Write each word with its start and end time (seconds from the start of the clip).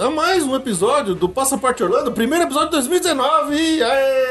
A 0.00 0.10
mais 0.10 0.44
um 0.44 0.56
episódio 0.56 1.14
do 1.14 1.28
Passaporte 1.28 1.82
Orlando, 1.82 2.10
primeiro 2.10 2.44
episódio 2.44 2.70
de 2.70 2.76
2019! 2.76 3.82
Aê! 3.82 4.29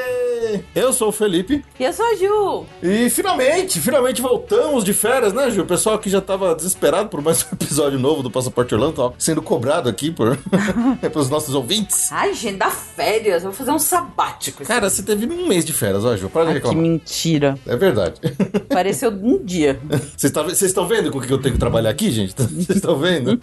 Eu 0.76 0.94
sou 0.94 1.10
o 1.10 1.12
Felipe 1.12 1.64
E 1.80 1.84
eu 1.84 1.92
sou 1.92 2.06
a 2.06 2.16
Ju. 2.16 2.66
e 2.84 3.10
finalmente, 3.10 3.80
finalmente 3.82 4.22
voltamos 4.22 4.84
de 4.84 4.94
férias, 4.94 5.34
né, 5.34 5.50
Ju? 5.50 5.62
O 5.62 5.66
pessoal 5.66 5.98
que 5.98 6.10
já 6.10 6.22
tava 6.22 6.54
desesperado 6.56 7.10
por 7.10 7.22
mais 7.22 7.44
um 7.44 7.48
episódio 7.56 7.98
novo 8.00 8.22
do 8.22 8.30
Passaporte 8.30 8.74
Orlando, 8.76 8.94
tava 8.94 9.14
sendo 9.18 9.42
cobrado 9.42 9.90
aqui 9.90 10.12
por 10.12 10.38
pelos 11.12 11.28
nossos 11.30 11.56
ouvintes. 11.56 12.12
Ai, 12.12 12.34
gente, 12.34 12.58
dá 12.58 12.70
férias. 12.70 13.44
Vou 13.44 13.52
fazer 13.52 13.72
um 13.72 13.80
sabático. 13.80 14.64
Cara, 14.64 14.90
você 14.90 15.02
teve 15.02 15.26
um 15.26 15.48
mês 15.48 15.66
de 15.66 15.74
férias, 15.74 16.06
ó, 16.06 16.16
Ju, 16.16 16.30
para 16.30 16.44
de 16.44 16.48
Ai, 16.50 16.54
que 16.54 16.60
reclamar. 16.60 16.82
mentira. 16.84 17.58
É 17.66 17.76
verdade. 17.76 18.20
Pareceu 18.70 19.10
um 19.10 19.44
dia. 19.44 19.80
Vocês 20.16 20.32
tá- 20.32 20.46
estão 20.48 20.88
vendo 20.88 21.10
com 21.12 21.18
o 21.18 21.22
que 21.22 21.34
eu 21.34 21.40
tenho 21.42 21.54
que 21.56 21.60
trabalhar 21.60 21.90
aqui, 21.90 22.12
gente? 22.12 22.34
Vocês 22.38 22.70
estão 22.70 22.96
vendo? 22.98 23.42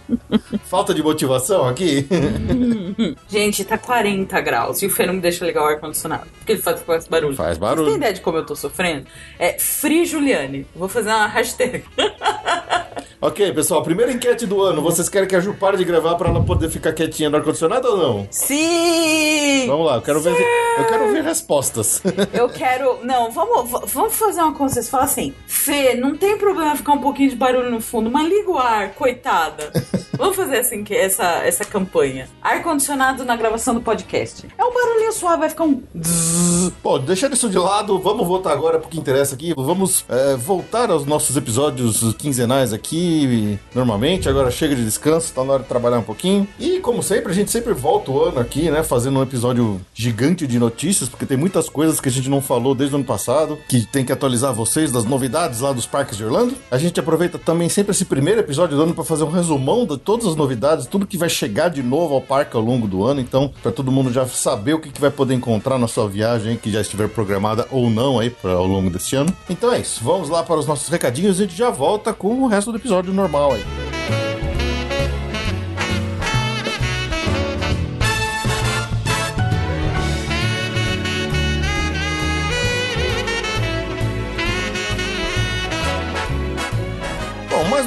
Falta 0.65 0.95
de 0.95 1.03
motivação 1.03 1.67
aqui? 1.69 2.07
Gente, 3.29 3.65
tá 3.65 3.77
40 3.77 4.41
graus 4.41 4.81
e 4.83 4.87
o 4.87 4.91
Fê 4.91 5.07
não 5.07 5.15
me 5.15 5.21
deixa 5.21 5.45
ligar 5.45 5.63
o 5.63 5.67
ar-condicionado. 5.67 6.27
Porque 6.39 6.53
ele 6.53 6.63
faz, 6.63 6.81
faz 6.83 7.07
barulho. 7.27 7.37
Faz 7.37 7.57
Você 7.57 7.61
barulho. 7.61 7.87
tem 7.87 7.97
ideia 7.97 8.13
de 8.13 8.21
como 8.21 8.39
eu 8.39 8.47
tô 8.47 8.55
sofrendo? 8.57 9.07
É 9.39 9.59
Free 9.59 10.05
Juliane. 10.07 10.67
Vou 10.75 10.89
fazer 10.89 11.09
uma 11.11 11.27
hashtag. 11.27 11.85
Ok, 13.27 13.53
pessoal, 13.53 13.83
primeira 13.83 14.13
enquete 14.13 14.47
do 14.47 14.63
ano. 14.63 14.81
Vocês 14.81 15.09
querem 15.09 15.29
que 15.29 15.35
a 15.35 15.41
Ju 15.41 15.53
pare 15.53 15.77
de 15.77 15.85
gravar 15.85 16.15
pra 16.15 16.29
ela 16.29 16.45
poder 16.45 16.71
ficar 16.71 16.93
quietinha 16.93 17.29
no 17.29 17.37
ar-condicionado 17.37 17.89
ou 17.89 17.97
não? 17.97 18.29
Sim! 18.31 19.67
Vamos 19.67 19.85
lá, 19.85 19.97
eu 19.97 20.03
quero 20.03 20.21
ver, 20.21 20.31
eu 20.79 20.85
quero 20.85 21.11
ver 21.11 21.25
respostas. 21.25 22.01
Eu 22.33 22.49
quero. 22.49 22.99
Não, 23.03 23.31
vamos, 23.33 23.71
vamos 23.93 24.15
fazer 24.15 24.43
uma 24.43 24.53
coisa. 24.53 24.81
Você 24.81 24.89
fala 24.89 25.05
assim: 25.05 25.35
Fê, 25.47 25.95
não 25.95 26.17
tem 26.17 26.39
problema 26.39 26.77
ficar 26.77 26.93
um 26.93 27.01
pouquinho 27.01 27.31
de 27.31 27.37
barulho 27.37 27.71
no 27.71 27.81
fundo, 27.81 28.11
mas 28.11 28.29
liga 28.29 28.51
o 28.51 28.59
ar, 28.59 28.95
coitada. 28.95 29.73
Vamos 30.17 30.35
fazer 30.35 30.59
assim, 30.59 30.83
que 30.83 30.95
essa, 30.95 31.25
essa 31.45 31.65
campanha. 31.65 32.29
Ar-condicionado 32.43 33.25
na 33.25 33.37
gravação 33.37 33.75
do 33.75 33.83
podcast. 33.83 34.47
É 34.57 34.65
um 34.65 34.73
barulhinho 34.73 35.13
suave, 35.13 35.41
vai 35.41 35.49
ficar 35.51 35.65
um. 35.65 35.83
Bom, 36.83 36.99
deixando 36.99 37.35
isso 37.35 37.51
de 37.51 37.59
lado, 37.59 37.99
vamos 37.99 38.27
voltar 38.27 38.53
agora 38.53 38.79
pro 38.79 38.89
que 38.89 38.99
interessa 38.99 39.35
aqui. 39.35 39.53
Vamos 39.55 40.05
é, 40.09 40.35
voltar 40.37 40.91
aos 40.91 41.05
nossos 41.05 41.37
episódios 41.37 42.15
quinzenais 42.15 42.73
aqui, 42.73 43.16
normalmente. 43.75 44.29
Agora 44.29 44.51
chega 44.51 44.75
de 44.75 44.85
descanso, 44.85 45.33
tá 45.33 45.45
na 45.45 45.55
hora 45.55 45.63
de 45.63 45.69
trabalhar 45.69 45.99
um 45.99 46.03
pouquinho. 46.03 46.47
E, 46.59 46.81
como 46.81 47.03
sempre, 47.03 47.33
a 47.33 47.35
gente 47.35 47.51
sempre 47.51 47.73
volta 47.73 48.11
o 48.11 48.23
ano 48.23 48.41
aqui, 48.41 48.71
né? 48.71 48.83
Fazendo 48.83 49.19
um 49.19 49.23
episódio 49.23 49.81
gigante 49.95 50.47
de 50.47 50.59
notícias, 50.59 51.09
porque 51.09 51.27
tem 51.27 51.37
muitas 51.37 51.69
coisas 51.69 52.01
que 52.01 52.09
a 52.09 52.13
gente 52.13 52.29
não 52.29 52.41
falou 52.41 52.75
desde 52.75 52.95
o 52.95 52.99
ano 52.99 53.05
passado, 53.05 53.59
que 53.69 53.87
tem 53.87 54.05
que 54.05 54.13
atualizar 54.13 54.53
vocês 54.53 54.93
das 54.93 55.05
novidades 55.05 55.61
lá 55.61 55.73
dos 55.73 55.87
parques 55.87 56.17
de 56.17 56.25
Orlando. 56.25 56.55
A 56.71 56.79
gente 56.79 56.99
aproveita 56.99 57.39
também 57.39 57.69
sempre 57.69 57.93
esse 57.93 58.05
primeiro 58.05 58.41
episódio 58.41 58.77
do 58.77 58.83
ano 58.83 58.95
para 58.95 59.05
fazer 59.05 59.25
um 59.25 59.31
resumão 59.31 59.87
de 59.87 59.97
todas 59.97 60.27
as 60.27 60.37
novidades, 60.37 60.87
tudo 60.87 61.07
que 61.07 61.17
vai 61.17 61.29
chegar 61.29 61.69
de 61.69 61.83
novo 61.83 62.15
ao 62.15 62.21
parque 62.21 62.57
ao 62.57 62.63
longo 62.63 62.87
do 62.87 63.05
ano. 63.05 63.21
Então, 63.21 63.53
para 63.63 63.73
todo 63.73 63.93
mundo 63.93 64.13
já 64.13 64.27
saber 64.27 64.75
o 64.75 64.81
que, 64.81 64.91
que 64.91 65.01
vai 65.01 65.11
poder 65.11 65.35
encontrar 65.35 65.79
na 65.79 65.89
sua 65.89 66.09
viagem, 66.09 66.57
que 66.57 66.71
já 66.71 66.81
estiver 66.81 67.09
programada 67.09 67.67
ou 67.71 67.91
não 67.91 68.19
aí 68.19 68.31
pra, 68.31 68.53
ao 68.53 68.67
longo 68.67 68.91
desse 68.91 69.17
ano. 69.17 69.35
Então 69.49 69.73
é 69.73 69.81
isso, 69.81 70.03
vamos 70.03 70.29
lá 70.29 70.43
para 70.43 70.57
os 70.57 70.67
nossos 70.67 70.89
recadinhos 70.89 71.39
e 71.39 71.43
a 71.43 71.47
gente 71.47 71.57
já 71.57 71.71
volta 71.71 72.13
com 72.13 72.43
o 72.43 72.47
resto 72.47 72.73
do 72.73 72.79
episódio 72.79 72.96
normal 73.03 73.53
aí. 73.53 74.26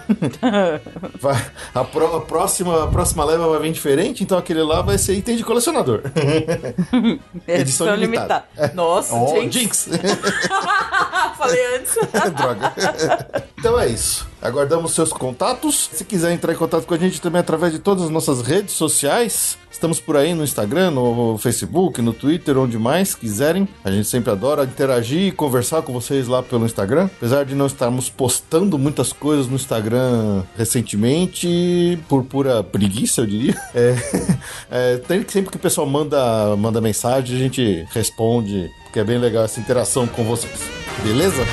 Vai- 1.20 1.46
a, 1.74 1.84
pró- 1.84 2.16
a 2.16 2.20
próxima, 2.20 2.84
a 2.84 2.86
próxima 2.86 3.24
leva 3.24 3.48
vai 3.48 3.60
vir 3.60 3.72
diferente, 3.72 4.22
então 4.22 4.38
aquele 4.38 4.62
lá 4.62 4.82
vai 4.82 4.96
ser 4.96 5.14
item 5.14 5.36
de 5.36 5.42
colecionador. 5.44 6.02
Edição 7.46 7.94
limitada. 7.96 8.44
Nossa, 8.74 9.14
Oh, 9.14 9.28
gente. 9.40 9.58
Jinx! 9.60 9.88
Falei 11.36 11.76
antes. 11.76 11.94
Droga. 12.36 12.72
Então 13.58 13.78
é 13.80 13.88
isso. 13.88 14.26
Aguardamos 14.42 14.92
seus 14.92 15.12
contatos. 15.12 15.90
Se 15.92 16.04
quiser 16.04 16.32
entrar 16.32 16.52
em 16.52 16.56
contato 16.56 16.86
com 16.86 16.94
a 16.94 16.98
gente 16.98 17.20
também 17.20 17.40
através 17.40 17.72
de 17.72 17.78
todas 17.78 18.04
as 18.04 18.10
nossas 18.10 18.40
redes 18.40 18.74
sociais, 18.74 19.58
estamos 19.70 20.00
por 20.00 20.16
aí 20.16 20.34
no 20.34 20.42
Instagram, 20.42 20.90
no 20.90 21.36
Facebook, 21.36 22.00
no 22.00 22.12
Twitter, 22.12 22.56
onde 22.56 22.78
mais 22.78 23.14
quiserem. 23.14 23.68
A 23.84 23.90
gente 23.90 24.08
sempre 24.08 24.30
adora 24.30 24.64
interagir 24.64 25.28
e 25.28 25.32
conversar 25.32 25.82
com 25.82 25.92
vocês 25.92 26.26
lá 26.26 26.42
pelo 26.42 26.64
Instagram. 26.64 27.10
Apesar 27.16 27.44
de 27.44 27.54
não 27.54 27.66
estarmos 27.66 28.08
postando 28.08 28.78
muitas 28.78 29.12
coisas 29.12 29.46
no 29.46 29.56
Instagram 29.56 30.42
recentemente, 30.56 31.98
por 32.08 32.24
pura 32.24 32.62
preguiça, 32.62 33.20
eu 33.20 33.26
diria. 33.26 33.60
É, 33.72 33.94
é, 34.70 35.00
sempre 35.28 35.50
que 35.50 35.56
o 35.56 35.60
pessoal 35.60 35.86
manda, 35.86 36.56
manda 36.56 36.80
mensagem, 36.80 37.36
a 37.36 37.38
gente 37.38 37.86
responde, 37.92 38.70
porque 38.84 38.98
é 38.98 39.04
bem 39.04 39.18
legal 39.18 39.44
essa 39.44 39.60
interação 39.60 40.06
com 40.06 40.24
vocês. 40.24 40.60
Beleza? 41.02 41.44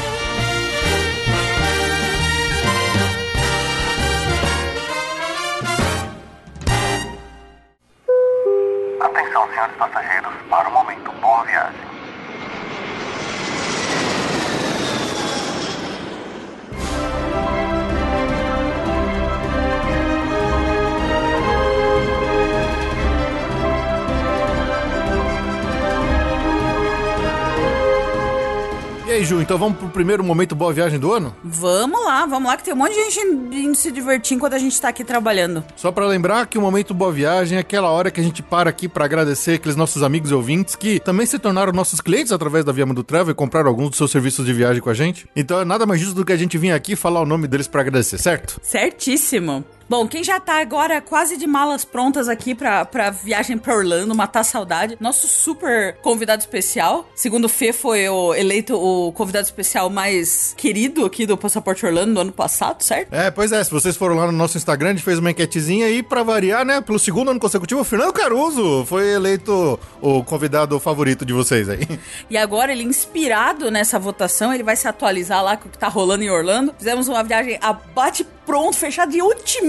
Aí, 29.17 29.25
Ju, 29.25 29.41
então 29.41 29.57
vamos 29.57 29.79
pro 29.79 29.89
primeiro 29.89 30.23
momento 30.23 30.55
boa 30.55 30.71
viagem 30.71 30.99
do 30.99 31.11
ano? 31.11 31.35
Vamos 31.43 32.05
lá, 32.05 32.25
vamos 32.25 32.49
lá, 32.49 32.55
que 32.55 32.63
tem 32.63 32.73
um 32.73 32.77
monte 32.77 32.93
de 32.93 33.09
gente 33.09 33.19
indo 33.55 33.75
se 33.75 33.91
divertir 33.91 34.35
enquanto 34.35 34.53
a 34.53 34.59
gente 34.59 34.79
tá 34.79 34.89
aqui 34.89 35.03
trabalhando. 35.03 35.63
Só 35.75 35.91
para 35.91 36.05
lembrar 36.05 36.45
que 36.45 36.57
o 36.57 36.61
momento 36.61 36.93
boa 36.93 37.11
viagem 37.11 37.57
é 37.57 37.61
aquela 37.61 37.89
hora 37.89 38.11
que 38.11 38.19
a 38.19 38.23
gente 38.23 38.43
para 38.43 38.69
aqui 38.69 38.87
para 38.87 39.05
agradecer 39.05 39.53
aqueles 39.53 39.75
nossos 39.75 40.03
amigos 40.03 40.29
e 40.29 40.33
ouvintes 40.33 40.75
que 40.75 40.99
também 40.99 41.25
se 41.25 41.39
tornaram 41.39 41.73
nossos 41.73 41.99
clientes 41.99 42.31
através 42.31 42.63
da 42.63 42.71
Via 42.71 42.85
Mundo 42.85 43.03
Travel 43.03 43.31
e 43.31 43.35
compraram 43.35 43.69
alguns 43.69 43.89
dos 43.89 43.97
seus 43.97 44.11
serviços 44.11 44.45
de 44.45 44.53
viagem 44.53 44.81
com 44.81 44.89
a 44.89 44.93
gente. 44.93 45.27
Então 45.35 45.59
é 45.59 45.65
nada 45.65 45.85
mais 45.85 45.99
justo 45.99 46.15
do 46.15 46.25
que 46.25 46.33
a 46.33 46.37
gente 46.37 46.57
vir 46.57 46.71
aqui 46.71 46.95
falar 46.95 47.21
o 47.21 47.25
nome 47.25 47.47
deles 47.47 47.67
para 47.67 47.81
agradecer, 47.81 48.19
certo? 48.19 48.59
Certíssimo. 48.61 49.65
Bom, 49.89 50.05
quem 50.05 50.21
já 50.21 50.37
tá 50.37 50.59
agora 50.59 50.99
quase 50.99 51.37
de 51.37 51.47
malas 51.47 51.85
prontas 51.85 52.27
aqui 52.27 52.53
pra, 52.53 52.83
pra 52.83 53.09
viagem 53.09 53.57
pra 53.57 53.73
Orlando, 53.73 54.13
matar 54.13 54.43
saudade, 54.43 54.97
nosso 54.99 55.29
super 55.29 55.95
convidado 56.01 56.41
especial. 56.41 57.09
Segundo 57.15 57.45
o 57.45 57.49
Fê, 57.49 57.71
foi 57.71 58.09
o, 58.09 58.33
eleito 58.33 58.75
o 58.75 59.13
convidado 59.13 59.45
especial 59.45 59.89
mais 59.89 60.53
querido 60.57 61.05
aqui 61.05 61.25
do 61.25 61.37
Passaporte 61.37 61.85
Orlando 61.85 62.13
no 62.13 62.19
ano 62.19 62.31
passado, 62.33 62.83
certo? 62.83 63.13
É, 63.13 63.31
pois 63.31 63.53
é, 63.53 63.63
se 63.63 63.71
vocês 63.71 63.95
foram 63.95 64.15
lá 64.15 64.25
no 64.25 64.33
nosso 64.33 64.57
Instagram, 64.57 64.89
a 64.89 64.91
gente 64.91 65.03
fez 65.03 65.19
uma 65.19 65.31
enquetezinha 65.31 65.89
e 65.89 66.03
pra 66.03 66.21
variar, 66.21 66.65
né, 66.65 66.81
pelo 66.81 66.99
segundo 66.99 67.31
ano 67.31 67.39
consecutivo, 67.39 67.79
o 67.79 67.85
Fernando 67.85 68.11
Caruso 68.11 68.85
foi 68.85 69.07
eleito 69.07 69.79
o 70.01 70.21
convidado 70.21 70.77
favorito 70.81 71.25
de 71.25 71.31
vocês 71.31 71.69
aí. 71.69 71.87
E 72.29 72.35
agora 72.35 72.73
ele, 72.73 72.83
inspirado 72.83 73.71
nessa 73.71 73.97
votação, 73.97 74.53
ele 74.53 74.63
vai 74.63 74.75
se 74.75 74.85
atualizar 74.85 75.41
lá 75.41 75.55
com 75.55 75.69
o 75.69 75.71
que 75.71 75.77
tá 75.77 75.87
rolando 75.87 76.25
em 76.25 76.29
Orlando. 76.29 76.75
Fizemos 76.77 77.07
uma 77.07 77.23
viagem 77.23 77.57
a 77.61 77.71
bate 77.71 78.25
pronto, 78.45 78.77
fechado 78.77 79.11
de 79.11 79.21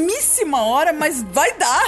ultimíssima 0.08 0.62
hora, 0.62 0.92
mas 0.92 1.22
vai 1.22 1.52
dar. 1.56 1.84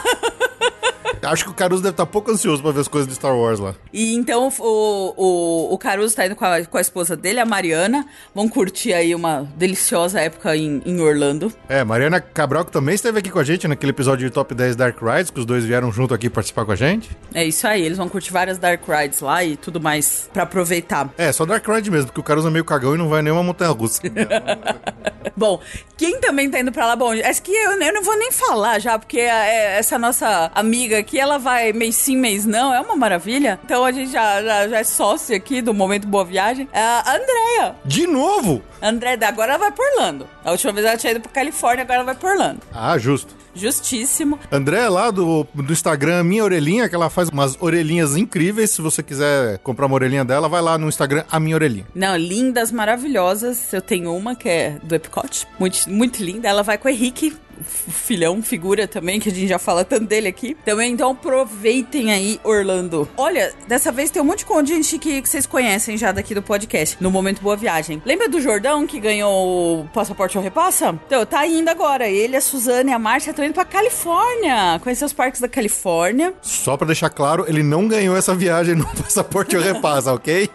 Acho 1.23 1.45
que 1.45 1.51
o 1.51 1.55
Caruso 1.55 1.83
deve 1.83 1.93
estar 1.93 2.07
tá 2.07 2.11
pouco 2.11 2.31
ansioso 2.31 2.63
pra 2.63 2.73
ver 2.73 2.81
as 2.81 2.89
coisas 2.89 3.09
de 3.09 3.15
Star 3.15 3.37
Wars 3.37 3.59
lá. 3.59 3.75
E 3.93 4.15
então 4.15 4.51
o, 4.59 5.15
o, 5.17 5.75
o 5.75 5.79
Caruso 5.79 6.15
tá 6.15 6.27
indo 6.27 6.37
com 6.37 6.45
a, 6.45 6.65
com 6.65 6.79
a 6.79 6.81
esposa 6.81 7.17
dele, 7.17 7.41
a 7.41 7.45
Mariana. 7.45 8.07
Vão 8.35 8.49
curtir 8.49 8.93
aí 8.93 9.15
uma 9.15 9.47
deliciosa 9.57 10.21
época 10.21 10.57
em, 10.57 10.83
em 10.85 11.01
Orlando. 11.01 11.53
É, 11.69 11.85
Mariana 11.85 12.21
Cabral 12.21 12.65
que 12.65 12.73
também 12.73 12.95
esteve 12.95 13.19
aqui 13.19 13.31
com 13.31 13.39
a 13.39 13.45
gente 13.45 13.69
naquele 13.69 13.91
episódio 13.91 14.27
de 14.27 14.33
Top 14.33 14.55
10 14.55 14.77
Dark 14.77 14.99
Rides, 15.01 15.31
que 15.31 15.41
os 15.41 15.47
dois 15.47 15.65
vieram 15.65 15.93
junto 15.93 16.15
aqui 16.15 16.31
participar 16.31 16.65
com 16.65 16.73
a 16.73 16.77
gente. 16.77 17.11
É 17.35 17.45
isso 17.45 17.67
aí, 17.67 17.83
eles 17.83 17.99
vão 17.99 18.09
curtir 18.09 18.33
várias 18.33 18.59
Dark 18.59 18.83
Rides 18.89 19.21
lá 19.21 19.45
e 19.45 19.57
tudo 19.57 19.81
mais 19.81 20.29
para 20.33 20.45
aproveitar. 20.45 21.13
É, 21.19 21.33
só 21.33 21.45
Dark 21.45 21.67
Ride 21.67 21.91
mesmo, 21.91 22.07
porque 22.07 22.21
o 22.21 22.25
Caruso 22.25 22.49
é 22.49 22.51
meio 22.51 22.65
cagão 22.65 22.95
e 22.95 22.99
não 22.99 23.09
vai 23.09 23.21
nenhuma 23.21 23.43
montanha 23.43 23.71
russa. 23.71 24.01
Bom, 25.37 25.61
quem 25.97 26.19
também 26.21 26.51
tá 26.51 26.61
indo 26.61 26.73
pra 26.73 26.87
lá, 26.87 26.97
bom, 26.97 27.13
acho 27.13 27.43
que 27.43 27.53
eu, 27.53 27.73
eu 27.73 27.95
não 27.95 28.03
vou 28.03 28.10
nem 28.17 28.31
falar 28.33 28.79
já, 28.79 28.99
porque 28.99 29.21
é, 29.21 29.79
essa 29.79 29.99
nossa 29.99 30.51
amiga 30.55 30.99
aqui, 30.99 31.19
ela 31.19 31.39
vai 31.39 31.73
mês 31.73 31.95
sim, 31.97 32.17
mês 32.17 32.45
não, 32.45 32.73
é 32.73 32.81
uma 32.81 32.97
maravilha. 32.97 33.59
Então 33.65 33.85
a 33.85 33.93
gente 33.93 34.13
já, 34.13 34.43
já, 34.43 34.69
já 34.69 34.79
é 34.79 34.85
sócio 34.85 35.37
aqui 35.37 35.63
do 35.63 35.75
Momento 35.75 36.07
Boa 36.07 36.25
Viagem. 36.25 36.69
É 36.73 36.81
a 36.81 37.17
Andrea. 37.17 37.77
De 37.85 38.07
novo? 38.07 38.63
André, 38.83 39.19
agora 39.23 39.53
ela 39.53 39.59
vai 39.59 39.73
por 39.73 39.85
Orlando. 39.93 40.27
A 40.45 40.53
última 40.53 40.73
vez 40.73 40.87
ela 40.87 40.97
tinha 40.97 41.13
ido 41.13 41.21
pra 41.21 41.31
Califórnia, 41.31 41.83
agora 41.83 41.97
ela 41.97 42.05
vai 42.05 42.15
por 42.15 42.31
Orlando. 42.31 42.61
Ah, 42.73 42.97
justo. 42.97 43.41
Justíssimo. 43.55 44.39
André, 44.51 44.89
lá 44.89 45.11
do, 45.11 45.47
do 45.53 45.73
Instagram, 45.73 46.23
Minha 46.23 46.45
Orelhinha, 46.45 46.89
que 46.89 46.95
ela 46.95 47.11
faz 47.11 47.29
umas 47.29 47.57
orelhinhas 47.61 48.17
incríveis. 48.17 48.71
Se 48.71 48.81
você 48.81 49.03
quiser 49.03 49.59
comprar 49.59 49.87
uma 49.87 49.95
orelhinha 49.95 50.25
dela, 50.25 50.49
vai 50.49 50.63
lá 50.63 50.79
no 50.79 50.89
Instagram, 50.89 51.25
a 51.31 51.41
Minha 51.41 51.57
Orelhinha. 51.57 51.87
Não, 51.95 52.17
lindas, 52.17 52.71
maravilhosas. 52.71 53.73
Eu 53.73 53.83
tenho 53.83 54.15
uma 54.15 54.35
que 54.35 54.49
é 54.49 54.79
do 54.83 54.95
Epcot, 54.95 55.47
muito, 55.59 55.91
muito 55.91 56.23
linda. 56.23 56.49
Ela 56.49 56.63
vai 56.63 56.79
com 56.79 56.89
o 56.89 56.91
Henrique, 56.91 57.37
filhão, 57.63 58.43
figura 58.43 58.87
também, 58.87 59.21
que 59.21 59.29
a 59.29 59.33
gente 59.33 59.49
já 59.49 59.59
fala 59.59 59.85
tanto 59.85 60.07
dele 60.07 60.29
aqui. 60.29 60.57
Também, 60.65 60.93
então 60.93 61.13
aproveitem 61.13 62.13
aí, 62.13 62.41
Orlando. 62.45 63.09
Olha, 63.17 63.53
dessa 63.67 63.93
vez 63.93 64.11
tem 64.11 64.21
um 64.21 64.25
monte 64.25 64.45
de 64.65 64.75
gente 64.75 64.99
que, 64.99 65.23
que 65.23 65.29
vocês 65.29 65.47
conhecem 65.47 65.97
já 65.97 66.13
daqui 66.13 66.35
do 66.35 66.43
podcast, 66.43 66.97
no 67.01 67.11
Momento 67.11 67.41
Boa 67.41 67.57
Viagem. 67.57 68.03
Lembra 68.05 68.29
do 68.29 68.41
Jordão 68.41 68.87
que 68.87 68.99
ganhou 68.99 69.81
o 69.81 69.89
Passaporte 69.89 70.37
ao 70.37 70.43
Repassa? 70.43 70.99
Então, 71.07 71.25
tá 71.25 71.47
indo 71.47 71.69
agora. 71.69 72.09
Ele, 72.09 72.37
a 72.37 72.41
Suzana 72.41 72.91
e 72.91 72.93
a 72.93 72.99
Márcia 72.99 73.31
estão 73.31 73.45
indo 73.45 73.55
pra 73.55 73.65
Califórnia, 73.65 74.79
conhecer 74.83 75.05
os 75.05 75.13
parques 75.13 75.41
da 75.41 75.49
Califórnia. 75.49 76.35
Só 76.43 76.77
pra 76.77 76.87
deixar 76.87 77.11
claro, 77.11 77.45
ele 77.49 77.63
não 77.63 77.87
ganhou 77.87 78.17
essa 78.17 78.35
viagem 78.35 78.75
no 78.75 78.87
Passaporte 78.97 79.57
ao 79.57 79.63
Repassa, 79.63 80.13
ok? 80.13 80.49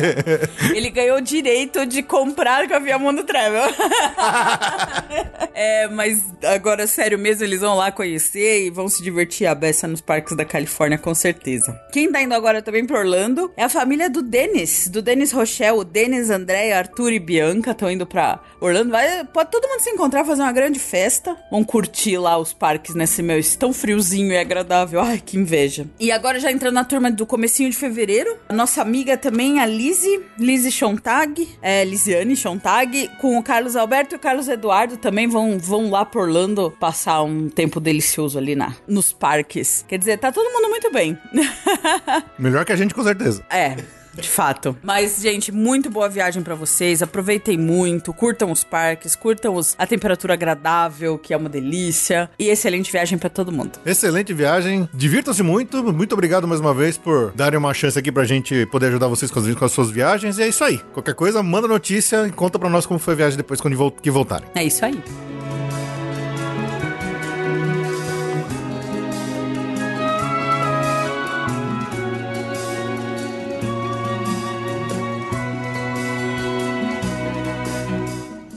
ele 0.74 0.90
ganhou 0.90 1.18
o 1.18 1.20
direito 1.20 1.86
de 1.86 2.02
comprar 2.02 2.68
com 2.68 2.74
a 2.74 2.78
Via 2.78 2.98
Mundo 2.98 3.24
Travel. 3.24 3.62
é, 5.54 5.88
mas 5.88 6.22
agora, 6.44 6.86
sério 6.86 7.18
mesmo, 7.18 7.44
eles 7.44 7.60
vão 7.60 7.76
lá 7.76 7.90
conhecer 7.90 8.66
e 8.66 8.70
vão 8.70 8.88
se 8.88 9.02
divertir 9.02 9.46
a 9.46 9.54
beça 9.54 9.86
nos 9.86 10.00
parques 10.00 10.36
da 10.36 10.44
Califórnia, 10.44 10.98
com 10.98 11.14
certeza. 11.14 11.78
Quem 11.92 12.10
tá 12.10 12.22
indo 12.22 12.34
agora 12.34 12.62
também 12.62 12.84
pra 12.84 12.98
Orlando 12.98 13.52
é 13.56 13.64
a 13.64 13.68
família 13.68 14.08
do 14.08 14.22
Denis, 14.22 14.88
do 14.88 15.02
Denis 15.02 15.32
Rochelle. 15.32 15.78
O 15.78 15.84
Denis, 15.84 16.30
André, 16.30 16.72
Arthur 16.72 17.12
e 17.12 17.18
Bianca 17.18 17.72
estão 17.72 17.90
indo 17.90 18.06
pra 18.06 18.40
Orlando. 18.60 18.90
Vai, 18.90 19.24
pode 19.24 19.50
todo 19.50 19.68
mundo 19.68 19.80
se 19.80 19.90
encontrar, 19.90 20.24
fazer 20.24 20.42
uma 20.42 20.52
grande 20.52 20.78
festa. 20.78 21.36
Vão 21.50 21.64
curtir 21.64 22.18
lá 22.18 22.38
os 22.38 22.52
parques 22.52 22.94
nesse 22.94 23.22
meu 23.22 23.40
tão 23.58 23.72
friozinho 23.72 24.32
e 24.32 24.38
agradável. 24.38 25.00
Ai, 25.00 25.20
que 25.24 25.36
inveja. 25.36 25.86
E 25.98 26.10
agora 26.12 26.38
já 26.38 26.50
entrando 26.50 26.74
na 26.74 26.84
turma 26.84 27.10
do 27.10 27.26
comecinho 27.26 27.70
de 27.70 27.76
fevereiro, 27.76 28.36
a 28.48 28.52
nossa 28.52 28.82
amiga 28.82 29.16
também, 29.16 29.60
a 29.60 29.66
Lizzie, 29.66 30.20
Lizzie 30.38 30.70
Chontag, 30.70 31.48
é, 31.60 31.84
Lisiane 31.84 32.36
Chontag, 32.36 33.10
com 33.20 33.38
o 33.38 33.42
Carlos 33.42 33.76
Alberto 33.76 34.14
e 34.14 34.16
o 34.16 34.18
Carlos 34.18 34.48
Eduardo 34.48 34.96
também 34.96 35.26
vão, 35.26 35.58
vão 35.58 35.90
lá 35.90 36.04
por 36.04 36.29
Orlando 36.30 36.72
passar 36.78 37.22
um 37.22 37.48
tempo 37.48 37.80
delicioso 37.80 38.38
ali 38.38 38.54
na, 38.54 38.76
nos 38.86 39.12
parques. 39.12 39.84
Quer 39.88 39.98
dizer, 39.98 40.16
tá 40.16 40.30
todo 40.30 40.48
mundo 40.52 40.70
muito 40.70 40.92
bem. 40.92 41.18
Melhor 42.38 42.64
que 42.64 42.72
a 42.72 42.76
gente, 42.76 42.94
com 42.94 43.02
certeza. 43.02 43.42
É. 43.50 43.76
De 44.12 44.28
fato. 44.28 44.76
Mas, 44.82 45.20
gente, 45.20 45.52
muito 45.52 45.88
boa 45.88 46.08
viagem 46.08 46.42
para 46.42 46.54
vocês. 46.54 47.00
Aproveitem 47.00 47.56
muito, 47.56 48.12
curtam 48.12 48.50
os 48.50 48.64
parques, 48.64 49.14
curtam 49.14 49.54
os, 49.54 49.74
a 49.78 49.86
temperatura 49.86 50.34
agradável, 50.34 51.16
que 51.16 51.32
é 51.32 51.36
uma 51.36 51.48
delícia. 51.48 52.28
E 52.38 52.48
excelente 52.48 52.90
viagem 52.90 53.18
para 53.18 53.30
todo 53.30 53.52
mundo. 53.52 53.78
Excelente 53.86 54.32
viagem. 54.34 54.88
Divirtam-se 54.92 55.42
muito. 55.42 55.82
Muito 55.92 56.12
obrigado 56.12 56.46
mais 56.46 56.60
uma 56.60 56.74
vez 56.74 56.98
por 56.98 57.32
darem 57.32 57.58
uma 57.58 57.72
chance 57.72 57.98
aqui 57.98 58.10
pra 58.10 58.24
gente 58.24 58.66
poder 58.66 58.86
ajudar 58.86 59.06
vocês 59.06 59.30
com 59.30 59.38
as, 59.38 59.54
com 59.54 59.64
as 59.64 59.72
suas 59.72 59.90
viagens. 59.90 60.38
E 60.38 60.42
é 60.42 60.48
isso 60.48 60.64
aí. 60.64 60.78
Qualquer 60.92 61.14
coisa, 61.14 61.42
manda 61.42 61.68
notícia 61.68 62.26
e 62.26 62.32
conta 62.32 62.58
pra 62.58 62.68
nós 62.68 62.86
como 62.86 62.98
foi 62.98 63.14
a 63.14 63.16
viagem 63.16 63.36
depois 63.36 63.60
quando 63.60 63.90
que 63.92 64.10
voltarem. 64.10 64.48
É 64.54 64.64
isso 64.64 64.84
aí. 64.84 65.00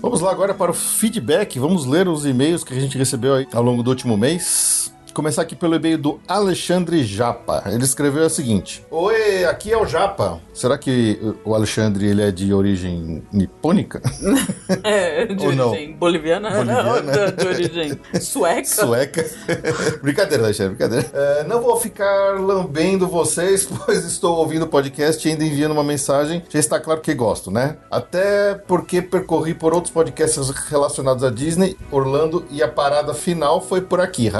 Vamos 0.04 0.20
lá 0.20 0.32
agora 0.32 0.54
para 0.54 0.70
o 0.70 0.74
feedback. 0.74 1.58
Vamos 1.58 1.86
ler 1.86 2.10
os 2.10 2.26
e-mails 2.26 2.62
que 2.62 2.74
a 2.74 2.80
gente 2.80 2.98
recebeu 2.98 3.48
ao 3.54 3.64
longo 3.64 3.82
do 3.82 3.90
último 3.90 4.18
mês. 4.18 4.93
Começar 5.14 5.44
aqui 5.44 5.56
pelo 5.56 5.76
e-mail 5.76 6.00
do 6.00 6.20
Alexandre 6.28 7.04
Japa. 7.04 7.64
Ele 7.68 7.84
escreveu 7.84 8.26
o 8.26 8.30
seguinte: 8.30 8.84
Oi, 8.90 9.46
aqui 9.46 9.72
é 9.72 9.78
o 9.78 9.86
Japa. 9.86 10.40
Será 10.52 10.76
que 10.76 11.20
o 11.46 11.54
Alexandre 11.54 12.08
ele 12.08 12.24
é 12.24 12.32
de 12.32 12.52
origem 12.52 13.24
nipônica? 13.32 14.02
É, 14.84 15.26
de 15.26 15.46
Ou 15.46 15.50
origem 15.50 15.90
não? 15.90 15.98
boliviana? 15.98 16.50
Boliviana? 16.50 17.02
Não, 17.04 17.32
de, 17.32 17.48
origem 17.48 18.00
sueca. 18.20 18.64
Sueca. 18.66 19.26
brincadeira, 20.02 20.44
Alexandre, 20.44 20.76
brincadeira. 20.76 21.10
É, 21.14 21.44
não 21.44 21.62
vou 21.62 21.78
ficar 21.78 22.40
lambendo 22.40 23.08
vocês, 23.08 23.66
pois 23.66 24.04
estou 24.06 24.38
ouvindo 24.38 24.64
o 24.64 24.68
podcast 24.68 25.28
e 25.28 25.32
ainda 25.32 25.44
enviando 25.44 25.74
uma 25.74 25.84
mensagem. 25.84 26.44
Já 26.50 26.60
está 26.60 26.80
claro 26.80 27.02
que 27.02 27.14
gosto, 27.14 27.52
né? 27.52 27.78
Até 27.92 28.56
porque 28.56 29.02
percorri 29.02 29.54
por 29.54 29.74
outros 29.74 29.94
podcasts 29.94 30.50
relacionados 30.50 31.24
a 31.24 31.30
Disney, 31.30 31.78
Orlando 31.92 32.46
e 32.50 32.64
a 32.64 32.68
parada 32.68 33.14
final 33.14 33.62
foi 33.62 33.82
por 33.82 34.00
aqui. 34.02 34.32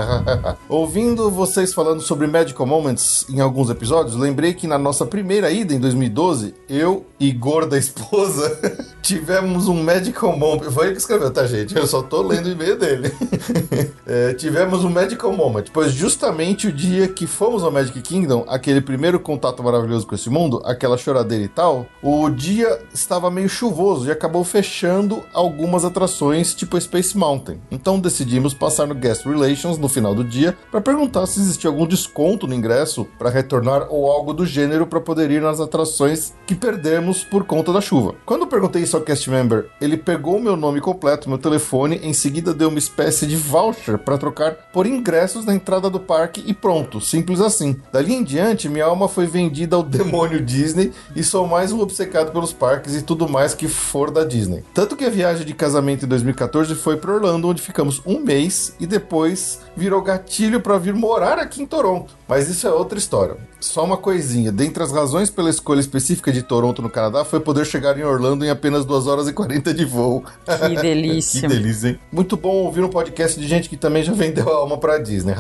Ouvindo 0.70 1.30
vocês 1.30 1.74
falando 1.74 2.02
sobre 2.02 2.26
Magical 2.26 2.66
Moments 2.66 3.26
em 3.30 3.42
alguns 3.42 3.70
episódios, 3.70 4.16
lembrei 4.16 4.54
que 4.54 4.66
na 4.66 4.78
nossa 4.78 5.06
primeira 5.06 5.52
ida 5.52 5.74
em 5.74 5.80
2012, 5.80 6.56
eu 6.70 7.06
e 7.20 7.32
Gorda 7.34 7.78
esposa 7.78 8.58
tivemos 9.04 9.68
um 9.68 9.84
Magical 9.84 10.38
Moment. 10.38 10.72
Foi 10.72 10.86
ele 10.86 10.94
que 10.94 11.02
escreveu, 11.02 11.32
tá, 11.32 11.46
gente? 11.46 11.76
Eu 11.76 11.86
só 11.86 12.02
tô 12.02 12.22
lendo 12.22 12.46
o 12.46 12.52
e-mail 12.52 12.78
dele. 12.78 13.12
é, 14.08 14.34
tivemos 14.34 14.86
um 14.86 14.90
Magical 14.90 15.34
Moment, 15.34 15.66
pois 15.74 15.92
justamente 15.92 16.68
o 16.68 16.72
dia 16.72 17.10
que 17.10 17.28
fomos 17.28 17.62
ao 17.62 17.72
Magic 17.72 18.02
Kingdom, 18.02 18.46
aquele 18.48 18.80
primeiro 18.80 19.20
contato 19.20 19.62
maravilhoso 19.62 20.08
com 20.08 20.16
esse 20.16 20.30
mundo, 20.30 20.62
aquela 20.64 20.98
choradeira 20.98 21.44
e 21.44 21.50
tal, 21.50 21.86
o 22.02 22.30
dia 22.30 22.80
estava 22.94 23.30
meio 23.30 23.50
chuvoso 23.50 24.08
e 24.08 24.12
acabou 24.12 24.46
fechando 24.46 25.24
algumas 25.34 25.84
atrações, 25.84 26.56
tipo 26.56 26.80
Space 26.80 27.18
Mountain. 27.18 27.60
Então 27.70 28.00
decidimos 28.00 28.54
passar 28.54 28.88
no 28.88 28.96
Guest 28.96 29.26
Relations 29.26 29.78
no 29.78 29.90
final 29.90 30.16
do 30.16 30.24
dia 30.24 30.53
para 30.72 30.82
perguntar 30.82 31.26
se 31.26 31.40
existia 31.40 31.70
algum 31.70 31.86
desconto 31.86 32.48
no 32.48 32.54
ingresso 32.54 33.08
para 33.18 33.30
retornar 33.30 33.88
ou 33.90 34.12
algo 34.12 34.34
do 34.34 34.46
gênero 34.46 34.86
para 34.86 35.02
poder 35.02 35.32
ir 35.32 35.42
nas 35.42 35.60
atrações 35.60 36.34
que 36.46 36.56
perdemos 36.56 37.24
por 37.24 37.44
conta 37.44 37.72
da 37.72 37.82
chuva. 37.82 38.16
Quando 38.26 38.42
eu 38.42 38.48
perguntei 38.48 38.84
isso 38.84 38.96
ao 38.96 39.04
cast 39.04 39.30
member, 39.30 39.68
ele 39.80 39.98
pegou 39.98 40.40
meu 40.40 40.56
nome 40.56 40.82
completo, 40.82 41.30
meu 41.30 41.38
telefone, 41.38 42.00
em 42.04 42.14
seguida 42.14 42.54
deu 42.54 42.70
uma 42.70 42.80
espécie 42.80 43.26
de 43.26 43.36
voucher 43.36 43.98
para 43.98 44.18
trocar 44.18 44.54
por 44.72 44.86
ingressos 44.86 45.46
na 45.46 45.54
entrada 45.54 45.90
do 45.90 46.00
parque 46.00 46.44
e 46.46 46.54
pronto, 46.54 47.00
simples 47.02 47.42
assim. 47.42 47.80
Dali 47.92 48.14
em 48.14 48.24
diante, 48.24 48.70
minha 48.70 48.86
alma 48.86 49.08
foi 49.08 49.26
vendida 49.26 49.76
ao 49.76 49.84
demônio 49.84 50.42
Disney 50.42 50.92
e 51.16 51.24
sou 51.24 51.48
mais 51.48 51.72
um 51.72 51.80
obcecado 51.80 52.32
pelos 52.32 52.54
parques 52.54 52.96
e 52.96 53.02
tudo 53.02 53.28
mais 53.28 53.54
que 53.54 53.68
for 53.68 54.12
da 54.12 54.24
Disney. 54.24 54.64
Tanto 54.74 54.96
que 54.96 55.06
a 55.06 55.10
viagem 55.10 55.46
de 55.46 55.54
casamento 55.54 56.06
em 56.06 56.08
2014 56.08 56.76
foi 56.76 56.98
para 56.98 57.14
Orlando, 57.14 57.48
onde 57.48 57.62
ficamos 57.62 58.02
um 58.06 58.20
mês 58.20 58.76
e 58.80 58.86
depois 58.86 59.62
virou 59.76 60.02
gatilho 60.02 60.43
para 60.60 60.78
vir 60.78 60.94
morar 60.94 61.40
aqui 61.40 61.62
em 61.62 61.66
Toronto. 61.66 62.14
Mas 62.28 62.50
isso 62.50 62.68
é 62.68 62.72
outra 62.72 62.98
história. 62.98 63.38
Só 63.60 63.84
uma 63.84 63.98
coisinha: 63.98 64.52
dentre 64.52 64.84
as 64.84 64.92
razões 64.92 65.30
pela 65.30 65.50
escolha 65.50 65.80
específica 65.80 66.32
de 66.32 66.42
Toronto 66.42 66.82
no 66.82 66.90
Canadá 66.90 67.24
foi 67.24 67.40
poder 67.40 67.66
chegar 67.66 67.98
em 67.98 68.04
Orlando 68.04 68.44
em 68.44 68.50
apenas 68.50 68.86
2 68.86 69.08
horas 69.08 69.28
e 69.28 69.34
40 69.34 69.74
de 69.74 69.86
voo. 69.86 70.24
Que 70.46 70.76
delícia. 70.82 71.42
que 71.42 71.48
delícia, 71.48 71.90
hein? 71.90 72.00
Muito 72.12 72.36
bom 72.36 72.64
ouvir 72.64 72.84
um 72.84 72.90
podcast 72.90 73.40
de 73.40 73.48
gente 73.48 73.70
que 73.70 73.78
também 73.78 74.04
já 74.04 74.14
vendeu 74.14 74.50
a 74.52 74.56
alma 74.56 74.78
pra 74.78 74.98
Disney. 74.98 75.34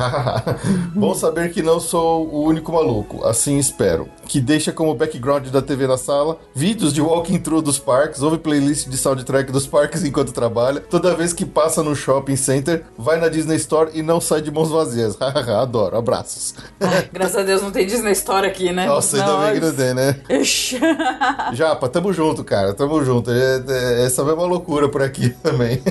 bom 0.96 1.14
saber 1.14 1.52
que 1.52 1.62
não 1.62 1.80
sou 1.80 2.28
o 2.28 2.44
único 2.44 2.72
maluco, 2.72 3.26
assim 3.26 3.58
espero. 3.58 4.08
Que 4.28 4.40
deixa 4.40 4.72
como 4.72 4.96
background 4.96 5.48
da 5.48 5.62
TV 5.62 5.86
na 5.88 5.98
sala 5.98 6.38
vídeos 6.56 6.94
de 6.94 7.02
walking 7.02 7.40
through 7.40 7.62
dos 7.62 7.78
parques, 7.78 8.22
ouve 8.22 8.38
playlist 8.38 8.88
de 8.88 8.98
soundtrack 8.98 9.52
dos 9.52 9.68
parques 9.68 10.04
enquanto 10.04 10.32
trabalha. 10.32 10.80
Toda 10.80 11.16
vez 11.16 11.34
que 11.34 11.46
passa 11.46 11.84
no 11.84 11.96
shopping 11.96 12.36
center, 12.36 12.86
vai 12.98 13.20
na 13.20 13.28
Disney 13.28 13.58
Store 13.58 13.92
e 13.94 14.02
não 14.02 14.22
sai 14.22 14.42
de 14.42 14.52
mãos 14.52 14.70
vazias. 14.70 14.93
Adoro, 15.62 15.98
abraços. 15.98 16.56
Ai, 16.80 17.10
graças 17.12 17.38
a 17.38 17.44
Deus 17.44 17.62
não 17.62 17.72
tem 17.72 17.86
Disney 17.86 18.12
Store 18.12 18.46
aqui, 18.46 18.72
né? 18.72 18.86
Nossa, 18.86 19.18
ainda 19.18 19.38
bem 19.46 19.60
que 19.60 19.66
não 19.66 19.74
tem, 19.74 19.94
né? 19.94 20.20
Japa, 21.54 21.90
tamo 21.90 22.14
junto, 22.14 22.44
cara, 22.44 22.74
tamo 22.74 23.04
junto. 23.04 23.32
É, 23.32 23.64
é, 23.68 24.06
essa 24.06 24.22
é 24.22 24.34
uma 24.34 24.46
loucura 24.46 24.90
por 24.90 25.02
aqui 25.02 25.30
também. 25.42 25.82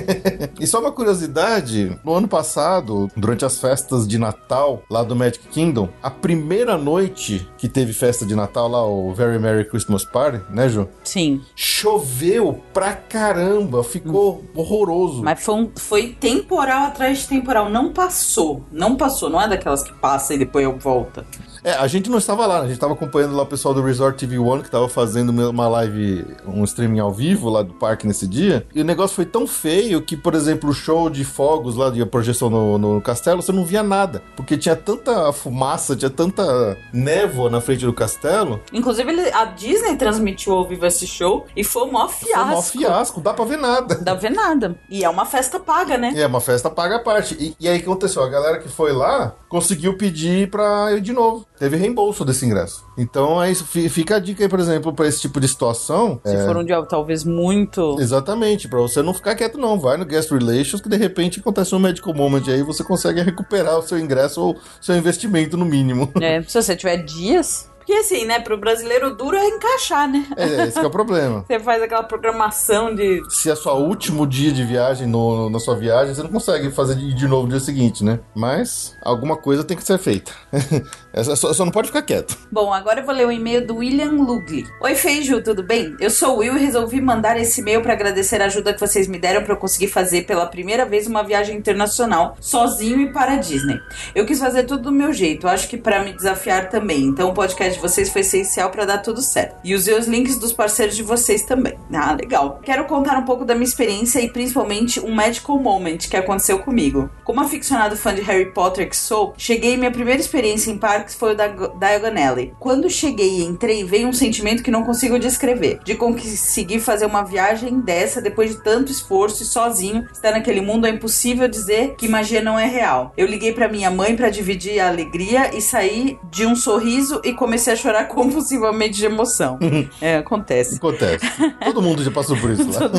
e 0.59 0.67
só 0.67 0.79
uma 0.79 0.91
curiosidade: 0.91 1.97
no 2.03 2.13
ano 2.13 2.27
passado, 2.27 3.09
durante 3.15 3.45
as 3.45 3.59
festas 3.59 4.07
de 4.07 4.17
Natal 4.17 4.83
lá 4.89 5.03
do 5.03 5.15
Magic 5.15 5.47
Kingdom, 5.47 5.89
a 6.01 6.09
primeira 6.09 6.77
noite 6.77 7.47
que 7.57 7.67
teve 7.67 7.93
festa 7.93 8.25
de 8.25 8.35
Natal 8.35 8.67
lá, 8.67 8.85
o 8.85 9.13
Very 9.13 9.39
Merry 9.39 9.65
Christmas 9.65 10.03
Party, 10.03 10.41
né, 10.49 10.69
Ju? 10.69 10.87
Sim. 11.03 11.41
Choveu 11.55 12.61
pra 12.73 12.93
caramba, 12.93 13.83
ficou 13.83 14.43
horroroso. 14.55 15.23
Mas 15.23 15.43
foi, 15.43 15.55
um, 15.55 15.71
foi 15.75 16.07
temporal 16.19 16.83
atrás 16.85 17.19
de 17.19 17.27
temporal, 17.27 17.69
não 17.69 17.91
passou. 17.91 18.63
Não 18.71 18.92
passou, 18.95 19.29
não 19.29 19.41
é 19.41 19.47
daquelas 19.47 19.83
que 19.83 19.93
passa 19.93 20.33
e 20.33 20.37
depois 20.37 20.63
eu 20.63 20.77
volta. 20.77 21.25
É, 21.63 21.71
a 21.71 21.87
gente 21.87 22.09
não 22.09 22.17
estava 22.17 22.45
lá, 22.45 22.59
a 22.59 22.63
gente 22.63 22.73
estava 22.73 22.93
acompanhando 22.93 23.35
lá 23.35 23.43
o 23.43 23.45
pessoal 23.45 23.73
do 23.73 23.81
Resort 23.81 24.17
TV 24.17 24.37
One 24.37 24.61
que 24.61 24.67
estava 24.67 24.89
fazendo 24.89 25.29
uma 25.29 25.67
live, 25.69 26.25
um 26.45 26.63
streaming 26.65 26.99
ao 26.99 27.11
vivo 27.13 27.49
lá 27.49 27.63
do 27.63 27.73
parque 27.73 28.05
nesse 28.05 28.27
dia. 28.27 28.67
E 28.75 28.81
o 28.81 28.83
negócio 28.83 29.15
foi 29.15 29.25
tão 29.25 29.47
feio 29.47 30.01
que, 30.01 30.17
por 30.17 30.35
exemplo, 30.35 30.69
o 30.69 30.73
show 30.73 31.09
de 31.09 31.23
fogos 31.23 31.77
lá 31.77 31.89
de 31.89 32.05
projeção 32.05 32.49
no, 32.49 32.77
no 32.77 33.01
castelo, 33.01 33.41
você 33.41 33.53
não 33.53 33.63
via 33.63 33.81
nada. 33.81 34.21
Porque 34.35 34.57
tinha 34.57 34.75
tanta 34.75 35.31
fumaça, 35.31 35.95
tinha 35.95 36.09
tanta 36.09 36.77
névoa 36.91 37.49
na 37.49 37.61
frente 37.61 37.85
do 37.85 37.93
castelo. 37.93 38.59
Inclusive, 38.73 39.09
ele, 39.09 39.31
a 39.31 39.45
Disney 39.45 39.95
transmitiu 39.95 40.53
ao 40.53 40.67
vivo 40.67 40.85
esse 40.85 41.07
show 41.07 41.45
e 41.55 41.63
foi 41.63 41.83
um 41.83 41.91
maior 41.91 42.09
fiasco. 42.09 42.33
Foi 42.33 42.43
um 42.43 42.47
maior 42.47 42.63
fiasco, 42.63 43.21
dá 43.21 43.33
pra 43.33 43.45
ver 43.45 43.57
nada. 43.57 43.95
Dá 43.95 44.11
pra 44.11 44.29
ver 44.29 44.31
nada. 44.31 44.75
E 44.89 45.03
é 45.03 45.09
uma 45.09 45.25
festa 45.25 45.59
paga, 45.61 45.97
né? 45.97 46.11
É, 46.13 46.27
uma 46.27 46.41
festa 46.41 46.69
paga 46.69 46.97
a 46.97 46.99
parte. 46.99 47.35
E, 47.39 47.55
e 47.57 47.69
aí 47.69 47.77
o 47.77 47.79
que 47.79 47.85
aconteceu? 47.85 48.21
A 48.21 48.29
galera 48.29 48.59
que 48.59 48.67
foi 48.67 48.91
lá 48.91 49.33
conseguiu 49.47 49.97
pedir 49.97 50.49
pra 50.49 50.91
ir 50.91 50.99
de 50.99 51.13
novo 51.13 51.45
teve 51.63 51.77
reembolso 51.77 52.25
desse 52.25 52.45
ingresso. 52.45 52.85
Então 52.97 53.41
é 53.41 53.49
isso. 53.49 53.63
Fica 53.65 54.17
a 54.17 54.19
dica 54.19 54.43
aí, 54.43 54.49
por 54.49 54.59
exemplo, 54.59 54.91
para 54.91 55.07
esse 55.07 55.21
tipo 55.21 55.39
de 55.39 55.47
situação. 55.47 56.19
Se 56.25 56.35
é... 56.35 56.45
for 56.45 56.57
um 56.57 56.65
dia 56.65 56.83
talvez 56.83 57.23
muito. 57.23 57.95
Exatamente, 58.01 58.67
para 58.67 58.79
você 58.79 59.01
não 59.01 59.13
ficar 59.13 59.33
quieto, 59.33 59.57
não. 59.57 59.79
Vai 59.79 59.95
no 59.95 60.03
Guest 60.03 60.29
Relations 60.31 60.81
que 60.81 60.89
de 60.89 60.97
repente 60.97 61.39
acontece 61.39 61.73
um 61.73 61.79
medical 61.79 62.13
moment 62.13 62.43
aí 62.49 62.61
você 62.61 62.83
consegue 62.83 63.21
recuperar 63.21 63.79
o 63.79 63.81
seu 63.81 63.97
ingresso 63.97 64.41
ou 64.41 64.57
seu 64.81 64.95
investimento 64.97 65.55
no 65.55 65.63
mínimo. 65.63 66.11
É, 66.19 66.41
se 66.41 66.61
você 66.61 66.75
tiver 66.75 66.97
dias, 66.97 67.69
porque 67.83 67.93
assim, 67.93 68.25
né, 68.25 68.39
pro 68.39 68.57
brasileiro 68.57 69.13
duro 69.13 69.35
é 69.35 69.45
encaixar, 69.45 70.09
né? 70.09 70.25
É, 70.37 70.67
esse 70.67 70.79
é 70.79 70.87
o 70.87 70.89
problema. 70.89 71.43
você 71.47 71.59
faz 71.59 71.83
aquela 71.83 72.03
programação 72.03 72.95
de. 72.95 73.21
Se 73.29 73.51
é 73.51 73.55
só 73.55 73.77
último 73.77 74.25
dia 74.25 74.53
de 74.53 74.63
viagem 74.63 75.05
no, 75.05 75.49
na 75.49 75.59
sua 75.59 75.75
viagem, 75.75 76.15
você 76.15 76.23
não 76.23 76.29
consegue 76.29 76.71
fazer 76.71 76.95
de, 76.95 77.13
de 77.13 77.27
novo 77.27 77.43
no 77.43 77.49
dia 77.49 77.59
seguinte, 77.59 78.03
né? 78.03 78.21
Mas 78.33 78.95
alguma 79.01 79.35
coisa 79.35 79.65
tem 79.65 79.75
que 79.75 79.83
ser 79.83 79.97
feita. 79.97 80.31
só, 81.35 81.53
só, 81.53 81.65
não 81.65 81.71
pode 81.71 81.87
ficar 81.87 82.03
quieto. 82.03 82.37
Bom, 82.49 82.73
agora 82.73 83.01
eu 83.01 83.05
vou 83.05 83.13
ler 83.13 83.27
o 83.27 83.31
e-mail 83.31 83.67
do 83.67 83.75
William 83.75 84.11
Lugli. 84.11 84.65
Oi, 84.81 84.95
Feijo, 84.95 85.43
tudo 85.43 85.61
bem? 85.61 85.93
Eu 85.99 86.09
sou 86.09 86.35
o 86.35 86.37
Will 86.37 86.55
e 86.55 86.61
resolvi 86.61 87.01
mandar 87.01 87.37
esse 87.37 87.59
e-mail 87.59 87.81
para 87.81 87.93
agradecer 87.93 88.41
a 88.41 88.45
ajuda 88.45 88.73
que 88.73 88.79
vocês 88.79 89.09
me 89.09 89.19
deram 89.19 89.43
para 89.43 89.53
eu 89.53 89.57
conseguir 89.57 89.87
fazer 89.87 90.21
pela 90.21 90.45
primeira 90.45 90.85
vez 90.85 91.05
uma 91.05 91.21
viagem 91.21 91.57
internacional, 91.57 92.37
sozinho 92.39 93.01
e 93.01 93.11
para 93.11 93.33
a 93.33 93.37
Disney. 93.37 93.77
Eu 94.15 94.25
quis 94.25 94.39
fazer 94.39 94.63
tudo 94.63 94.83
do 94.83 94.91
meu 94.91 95.11
jeito, 95.11 95.47
acho 95.47 95.67
que 95.67 95.77
para 95.77 96.01
me 96.03 96.13
desafiar 96.13 96.69
também. 96.69 97.03
Então 97.03 97.29
o 97.29 97.33
podcast 97.33 97.72
de 97.73 97.79
vocês 97.79 98.09
foi 98.09 98.21
essencial 98.21 98.69
para 98.69 98.85
dar 98.85 98.99
tudo 98.99 99.21
certo. 99.21 99.57
E 99.63 99.75
usei 99.75 99.97
os 99.97 100.07
links 100.07 100.37
dos 100.37 100.53
parceiros 100.53 100.95
de 100.95 101.03
vocês 101.03 101.43
também. 101.43 101.77
Ah, 101.93 102.13
legal. 102.13 102.59
Quero 102.63 102.85
contar 102.85 103.17
um 103.17 103.25
pouco 103.25 103.45
da 103.45 103.53
minha 103.53 103.67
experiência 103.67 104.19
e 104.19 104.29
principalmente 104.29 104.99
um 104.99 105.13
magical 105.13 105.59
moment 105.59 105.97
que 105.97 106.17
aconteceu 106.17 106.59
comigo. 106.59 107.09
Como 107.23 107.41
aficionado 107.41 107.95
fã 107.95 108.13
de 108.13 108.21
Harry 108.21 108.51
Potter 108.51 108.89
que 108.89 108.97
sou, 108.97 109.33
cheguei 109.37 109.77
minha 109.77 109.91
primeira 109.91 110.19
experiência 110.19 110.71
em 110.71 110.77
parque 110.77 111.03
Parks 111.03 111.15
foi 111.15 111.33
o 111.33 111.35
da 111.35 111.47
Diagon 111.47 112.21
Alley. 112.21 112.53
Quando 112.59 112.89
cheguei 112.89 113.39
e 113.39 113.43
entrei, 113.43 113.83
veio 113.83 114.07
um 114.07 114.13
sentimento 114.13 114.61
que 114.61 114.71
não 114.71 114.83
consigo 114.83 115.17
descrever. 115.17 115.79
De 115.83 115.95
conseguir 115.95 116.79
fazer 116.79 117.05
uma 117.05 117.23
viagem 117.23 117.79
dessa 117.79 118.21
depois 118.21 118.51
de 118.51 118.63
tanto 118.63 118.91
esforço 118.91 119.43
e 119.43 119.45
sozinho. 119.45 120.07
Estar 120.11 120.31
naquele 120.31 120.61
mundo 120.61 120.85
é 120.85 120.89
impossível 120.89 121.47
dizer 121.47 121.95
que 121.95 122.07
magia 122.07 122.41
não 122.41 122.57
é 122.57 122.65
real. 122.65 123.11
Eu 123.17 123.27
liguei 123.27 123.53
para 123.53 123.67
minha 123.67 123.89
mãe 123.89 124.15
para 124.15 124.29
dividir 124.29 124.79
a 124.79 124.87
alegria 124.87 125.55
e 125.55 125.61
saí 125.61 126.17
de 126.29 126.45
um 126.45 126.55
sorriso 126.55 127.21
e 127.23 127.33
comecei 127.33 127.62
a 127.71 127.75
chorar 127.75 128.05
compulsivamente 128.09 128.97
de 128.97 129.05
emoção. 129.05 129.57
é, 130.01 130.17
acontece. 130.17 130.75
Acontece. 130.75 131.25
Todo 131.63 131.81
mundo 131.81 132.03
já 132.03 132.11
passou 132.11 132.35
por 132.37 132.51
isso 132.51 132.67
lá. 132.71 132.89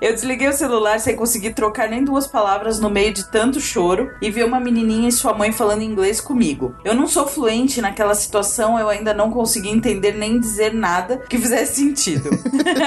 Eu 0.00 0.12
desliguei 0.12 0.48
o 0.48 0.52
celular 0.52 1.00
sem 1.00 1.16
conseguir 1.16 1.54
trocar 1.54 1.88
nem 1.88 2.04
duas 2.04 2.26
palavras 2.26 2.78
no 2.78 2.90
meio 2.90 3.12
de 3.12 3.24
tanto 3.30 3.60
choro 3.60 4.10
e 4.20 4.30
vi 4.30 4.42
uma 4.44 4.60
menininha 4.60 5.08
e 5.08 5.12
sua 5.12 5.32
mãe 5.34 5.52
falando 5.52 5.82
inglês 5.82 6.20
comigo. 6.20 6.74
Eu 6.84 6.94
não 6.94 7.06
sou 7.06 7.26
fluente 7.26 7.80
naquela 7.80 8.14
situação, 8.14 8.78
eu 8.78 8.88
ainda 8.88 9.12
não 9.14 9.30
consegui 9.30 9.68
entender 9.68 10.12
nem 10.12 10.38
dizer 10.38 10.72
nada 10.72 11.18
que 11.28 11.38
fizesse 11.38 11.76
sentido. 11.76 12.30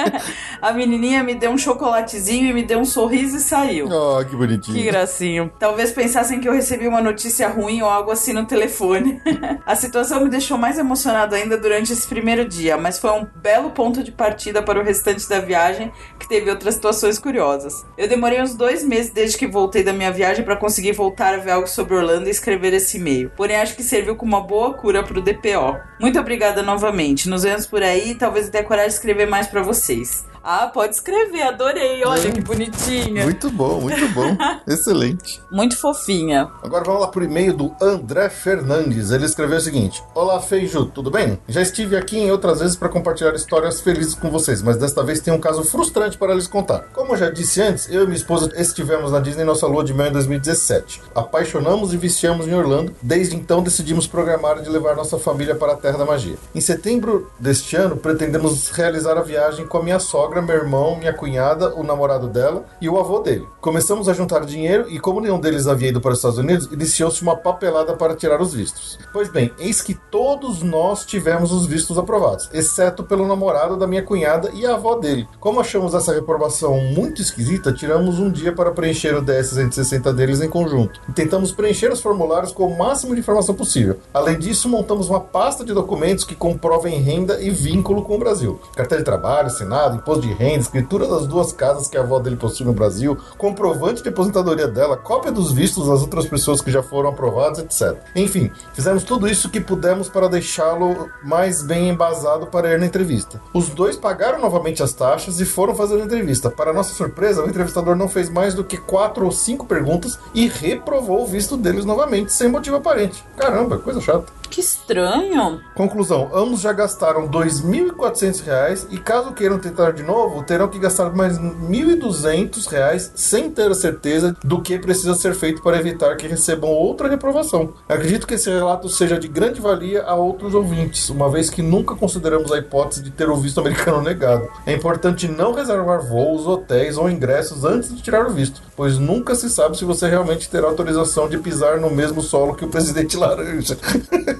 a 0.60 0.72
menininha 0.72 1.22
me 1.22 1.34
deu 1.34 1.50
um 1.50 1.58
chocolatezinho 1.58 2.48
e 2.50 2.52
me 2.52 2.62
deu 2.62 2.78
um 2.78 2.84
sorriso 2.84 3.36
e 3.36 3.40
saiu. 3.40 3.88
Oh, 3.90 4.24
que 4.24 4.36
bonitinho. 4.36 4.76
Que 4.76 4.84
gracinho. 4.84 5.52
Talvez 5.58 5.90
pensassem 5.92 6.40
que 6.40 6.48
eu 6.48 6.52
recebi 6.52 6.86
uma 6.88 7.00
notícia 7.00 7.48
ruim 7.48 7.82
ou 7.82 7.88
algo 7.88 8.10
assim 8.10 8.32
no 8.32 8.44
telefone. 8.46 9.20
a 9.66 9.74
situação 9.74 10.22
me 10.22 10.28
deixou 10.30 10.56
mais 10.58 10.78
emocionado 10.92 11.34
ainda 11.34 11.56
durante 11.56 11.90
esse 11.90 12.06
primeiro 12.06 12.46
dia, 12.46 12.76
mas 12.76 12.98
foi 12.98 13.10
um 13.12 13.26
belo 13.36 13.70
ponto 13.70 14.02
de 14.02 14.12
partida 14.12 14.62
para 14.62 14.78
o 14.78 14.84
restante 14.84 15.26
da 15.26 15.40
viagem, 15.40 15.90
que 16.18 16.28
teve 16.28 16.50
outras 16.50 16.74
situações 16.74 17.18
curiosas. 17.18 17.84
Eu 17.96 18.06
demorei 18.08 18.42
uns 18.42 18.54
dois 18.54 18.84
meses 18.84 19.10
desde 19.10 19.38
que 19.38 19.46
voltei 19.46 19.82
da 19.82 19.92
minha 19.92 20.12
viagem 20.12 20.44
para 20.44 20.54
conseguir 20.54 20.92
voltar 20.92 21.34
a 21.34 21.38
ver 21.38 21.52
algo 21.52 21.66
sobre 21.66 21.94
Orlando 21.94 22.28
e 22.28 22.30
escrever 22.30 22.74
esse 22.74 22.98
e-mail. 22.98 23.30
Porém, 23.34 23.56
acho 23.56 23.74
que 23.74 23.82
serviu 23.82 24.16
com 24.16 24.26
uma 24.26 24.42
boa 24.42 24.74
cura 24.74 25.02
pro 25.02 25.22
DPO. 25.22 25.80
Muito 25.98 26.20
obrigada 26.20 26.62
novamente. 26.62 27.28
Nos 27.28 27.42
vemos 27.42 27.66
por 27.66 27.82
aí 27.82 28.10
e 28.10 28.14
talvez 28.14 28.46
eu 28.46 28.52
tenha 28.52 28.64
coragem 28.64 28.90
de 28.90 28.94
escrever 28.96 29.26
mais 29.26 29.46
para 29.46 29.62
vocês. 29.62 30.26
Ah, 30.44 30.66
pode 30.66 30.94
escrever, 30.94 31.42
adorei. 31.42 32.04
Olha 32.04 32.28
é. 32.28 32.32
que 32.32 32.40
bonitinha. 32.40 33.22
Muito 33.24 33.48
bom, 33.48 33.80
muito 33.80 34.08
bom. 34.08 34.36
Excelente. 34.66 35.40
Muito 35.52 35.76
fofinha. 35.76 36.50
Agora 36.62 36.82
vamos 36.84 37.00
lá 37.00 37.06
pro 37.06 37.22
e-mail 37.22 37.56
do 37.56 37.72
André 37.80 38.28
Fernandes. 38.28 39.12
Ele 39.12 39.24
escreveu 39.24 39.58
o 39.58 39.60
seguinte: 39.60 40.02
Olá, 40.14 40.40
Feiju, 40.82 40.86
tudo 40.86 41.10
bem? 41.10 41.38
Já 41.48 41.62
estive 41.62 41.96
aqui 41.96 42.18
em 42.18 42.30
outras 42.30 42.60
vezes 42.60 42.76
para 42.76 42.88
compartilhar 42.88 43.34
histórias 43.34 43.80
felizes 43.80 44.14
com 44.14 44.30
vocês, 44.30 44.62
mas 44.62 44.76
desta 44.76 45.02
vez 45.02 45.20
tem 45.20 45.32
um 45.32 45.38
caso 45.38 45.62
frustrante 45.64 46.18
para 46.18 46.34
lhes 46.34 46.46
contar. 46.46 46.88
Como 46.92 47.16
já 47.16 47.30
disse 47.30 47.60
antes, 47.60 47.88
eu 47.90 48.02
e 48.02 48.06
minha 48.06 48.16
esposa 48.16 48.50
estivemos 48.56 49.12
na 49.12 49.20
Disney 49.20 49.44
nossa 49.44 49.66
lua 49.66 49.84
de 49.84 49.94
mel 49.94 50.08
em 50.08 50.12
2017. 50.12 51.02
Apaixonamos 51.14 51.92
e 51.92 51.96
viciamos 51.96 52.48
em 52.48 52.54
Orlando. 52.54 52.94
Desde 53.02 53.36
então 53.36 53.62
decidimos 53.62 54.06
programar 54.06 54.60
de 54.60 54.68
levar 54.68 54.96
nossa 54.96 55.18
família 55.18 55.54
para 55.54 55.72
a 55.72 55.76
Terra 55.76 55.98
da 55.98 56.04
Magia. 56.04 56.36
Em 56.54 56.60
setembro 56.60 57.30
deste 57.38 57.76
ano, 57.76 57.96
pretendemos 57.96 58.70
realizar 58.70 59.16
a 59.16 59.22
viagem 59.22 59.66
com 59.66 59.78
a 59.78 59.82
minha 59.82 59.98
sogra, 59.98 60.42
meu 60.42 60.56
irmão, 60.56 60.96
minha 60.96 61.12
cunhada, 61.12 61.74
o 61.74 61.82
namorado 61.82 62.28
dela 62.28 62.64
e 62.80 62.88
o 62.88 62.98
avô 62.98 63.20
dele. 63.20 63.46
Começamos 63.60 64.08
a 64.08 64.12
juntar 64.12 64.44
dinheiro 64.44 64.86
e, 64.88 64.98
como 64.98 65.20
nenhum 65.20 65.40
deles 65.40 65.66
havia 65.66 65.88
ido 65.88 66.00
para 66.00 66.12
os 66.12 66.18
Estados 66.18 66.38
Unidos, 66.38 66.68
iniciou-se 66.72 67.22
uma 67.22 67.36
papelada 67.36 67.94
para 67.94 68.14
tirar 68.14 68.40
os 68.40 68.54
vistos. 68.54 68.98
Pois 69.12 69.28
bem, 69.28 69.52
eis 69.58 69.80
que 69.80 69.94
todos 69.94 70.62
nós 70.72 71.04
tivemos 71.04 71.52
os 71.52 71.66
vistos 71.66 71.98
aprovados, 71.98 72.48
exceto 72.50 73.04
pelo 73.04 73.28
namorado 73.28 73.76
da 73.76 73.86
minha 73.86 74.02
cunhada 74.02 74.50
e 74.54 74.64
a 74.64 74.72
avó 74.74 74.94
dele. 74.94 75.28
Como 75.38 75.60
achamos 75.60 75.92
essa 75.92 76.14
reprovação 76.14 76.80
muito 76.80 77.20
esquisita, 77.20 77.74
tiramos 77.74 78.18
um 78.18 78.30
dia 78.30 78.54
para 78.54 78.70
preencher 78.70 79.14
o 79.14 79.20
DS 79.20 79.50
160 79.50 80.10
deles 80.14 80.40
em 80.40 80.48
conjunto 80.48 80.98
e 81.06 81.12
tentamos 81.12 81.52
preencher 81.52 81.92
os 81.92 82.00
formulários 82.00 82.52
com 82.52 82.66
o 82.66 82.78
máximo 82.78 83.12
de 83.12 83.20
informação 83.20 83.54
possível. 83.54 83.98
Além 84.14 84.38
disso, 84.38 84.66
montamos 84.66 85.10
uma 85.10 85.20
pasta 85.20 85.62
de 85.62 85.74
documentos 85.74 86.24
que 86.24 86.34
comprovem 86.34 87.02
renda 87.02 87.38
e 87.42 87.50
vínculo 87.50 88.02
com 88.02 88.14
o 88.14 88.18
Brasil: 88.18 88.58
carteira 88.74 89.02
de 89.02 89.04
trabalho, 89.04 89.50
Senado, 89.50 89.96
imposto 89.96 90.26
de 90.26 90.32
renda, 90.32 90.60
escritura 90.60 91.06
das 91.06 91.26
duas 91.26 91.52
casas 91.52 91.86
que 91.86 91.98
a 91.98 92.00
avó 92.00 92.18
dele 92.18 92.36
possui 92.36 92.64
no 92.64 92.72
Brasil, 92.72 93.18
comprovante 93.36 94.02
de 94.02 94.08
aposentadoria 94.08 94.68
dela, 94.68 94.96
cópia 94.96 95.30
dos 95.30 95.52
vistos 95.52 95.88
das 95.88 96.00
outras 96.00 96.26
pessoas 96.26 96.62
que 96.62 96.70
já 96.70 96.82
foram 96.82 97.10
aprovadas, 97.10 97.58
etc. 97.58 97.98
Enfim, 98.16 98.50
fizemos 98.72 99.04
tudo 99.04 99.28
isso 99.28 99.50
que 99.50 99.60
pudemos 99.60 100.08
para 100.08 100.28
deixá-lo 100.62 101.10
mais 101.22 101.62
bem 101.62 101.88
embasado 101.88 102.46
para 102.46 102.72
ir 102.72 102.78
na 102.78 102.86
entrevista. 102.86 103.40
Os 103.52 103.68
dois 103.68 103.96
pagaram 103.96 104.40
novamente 104.40 104.82
as 104.82 104.92
taxas 104.92 105.40
e 105.40 105.44
foram 105.44 105.74
fazer 105.74 106.00
a 106.00 106.04
entrevista. 106.04 106.50
Para 106.50 106.72
nossa 106.72 106.94
surpresa, 106.94 107.42
o 107.42 107.48
entrevistador 107.48 107.96
não 107.96 108.08
fez 108.08 108.30
mais 108.30 108.54
do 108.54 108.64
que 108.64 108.76
quatro 108.76 109.24
ou 109.24 109.32
cinco 109.32 109.66
perguntas 109.66 110.18
e 110.32 110.48
reprovou 110.48 111.22
o 111.22 111.26
visto 111.26 111.56
deles 111.56 111.84
novamente, 111.84 112.32
sem 112.32 112.48
motivo 112.48 112.76
aparente. 112.76 113.24
Caramba, 113.36 113.78
coisa 113.78 114.00
chata. 114.00 114.41
Que 114.52 114.60
estranho. 114.60 115.62
Conclusão: 115.74 116.28
ambos 116.30 116.60
já 116.60 116.74
gastaram 116.74 117.22
R$ 117.22 117.28
2.400 117.28 118.86
e, 118.90 118.98
caso 118.98 119.32
queiram 119.32 119.58
tentar 119.58 119.92
de 119.92 120.02
novo, 120.02 120.42
terão 120.42 120.68
que 120.68 120.78
gastar 120.78 121.10
mais 121.16 121.38
R$ 121.38 121.44
1.200 121.70 123.12
sem 123.14 123.50
ter 123.50 123.70
a 123.70 123.74
certeza 123.74 124.36
do 124.44 124.60
que 124.60 124.78
precisa 124.78 125.14
ser 125.14 125.34
feito 125.34 125.62
para 125.62 125.78
evitar 125.78 126.18
que 126.18 126.26
recebam 126.26 126.68
outra 126.68 127.08
reprovação. 127.08 127.72
Acredito 127.88 128.26
que 128.26 128.34
esse 128.34 128.50
relato 128.50 128.90
seja 128.90 129.18
de 129.18 129.26
grande 129.26 129.58
valia 129.58 130.02
a 130.02 130.14
outros 130.14 130.52
ouvintes, 130.52 131.08
uma 131.08 131.30
vez 131.30 131.48
que 131.48 131.62
nunca 131.62 131.94
consideramos 131.94 132.52
a 132.52 132.58
hipótese 132.58 133.02
de 133.02 133.10
ter 133.10 133.30
o 133.30 133.36
visto 133.36 133.58
americano 133.58 134.02
negado. 134.04 134.46
É 134.66 134.74
importante 134.74 135.28
não 135.28 135.54
reservar 135.54 136.06
voos, 136.06 136.46
hotéis 136.46 136.98
ou 136.98 137.08
ingressos 137.08 137.64
antes 137.64 137.96
de 137.96 138.02
tirar 138.02 138.26
o 138.26 138.30
visto, 138.34 138.60
pois 138.76 138.98
nunca 138.98 139.34
se 139.34 139.48
sabe 139.48 139.78
se 139.78 139.86
você 139.86 140.10
realmente 140.10 140.50
terá 140.50 140.66
autorização 140.66 141.26
de 141.26 141.38
pisar 141.38 141.80
no 141.80 141.90
mesmo 141.90 142.20
solo 142.20 142.54
que 142.54 142.66
o 142.66 142.68
presidente 142.68 143.16
laranja. 143.22 143.78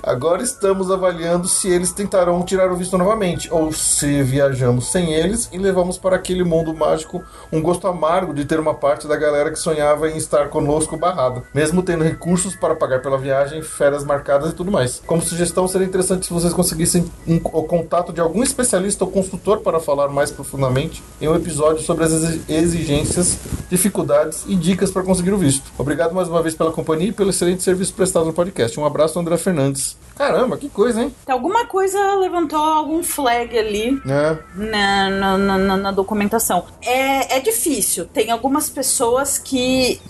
Agora 0.03 0.43
estamos 0.43 0.91
avaliando 0.91 1.47
se 1.47 1.69
eles 1.69 1.93
tentarão 1.93 2.43
tirar 2.43 2.73
o 2.73 2.77
visto 2.77 2.99
novamente, 2.99 3.49
ou 3.53 3.73
se 3.73 4.21
viajamos 4.25 4.91
sem 4.91 5.15
eles 5.15 5.49
e 5.53 5.59
levamos 5.59 5.97
para 5.97 6.17
aquele 6.17 6.43
mundo 6.43 6.75
mágico 6.75 7.23
um 7.53 7.63
gosto 7.63 7.87
amargo 7.87 8.35
de 8.35 8.45
ter 8.45 8.59
uma 8.59 8.75
parte 8.75 9.07
da 9.07 9.15
galera 9.15 9.53
que 9.53 9.59
sonhava 9.61 10.11
em 10.11 10.17
estar 10.17 10.49
conosco 10.49 10.97
barrada, 10.97 11.45
mesmo 11.55 11.85
tendo 11.85 12.03
recursos 12.03 12.57
para 12.57 12.75
pagar 12.75 13.01
pela 13.01 13.17
viagem, 13.17 13.63
férias 13.63 14.03
marcadas 14.03 14.51
e 14.51 14.55
tudo 14.55 14.73
mais. 14.73 15.01
Como 15.07 15.23
sugestão, 15.23 15.69
seria 15.69 15.87
interessante 15.87 16.27
se 16.27 16.33
vocês 16.33 16.53
conseguissem 16.53 17.09
um, 17.25 17.37
o 17.37 17.63
contato 17.63 18.13
de 18.13 18.21
algum 18.21 18.43
especialista 18.43 19.05
ou 19.05 19.11
consultor 19.11 19.61
para 19.61 19.79
falar 19.79 20.09
mais 20.09 20.33
profundamente 20.33 21.01
em 21.21 21.29
um 21.29 21.37
episódio 21.37 21.81
sobre 21.81 22.03
as 22.03 22.13
exigências, 22.49 23.39
dificuldades 23.71 24.43
e 24.49 24.57
dicas 24.57 24.91
para 24.91 25.05
conseguir 25.05 25.33
o 25.33 25.39
visto. 25.39 25.71
Obrigado 25.79 26.13
mais 26.13 26.27
uma 26.27 26.43
vez 26.43 26.57
pela 26.57 26.73
companhia 26.73 27.11
e 27.11 27.13
pelo 27.13 27.31
excelente 27.31 27.63
serviço 27.63 27.95
prestado 27.95 28.27
no 28.27 28.33
podcast. 28.33 28.79
Um 28.81 28.85
abraço, 28.85 29.17
André 29.21 29.37
Fernandes. 29.37 29.92
Caramba, 30.27 30.57
que 30.57 30.69
coisa, 30.69 31.03
hein? 31.03 31.15
Alguma 31.27 31.67
coisa 31.67 31.99
levantou 32.17 32.59
algum 32.63 33.03
flag 33.03 33.59
ali 33.59 34.01
É. 34.07 34.39
na, 34.55 35.11
na, 35.11 35.39
na- 35.59 35.77
na 35.77 35.91
documentação. 35.93 36.65
É, 36.81 37.37
é 37.37 37.41
difícil. 37.41 38.07
Tem 38.07 38.31
algumas 38.31 38.69
pessoas 38.71 39.39
que. 39.39 40.01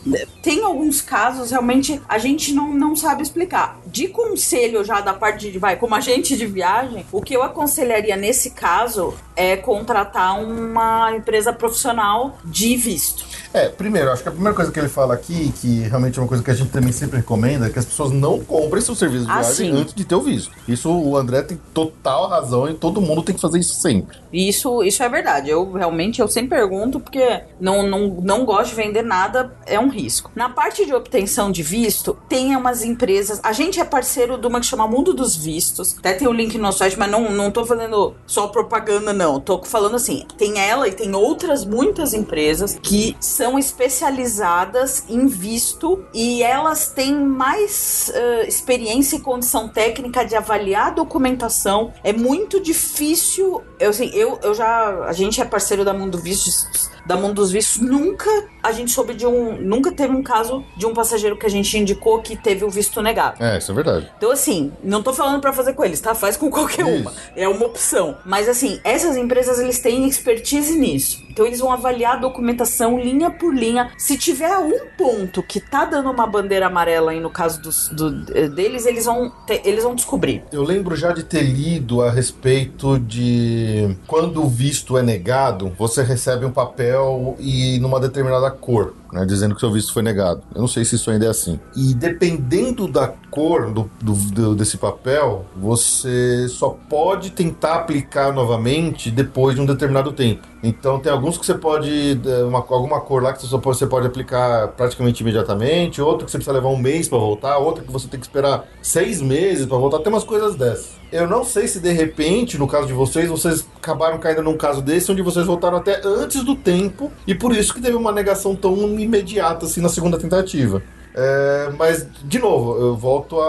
Tem 0.42 0.62
alguns 0.64 1.00
casos, 1.00 1.50
realmente, 1.50 2.00
a 2.08 2.18
gente 2.18 2.52
não, 2.52 2.72
não 2.74 2.94
sabe 2.94 3.22
explicar. 3.22 3.78
De 3.86 4.08
conselho 4.08 4.84
já 4.84 5.00
da 5.00 5.14
parte 5.14 5.50
de. 5.50 5.58
Vai, 5.58 5.76
como 5.76 5.94
agente 5.94 6.36
de 6.36 6.46
viagem, 6.46 7.06
o 7.12 7.20
que 7.22 7.34
eu 7.34 7.42
aconselharia 7.42 8.16
nesse 8.16 8.50
caso 8.50 9.14
é 9.34 9.56
contratar 9.56 10.38
uma 10.42 11.14
empresa 11.16 11.52
profissional 11.52 12.36
de 12.44 12.76
visto. 12.76 13.24
É, 13.54 13.68
primeiro, 13.68 14.10
acho 14.10 14.22
que 14.22 14.28
a 14.28 14.32
primeira 14.32 14.54
coisa 14.54 14.72
que 14.72 14.78
ele 14.78 14.88
fala 14.88 15.14
aqui, 15.14 15.52
que 15.60 15.80
realmente 15.80 16.18
é 16.18 16.22
uma 16.22 16.28
coisa 16.28 16.42
que 16.42 16.50
a 16.50 16.54
gente 16.54 16.70
também 16.70 16.92
sempre 16.92 17.18
recomenda, 17.18 17.66
é 17.66 17.70
que 17.70 17.78
as 17.78 17.84
pessoas 17.84 18.10
não 18.10 18.40
comprem 18.40 18.80
seu 18.82 18.94
serviço 18.94 19.26
de 19.26 19.30
Ah, 19.30 19.40
viagem 19.42 19.72
sim. 19.72 19.80
antes 19.80 19.94
de 19.94 20.04
ter 20.04 20.14
o 20.14 20.20
visto. 20.22 20.50
Isso 20.66 20.90
o 20.90 21.16
André 21.16 21.42
tem 21.42 21.60
total 21.74 22.28
razão 22.28 22.68
e 22.68 22.74
todo 22.74 23.00
mundo 23.00 23.22
tem 23.22 23.34
que 23.34 23.40
fazer 23.40 23.58
isso 23.58 23.74
sempre. 23.74 24.16
Isso, 24.32 24.82
isso 24.82 25.02
é 25.02 25.08
verdade. 25.08 25.50
Eu 25.50 25.70
realmente 25.72 26.20
eu 26.20 26.28
sempre 26.28 26.56
pergunto 26.56 26.98
porque 26.98 27.42
não, 27.60 27.86
não, 27.86 28.08
não 28.22 28.44
gosto 28.46 28.70
de 28.70 28.76
vender 28.76 29.02
nada, 29.02 29.52
é 29.66 29.78
um 29.78 29.88
risco. 29.88 30.30
Na 30.34 30.48
parte 30.48 30.86
de 30.86 30.94
obtenção 30.94 31.50
de 31.52 31.62
visto, 31.62 32.16
tem 32.28 32.56
umas 32.56 32.82
empresas. 32.82 33.38
A 33.42 33.52
gente 33.52 33.78
é 33.78 33.84
parceiro 33.84 34.38
de 34.38 34.46
uma 34.46 34.60
que 34.60 34.66
chama 34.66 34.86
Mundo 34.86 35.12
dos 35.12 35.36
Vistos. 35.36 35.96
Até 35.98 36.14
tem 36.14 36.26
o 36.26 36.32
link 36.32 36.56
no 36.56 36.62
nosso 36.62 36.78
site, 36.78 36.98
mas 36.98 37.10
não, 37.10 37.30
não 37.30 37.50
tô 37.50 37.66
fazendo 37.66 38.14
só 38.26 38.46
propaganda, 38.48 39.12
não. 39.12 39.38
Tô 39.38 39.62
falando 39.62 39.96
assim: 39.96 40.24
tem 40.38 40.58
ela 40.58 40.88
e 40.88 40.92
tem 40.92 41.14
outras 41.14 41.64
muitas 41.66 42.14
empresas 42.14 42.78
que 42.82 43.14
são 43.20 43.41
especializadas 43.58 45.04
em 45.08 45.26
visto 45.26 46.04
e 46.12 46.42
elas 46.42 46.88
têm 46.88 47.14
mais 47.14 48.10
eh, 48.14 48.46
experiência 48.46 49.16
e 49.16 49.20
condição 49.20 49.68
técnica 49.68 50.24
de 50.24 50.36
avaliar 50.36 50.88
a 50.88 50.90
documentação. 50.90 51.92
É 52.02 52.12
muito 52.12 52.60
difícil. 52.60 53.62
Eu, 53.78 53.90
assim, 53.90 54.10
eu, 54.14 54.38
eu 54.42 54.54
já. 54.54 55.04
A 55.04 55.12
gente 55.12 55.40
é 55.40 55.44
parceiro 55.44 55.84
da 55.84 55.92
Mundo 55.92 56.18
Vistos. 56.18 56.90
Da 57.06 57.16
Mundo 57.16 57.34
dos 57.34 57.50
Vistos, 57.50 57.80
nunca 57.82 58.30
a 58.62 58.70
gente 58.72 58.90
soube 58.92 59.14
de 59.14 59.26
um. 59.26 59.56
Nunca 59.60 59.90
teve 59.92 60.14
um 60.14 60.22
caso 60.22 60.64
de 60.76 60.86
um 60.86 60.94
passageiro 60.94 61.36
que 61.36 61.44
a 61.44 61.48
gente 61.50 61.76
indicou 61.76 62.20
que 62.22 62.36
teve 62.36 62.64
o 62.64 62.70
visto 62.70 63.02
negado. 63.02 63.42
É, 63.42 63.58
isso 63.58 63.72
é 63.72 63.74
verdade. 63.74 64.10
Então, 64.16 64.30
assim, 64.30 64.72
não 64.84 65.02
tô 65.02 65.12
falando 65.12 65.40
pra 65.40 65.52
fazer 65.52 65.72
com 65.72 65.84
eles, 65.84 66.00
tá? 66.00 66.14
Faz 66.14 66.36
com 66.36 66.48
qualquer 66.50 66.86
Isso. 66.86 67.00
uma. 67.02 67.12
É 67.34 67.48
uma 67.48 67.66
opção. 67.66 68.16
Mas, 68.24 68.48
assim, 68.48 68.80
essas 68.84 69.16
empresas, 69.16 69.58
eles 69.58 69.80
têm 69.80 70.06
expertise 70.06 70.78
nisso. 70.78 71.20
Então, 71.28 71.44
eles 71.46 71.58
vão 71.60 71.72
avaliar 71.72 72.14
a 72.14 72.20
documentação 72.20 72.98
linha 73.00 73.30
por 73.30 73.52
linha. 73.54 73.90
Se 73.98 74.16
tiver 74.18 74.56
um 74.58 74.86
ponto 74.96 75.42
que 75.42 75.58
tá 75.60 75.84
dando 75.84 76.10
uma 76.10 76.26
bandeira 76.26 76.66
amarela 76.66 77.10
aí 77.12 77.20
no 77.20 77.30
caso 77.30 77.60
dos, 77.60 77.88
do- 77.88 78.26
eh, 78.36 78.48
deles, 78.48 78.86
eles 78.86 79.06
vão, 79.06 79.30
ter- 79.46 79.62
eles 79.64 79.82
vão 79.82 79.94
descobrir. 79.94 80.44
Eu 80.52 80.62
lembro 80.62 80.94
já 80.94 81.10
de 81.12 81.22
ter 81.24 81.42
lido 81.42 82.02
a 82.02 82.10
respeito 82.10 82.98
de 82.98 83.96
quando 84.06 84.42
o 84.44 84.48
visto 84.48 84.96
é 84.98 85.02
negado, 85.02 85.72
você 85.78 86.02
recebe 86.02 86.44
um 86.44 86.50
papel 86.52 86.91
e 87.38 87.78
numa 87.80 87.98
determinada 88.00 88.50
cor, 88.50 88.94
né, 89.12 89.24
dizendo 89.26 89.54
que 89.54 89.60
seu 89.60 89.70
visto 89.70 89.92
foi 89.92 90.02
negado. 90.02 90.42
Eu 90.54 90.60
não 90.62 90.68
sei 90.68 90.84
se 90.84 90.96
isso 90.96 91.10
ainda 91.10 91.26
é 91.26 91.28
assim. 91.28 91.60
E 91.76 91.92
dependendo 91.94 92.88
da 92.88 93.12
cor 93.30 93.70
do, 93.70 93.90
do- 94.00 94.12
do- 94.14 94.54
desse 94.54 94.76
papel, 94.78 95.44
você 95.56 96.46
só 96.48 96.70
pode 96.88 97.30
tentar 97.30 97.74
aplicar 97.76 98.32
novamente 98.32 99.10
depois 99.10 99.54
de 99.54 99.60
um 99.60 99.66
determinado 99.66 100.12
tempo. 100.12 100.46
Então 100.62 100.98
tem 101.00 101.10
alguns 101.10 101.36
que 101.36 101.44
você 101.44 101.54
pode 101.54 102.20
eh, 102.24 102.44
uma, 102.44 102.58
alguma 102.58 103.00
cor 103.00 103.20
lá 103.22 103.32
que 103.32 103.44
você 103.44 103.58
pode, 103.58 103.78
você 103.78 103.86
pode 103.86 104.06
aplicar 104.06 104.68
praticamente 104.68 105.20
imediatamente, 105.22 106.00
outro 106.00 106.24
que 106.24 106.30
você 106.30 106.38
precisa 106.38 106.54
levar 106.54 106.68
um 106.68 106.76
mês 106.78 107.08
para 107.08 107.18
voltar, 107.18 107.58
outro 107.58 107.82
que 107.84 107.90
você 107.92 108.06
tem 108.06 108.20
que 108.20 108.26
esperar 108.26 108.64
seis 108.80 109.20
meses 109.20 109.66
para 109.66 109.76
voltar. 109.76 109.98
Tem 109.98 110.12
umas 110.12 110.22
coisas 110.24 110.54
dessas. 110.54 111.02
Eu 111.10 111.26
não 111.28 111.44
sei 111.44 111.66
se 111.68 111.78
de 111.80 111.92
repente, 111.92 112.56
no 112.56 112.66
caso 112.66 112.86
de 112.86 112.92
vocês, 112.92 113.28
vocês 113.28 113.66
acabaram 113.76 114.18
caindo 114.18 114.42
num 114.42 114.56
caso 114.56 114.80
desse 114.80 115.10
onde 115.12 115.20
vocês 115.20 115.44
voltaram 115.46 115.76
até 115.78 116.00
antes 116.04 116.42
do 116.44 116.54
tempo 116.54 117.10
e 117.26 117.34
por 117.34 117.54
isso 117.54 117.74
que 117.74 117.82
teve 117.82 117.96
uma 117.96 118.12
negação 118.12 118.54
tão 118.54 118.74
imediata 119.02 119.66
assim 119.66 119.80
na 119.80 119.88
segunda 119.88 120.18
tentativa. 120.18 120.82
É, 121.14 121.70
mas, 121.78 122.06
de 122.24 122.38
novo, 122.38 122.74
eu 122.80 122.96
volto 122.96 123.38
a, 123.38 123.44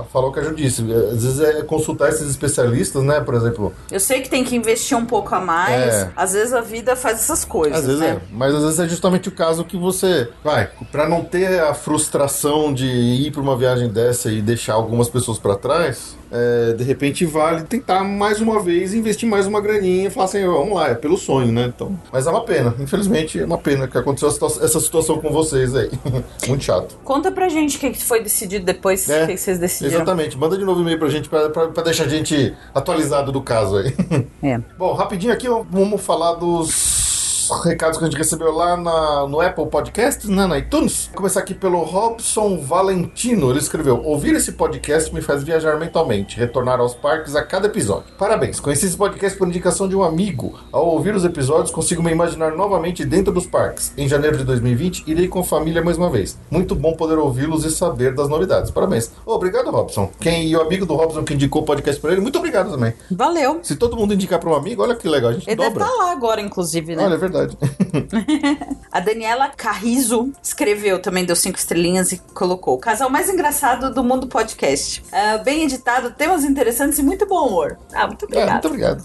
a- 0.00 0.04
falar 0.12 0.26
o 0.26 0.32
que 0.32 0.40
a 0.40 0.42
Ju 0.42 0.54
disse. 0.54 0.82
Às 0.82 1.24
vezes 1.24 1.40
é 1.40 1.62
consultar 1.62 2.10
esses 2.10 2.28
especialistas, 2.28 3.02
né? 3.02 3.18
Por 3.18 3.34
exemplo, 3.34 3.72
Eu 3.90 3.98
sei 3.98 4.20
que 4.20 4.28
tem 4.28 4.44
que 4.44 4.54
investir 4.54 4.94
um 4.94 5.06
pouco 5.06 5.34
a 5.34 5.40
mais. 5.40 5.94
É. 5.94 6.10
Às 6.14 6.34
vezes 6.34 6.52
a 6.52 6.60
vida 6.60 6.94
faz 6.94 7.18
essas 7.20 7.46
coisas, 7.46 7.78
Às 7.78 7.86
vezes 7.86 8.00
né? 8.00 8.20
é, 8.20 8.20
mas 8.30 8.54
às 8.54 8.62
vezes 8.62 8.78
é 8.80 8.86
justamente 8.88 9.26
o 9.30 9.32
caso 9.32 9.64
que 9.64 9.78
você 9.78 10.28
vai, 10.44 10.68
Pra 10.92 11.08
não 11.08 11.24
ter 11.24 11.60
a 11.60 11.72
frustração 11.72 12.74
de 12.74 12.84
ir 12.86 13.30
pra 13.32 13.40
uma 13.40 13.56
viagem 13.56 13.88
dessa 13.88 14.30
e 14.30 14.42
deixar 14.42 14.74
algumas 14.74 15.08
pessoas 15.08 15.38
pra 15.38 15.54
trás, 15.56 16.14
é, 16.30 16.72
de 16.74 16.84
repente 16.84 17.24
vale 17.24 17.62
tentar 17.62 18.02
mais 18.04 18.40
uma 18.40 18.60
vez 18.62 18.94
investir 18.94 19.28
mais 19.28 19.46
uma 19.46 19.60
graninha 19.60 20.08
e 20.08 20.10
falar 20.10 20.26
assim, 20.26 20.44
vamos 20.46 20.74
lá, 20.74 20.88
é 20.90 20.94
pelo 20.94 21.16
sonho, 21.16 21.52
né? 21.52 21.66
Então, 21.74 21.98
mas 22.12 22.26
é 22.26 22.30
uma 22.30 22.42
pena, 22.44 22.74
infelizmente 22.78 23.38
é 23.40 23.44
uma 23.44 23.58
pena 23.58 23.86
que 23.88 23.96
aconteceu 23.96 24.28
essa 24.28 24.48
situa- 24.48 24.64
essa 24.64 24.80
situação 24.80 25.18
com 25.20 25.30
vocês 25.30 25.74
aí, 25.74 25.90
muito 26.48 26.64
chato. 26.64 26.96
Conta 27.04 27.30
pra 27.30 27.48
gente 27.48 27.76
o 27.76 27.80
que 27.80 27.94
foi 28.02 28.22
decidido 28.22 28.64
depois, 28.64 29.06
o 29.08 29.12
É, 29.12 29.26
que 29.26 29.32
que 29.34 29.38
vocês 29.40 29.58
decidiram. 29.58 29.96
Exatamente, 29.96 30.36
manda 30.36 30.56
de 30.56 30.64
novo 30.64 30.80
e-mail 30.80 30.98
pra 30.98 31.08
gente 31.08 31.28
pra, 31.28 31.48
pra, 31.50 31.68
pra 31.68 31.82
deixar 31.82 32.04
a 32.04 32.08
gente 32.08 32.54
atualizado 32.74 33.30
do 33.32 33.40
caso 33.40 33.76
aí. 33.78 33.94
É. 34.42 34.58
Bom, 34.78 34.92
rapidinho 34.94 35.32
aqui 35.32 35.46
vamos 35.70 36.00
falar 36.00 36.34
dos 36.34 37.05
os 37.50 37.64
recados 37.64 37.98
que 37.98 38.04
a 38.04 38.08
gente 38.08 38.18
recebeu 38.18 38.52
lá 38.52 38.76
na, 38.76 39.26
no 39.26 39.40
Apple 39.40 39.66
Podcast, 39.66 40.28
né, 40.30 40.46
na 40.46 40.58
iTunes. 40.58 41.06
Vou 41.06 41.16
começar 41.16 41.40
aqui 41.40 41.54
pelo 41.54 41.82
Robson 41.82 42.58
Valentino. 42.58 43.50
Ele 43.50 43.58
escreveu: 43.58 44.02
Ouvir 44.02 44.34
esse 44.34 44.52
podcast 44.52 45.14
me 45.14 45.20
faz 45.20 45.42
viajar 45.42 45.78
mentalmente, 45.78 46.36
retornar 46.36 46.80
aos 46.80 46.94
parques 46.94 47.34
a 47.36 47.42
cada 47.42 47.66
episódio. 47.66 48.04
Parabéns, 48.18 48.60
conheci 48.60 48.86
esse 48.86 48.96
podcast 48.96 49.38
por 49.38 49.46
indicação 49.48 49.88
de 49.88 49.94
um 49.96 50.02
amigo. 50.02 50.58
Ao 50.72 50.86
ouvir 50.86 51.14
os 51.14 51.24
episódios, 51.24 51.70
consigo 51.70 52.02
me 52.02 52.10
imaginar 52.10 52.52
novamente 52.52 53.04
dentro 53.04 53.32
dos 53.32 53.46
parques. 53.46 53.92
Em 53.96 54.08
janeiro 54.08 54.36
de 54.36 54.44
2020, 54.44 55.04
irei 55.06 55.28
com 55.28 55.40
a 55.40 55.44
família 55.44 55.82
mais 55.82 55.96
uma 55.98 56.10
vez. 56.10 56.38
Muito 56.50 56.74
bom 56.74 56.94
poder 56.94 57.18
ouvi-los 57.18 57.64
e 57.64 57.70
saber 57.70 58.14
das 58.14 58.28
novidades. 58.28 58.70
Parabéns. 58.70 59.10
Oh, 59.24 59.34
obrigado, 59.34 59.70
Robson. 59.70 60.10
Quem 60.20 60.48
e 60.48 60.56
o 60.56 60.60
amigo 60.60 60.86
do 60.86 60.94
Robson 60.94 61.24
que 61.24 61.34
indicou 61.34 61.62
o 61.62 61.64
podcast 61.64 62.00
para 62.00 62.12
ele, 62.12 62.20
muito 62.20 62.38
obrigado 62.38 62.70
também. 62.70 62.92
Valeu. 63.10 63.60
Se 63.62 63.76
todo 63.76 63.96
mundo 63.96 64.14
indicar 64.14 64.38
para 64.38 64.50
um 64.50 64.54
amigo, 64.54 64.82
olha 64.82 64.94
que 64.94 65.08
legal, 65.08 65.30
a 65.30 65.32
gente 65.34 65.48
Ele 65.48 65.56
deve 65.56 65.70
dobra. 65.70 65.84
estar 65.84 65.96
lá 66.04 66.12
agora, 66.12 66.40
inclusive, 66.40 66.96
né? 66.96 67.04
Olha, 67.04 67.14
é 67.14 67.18
verdade. 67.18 67.35
A 68.90 69.00
Daniela 69.00 69.48
Carrizo 69.48 70.32
escreveu 70.42 71.00
também, 71.00 71.24
deu 71.24 71.36
cinco 71.36 71.58
estrelinhas 71.58 72.12
e 72.12 72.18
colocou: 72.18 72.74
o 72.74 72.78
casal 72.78 73.10
mais 73.10 73.28
engraçado 73.28 73.92
do 73.92 74.02
mundo 74.02 74.26
podcast. 74.26 75.02
Ah, 75.12 75.38
bem 75.38 75.64
editado, 75.64 76.10
temas 76.12 76.44
interessantes 76.44 76.98
e 76.98 77.02
muito 77.02 77.26
bom 77.26 77.48
humor. 77.48 77.78
Ah, 77.92 78.06
muito 78.06 78.24
É, 78.24 78.26
obrigada. 78.26 78.52
muito 78.52 78.66
obrigado. 78.68 79.04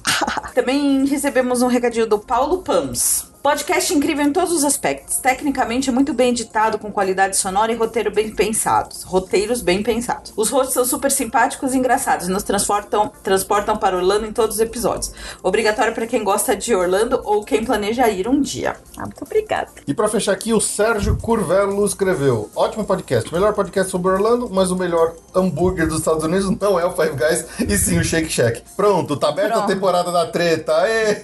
Também 0.53 1.05
recebemos 1.05 1.61
um 1.61 1.67
recadinho 1.67 2.07
do 2.07 2.19
Paulo 2.19 2.59
Pams. 2.59 3.30
Podcast 3.41 3.91
incrível 3.91 4.23
em 4.23 4.31
todos 4.31 4.51
os 4.53 4.63
aspectos. 4.63 5.17
Tecnicamente 5.17 5.89
é 5.89 5.91
muito 5.91 6.13
bem 6.13 6.29
editado, 6.29 6.77
com 6.77 6.91
qualidade 6.91 7.35
sonora 7.35 7.71
e 7.71 7.75
roteiro 7.75 8.11
bem 8.11 8.29
pensados. 8.29 9.01
Roteiros 9.01 9.61
bem 9.63 9.81
pensados. 9.81 10.31
Os 10.37 10.51
rostos 10.51 10.75
são 10.75 10.85
super 10.85 11.11
simpáticos 11.11 11.73
e 11.73 11.77
engraçados. 11.77 12.27
e 12.27 12.31
Nos 12.31 12.43
transportam, 12.43 13.11
transportam 13.23 13.75
para 13.77 13.97
Orlando 13.97 14.27
em 14.27 14.31
todos 14.31 14.57
os 14.57 14.61
episódios. 14.61 15.11
Obrigatório 15.41 15.91
para 15.91 16.05
quem 16.05 16.23
gosta 16.23 16.55
de 16.55 16.75
Orlando 16.75 17.19
ou 17.23 17.43
quem 17.43 17.65
planeja 17.65 18.07
ir 18.09 18.27
um 18.27 18.39
dia. 18.39 18.75
Ah, 18.95 19.01
muito 19.05 19.23
obrigada. 19.23 19.69
E 19.87 19.93
pra 19.93 20.07
fechar 20.07 20.33
aqui, 20.33 20.53
o 20.53 20.61
Sérgio 20.61 21.17
Curvelo 21.17 21.83
escreveu: 21.83 22.47
Ótimo 22.55 22.85
podcast, 22.85 23.33
melhor 23.33 23.53
podcast 23.55 23.89
sobre 23.89 24.11
Orlando, 24.11 24.51
mas 24.51 24.69
o 24.69 24.75
melhor 24.75 25.15
hambúrguer 25.33 25.87
dos 25.87 25.97
Estados 25.97 26.23
Unidos 26.23 26.47
não 26.61 26.79
é 26.79 26.85
o 26.85 26.91
Five 26.91 27.15
Guys, 27.17 27.45
e 27.67 27.75
sim 27.75 27.97
o 27.97 28.03
Shake 28.03 28.29
Shack. 28.29 28.61
Pronto, 28.75 29.17
tá 29.17 29.29
aberta 29.29 29.53
a 29.53 29.57
Pronto. 29.57 29.73
temporada 29.73 30.11
da 30.11 30.27
treta. 30.27 30.75
Aê! 30.77 31.15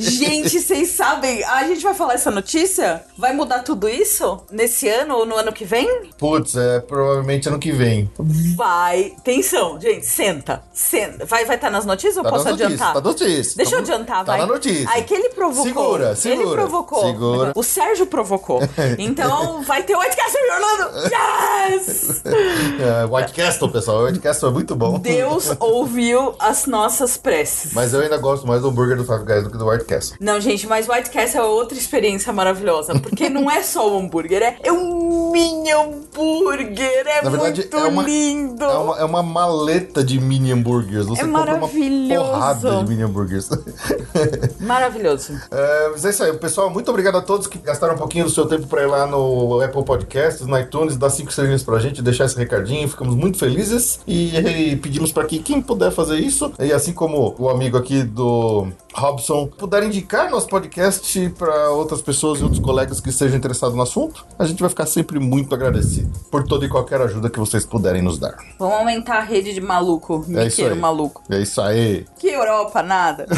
Gente, 0.00 0.58
vocês 0.60 0.88
sabem, 0.88 1.35
a 1.44 1.64
gente 1.64 1.82
vai 1.82 1.94
falar 1.94 2.14
essa 2.14 2.30
notícia? 2.30 3.02
Vai 3.18 3.32
mudar 3.32 3.60
tudo 3.60 3.88
isso? 3.88 4.42
Nesse 4.50 4.88
ano 4.88 5.14
ou 5.16 5.26
no 5.26 5.36
ano 5.36 5.52
que 5.52 5.64
vem? 5.64 6.10
Putz, 6.18 6.56
é 6.56 6.80
provavelmente 6.80 7.48
ano 7.48 7.58
que 7.58 7.72
vem. 7.72 8.10
Vai. 8.56 9.12
Tensão, 9.24 9.80
gente, 9.80 10.06
senta. 10.06 10.62
Senta. 10.72 11.24
Vai 11.26 11.42
estar 11.44 11.70
nas 11.70 11.84
notícias 11.84 12.16
ou 12.16 12.22
Tá 12.22 12.30
posso 12.30 12.44
nas 12.44 12.52
notícias, 12.52 12.72
adiantar? 12.80 12.94
tá 12.94 13.00
nas 13.08 13.20
notícias. 13.20 13.54
Deixa 13.54 13.70
Tá 13.72 13.76
eu 13.76 13.80
adiantar, 13.82 14.16
tá 14.24 14.32
vai. 14.32 14.40
na 14.40 14.46
notícia. 14.46 14.88
Aí 14.90 15.02
que 15.04 15.14
ele 15.14 15.28
provocou. 15.30 15.64
Segura, 15.66 16.06
Ele 16.08 16.16
segura. 16.16 16.56
provocou. 16.62 17.06
Segura. 17.06 17.52
O 17.54 17.62
Sérgio 17.62 18.06
provocou. 18.06 18.60
Então 18.98 19.62
vai 19.62 19.82
ter 19.82 19.94
o 19.94 20.00
White 20.00 20.16
Castle 20.16 20.40
em 20.40 20.52
Orlando. 20.52 21.08
Yes! 21.08 22.22
É, 22.78 23.04
White 23.06 23.32
Castle, 23.32 23.70
pessoal. 23.70 24.04
White 24.04 24.18
Castle 24.20 24.48
é 24.50 24.52
muito 24.52 24.74
bom. 24.76 24.98
Deus 24.98 25.52
ouviu 25.58 26.34
as 26.38 26.66
nossas 26.66 27.16
preces. 27.16 27.72
Mas 27.72 27.92
eu 27.94 28.00
ainda 28.00 28.16
gosto 28.18 28.46
mais 28.46 28.60
do 28.62 28.68
hambúrguer 28.68 28.96
do 28.96 29.04
Five 29.04 29.24
Guys 29.24 29.44
do 29.44 29.50
que 29.50 29.56
do 29.58 29.68
White 29.68 29.84
Castle. 29.84 30.16
Não, 30.20 30.40
gente, 30.40 30.66
mas 30.66 30.88
White 30.88 31.10
Castle 31.10 31.25
é 31.34 31.42
outra 31.42 31.76
experiência 31.76 32.32
maravilhosa. 32.32 32.98
Porque 32.98 33.28
não 33.28 33.50
é 33.50 33.62
só 33.62 33.90
o 33.90 33.98
hambúrguer, 33.98 34.42
é, 34.42 34.56
é 34.62 34.72
um 34.72 35.30
mini 35.32 35.70
hambúrguer. 35.72 37.06
É 37.06 37.22
Na 37.22 37.30
verdade, 37.30 37.60
muito 37.62 37.76
é 37.76 37.88
uma, 37.88 38.02
lindo. 38.02 38.64
É 38.64 38.78
uma, 38.78 38.98
é 39.00 39.04
uma 39.04 39.22
maleta 39.22 40.02
de 40.04 40.20
mini 40.20 40.52
hambúrgueres. 40.52 41.06
Você 41.06 41.22
É 41.22 41.24
compra 41.24 41.40
uma 41.42 41.60
maravilhoso. 41.60 42.30
porrada 42.30 42.76
de 42.82 42.88
mini 42.88 43.02
hambúrgueres. 43.02 43.48
Maravilhoso. 44.60 45.32
É, 45.50 45.88
mas 45.92 46.04
é 46.04 46.10
isso 46.10 46.22
aí, 46.22 46.32
pessoal. 46.34 46.70
Muito 46.70 46.90
obrigado 46.90 47.16
a 47.16 47.22
todos 47.22 47.46
que 47.46 47.58
gastaram 47.58 47.94
um 47.94 47.98
pouquinho 47.98 48.24
do 48.24 48.30
seu 48.30 48.46
tempo 48.46 48.66
para 48.66 48.82
ir 48.82 48.86
lá 48.86 49.06
no 49.06 49.60
Apple 49.60 49.84
Podcasts, 49.84 50.46
no 50.46 50.58
iTunes, 50.58 50.96
dar 50.96 51.10
cinco 51.10 51.30
estrelinhas 51.30 51.62
pra 51.62 51.78
gente, 51.78 52.02
deixar 52.02 52.24
esse 52.26 52.36
recadinho. 52.36 52.88
Ficamos 52.88 53.14
muito 53.14 53.38
felizes 53.38 54.00
e, 54.06 54.36
e 54.36 54.76
pedimos 54.76 55.12
para 55.12 55.24
que 55.24 55.38
quem 55.38 55.60
puder 55.60 55.90
fazer 55.90 56.16
isso, 56.18 56.52
e 56.58 56.72
assim 56.72 56.92
como 56.92 57.34
o 57.38 57.48
amigo 57.48 57.76
aqui 57.76 58.02
do 58.02 58.66
Robson, 59.00 59.46
puder 59.46 59.82
indicar 59.82 60.30
nosso 60.30 60.46
podcast 60.48 61.28
para 61.38 61.68
outras 61.70 62.00
pessoas 62.00 62.40
e 62.40 62.42
outros 62.42 62.60
colegas 62.62 62.98
que 63.00 63.10
estejam 63.10 63.36
interessados 63.36 63.76
no 63.76 63.82
assunto, 63.82 64.26
a 64.38 64.46
gente 64.46 64.58
vai 64.60 64.70
ficar 64.70 64.86
sempre 64.86 65.18
muito 65.18 65.54
agradecido 65.54 66.10
por 66.30 66.44
toda 66.44 66.64
e 66.64 66.68
qualquer 66.68 67.00
ajuda 67.02 67.28
que 67.28 67.38
vocês 67.38 67.66
puderem 67.66 68.00
nos 68.00 68.18
dar. 68.18 68.34
Vamos 68.58 68.74
aumentar 68.76 69.18
a 69.18 69.22
rede 69.22 69.52
de 69.52 69.60
maluco, 69.60 70.24
É 70.34 70.46
isso 70.46 70.64
aí. 70.64 70.74
maluco. 70.74 71.22
É 71.30 71.38
isso 71.40 71.60
aí. 71.60 72.06
Que 72.18 72.28
Europa, 72.28 72.82
nada. 72.82 73.26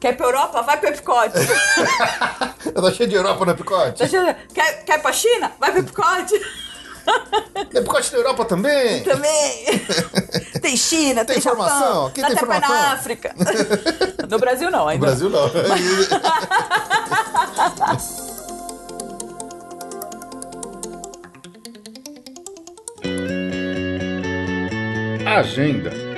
Quer 0.00 0.16
pra 0.16 0.26
Europa? 0.26 0.62
Vai 0.62 0.78
pro 0.78 0.88
Epcot. 0.88 1.30
Tá 2.72 2.90
cheio 2.92 3.08
de 3.08 3.14
Europa 3.16 3.44
no 3.44 3.50
Epicote? 3.52 4.02
Eu- 4.02 4.34
quer, 4.54 4.84
quer 4.84 5.00
pra 5.02 5.12
China? 5.12 5.52
Vai 5.60 5.70
pro 5.72 5.80
Epcot. 5.80 6.32
Epicote 7.74 8.12
na 8.12 8.18
Europa 8.18 8.44
também? 8.44 9.02
Também. 9.02 9.64
Tem 10.60 10.76
China, 10.76 11.24
tem, 11.24 11.34
Tem 11.34 11.38
informação? 11.38 11.78
Japão. 11.78 12.06
Aqui 12.06 12.20
dá 12.20 12.26
tem 12.28 12.36
ir 12.36 12.38
informação. 12.42 12.68
na 12.74 12.92
África. 12.92 13.34
No 14.28 14.38
Brasil 14.38 14.70
não, 14.70 14.84
No 14.84 14.88
ainda. 14.88 15.06
Brasil 15.06 15.28
não. 15.28 15.50
Agenda. 25.26 26.11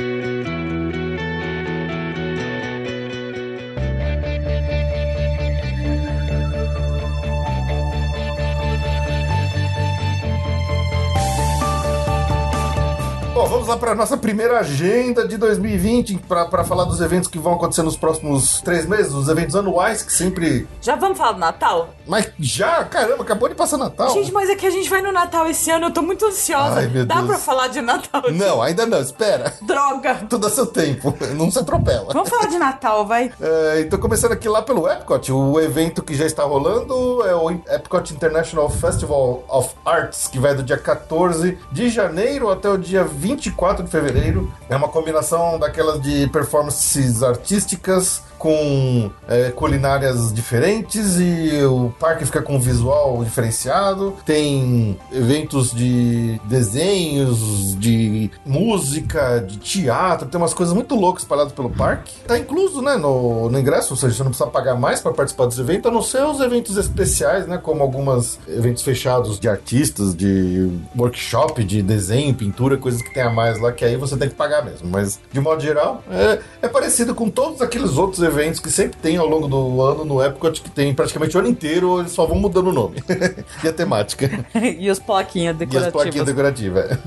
Bom, 13.34 13.46
vamos 13.48 13.66
lá 13.66 13.76
para 13.76 13.96
nossa 13.96 14.16
primeira 14.16 14.60
agenda 14.60 15.26
de 15.26 15.36
2020 15.36 16.18
para 16.28 16.62
falar 16.62 16.84
dos 16.84 17.00
eventos 17.00 17.28
que 17.28 17.36
vão 17.36 17.54
acontecer 17.54 17.82
nos 17.82 17.96
próximos 17.96 18.60
três 18.60 18.86
meses, 18.86 19.12
os 19.12 19.28
eventos 19.28 19.56
anuais 19.56 20.02
que 20.04 20.12
sempre. 20.12 20.68
Já 20.80 20.94
vamos 20.94 21.18
falar 21.18 21.32
do 21.32 21.40
Natal? 21.40 21.88
Mas 22.06 22.30
já, 22.38 22.84
caramba, 22.84 23.24
acabou 23.24 23.48
de 23.48 23.56
passar 23.56 23.76
Natal. 23.76 24.10
Gente, 24.10 24.30
mas 24.30 24.48
é 24.48 24.54
que 24.54 24.64
a 24.64 24.70
gente 24.70 24.88
vai 24.88 25.02
no 25.02 25.10
Natal 25.10 25.48
esse 25.48 25.68
ano, 25.68 25.86
eu 25.86 25.90
tô 25.90 26.00
muito 26.00 26.24
ansiosa. 26.24 26.78
Ai, 26.78 26.86
meu 26.86 27.04
Dá 27.04 27.16
Deus. 27.16 27.26
pra 27.26 27.38
falar 27.38 27.66
de 27.68 27.80
Natal? 27.80 28.22
Não, 28.30 28.62
ainda 28.62 28.86
não, 28.86 29.00
espera. 29.00 29.52
Droga. 29.62 30.14
Tudo 30.30 30.46
a 30.46 30.50
seu 30.50 30.66
tempo, 30.66 31.12
não 31.34 31.50
se 31.50 31.58
atropela. 31.58 32.12
Vamos 32.12 32.28
falar 32.28 32.46
de 32.46 32.56
Natal, 32.58 33.04
vai. 33.04 33.32
É, 33.44 33.80
então, 33.80 33.98
começando 33.98 34.32
aqui 34.32 34.48
lá 34.48 34.62
pelo 34.62 34.88
Epcot, 34.88 35.30
o 35.32 35.60
evento 35.60 36.02
que 36.02 36.14
já 36.14 36.24
está 36.24 36.44
rolando 36.44 37.22
é 37.26 37.34
o 37.34 37.50
Epcot 37.50 38.12
International 38.12 38.70
Festival 38.70 39.44
of 39.48 39.70
Arts, 39.84 40.28
que 40.28 40.38
vai 40.38 40.54
do 40.54 40.62
dia 40.62 40.78
14 40.78 41.58
de 41.70 41.90
janeiro 41.90 42.50
até 42.50 42.68
o 42.68 42.78
dia 42.78 43.04
24 43.24 43.84
de 43.84 43.90
fevereiro. 43.90 44.52
É 44.68 44.76
uma 44.76 44.88
combinação 44.88 45.58
daquelas 45.58 46.00
de 46.02 46.28
performances 46.28 47.22
artísticas 47.22 48.22
com 48.44 49.10
é, 49.26 49.50
culinárias 49.52 50.30
diferentes 50.30 51.18
e 51.18 51.64
o 51.64 51.94
parque 51.98 52.26
fica 52.26 52.42
com 52.42 52.56
um 52.56 52.60
visual 52.60 53.24
diferenciado. 53.24 54.14
Tem 54.26 54.98
eventos 55.10 55.72
de 55.72 56.38
desenhos, 56.44 57.74
de 57.80 58.30
música, 58.44 59.40
de 59.40 59.56
teatro, 59.56 60.28
tem 60.28 60.38
umas 60.38 60.52
coisas 60.52 60.74
muito 60.74 60.94
loucas 60.94 61.22
espalhadas 61.22 61.54
pelo 61.54 61.70
parque. 61.70 62.12
Tá 62.26 62.38
incluso, 62.38 62.82
né, 62.82 62.96
no, 62.96 63.48
no 63.48 63.58
ingresso, 63.58 63.94
ou 63.94 63.96
seja, 63.96 64.14
você 64.14 64.22
não 64.22 64.30
precisa 64.30 64.50
pagar 64.50 64.74
mais 64.74 65.00
para 65.00 65.12
participar 65.12 65.46
desse 65.46 65.62
evento, 65.62 65.88
a 65.88 65.90
não 65.90 66.02
ser 66.02 66.22
os 66.26 66.38
eventos 66.38 66.76
especiais, 66.76 67.46
né, 67.46 67.56
como 67.56 67.82
alguns 67.82 68.38
eventos 68.46 68.82
fechados 68.82 69.40
de 69.40 69.48
artistas, 69.48 70.14
de 70.14 70.70
workshop, 70.94 71.64
de 71.64 71.82
desenho, 71.82 72.34
pintura, 72.34 72.76
coisas 72.76 73.00
que 73.00 73.14
tem 73.14 73.22
a 73.22 73.30
mais 73.30 73.58
lá, 73.58 73.72
que 73.72 73.86
aí 73.86 73.96
você 73.96 74.18
tem 74.18 74.28
que 74.28 74.34
pagar 74.34 74.62
mesmo. 74.62 74.86
Mas, 74.86 75.18
de 75.32 75.40
modo 75.40 75.62
geral, 75.62 76.04
é, 76.10 76.40
é 76.60 76.68
parecido 76.68 77.14
com 77.14 77.30
todos 77.30 77.62
aqueles 77.62 77.96
outros 77.96 78.20
eventos 78.20 78.33
que 78.60 78.70
sempre 78.70 78.98
tem 79.00 79.16
ao 79.16 79.28
longo 79.28 79.48
do 79.48 79.82
ano 79.82 80.04
no 80.04 80.22
Epcot, 80.22 80.60
que 80.60 80.70
tem 80.70 80.94
praticamente 80.94 81.36
o 81.36 81.40
ano 81.40 81.48
inteiro, 81.48 82.00
eles 82.00 82.12
só 82.12 82.26
vão 82.26 82.38
mudando 82.38 82.68
o 82.68 82.72
nome 82.72 83.02
e 83.62 83.68
a 83.68 83.72
temática. 83.72 84.28
e 84.78 84.90
os 84.90 84.98
plaquinhas 84.98 85.56
E 85.60 85.76
as 85.76 85.92
plaquinhas 85.92 86.26
decorativas. 86.26 86.98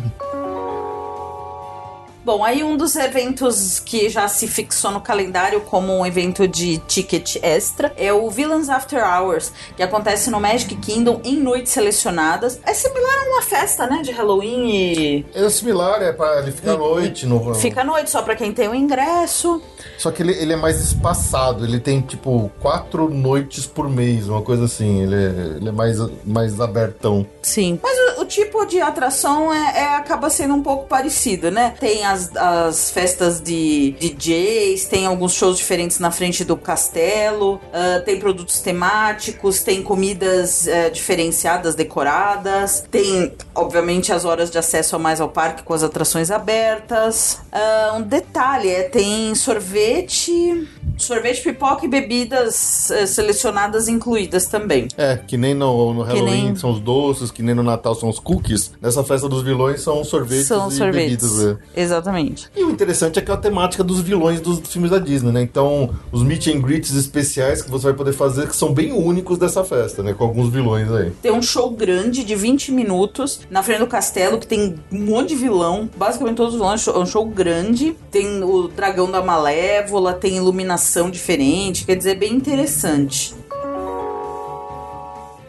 Bom, 2.28 2.44
aí 2.44 2.62
um 2.62 2.76
dos 2.76 2.98
eventos 2.98 3.80
que 3.80 4.10
já 4.10 4.28
se 4.28 4.50
fixou 4.50 4.92
no 4.92 5.00
calendário 5.00 5.62
como 5.62 5.98
um 5.98 6.06
evento 6.06 6.46
de 6.46 6.78
ticket 6.80 7.38
extra 7.42 7.94
é 7.96 8.12
o 8.12 8.30
Villains 8.30 8.68
After 8.68 9.02
Hours, 9.02 9.54
que 9.78 9.82
acontece 9.82 10.30
no 10.30 10.38
Magic 10.38 10.76
Kingdom 10.76 11.22
em 11.24 11.38
noites 11.38 11.72
selecionadas. 11.72 12.60
É 12.66 12.74
similar 12.74 13.18
a 13.18 13.30
uma 13.30 13.42
festa, 13.42 13.88
né, 13.88 14.02
de 14.02 14.12
Halloween 14.12 14.70
e 14.70 15.26
É 15.34 15.50
similar, 15.50 16.02
é 16.02 16.12
pra 16.12 16.40
ele 16.40 16.52
ficar 16.52 16.74
à 16.74 16.78
noite. 16.78 17.26
No, 17.26 17.56
fica 17.56 17.80
à 17.80 17.86
noite 17.86 18.10
só 18.10 18.22
pra 18.22 18.36
quem 18.36 18.52
tem 18.52 18.68
o 18.68 18.76
ingresso. 18.76 19.62
Só 19.98 20.12
que 20.12 20.22
ele, 20.22 20.34
ele 20.34 20.52
é 20.52 20.58
mais 20.58 20.82
espaçado, 20.82 21.63
ele 21.63 21.80
tem 21.80 22.02
tipo 22.02 22.52
quatro 22.60 23.10
noites 23.10 23.66
por 23.66 23.90
mês, 23.90 24.28
uma 24.28 24.42
coisa 24.42 24.66
assim. 24.66 25.04
Ele 25.04 25.16
é, 25.16 25.56
ele 25.56 25.70
é 25.70 25.72
mais, 25.72 25.98
mais 26.26 26.60
abertão. 26.60 27.26
Sim. 27.42 27.80
Mas 27.82 27.98
o, 28.22 28.26
tipo 28.26 28.66
de 28.66 28.82
atração 28.82 29.54
é, 29.54 29.80
é- 29.80 29.96
acaba 29.96 30.30
sendo 30.30 30.54
um 30.54 30.62
pouco 30.64 30.88
parecido, 30.88 31.50
né? 31.52 31.74
Tem 31.80 32.06
as, 32.06 32.36
as 32.36 32.90
festas 32.92 33.40
de 33.42 33.92
DJs, 34.00 34.86
tem 34.86 35.06
alguns 35.06 35.34
shows 35.34 35.58
diferentes 35.58 36.00
na 36.00 36.12
frente 36.12 36.44
do 36.44 36.56
castelo, 36.58 37.60
ah, 37.74 38.02
tem 38.06 38.20
produtos 38.20 38.60
temáticos, 38.60 39.62
tem 39.64 39.82
comidas 39.84 40.68
eh, 40.68 40.90
diferenciadas, 40.90 41.76
decoradas, 41.76 42.84
tem, 42.90 43.34
obviamente, 43.56 44.12
as 44.12 44.26
horas 44.26 44.50
de 44.50 44.58
acesso 44.58 44.96
a 44.96 45.00
mais 45.00 45.20
ao 45.22 45.30
parque 45.30 45.64
com 45.64 45.74
as 45.74 45.84
atrações 45.84 46.32
abertas. 46.32 47.40
Ah, 47.52 47.96
um 47.98 48.02
detalhe 48.02 48.70
é 48.70 48.84
tem 48.84 49.34
sorvete, 49.36 50.68
sorvete, 50.98 51.42
pipoca 51.42 51.86
e 51.86 51.88
bebidas 51.88 52.90
eh, 52.92 53.06
selecionadas 53.06 53.88
incluídas 53.88 54.46
também. 54.48 54.88
É, 54.98 55.18
que 55.18 55.38
nem 55.38 55.54
no, 55.54 55.94
no 55.94 56.02
Halloween 56.02 56.46
nem- 56.46 56.56
são 56.56 56.72
os 56.72 56.80
doces, 56.80 57.32
que 57.32 57.42
nem 57.42 57.54
no 57.56 57.64
Natal 57.64 57.96
são 57.96 58.07
os 58.08 58.20
cookies. 58.20 58.72
Nessa 58.82 59.04
festa 59.04 59.28
dos 59.30 59.43
vilões 59.43 59.82
são 59.82 60.04
sorvetes 60.04 60.48
São 60.48 60.67
e 60.70 60.72
sorvetes. 60.72 61.32
bebidas. 61.34 61.58
é. 61.76 61.82
Exatamente. 61.82 62.50
E 62.56 62.63
o 62.63 62.70
interessante 62.70 63.20
é 63.20 63.22
que 63.22 63.32
é 63.32 63.34
a 63.34 63.38
temática 63.38 63.84
dos 63.84 64.00
vilões 64.00 64.41
dos 64.41 64.60
filmes 64.67 64.91
da 64.91 65.00
Disney, 65.00 65.32
né? 65.32 65.41
Então, 65.41 65.89
os 66.12 66.24
meet 66.24 66.48
and 66.48 66.60
greets 66.62 66.93
especiais 66.93 67.62
que 67.62 67.70
você 67.72 67.86
vai 67.86 67.93
poder 67.93 68.13
fazer, 68.13 68.48
que 68.48 68.56
são 68.56 68.74
bem 68.74 68.91
únicos 68.91 69.38
dessa 69.38 69.63
festa, 69.63 70.02
né? 70.04 70.13
Com 70.13 70.24
alguns 70.24 70.50
vilões 70.50 70.91
aí. 70.91 71.12
Tem 71.22 71.32
um 71.32 71.41
show 71.41 71.72
grande 71.72 72.24
de 72.24 72.36
20 72.36 72.72
minutos 72.72 73.41
na 73.50 73.62
frente 73.63 73.80
do 73.80 73.88
castelo, 73.88 74.38
que 74.39 74.48
tem 74.48 74.76
um 74.91 75.00
monte 75.06 75.30
de 75.30 75.36
vilão. 75.36 75.89
Basicamente 75.98 76.38
todos 76.38 76.54
os 76.54 76.60
vilões. 76.60 76.88
É 76.88 76.91
um 76.98 77.06
show 77.06 77.26
grande. 77.26 77.96
Tem 78.12 78.43
o 78.43 78.67
dragão 78.67 79.10
da 79.12 79.22
Malévola, 79.22 80.13
tem 80.13 80.38
iluminação 80.38 81.10
diferente. 81.10 81.86
Quer 81.86 81.96
dizer, 81.96 82.12
é 82.12 82.15
bem 82.15 82.34
interessante. 82.34 83.36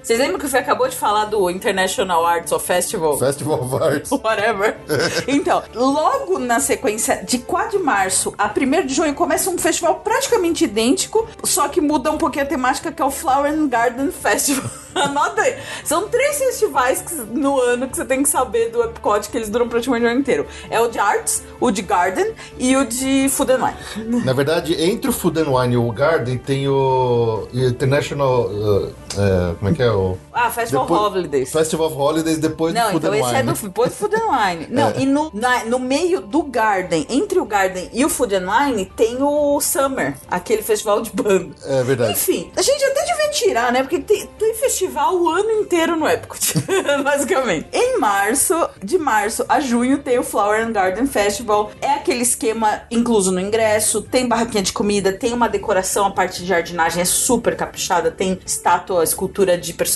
Vocês 0.09 0.19
lembram 0.21 0.39
que 0.39 0.47
o 0.47 0.49
Fê 0.49 0.57
acabou 0.57 0.89
de 0.89 0.97
falar 0.97 1.27
do 1.27 1.51
International 1.51 2.25
Arts 2.25 2.51
of 2.51 2.65
Festival? 2.65 3.19
Festival 3.19 3.63
of 3.63 3.75
Arts. 3.75 4.09
Whatever. 4.25 4.79
Então, 5.29 5.63
logo 5.75 6.39
na 6.39 6.61
sequência, 6.61 7.23
de 7.23 7.37
4 7.41 7.77
de 7.77 7.85
março 7.85 8.33
a 8.39 8.47
1 8.51 8.87
de 8.87 8.95
junho, 8.95 9.13
começa 9.15 9.51
um 9.51 9.59
festival 9.59 9.97
praticamente 9.97 10.65
idêntico, 10.65 11.29
só 11.45 11.69
que 11.69 11.83
muda 11.83 12.11
um 12.11 12.17
pouquinho 12.17 12.47
a 12.47 12.49
temática, 12.49 12.91
que 12.91 13.03
é 13.03 13.05
o 13.05 13.11
Flower 13.11 13.53
and 13.53 13.69
Garden 13.69 14.11
Festival. 14.11 14.71
Anota 14.95 15.43
aí. 15.43 15.55
São 15.85 16.09
três 16.09 16.39
festivais 16.39 17.03
que- 17.03 17.15
no 17.15 17.61
ano 17.61 17.87
que 17.87 17.95
você 17.97 18.05
tem 18.07 18.23
que 18.23 18.29
saber 18.29 18.71
do 18.71 18.83
Epcot, 18.83 19.29
que 19.29 19.37
eles 19.37 19.51
duram 19.51 19.69
praticamente 19.69 20.07
o 20.07 20.09
ano 20.09 20.21
inteiro. 20.21 20.47
É 20.71 20.81
o 20.81 20.89
de 20.89 20.99
Arts, 20.99 21.43
o 21.61 21.71
de 21.71 21.83
Garden 21.83 22.33
e 22.59 22.75
o 22.75 22.85
de 22.87 23.29
Food 23.29 23.53
and 23.53 23.61
Wine. 23.63 24.25
Na 24.25 24.33
verdade, 24.33 24.75
entre 24.83 25.11
o 25.11 25.13
Food 25.13 25.39
and 25.41 25.51
Wine 25.51 25.75
e 25.75 25.77
o 25.77 25.93
Garden 25.93 26.39
tem 26.39 26.67
o 26.67 27.47
International. 27.53 28.47
uh, 28.51 28.95
é, 29.17 29.55
como 29.59 29.71
é 29.71 29.75
que 29.75 29.83
é? 29.83 29.91
O 29.99 30.19
Ah, 30.33 30.51
Festival 30.51 30.87
Depois- 30.87 31.01
Holidays. 31.01 31.53
Festival 31.53 31.87
of 31.89 31.97
Holidays 31.97 32.39
depois 32.39 32.75
Não, 32.75 32.83
do 32.87 32.93
Food 32.93 33.07
então 33.07 33.13
and 33.13 33.17
esse 33.19 33.27
Wine. 33.29 33.39
é 33.39 33.43
do 33.43 33.53
depois 33.69 33.91
do 33.91 33.97
Food 33.97 34.15
and 34.17 34.27
Wine. 34.31 34.67
Não, 34.71 34.93
e 34.97 35.07
no, 35.07 35.31
na- 35.35 35.65
no 35.65 35.79
meio 35.79 36.21
do 36.21 36.43
Garden, 36.43 37.07
entre 37.09 37.39
o 37.39 37.45
Garden 37.45 37.89
e 37.93 38.05
o 38.05 38.09
Food 38.09 38.35
and 38.35 38.47
Wine, 38.51 38.85
tem 38.87 39.19
o 39.23 39.61
Summer, 39.61 40.15
aquele 40.31 40.63
festival 40.63 41.01
de 41.03 41.11
banda. 41.11 41.55
É 41.65 41.83
verdade. 41.83 42.13
Enfim, 42.13 42.51
a 42.57 42.63
gente 42.63 42.83
até 42.85 43.05
devia 43.05 43.31
tirar, 43.31 43.73
né? 43.73 43.83
Porque 43.83 43.99
tem, 43.99 44.27
tem 44.39 44.55
festival 44.55 45.17
o 45.17 45.29
ano 45.29 45.51
inteiro 45.51 45.97
no 45.97 46.09
Epcot, 46.09 46.39
basicamente. 47.03 47.67
Em 47.73 47.99
março, 47.99 48.55
de 48.83 48.99
março 48.99 49.45
a 49.49 49.61
junho, 49.61 49.99
tem 49.99 50.19
o 50.19 50.23
Flower 50.23 50.65
and 50.67 50.73
Garden 50.73 51.07
Festival. 51.07 51.71
É 51.81 51.93
aquele 51.95 52.23
esquema 52.23 52.83
incluso 52.91 53.33
no 53.33 53.41
ingresso, 53.41 54.03
tem 54.03 54.27
barraquinha 54.29 54.63
de 54.63 54.73
comida, 54.73 55.13
tem 55.13 55.33
uma 55.33 55.49
decoração, 55.49 56.07
a 56.07 56.11
parte 56.11 56.41
de 56.43 56.47
jardinagem 56.47 57.03
é 57.03 57.05
super 57.05 57.57
caprichada, 57.57 58.11
tem 58.11 58.39
estátua, 58.47 59.03
escultura 59.05 59.57
de 59.59 59.73
personagens 59.73 59.88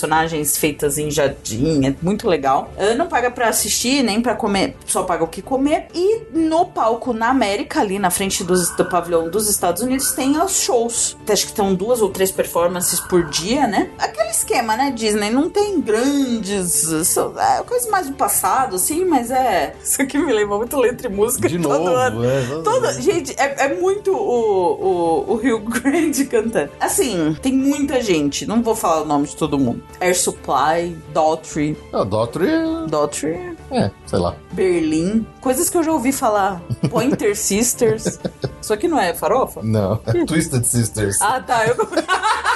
feitas 0.57 0.97
em 0.97 1.09
jardim, 1.11 1.85
é 1.87 1.95
muito 2.01 2.27
legal. 2.27 2.71
Ah, 2.77 2.93
Não 2.93 3.07
paga 3.07 3.29
pra 3.31 3.49
assistir, 3.49 4.03
nem 4.03 4.21
pra 4.21 4.35
comer, 4.35 4.75
só 4.85 5.03
paga 5.03 5.23
o 5.23 5.27
que 5.27 5.41
comer. 5.41 5.87
E 5.93 6.21
no 6.33 6.65
palco 6.65 7.13
na 7.13 7.29
América, 7.29 7.81
ali 7.81 7.97
na 7.99 8.09
frente 8.09 8.43
dos- 8.43 8.69
do 8.75 8.85
pavilhão 8.85 9.29
dos 9.29 9.49
Estados 9.49 9.81
Unidos, 9.81 10.11
tem 10.11 10.37
os 10.41 10.61
shows. 10.61 11.17
Acho 11.27 11.43
que 11.45 11.51
estão 11.51 11.73
duas 11.73 12.01
ou 12.01 12.09
três 12.09 12.31
performances 12.31 12.99
por 12.99 13.23
dia, 13.25 13.67
né? 13.67 13.89
Aquele 13.97 14.29
esquema, 14.29 14.75
né, 14.77 14.91
Disney? 14.91 15.29
Não 15.29 15.49
tem 15.49 15.79
grandes. 15.81 16.83
são- 17.07 17.33
É 17.39 17.63
coisa 17.63 17.89
mais 17.89 18.07
do 18.07 18.13
passado, 18.13 18.75
assim, 18.75 19.05
mas 19.05 19.31
é. 19.31 19.75
Isso 19.83 20.01
aqui 20.01 20.17
me 20.17 20.31
lembra 20.31 20.57
muito 20.57 20.77
letra 20.77 21.07
e 21.07 21.11
música 21.11 21.47
De 21.49 21.57
todo 21.59 21.83
novo, 21.85 21.95
ano. 21.95 22.23
é. 22.25 22.61
Toda, 22.63 22.93
gente, 23.01 23.33
é, 23.37 23.65
é 23.65 23.73
muito 23.75 24.11
o, 24.11 25.25
o, 25.27 25.33
o 25.33 25.35
Rio 25.37 25.59
Grande 25.65 26.25
cantando. 26.25 26.71
Assim, 26.79 27.35
tem 27.41 27.53
muita 27.53 28.01
gente. 28.01 28.45
Não 28.45 28.61
vou 28.61 28.75
falar 28.75 29.01
o 29.01 29.05
nome 29.05 29.27
de 29.27 29.35
todo 29.35 29.57
mundo. 29.57 29.72
Air 29.99 30.15
Supply, 30.15 30.95
Daughtry, 31.13 31.77
Ah, 31.91 32.03
Daughtry 32.03 32.49
é- 32.49 32.87
Daughtry, 32.87 33.57
é, 33.71 33.91
sei 34.05 34.19
lá. 34.19 34.35
Berlim. 34.51 35.25
Coisas 35.41 35.69
que 35.69 35.77
eu 35.77 35.83
já 35.83 35.91
ouvi 35.91 36.11
falar. 36.11 36.61
Pointer 36.89 37.35
Sisters. 37.37 38.19
Isso 38.61 38.73
aqui 38.73 38.87
não 38.87 38.99
é 38.99 39.13
farofa? 39.13 39.61
Não, 39.63 39.99
é 40.05 40.25
Twisted 40.25 40.63
Sisters. 40.65 41.19
Ah, 41.21 41.39
tá. 41.41 41.65
Eu... 41.65 41.75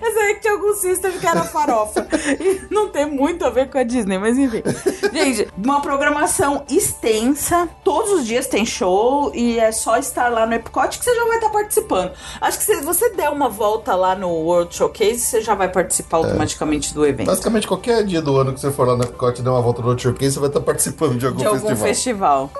Eu 0.00 0.12
sei 0.12 0.34
que 0.34 0.40
tinha 0.40 0.52
algum 0.52 0.74
sister 0.74 1.12
que 1.18 1.26
era 1.26 1.42
farofa. 1.44 2.06
E 2.38 2.62
não 2.70 2.88
tem 2.88 3.06
muito 3.06 3.44
a 3.44 3.50
ver 3.50 3.70
com 3.70 3.78
a 3.78 3.82
Disney, 3.82 4.18
mas 4.18 4.36
enfim. 4.36 4.62
Gente, 5.12 5.48
uma 5.56 5.80
programação 5.80 6.64
extensa. 6.68 7.68
Todos 7.82 8.12
os 8.12 8.26
dias 8.26 8.46
tem 8.46 8.66
show 8.66 9.32
e 9.34 9.58
é 9.58 9.72
só 9.72 9.96
estar 9.96 10.28
lá 10.28 10.46
no 10.46 10.54
Epcot 10.54 10.98
que 10.98 11.04
você 11.04 11.14
já 11.14 11.24
vai 11.24 11.36
estar 11.36 11.50
participando. 11.50 12.12
Acho 12.40 12.58
que 12.58 12.64
se 12.64 12.80
você 12.82 13.10
der 13.10 13.30
uma 13.30 13.48
volta 13.48 13.94
lá 13.94 14.14
no 14.14 14.28
World 14.28 14.74
Showcase, 14.74 15.20
você 15.20 15.40
já 15.40 15.54
vai 15.54 15.68
participar 15.68 16.18
automaticamente 16.18 16.92
do 16.92 17.06
evento. 17.06 17.26
Basicamente, 17.26 17.66
qualquer 17.66 18.04
dia 18.04 18.20
do 18.20 18.36
ano 18.36 18.52
que 18.52 18.60
você 18.60 18.70
for 18.70 18.86
lá 18.86 18.96
no 18.96 19.04
Epcot 19.04 19.40
e 19.40 19.42
der 19.42 19.50
uma 19.50 19.62
volta 19.62 19.82
no 19.82 19.98
Showcase, 19.98 20.32
você 20.32 20.40
vai 20.40 20.48
estar 20.48 20.60
participando 20.60 21.18
de 21.18 21.26
algum 21.26 21.38
De 21.38 21.46
algum 21.46 21.76
festival. 21.76 22.50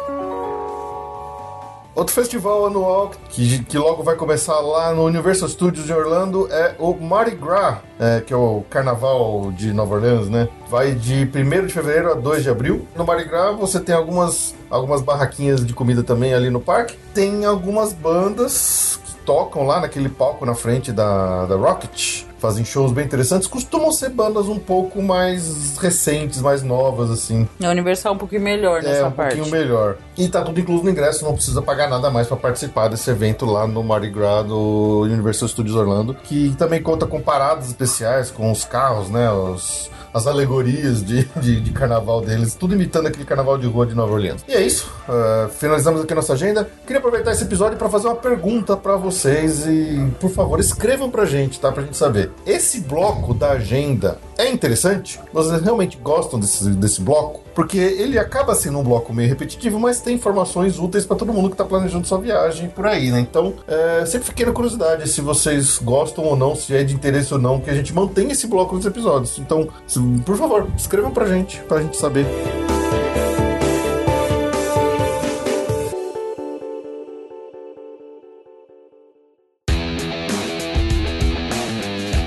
Outro 1.99 2.15
festival 2.15 2.65
anual 2.65 3.11
que, 3.29 3.65
que 3.65 3.77
logo 3.77 4.05
vai 4.05 4.15
começar 4.15 4.61
lá 4.61 4.95
no 4.95 5.05
Universal 5.05 5.49
Studios 5.49 5.85
de 5.85 5.93
Orlando 5.93 6.47
é 6.49 6.77
o 6.79 6.95
Mardi 6.95 7.35
Gras, 7.35 7.79
é, 7.99 8.21
que 8.21 8.33
é 8.33 8.37
o 8.37 8.63
carnaval 8.71 9.51
de 9.51 9.73
Nova 9.73 9.97
Orleans, 9.97 10.29
né? 10.29 10.49
Vai 10.71 10.93
de 10.93 11.29
1 11.35 11.67
de 11.67 11.73
fevereiro 11.73 12.13
a 12.13 12.15
2 12.15 12.45
de 12.45 12.51
abril. 12.51 12.87
No 12.95 13.05
Mardi 13.05 13.25
Gras 13.25 13.59
você 13.59 13.81
tem 13.81 13.97
algumas, 13.97 14.55
algumas 14.71 15.03
barraquinhas 15.03 15.67
de 15.67 15.75
comida 15.75 16.05
também 16.05 16.33
ali 16.33 16.51
no 16.51 16.61
parque. 16.61 16.97
Tem 17.13 17.45
algumas 17.45 17.93
bandas 17.93 19.01
tocam 19.29 19.67
lá 19.67 19.79
naquele 19.79 20.09
palco 20.09 20.47
na 20.47 20.55
frente 20.55 20.91
da, 20.91 21.45
da 21.45 21.55
Rocket. 21.55 22.23
Fazem 22.39 22.65
shows 22.65 22.93
bem 22.93 23.05
interessantes. 23.05 23.47
Costumam 23.47 23.93
ser 23.93 24.09
bandas 24.09 24.47
um 24.49 24.59
pouco 24.59 25.03
mais 25.03 25.77
recentes, 25.77 26.41
mais 26.41 26.63
novas, 26.63 27.11
assim. 27.11 27.47
A 27.63 27.69
Universal 27.69 28.13
é 28.13 28.15
um 28.15 28.19
pouquinho 28.19 28.41
melhor 28.41 28.83
nessa 28.83 29.01
É, 29.01 29.05
um 29.05 29.11
parte. 29.11 29.37
pouquinho 29.37 29.55
melhor. 29.55 29.99
E 30.17 30.29
tá 30.29 30.41
tudo 30.41 30.59
incluso 30.59 30.83
no 30.85 30.89
ingresso, 30.91 31.27
não 31.27 31.35
precisa 31.35 31.61
pagar 31.61 31.91
nada 31.91 32.11
mais 32.11 32.27
pra 32.27 32.39
participar 32.39 32.89
desse 32.89 33.11
evento 33.11 33.45
lá 33.45 33.67
no 33.67 33.83
Mardi 33.83 34.09
Gras 34.09 34.47
do 34.47 35.01
Universal 35.03 35.49
Studios 35.49 35.77
Orlando, 35.77 36.15
que 36.15 36.55
também 36.57 36.81
conta 36.83 37.07
com 37.07 37.21
paradas 37.21 37.67
especiais, 37.67 38.31
com 38.31 38.51
os 38.51 38.65
carros, 38.65 39.11
né, 39.11 39.31
os, 39.31 39.91
as 40.13 40.27
alegorias 40.27 41.05
de, 41.05 41.25
de, 41.37 41.61
de 41.61 41.71
carnaval 41.73 42.21
deles, 42.21 42.55
tudo 42.55 42.75
imitando 42.75 43.07
aquele 43.07 43.25
carnaval 43.25 43.59
de 43.59 43.67
rua 43.67 43.87
de 43.87 43.95
Nova 43.95 44.13
Orleans. 44.13 44.45
E 44.49 44.53
é 44.53 44.61
isso, 44.61 44.91
uh, 45.09 45.49
finalizamos 45.49 46.03
aqui 46.03 46.15
nossa 46.15 46.33
agenda. 46.33 46.69
Queria 46.87 46.99
aproveitar 46.99 47.33
esse 47.33 47.45
episódio 47.45 47.79
pra 47.79 47.89
fazer 47.89 48.09
uma 48.09 48.17
pergunta 48.17 48.77
pra 48.77 48.97
vocês 48.97 49.67
e, 49.67 50.11
por 50.21 50.31
favor, 50.31 50.61
escrevam 50.61 51.11
pra 51.11 51.25
gente, 51.25 51.61
tá, 51.61 51.71
pra 51.71 51.83
gente 51.83 51.97
saber. 51.97 52.31
Esse 52.47 52.81
bloco 52.81 53.35
da 53.35 53.53
agenda 53.53 54.19
é 54.39 54.49
interessante? 54.51 55.21
Vocês 55.33 55.61
realmente 55.63 55.97
gostam 55.97 56.39
desse, 56.39 56.71
desse 56.71 57.01
bloco? 57.01 57.41
Porque 57.55 57.77
ele 57.77 58.17
acaba 58.19 58.55
sendo 58.55 58.79
um 58.79 58.85
bloco 58.85 59.13
meio 59.13 59.29
repetitivo, 59.29 59.81
mas 59.81 60.01
tem 60.01 60.15
informações 60.15 60.79
úteis 60.79 61.05
pra 61.05 61.17
todo 61.17 61.33
mundo 61.33 61.51
que 61.51 61.57
tá 61.57 61.65
planejando 61.65 62.07
sua 62.07 62.19
viagem 62.19 62.69
por 62.69 62.87
aí, 62.87 63.11
né? 63.11 63.19
Então, 63.19 63.55
é, 63.67 64.07
sempre 64.07 64.29
fiquei 64.29 64.47
na 64.47 64.53
curiosidade 64.53 65.09
se 65.09 65.21
vocês 65.21 65.79
gostam 65.79 66.25
ou 66.25 66.37
não, 66.37 66.55
se 66.55 66.75
é 66.75 66.85
de 66.85 66.95
interesse 66.95 67.35
ou 67.35 67.41
não, 67.41 67.59
que 67.61 67.69
a 67.69 67.75
gente 67.75 67.93
mantenha 67.93 68.31
esse 68.33 68.47
bloco 68.47 68.77
nos 68.77 68.87
episódios. 68.87 69.39
Então, 69.41 69.69
se- 69.87 69.99
por 70.25 70.37
favor, 70.37 70.69
escrevam 70.77 71.11
pra 71.11 71.27
gente, 71.27 71.59
pra 71.63 71.83
gente 71.83 71.97
saber. 71.97 72.25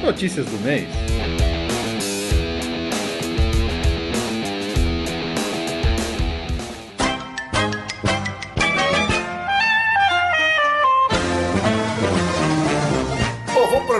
Notícias 0.03 0.45
do 0.47 0.57
mês. 0.59 0.87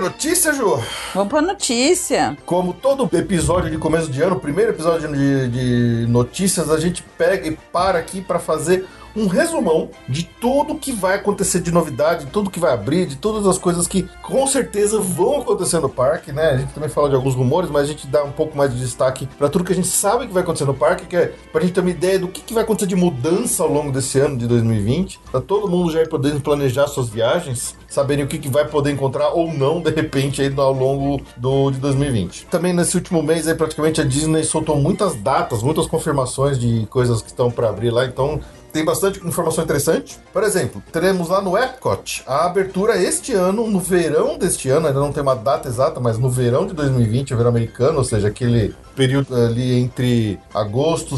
Notícia, 0.01 0.51
Ju? 0.51 0.81
Vamos 1.13 1.29
pra 1.29 1.41
notícia. 1.41 2.35
Como 2.45 2.73
todo 2.73 3.07
episódio 3.15 3.69
de 3.69 3.77
começo 3.77 4.09
de 4.09 4.21
ano, 4.21 4.39
primeiro 4.39 4.71
episódio 4.71 5.07
de, 5.11 5.47
de 5.47 6.07
notícias, 6.07 6.69
a 6.71 6.79
gente 6.79 7.03
pega 7.17 7.47
e 7.47 7.51
para 7.71 7.99
aqui 7.99 8.19
para 8.19 8.39
fazer 8.39 8.87
um 9.15 9.27
resumão 9.27 9.89
de 10.07 10.23
tudo 10.23 10.75
que 10.75 10.91
vai 10.91 11.15
acontecer 11.15 11.59
de 11.59 11.71
novidade, 11.71 12.25
de 12.25 12.31
tudo 12.31 12.49
que 12.49 12.59
vai 12.59 12.73
abrir, 12.73 13.05
de 13.05 13.17
todas 13.17 13.45
as 13.45 13.57
coisas 13.57 13.87
que 13.87 14.07
com 14.21 14.47
certeza 14.47 14.99
vão 14.99 15.41
acontecer 15.41 15.79
no 15.79 15.89
parque, 15.89 16.31
né? 16.31 16.51
A 16.51 16.57
gente 16.57 16.73
também 16.73 16.89
fala 16.89 17.09
de 17.09 17.15
alguns 17.15 17.35
rumores, 17.35 17.69
mas 17.69 17.83
a 17.83 17.87
gente 17.87 18.07
dá 18.07 18.23
um 18.23 18.31
pouco 18.31 18.57
mais 18.57 18.73
de 18.73 18.79
destaque 18.79 19.27
para 19.37 19.49
tudo 19.49 19.65
que 19.65 19.73
a 19.73 19.75
gente 19.75 19.89
sabe 19.89 20.27
que 20.27 20.33
vai 20.33 20.43
acontecer 20.43 20.65
no 20.65 20.73
parque, 20.73 21.05
que 21.05 21.15
é 21.15 21.33
pra 21.51 21.61
gente 21.61 21.73
ter 21.73 21.81
uma 21.81 21.89
ideia 21.89 22.17
do 22.17 22.27
que, 22.27 22.41
que 22.41 22.53
vai 22.53 22.63
acontecer 22.63 22.87
de 22.87 22.95
mudança 22.95 23.63
ao 23.63 23.71
longo 23.71 23.91
desse 23.91 24.17
ano 24.19 24.37
de 24.37 24.47
2020, 24.47 25.19
pra 25.29 25.41
todo 25.41 25.67
mundo 25.67 25.91
já 25.91 26.01
ir 26.01 26.09
podendo 26.09 26.39
planejar 26.39 26.87
suas 26.87 27.09
viagens, 27.09 27.75
saberem 27.91 28.23
o 28.23 28.27
que, 28.27 28.37
que 28.37 28.47
vai 28.47 28.65
poder 28.65 28.91
encontrar 28.91 29.31
ou 29.31 29.53
não 29.53 29.81
de 29.81 29.91
repente 29.91 30.41
aí 30.41 30.51
ao 30.55 30.71
longo 30.71 31.21
do 31.35 31.69
de 31.71 31.77
2020. 31.77 32.45
Também 32.45 32.71
nesse 32.71 32.95
último 32.95 33.21
mês 33.21 33.49
aí 33.49 33.53
praticamente 33.53 33.99
a 33.99 34.05
Disney 34.05 34.45
soltou 34.45 34.77
muitas 34.77 35.13
datas, 35.15 35.61
muitas 35.61 35.87
confirmações 35.87 36.57
de 36.57 36.87
coisas 36.89 37.21
que 37.21 37.27
estão 37.27 37.51
para 37.51 37.67
abrir 37.67 37.91
lá, 37.91 38.05
então 38.05 38.39
tem 38.71 38.83
bastante 38.83 39.25
informação 39.25 39.63
interessante. 39.63 40.17
Por 40.31 40.43
exemplo, 40.43 40.81
teremos 40.91 41.29
lá 41.29 41.41
no 41.41 41.57
Epcot 41.57 42.23
a 42.25 42.45
abertura 42.45 43.01
este 43.01 43.33
ano, 43.33 43.67
no 43.67 43.79
verão 43.79 44.37
deste 44.37 44.69
ano, 44.69 44.87
ainda 44.87 44.99
não 44.99 45.11
tem 45.11 45.21
uma 45.21 45.35
data 45.35 45.67
exata, 45.67 45.99
mas 45.99 46.17
no 46.17 46.29
verão 46.29 46.65
de 46.65 46.73
2020, 46.73 47.33
o 47.33 47.37
verão 47.37 47.49
americano, 47.49 47.97
ou 47.97 48.03
seja, 48.03 48.27
aquele 48.27 48.73
período 48.95 49.35
ali 49.35 49.79
entre 49.79 50.39
agosto, 50.53 51.15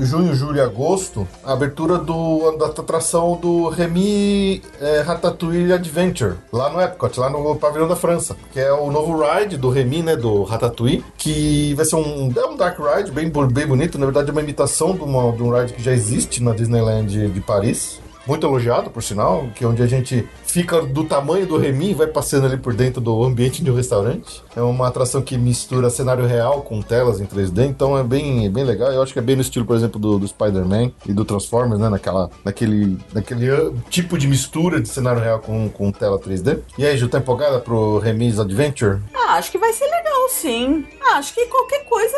junho, 0.00 0.34
julho 0.34 0.56
e 0.56 0.60
agosto, 0.60 1.26
a 1.44 1.52
abertura 1.52 1.98
do, 1.98 2.52
da 2.52 2.66
atração 2.66 3.36
do 3.36 3.68
Remy 3.68 4.62
é, 4.80 5.00
Ratatouille 5.00 5.72
Adventure, 5.72 6.34
lá 6.52 6.70
no 6.70 6.80
Epcot, 6.80 7.18
lá 7.18 7.30
no 7.30 7.56
pavilhão 7.56 7.88
da 7.88 7.96
França, 7.96 8.36
que 8.52 8.60
é 8.60 8.72
o 8.72 8.90
novo 8.90 9.20
ride 9.22 9.56
do 9.56 9.70
Remy, 9.70 10.02
né, 10.02 10.16
do 10.16 10.42
Ratatouille, 10.44 11.04
que 11.16 11.74
vai 11.74 11.84
ser 11.84 11.96
um, 11.96 12.32
é 12.36 12.46
um 12.46 12.56
dark 12.56 12.78
ride 12.78 13.10
bem, 13.10 13.30
bem 13.30 13.66
bonito, 13.66 13.98
na 13.98 14.06
verdade 14.06 14.28
é 14.28 14.32
uma 14.32 14.42
imitação 14.42 14.94
de, 14.94 15.02
uma, 15.02 15.32
de 15.32 15.42
um 15.42 15.50
ride 15.50 15.72
que 15.72 15.82
já 15.82 15.92
existe 15.92 16.42
na 16.42 16.52
Disneyland 16.52 16.85
de 17.06 17.40
Paris, 17.40 18.00
muito 18.26 18.44
elogiado, 18.44 18.90
por 18.90 19.02
sinal, 19.02 19.46
que 19.54 19.64
é 19.64 19.66
onde 19.66 19.82
a 19.82 19.86
gente 19.86 20.28
fica 20.44 20.82
do 20.82 21.04
tamanho 21.04 21.46
do 21.46 21.56
Remy 21.56 21.90
e 21.90 21.94
vai 21.94 22.06
passando 22.06 22.46
ali 22.46 22.56
por 22.56 22.74
dentro 22.74 23.00
do 23.00 23.22
ambiente 23.22 23.62
de 23.62 23.70
um 23.70 23.74
restaurante. 23.74 24.42
É 24.54 24.60
uma 24.60 24.88
atração 24.88 25.22
que 25.22 25.38
mistura 25.38 25.90
cenário 25.90 26.26
real 26.26 26.62
com 26.62 26.82
telas 26.82 27.20
em 27.20 27.26
3D, 27.26 27.66
então 27.66 27.96
é 27.96 28.02
bem, 28.02 28.50
bem 28.50 28.64
legal. 28.64 28.90
Eu 28.92 29.02
acho 29.02 29.12
que 29.12 29.18
é 29.18 29.22
bem 29.22 29.36
no 29.36 29.42
estilo, 29.42 29.64
por 29.64 29.76
exemplo, 29.76 30.00
do, 30.00 30.18
do 30.18 30.26
Spider-Man 30.26 30.90
e 31.06 31.12
do 31.12 31.24
Transformers, 31.24 31.80
né? 31.80 31.88
Naquela, 31.88 32.30
naquele, 32.44 32.98
naquele 33.12 33.46
tipo 33.88 34.18
de 34.18 34.26
mistura 34.26 34.80
de 34.80 34.88
cenário 34.88 35.22
real 35.22 35.38
com, 35.38 35.68
com 35.68 35.92
tela 35.92 36.18
3D. 36.18 36.58
E 36.78 36.84
aí, 36.84 36.96
Ju, 36.96 37.08
tá 37.08 37.18
empolgada 37.18 37.60
pro 37.60 37.98
Remy's 37.98 38.40
Adventure? 38.40 38.98
Ah, 39.14 39.34
acho 39.34 39.52
que 39.52 39.58
vai 39.58 39.72
ser 39.72 39.84
legal, 39.84 40.28
sim. 40.30 40.84
Ah, 41.02 41.18
acho 41.18 41.34
que 41.34 41.46
qualquer 41.46 41.84
coisa. 41.84 42.16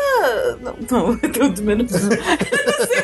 Não, 0.61 0.75
não, 0.89 1.19
eu 1.21 1.53
tô 1.53 1.61
menos. 1.61 1.93
eu 1.93 2.09
não 2.09 2.87
sei. 2.87 2.98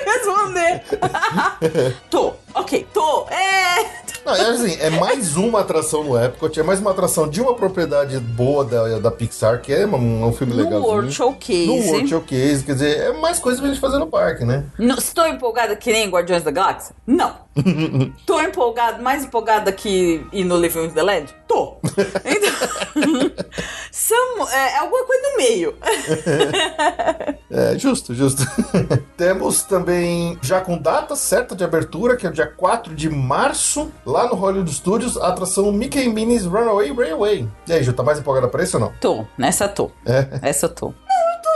tô, 2.09 2.33
ok, 2.53 2.87
tô. 2.93 3.27
É. 3.29 4.05
Não, 4.25 4.35
é 4.35 4.49
assim, 4.49 4.77
é 4.79 4.89
mais 4.89 5.37
uma 5.37 5.59
atração 5.59 6.03
no 6.03 6.19
Epcot, 6.19 6.59
é 6.59 6.63
mais 6.63 6.79
uma 6.79 6.91
atração 6.91 7.29
de 7.29 7.39
uma 7.39 7.53
propriedade 7.53 8.19
boa 8.19 8.65
da, 8.65 8.99
da 8.99 9.11
Pixar, 9.11 9.61
que 9.61 9.71
é 9.71 9.85
um, 9.85 10.25
um 10.25 10.33
filme 10.33 10.53
legal. 10.53 10.79
No 10.79 10.85
World 10.87 11.13
Showcase. 11.13 11.67
No 11.67 11.75
World 11.75 12.09
Showcase, 12.09 12.63
quer 12.63 12.73
dizer, 12.73 12.97
é 13.01 13.13
mais 13.13 13.37
coisa 13.37 13.59
pra 13.59 13.69
gente 13.69 13.79
fazer 13.79 13.99
no 13.99 14.07
parque, 14.07 14.43
né? 14.43 14.65
Não, 14.79 14.97
estou 14.97 15.27
empolgada 15.27 15.75
que 15.75 15.91
nem 15.91 16.09
Guardiões 16.09 16.41
da 16.41 16.49
Galáxia? 16.49 16.95
Não. 17.05 17.44
Tô 18.25 18.39
empolgada, 18.41 19.01
mais 19.01 19.23
empolgada 19.23 19.71
que 19.71 20.25
ir 20.31 20.43
no 20.43 20.57
Living 20.57 20.79
with 20.79 20.93
the 20.93 21.03
Land? 21.03 21.33
Tô. 21.47 21.77
Então, 22.25 23.31
são, 23.91 24.49
é, 24.49 24.73
é 24.73 24.77
alguma 24.77 25.03
coisa 25.05 25.29
no 25.29 25.37
meio. 25.37 25.75
é, 27.51 27.77
justo, 27.77 28.13
justo. 28.13 28.43
Temos 29.17 29.63
também, 29.63 30.37
já 30.41 30.61
com 30.61 30.77
data 30.77 31.15
certa 31.15 31.55
de 31.55 31.63
abertura, 31.63 32.15
que 32.15 32.25
é 32.25 32.29
o 32.29 32.33
dia 32.33 32.47
4 32.47 32.95
de 32.95 33.09
março, 33.09 33.91
lá 34.05 34.27
no 34.27 34.35
Hollywood 34.35 34.73
Studios, 34.73 35.17
a 35.17 35.27
atração 35.27 35.71
Mickey 35.71 36.07
Minnie's 36.07 36.45
Runaway 36.45 36.93
Railway. 36.93 37.47
E 37.67 37.73
aí, 37.73 37.83
Ju, 37.83 37.93
tá 37.93 38.03
mais 38.03 38.19
empolgada 38.19 38.47
pra 38.47 38.63
isso 38.63 38.77
ou 38.77 38.81
não? 38.81 38.93
Tô, 38.99 39.25
nessa 39.37 39.67
tô. 39.67 39.91
É. 40.05 40.27
Essa 40.41 40.69
tô. 40.69 40.93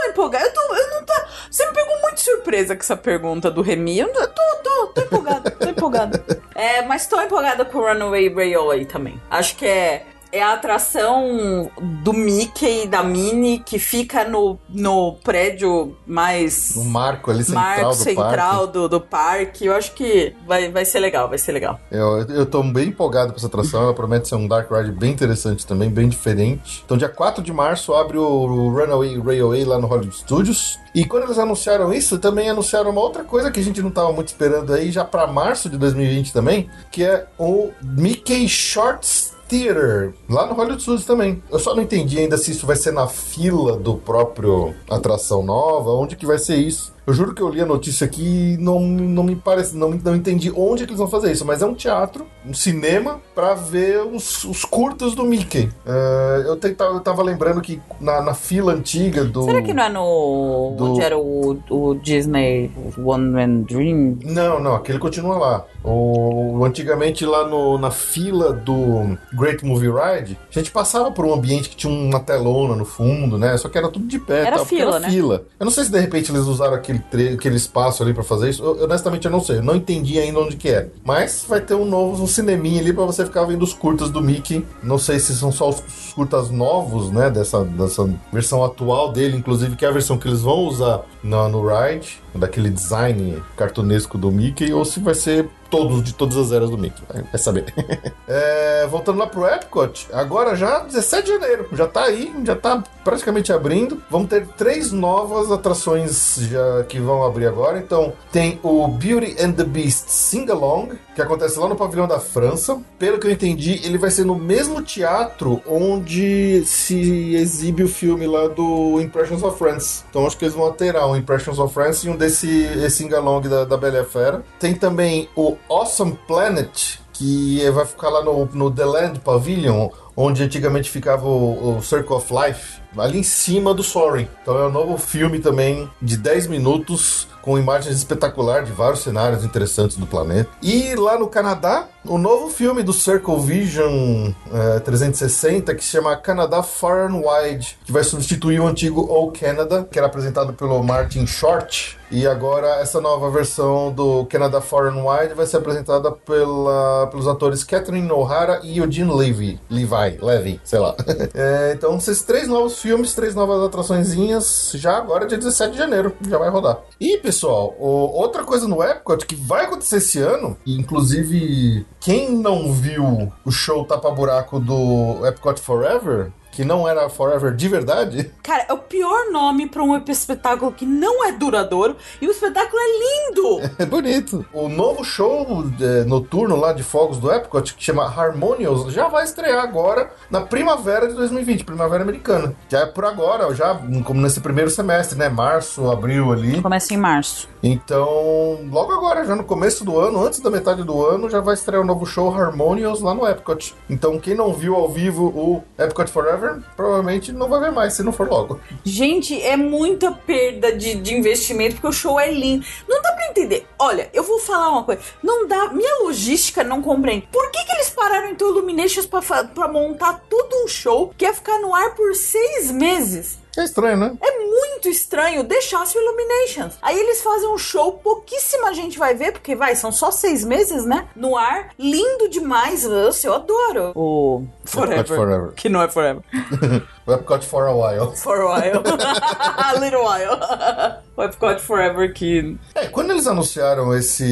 Tô 0.00 0.10
empolgada. 0.10 0.46
Eu, 0.46 0.52
tô, 0.52 0.74
eu 0.74 0.90
não 0.90 1.04
tá. 1.04 1.28
Você 1.50 1.66
me 1.66 1.74
pegou 1.74 2.00
muito 2.00 2.20
surpresa 2.20 2.74
com 2.74 2.80
essa 2.80 2.96
pergunta 2.96 3.50
do 3.50 3.60
Remy. 3.60 3.98
Eu 3.98 4.08
tô, 4.12 4.26
tô, 4.62 4.86
tô 4.88 5.00
empolgada, 5.02 5.50
tô 5.50 5.68
empolgada. 5.68 6.24
É, 6.52 6.82
mas 6.82 7.06
tô 7.06 7.18
empolgada 7.18 7.64
com 7.64 7.78
o 7.78 7.86
Runaway 7.86 8.28
Railway 8.28 8.84
também. 8.84 9.18
Acho 9.30 9.56
que 9.56 9.64
é 9.64 10.04
é 10.32 10.42
a 10.42 10.54
atração 10.54 11.70
do 12.02 12.12
Mickey 12.12 12.84
e 12.84 12.88
da 12.88 13.02
Minnie 13.02 13.58
que 13.58 13.78
fica 13.78 14.24
no, 14.24 14.58
no 14.68 15.14
prédio 15.24 15.96
mais. 16.06 16.76
No 16.76 16.84
marco 16.84 17.30
ali 17.30 17.44
central, 17.44 17.64
marco 17.64 17.88
do, 17.88 17.94
central 17.94 18.58
parque. 18.58 18.72
Do, 18.72 18.88
do 18.88 19.00
parque. 19.00 19.66
Eu 19.66 19.74
acho 19.74 19.92
que 19.92 20.34
vai, 20.46 20.70
vai 20.70 20.84
ser 20.84 21.00
legal, 21.00 21.28
vai 21.28 21.38
ser 21.38 21.52
legal. 21.52 21.80
Eu, 21.90 22.20
eu 22.28 22.46
tô 22.46 22.62
bem 22.62 22.88
empolgado 22.88 23.32
com 23.32 23.38
essa 23.38 23.46
atração. 23.46 23.82
Ela 23.82 23.94
promete 23.94 24.28
ser 24.28 24.36
um 24.36 24.46
Dark 24.46 24.70
Ride 24.70 24.92
bem 24.92 25.12
interessante 25.12 25.66
também, 25.66 25.90
bem 25.90 26.08
diferente. 26.08 26.82
Então, 26.84 26.96
dia 26.96 27.08
4 27.08 27.42
de 27.42 27.52
março 27.52 27.94
abre 27.94 28.18
o 28.18 28.68
Runaway 28.70 29.18
Railway 29.20 29.64
lá 29.64 29.78
no 29.78 29.86
Hollywood 29.86 30.16
Studios. 30.16 30.78
E 30.94 31.04
quando 31.04 31.24
eles 31.24 31.38
anunciaram 31.38 31.92
isso, 31.92 32.18
também 32.18 32.50
anunciaram 32.50 32.90
uma 32.90 33.00
outra 33.00 33.22
coisa 33.22 33.50
que 33.50 33.60
a 33.60 33.62
gente 33.62 33.80
não 33.80 33.90
tava 33.90 34.12
muito 34.12 34.28
esperando 34.28 34.72
aí, 34.72 34.90
já 34.90 35.04
para 35.04 35.26
março 35.26 35.70
de 35.70 35.78
2020 35.78 36.32
também, 36.32 36.68
que 36.90 37.04
é 37.04 37.26
o 37.38 37.70
Mickey 37.82 38.48
Shorts 38.48 39.39
Theater, 39.50 40.14
lá 40.28 40.46
no 40.46 40.54
Hollywood 40.54 40.80
Studios 40.80 41.04
também. 41.04 41.42
Eu 41.50 41.58
só 41.58 41.74
não 41.74 41.82
entendi 41.82 42.20
ainda 42.20 42.38
se 42.38 42.52
isso 42.52 42.64
vai 42.66 42.76
ser 42.76 42.92
na 42.92 43.08
fila 43.08 43.76
do 43.76 43.96
próprio 43.96 44.72
atração 44.88 45.42
nova, 45.42 45.90
onde 45.90 46.14
que 46.14 46.24
vai 46.24 46.38
ser 46.38 46.54
isso. 46.54 46.94
Eu 47.06 47.14
juro 47.14 47.34
que 47.34 47.42
eu 47.42 47.48
li 47.48 47.60
a 47.60 47.66
notícia 47.66 48.04
aqui 48.04 48.54
e 48.54 48.56
não, 48.56 48.80
não 48.80 49.22
me 49.22 49.34
parece, 49.34 49.76
não, 49.76 49.90
não 49.90 50.14
entendi 50.14 50.52
onde 50.54 50.84
que 50.84 50.90
eles 50.90 50.98
vão 50.98 51.08
fazer 51.08 51.32
isso, 51.32 51.44
mas 51.44 51.62
é 51.62 51.66
um 51.66 51.74
teatro, 51.74 52.26
um 52.46 52.54
cinema, 52.54 53.20
para 53.34 53.54
ver 53.54 54.02
os, 54.02 54.44
os 54.44 54.64
curtas 54.64 55.14
do 55.14 55.24
Mickey. 55.24 55.70
Uh, 55.86 56.42
eu, 56.46 56.56
tentava, 56.56 56.94
eu 56.94 57.00
tava 57.00 57.22
lembrando 57.22 57.60
que 57.60 57.80
na, 58.00 58.20
na, 58.22 58.34
fila 58.34 58.72
antiga 58.72 59.24
do. 59.24 59.44
Será 59.44 59.62
que 59.62 59.72
não 59.72 59.82
é 59.82 59.88
no. 59.88 60.74
Do... 60.76 60.92
onde 60.92 61.00
era 61.00 61.18
o, 61.18 61.58
o 61.70 61.94
Disney 61.94 62.70
One 62.98 63.30
Man 63.30 63.62
Dream? 63.62 64.18
Não, 64.22 64.60
não, 64.60 64.74
aquele 64.74 64.98
continua 64.98 65.38
lá. 65.38 65.64
O, 65.82 66.62
antigamente 66.64 67.24
lá 67.24 67.48
no, 67.48 67.78
na 67.78 67.90
fila 67.90 68.52
do 68.52 69.16
Great 69.32 69.64
Movie 69.64 69.88
Ride, 69.88 70.38
a 70.50 70.58
gente 70.58 70.70
passava 70.70 71.10
por 71.10 71.24
um 71.24 71.32
ambiente 71.32 71.70
que 71.70 71.76
tinha 71.76 71.92
uma 71.92 72.20
telona 72.20 72.76
no 72.76 72.84
fundo, 72.84 73.38
né? 73.38 73.56
Só 73.56 73.68
que 73.68 73.78
era 73.78 73.88
tudo 73.88 74.06
de 74.06 74.18
pé. 74.18 74.40
Era 74.46 74.56
tal, 74.56 74.66
fila, 74.66 74.96
era 74.96 75.00
né? 75.00 75.10
fila. 75.10 75.44
Eu 75.58 75.64
não 75.64 75.72
sei 75.72 75.84
se 75.84 75.90
de 75.90 75.98
repente 75.98 76.30
eles 76.30 76.42
usaram 76.42 76.74
aquele, 76.92 77.34
aquele 77.34 77.56
espaço 77.56 78.02
ali 78.02 78.12
para 78.12 78.22
fazer 78.22 78.50
isso. 78.50 78.62
Eu, 78.62 78.84
honestamente 78.84 79.24
eu 79.24 79.30
não 79.30 79.40
sei. 79.40 79.58
Eu 79.58 79.62
não 79.62 79.76
entendi 79.76 80.18
ainda 80.18 80.40
onde 80.40 80.56
que 80.56 80.68
é. 80.68 80.88
Mas 81.04 81.44
vai 81.48 81.60
ter 81.60 81.74
um 81.74 81.84
novo 81.84 82.22
um 82.22 82.26
cineminha 82.26 82.80
ali 82.80 82.92
para 82.92 83.04
você 83.04 83.24
ficar 83.24 83.44
vendo 83.44 83.62
os 83.62 83.72
curtas 83.72 84.10
do 84.10 84.20
Mickey. 84.20 84.64
Não 84.82 84.98
sei 84.98 85.18
se 85.18 85.34
são 85.34 85.50
só 85.52 85.68
os 85.68 86.12
curtas 86.14 86.50
novos, 86.50 87.10
né? 87.10 87.30
Dessa, 87.30 87.64
dessa 87.64 88.08
versão 88.32 88.64
atual 88.64 89.12
dele, 89.12 89.36
inclusive, 89.36 89.76
que 89.76 89.84
é 89.84 89.88
a 89.88 89.92
versão 89.92 90.18
que 90.18 90.28
eles 90.28 90.42
vão 90.42 90.60
usar 90.60 91.02
no, 91.22 91.48
no 91.48 91.66
ride, 91.66 92.20
daquele 92.34 92.70
design 92.70 93.42
cartunesco 93.56 94.18
do 94.18 94.30
Mickey, 94.30 94.72
ou 94.72 94.84
se 94.84 95.00
vai 95.00 95.14
ser 95.14 95.48
todos 95.70 96.02
de 96.02 96.12
todas 96.12 96.36
as 96.36 96.52
eras 96.52 96.68
do 96.68 96.76
Mickey. 96.76 97.02
Vai 97.08 97.38
saber. 97.38 97.72
é, 98.28 98.86
voltando 98.88 99.18
lá 99.18 99.26
pro 99.26 99.46
Epcot, 99.46 100.08
agora 100.12 100.54
já 100.56 100.80
17 100.80 101.24
de 101.24 101.32
janeiro, 101.32 101.68
já 101.72 101.86
tá 101.86 102.04
aí, 102.04 102.34
já 102.44 102.56
tá 102.56 102.82
praticamente 103.04 103.52
abrindo. 103.52 104.02
Vamos 104.10 104.28
ter 104.28 104.46
três 104.46 104.92
novas 104.92 105.50
atrações 105.50 106.36
já 106.40 106.84
que 106.84 106.98
vão 106.98 107.24
abrir 107.24 107.46
agora. 107.46 107.78
Então, 107.78 108.12
tem 108.32 108.58
o 108.62 108.86
Beauty 108.88 109.36
and 109.42 109.52
the 109.52 109.64
Beast 109.64 110.08
Sing 110.08 110.48
Along, 110.50 110.90
que 111.14 111.22
acontece 111.22 111.58
lá 111.58 111.68
no 111.68 111.76
pavilhão 111.76 112.06
da 112.06 112.18
França. 112.18 112.80
Pelo 112.98 113.18
que 113.18 113.26
eu 113.26 113.30
entendi, 113.30 113.80
ele 113.84 113.98
vai 113.98 114.10
ser 114.10 114.24
no 114.24 114.34
mesmo 114.34 114.82
teatro 114.82 115.62
onde 115.66 116.64
se 116.66 117.34
exibe 117.34 117.82
o 117.82 117.88
filme 117.88 118.26
lá 118.26 118.48
do 118.48 119.00
Impressions 119.00 119.42
of 119.42 119.58
France. 119.58 120.04
Então, 120.08 120.26
acho 120.26 120.36
que 120.36 120.44
eles 120.44 120.54
vão 120.54 120.64
alterar 120.64 121.08
um 121.08 121.16
Impressions 121.16 121.58
of 121.58 121.72
France 121.72 122.06
e 122.06 122.10
um 122.10 122.16
desse 122.16 122.90
Sing 122.90 123.12
Along 123.12 123.42
da, 123.42 123.64
da 123.64 123.76
Bela 123.76 124.04
Fera. 124.04 124.42
Tem 124.58 124.74
também 124.74 125.28
o 125.34 125.56
Awesome 125.68 126.18
Planet, 126.26 127.00
que 127.12 127.68
vai 127.70 127.84
ficar 127.84 128.08
lá 128.08 128.22
no, 128.22 128.46
no 128.46 128.70
The 128.70 128.84
Land 128.84 129.20
Pavilion, 129.20 129.90
onde 130.16 130.42
antigamente 130.42 130.90
ficava 130.90 131.26
o, 131.26 131.78
o, 131.78 131.82
Circle 131.82 132.16
of 132.16 132.32
Life, 132.32 132.80
ali 132.96 133.18
em 133.18 133.22
cima 133.22 133.72
do 133.72 133.82
Soaring. 133.82 134.28
Então 134.42 134.58
é 134.58 134.66
um 134.66 134.70
novo 134.70 134.98
filme 134.98 135.38
também 135.38 135.88
de 136.00 136.16
10 136.16 136.48
minutos 136.48 137.28
com 137.42 137.58
imagens 137.58 137.96
espetaculares 137.96 138.68
de 138.68 138.72
vários 138.72 139.00
cenários 139.00 139.44
interessantes 139.44 139.96
do 139.96 140.06
planeta. 140.06 140.50
E 140.62 140.94
lá 140.94 141.18
no 141.18 141.26
Canadá, 141.26 141.88
o 142.04 142.18
novo 142.18 142.50
filme 142.50 142.82
do 142.82 142.92
Circle 142.92 143.40
Vision 143.40 144.32
é, 144.52 144.80
360 144.80 145.74
que 145.74 145.82
se 145.82 145.90
chama 145.90 146.16
Canadá 146.16 146.62
Far 146.62 147.10
and 147.10 147.16
Wide, 147.16 147.78
que 147.84 147.92
vai 147.92 148.04
substituir 148.04 148.60
o 148.60 148.66
antigo 148.66 149.00
O 149.00 149.32
Canada, 149.32 149.88
que 149.90 149.98
era 149.98 150.06
apresentado 150.06 150.52
pelo 150.52 150.82
Martin 150.82 151.26
Short. 151.26 151.98
E 152.10 152.26
agora 152.26 152.80
essa 152.80 153.00
nova 153.00 153.30
versão 153.30 153.92
do 153.92 154.26
Canada 154.26 154.60
Far 154.60 154.86
and 154.86 155.02
Wide 155.04 155.34
vai 155.34 155.46
ser 155.46 155.58
apresentada 155.58 156.10
pela, 156.10 157.06
pelos 157.06 157.28
atores 157.28 157.62
Catherine 157.62 158.10
O'Hara 158.10 158.60
e 158.64 158.78
Eugene 158.78 159.12
Levy. 159.12 159.60
Levi. 159.70 159.99
Vai, 160.00 160.18
leve, 160.20 160.60
sei 160.64 160.78
lá. 160.78 160.94
É, 161.34 161.72
então, 161.76 161.96
esses 161.96 162.22
três 162.22 162.48
novos 162.48 162.80
filmes, 162.80 163.14
três 163.14 163.34
novas 163.34 163.62
atraçõezinhas, 163.62 164.72
já 164.74 164.96
agora, 164.96 165.26
dia 165.26 165.38
17 165.38 165.72
de 165.72 165.78
janeiro, 165.78 166.14
já 166.28 166.38
vai 166.38 166.48
rodar. 166.50 166.80
E, 167.00 167.18
pessoal, 167.18 167.74
o- 167.78 168.10
outra 168.12 168.42
coisa 168.44 168.66
no 168.66 168.82
Epcot 168.82 169.24
que 169.26 169.34
vai 169.36 169.64
acontecer 169.64 169.96
esse 169.96 170.18
ano, 170.18 170.56
inclusive, 170.66 171.86
quem 172.00 172.30
não 172.30 172.72
viu 172.72 173.32
o 173.44 173.50
show 173.50 173.84
tapa-buraco 173.84 174.58
do 174.58 175.26
Epcot 175.26 175.60
Forever, 175.60 176.32
que 176.52 176.64
não 176.64 176.88
era 176.88 177.08
Forever 177.08 177.54
de 177.54 177.68
verdade, 177.68 178.30
Cara, 178.42 178.66
é 178.68 178.72
o 178.72 178.78
pior 178.78 179.30
nome 179.30 179.68
pra 179.68 179.80
um 179.82 179.96
espetáculo 180.08 180.72
que 180.72 180.84
não 180.84 181.24
é 181.24 181.30
duradouro 181.30 181.96
e 182.20 182.26
o 182.26 182.30
espetáculo 182.30 182.80
é 182.80 183.28
lindo. 183.30 183.70
É 183.80 183.86
bonito. 183.86 184.44
O 184.52 184.68
novo 184.68 185.04
show 185.04 185.64
é, 185.80 186.04
noturno 186.04 186.56
lá 186.56 186.72
de 186.72 186.82
fogos 186.82 187.18
do 187.18 187.32
Epcot, 187.32 187.74
que 187.74 187.82
chama 187.82 188.04
Harmonious, 188.04 188.92
já 188.92 189.08
vai 189.08 189.24
estrear 189.24 189.62
agora 189.62 190.10
na 190.30 190.40
primavera 190.42 191.08
de 191.08 191.14
2020, 191.14 191.64
primavera 191.64 192.02
americana. 192.02 192.54
Já 192.68 192.80
é 192.80 192.86
por 192.86 193.04
agora, 193.04 193.54
já 193.54 193.74
como 194.04 194.20
nesse 194.20 194.40
primeiro 194.40 194.68
semestre, 194.68 195.18
né? 195.18 195.28
Março, 195.28 195.90
abril 195.90 196.32
ali. 196.32 196.60
Começa 196.60 196.92
em 196.92 196.98
março. 196.98 197.48
Então, 197.62 198.58
logo 198.70 198.92
agora, 198.92 199.24
já 199.24 199.34
no 199.36 199.44
começo 199.44 199.84
do 199.84 199.98
ano, 199.98 200.24
antes 200.24 200.40
da 200.40 200.50
metade 200.50 200.82
do 200.82 201.04
ano, 201.06 201.30
já 201.30 201.40
vai 201.40 201.54
estrear 201.54 201.82
o 201.82 201.86
novo 201.86 202.04
show 202.04 202.34
Harmonious 202.34 203.00
lá 203.00 203.14
no 203.14 203.26
Epcot. 203.26 203.74
Então, 203.88 204.18
quem 204.18 204.34
não 204.34 204.52
viu 204.52 204.74
ao 204.74 204.88
vivo 204.88 205.26
o 205.26 205.62
Epcot 205.78 206.10
Forever, 206.10 206.39
provavelmente 206.76 207.32
não 207.32 207.48
vai 207.48 207.60
ver 207.60 207.72
mais, 207.72 207.94
se 207.94 208.02
não 208.02 208.12
for 208.12 208.28
logo. 208.28 208.60
Gente, 208.84 209.40
é 209.42 209.56
muita 209.56 210.12
perda 210.12 210.72
de, 210.72 210.94
de 210.96 211.14
investimento 211.14 211.74
porque 211.76 211.88
o 211.88 211.92
show 211.92 212.18
é 212.20 212.30
lindo. 212.32 212.64
Não 212.88 213.00
dá 213.02 213.12
pra 213.12 213.26
entender. 213.28 213.66
Olha, 213.78 214.08
eu 214.12 214.22
vou 214.22 214.38
falar 214.38 214.70
uma 214.70 214.84
coisa. 214.84 215.00
Não 215.22 215.46
dá. 215.46 215.68
Minha 215.72 216.02
logística 216.02 216.62
não 216.64 216.80
compreende. 216.82 217.28
Por 217.32 217.50
que, 217.50 217.64
que 217.64 217.72
eles 217.72 217.90
pararam 217.90 218.28
em 218.30 218.36
Illuminations 218.40 219.06
pra, 219.06 219.22
fa- 219.22 219.44
pra 219.44 219.68
montar 219.68 220.22
todo 220.28 220.64
um 220.64 220.68
show 220.68 221.12
que 221.16 221.24
ia 221.24 221.32
ficar 221.34 221.58
no 221.60 221.74
ar 221.74 221.94
por 221.94 222.14
seis 222.14 222.70
meses? 222.70 223.39
É 223.60 223.64
estranho, 223.64 223.96
né? 223.96 224.16
É 224.22 224.38
muito 224.38 224.88
estranho 224.88 225.44
deixasse 225.44 225.96
o 225.96 226.00
Illuminations. 226.00 226.78
Aí 226.80 226.98
eles 226.98 227.20
fazem 227.22 227.48
um 227.48 227.58
show, 227.58 227.92
pouquíssima 227.92 228.72
gente 228.72 228.98
vai 228.98 229.14
ver, 229.14 229.32
porque 229.32 229.54
vai, 229.54 229.76
são 229.76 229.92
só 229.92 230.10
seis 230.10 230.44
meses, 230.44 230.84
né? 230.84 231.08
No 231.14 231.36
ar, 231.36 231.70
lindo 231.78 232.28
demais. 232.28 232.84
Nossa, 232.84 233.26
eu 233.26 233.34
adoro. 233.34 233.92
O 233.94 234.42
Epcot 234.64 235.08
Forever. 235.08 235.52
Que 235.52 235.68
não 235.68 235.82
é 235.82 235.88
Forever. 235.88 236.22
O 237.10 237.12
Epcot 237.12 237.44
for 237.44 237.66
a 237.66 237.74
while. 237.74 238.12
For 238.14 238.40
a 238.40 238.54
while. 238.54 238.82
a 238.86 239.80
little 239.80 240.04
while. 240.04 240.38
o 241.16 241.22
Epcot 241.24 241.58
Forever 241.58 242.14
que. 242.14 242.56
É, 242.72 242.86
quando 242.86 243.10
eles 243.10 243.26
anunciaram 243.26 243.92
esse, 243.92 244.24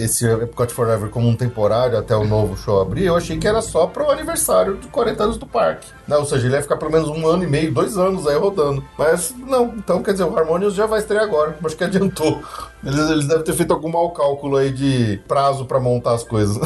esse 0.00 0.26
Epcot 0.26 0.72
Forever 0.72 1.10
como 1.10 1.28
um 1.28 1.36
temporário 1.36 1.98
até 1.98 2.16
o 2.16 2.24
novo 2.24 2.56
show 2.56 2.80
abrir, 2.80 3.04
eu 3.04 3.14
achei 3.14 3.36
que 3.36 3.46
era 3.46 3.60
só 3.60 3.86
pro 3.86 4.10
aniversário 4.10 4.78
de 4.78 4.88
40 4.88 5.22
anos 5.22 5.36
do 5.36 5.46
parque. 5.46 5.86
Né? 6.08 6.16
Ou 6.16 6.24
seja, 6.24 6.46
ele 6.46 6.56
ia 6.56 6.62
ficar 6.62 6.78
pelo 6.78 6.90
menos 6.90 7.10
um 7.10 7.28
ano 7.28 7.44
e 7.44 7.46
meio, 7.46 7.70
dois 7.70 7.98
anos 7.98 8.26
aí 8.26 8.38
rodando. 8.38 8.82
Mas 8.96 9.34
não, 9.36 9.74
então 9.76 10.02
quer 10.02 10.12
dizer, 10.12 10.24
o 10.24 10.34
Harmonious 10.34 10.74
já 10.74 10.86
vai 10.86 11.00
estrear 11.00 11.24
agora. 11.24 11.54
Acho 11.62 11.76
que 11.76 11.84
adiantou. 11.84 12.42
Eles, 12.82 13.10
eles 13.10 13.28
devem 13.28 13.44
ter 13.44 13.52
feito 13.52 13.74
algum 13.74 13.90
mau 13.90 14.10
cálculo 14.12 14.56
aí 14.56 14.72
de 14.72 15.20
prazo 15.28 15.66
pra 15.66 15.78
montar 15.78 16.14
as 16.14 16.24
coisas. 16.24 16.56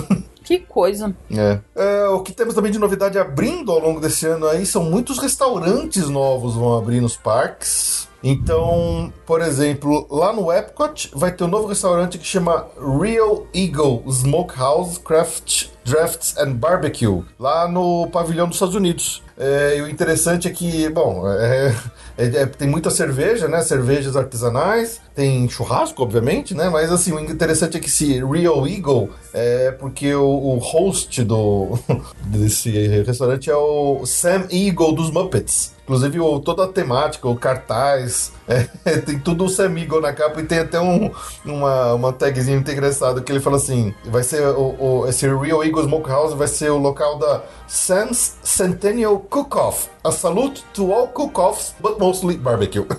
Que 0.49 0.61
coisa. 0.61 1.15
É. 1.31 1.59
É, 1.77 2.09
o 2.09 2.23
que 2.23 2.33
temos 2.33 2.55
também 2.55 2.73
de 2.73 2.79
novidade 2.79 3.19
abrindo 3.19 3.71
ao 3.71 3.79
longo 3.79 4.01
desse 4.01 4.25
ano 4.25 4.47
aí 4.47 4.65
são 4.65 4.83
muitos 4.83 5.19
restaurantes 5.19 6.09
novos 6.09 6.55
vão 6.55 6.75
abrir 6.75 7.03
nos 7.03 7.19
parques. 7.19 8.09
Então, 8.25 9.13
por 9.27 9.43
exemplo, 9.43 10.07
lá 10.11 10.33
no 10.33 10.51
Epcot 10.51 11.11
vai 11.13 11.33
ter 11.33 11.45
um 11.45 11.49
novo 11.49 11.67
restaurante 11.67 12.17
que 12.17 12.25
chama 12.25 12.67
Real 12.99 13.47
Eagle 13.55 14.03
Smokehouse 14.09 14.99
Craft 15.01 15.67
Drafts 15.85 16.35
and 16.39 16.55
Barbecue, 16.55 17.23
lá 17.39 17.69
no 17.69 18.09
pavilhão 18.11 18.47
dos 18.47 18.57
Estados 18.57 18.75
Unidos. 18.75 19.23
É, 19.39 19.77
e 19.79 19.83
o 19.83 19.89
interessante 19.89 20.49
é 20.49 20.51
que, 20.51 20.89
bom, 20.89 21.23
é- 21.31 21.73
é- 22.19 22.27
é- 22.43 22.47
tem 22.47 22.67
muita 22.69 22.91
cerveja, 22.91 23.47
né? 23.47 23.63
Cervejas 23.63 24.17
artesanais, 24.17 25.01
tem 25.15 25.49
churrasco, 25.49 26.03
obviamente, 26.03 26.55
né? 26.55 26.69
Mas 26.69 26.91
assim, 26.91 27.13
o 27.13 27.21
interessante 27.21 27.77
é 27.77 27.81
que 27.81 27.87
esse 27.87 28.15
Real 28.25 28.67
Eagle 28.67 29.11
é 29.33 29.71
porque 29.71 30.13
o, 30.15 30.25
o 30.27 30.59
host 30.59 31.23
do, 31.23 31.79
desse 32.27 32.71
restaurante 33.07 33.49
é 33.51 33.57
o 33.57 34.05
Sam 34.05 34.47
Eagle 34.51 34.93
dos 34.95 35.11
Muppets. 35.11 35.77
Inclusive, 35.85 36.21
o, 36.21 36.39
toda 36.39 36.65
a 36.65 36.69
temática, 36.69 37.27
o 37.29 37.35
cartaz, 37.35 38.31
é, 38.47 38.65
tem 38.99 39.19
tudo 39.19 39.45
o 39.47 39.49
Sam 39.49 39.79
Eagle 39.79 40.03
na 40.03 40.13
capa 40.13 40.39
e 40.41 40.45
tem 40.45 40.59
até 40.59 40.79
um, 40.79 41.11
uma, 41.45 41.95
uma 41.95 42.13
tagzinha 42.13 42.57
muito 42.57 42.71
engraçada 42.71 43.23
que 43.23 43.33
ele 43.33 43.41
fala 43.41 43.57
assim: 43.57 43.95
vai 44.05 44.23
ser 44.23 44.43
o, 44.49 44.75
o- 44.79 45.07
esse 45.09 45.27
Real 45.27 45.65
Eagle 45.65 45.85
Smokehouse 45.85 46.35
vai 46.37 46.47
ser 46.49 46.71
o 46.71 46.77
local 46.77 47.19
da 47.19 47.43
Sam's 47.67 48.35
Centennial 48.43 49.19
Cook-Off. 49.29 49.89
A 50.05 50.11
salute 50.11 50.65
to 50.73 50.93
all 50.93 51.09
cook-offs, 51.09 51.75
but 51.81 51.99
mostly 51.99 52.37
barbecue. 52.37 52.85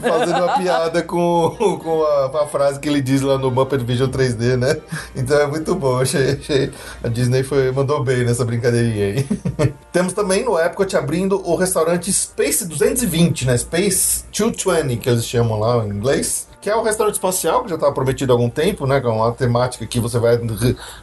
Fazendo 0.00 0.44
uma 0.44 0.58
piada 0.58 1.02
com, 1.02 1.56
com 1.82 2.02
a, 2.04 2.42
a 2.42 2.46
frase 2.46 2.80
que 2.80 2.88
ele 2.88 3.00
diz 3.00 3.22
lá 3.22 3.38
no 3.38 3.50
Muppet 3.50 3.84
Vision 3.84 4.10
3D, 4.10 4.56
né? 4.56 4.76
Então 5.14 5.38
é 5.38 5.46
muito 5.46 5.74
bom, 5.74 6.00
achei, 6.00 6.32
achei. 6.32 6.70
A 7.02 7.08
Disney 7.08 7.42
foi, 7.42 7.70
mandou 7.70 8.02
bem 8.02 8.24
nessa 8.24 8.44
brincadeirinha 8.44 9.06
aí. 9.06 9.72
Temos 9.92 10.12
também 10.12 10.44
no 10.44 10.58
Epcot 10.58 10.96
abrindo 10.96 11.40
o 11.48 11.54
restaurante 11.56 12.12
Space 12.12 12.66
220, 12.66 13.46
né? 13.46 13.56
Space 13.56 14.24
220, 14.32 15.00
que 15.00 15.08
eles 15.08 15.26
chamam 15.26 15.58
lá 15.58 15.84
em 15.84 15.90
inglês. 15.90 16.47
Que 16.60 16.68
é 16.68 16.74
o 16.74 16.82
restaurante 16.82 17.14
espacial, 17.14 17.62
que 17.62 17.68
já 17.68 17.76
estava 17.76 17.92
prometido 17.92 18.32
há 18.32 18.34
algum 18.34 18.50
tempo, 18.50 18.86
né? 18.86 19.00
Com 19.00 19.10
uma 19.10 19.30
temática 19.32 19.86
que 19.86 20.00
você 20.00 20.18
vai 20.18 20.34
é, 20.34 20.38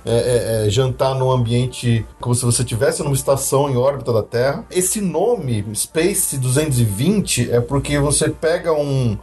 é, 0.05 0.65
é, 0.65 0.69
jantar 0.69 1.15
num 1.15 1.31
ambiente 1.31 2.05
como 2.19 2.35
se 2.35 2.43
você 2.43 2.61
estivesse 2.61 3.01
numa 3.01 3.15
estação 3.15 3.69
em 3.69 3.77
órbita 3.77 4.11
da 4.11 4.21
Terra. 4.21 4.65
Esse 4.69 4.99
nome, 4.99 5.65
Space 5.73 6.37
220, 6.37 7.51
é 7.51 7.61
porque 7.61 7.97
você 7.99 8.29
pega 8.29 8.73
um. 8.73 9.17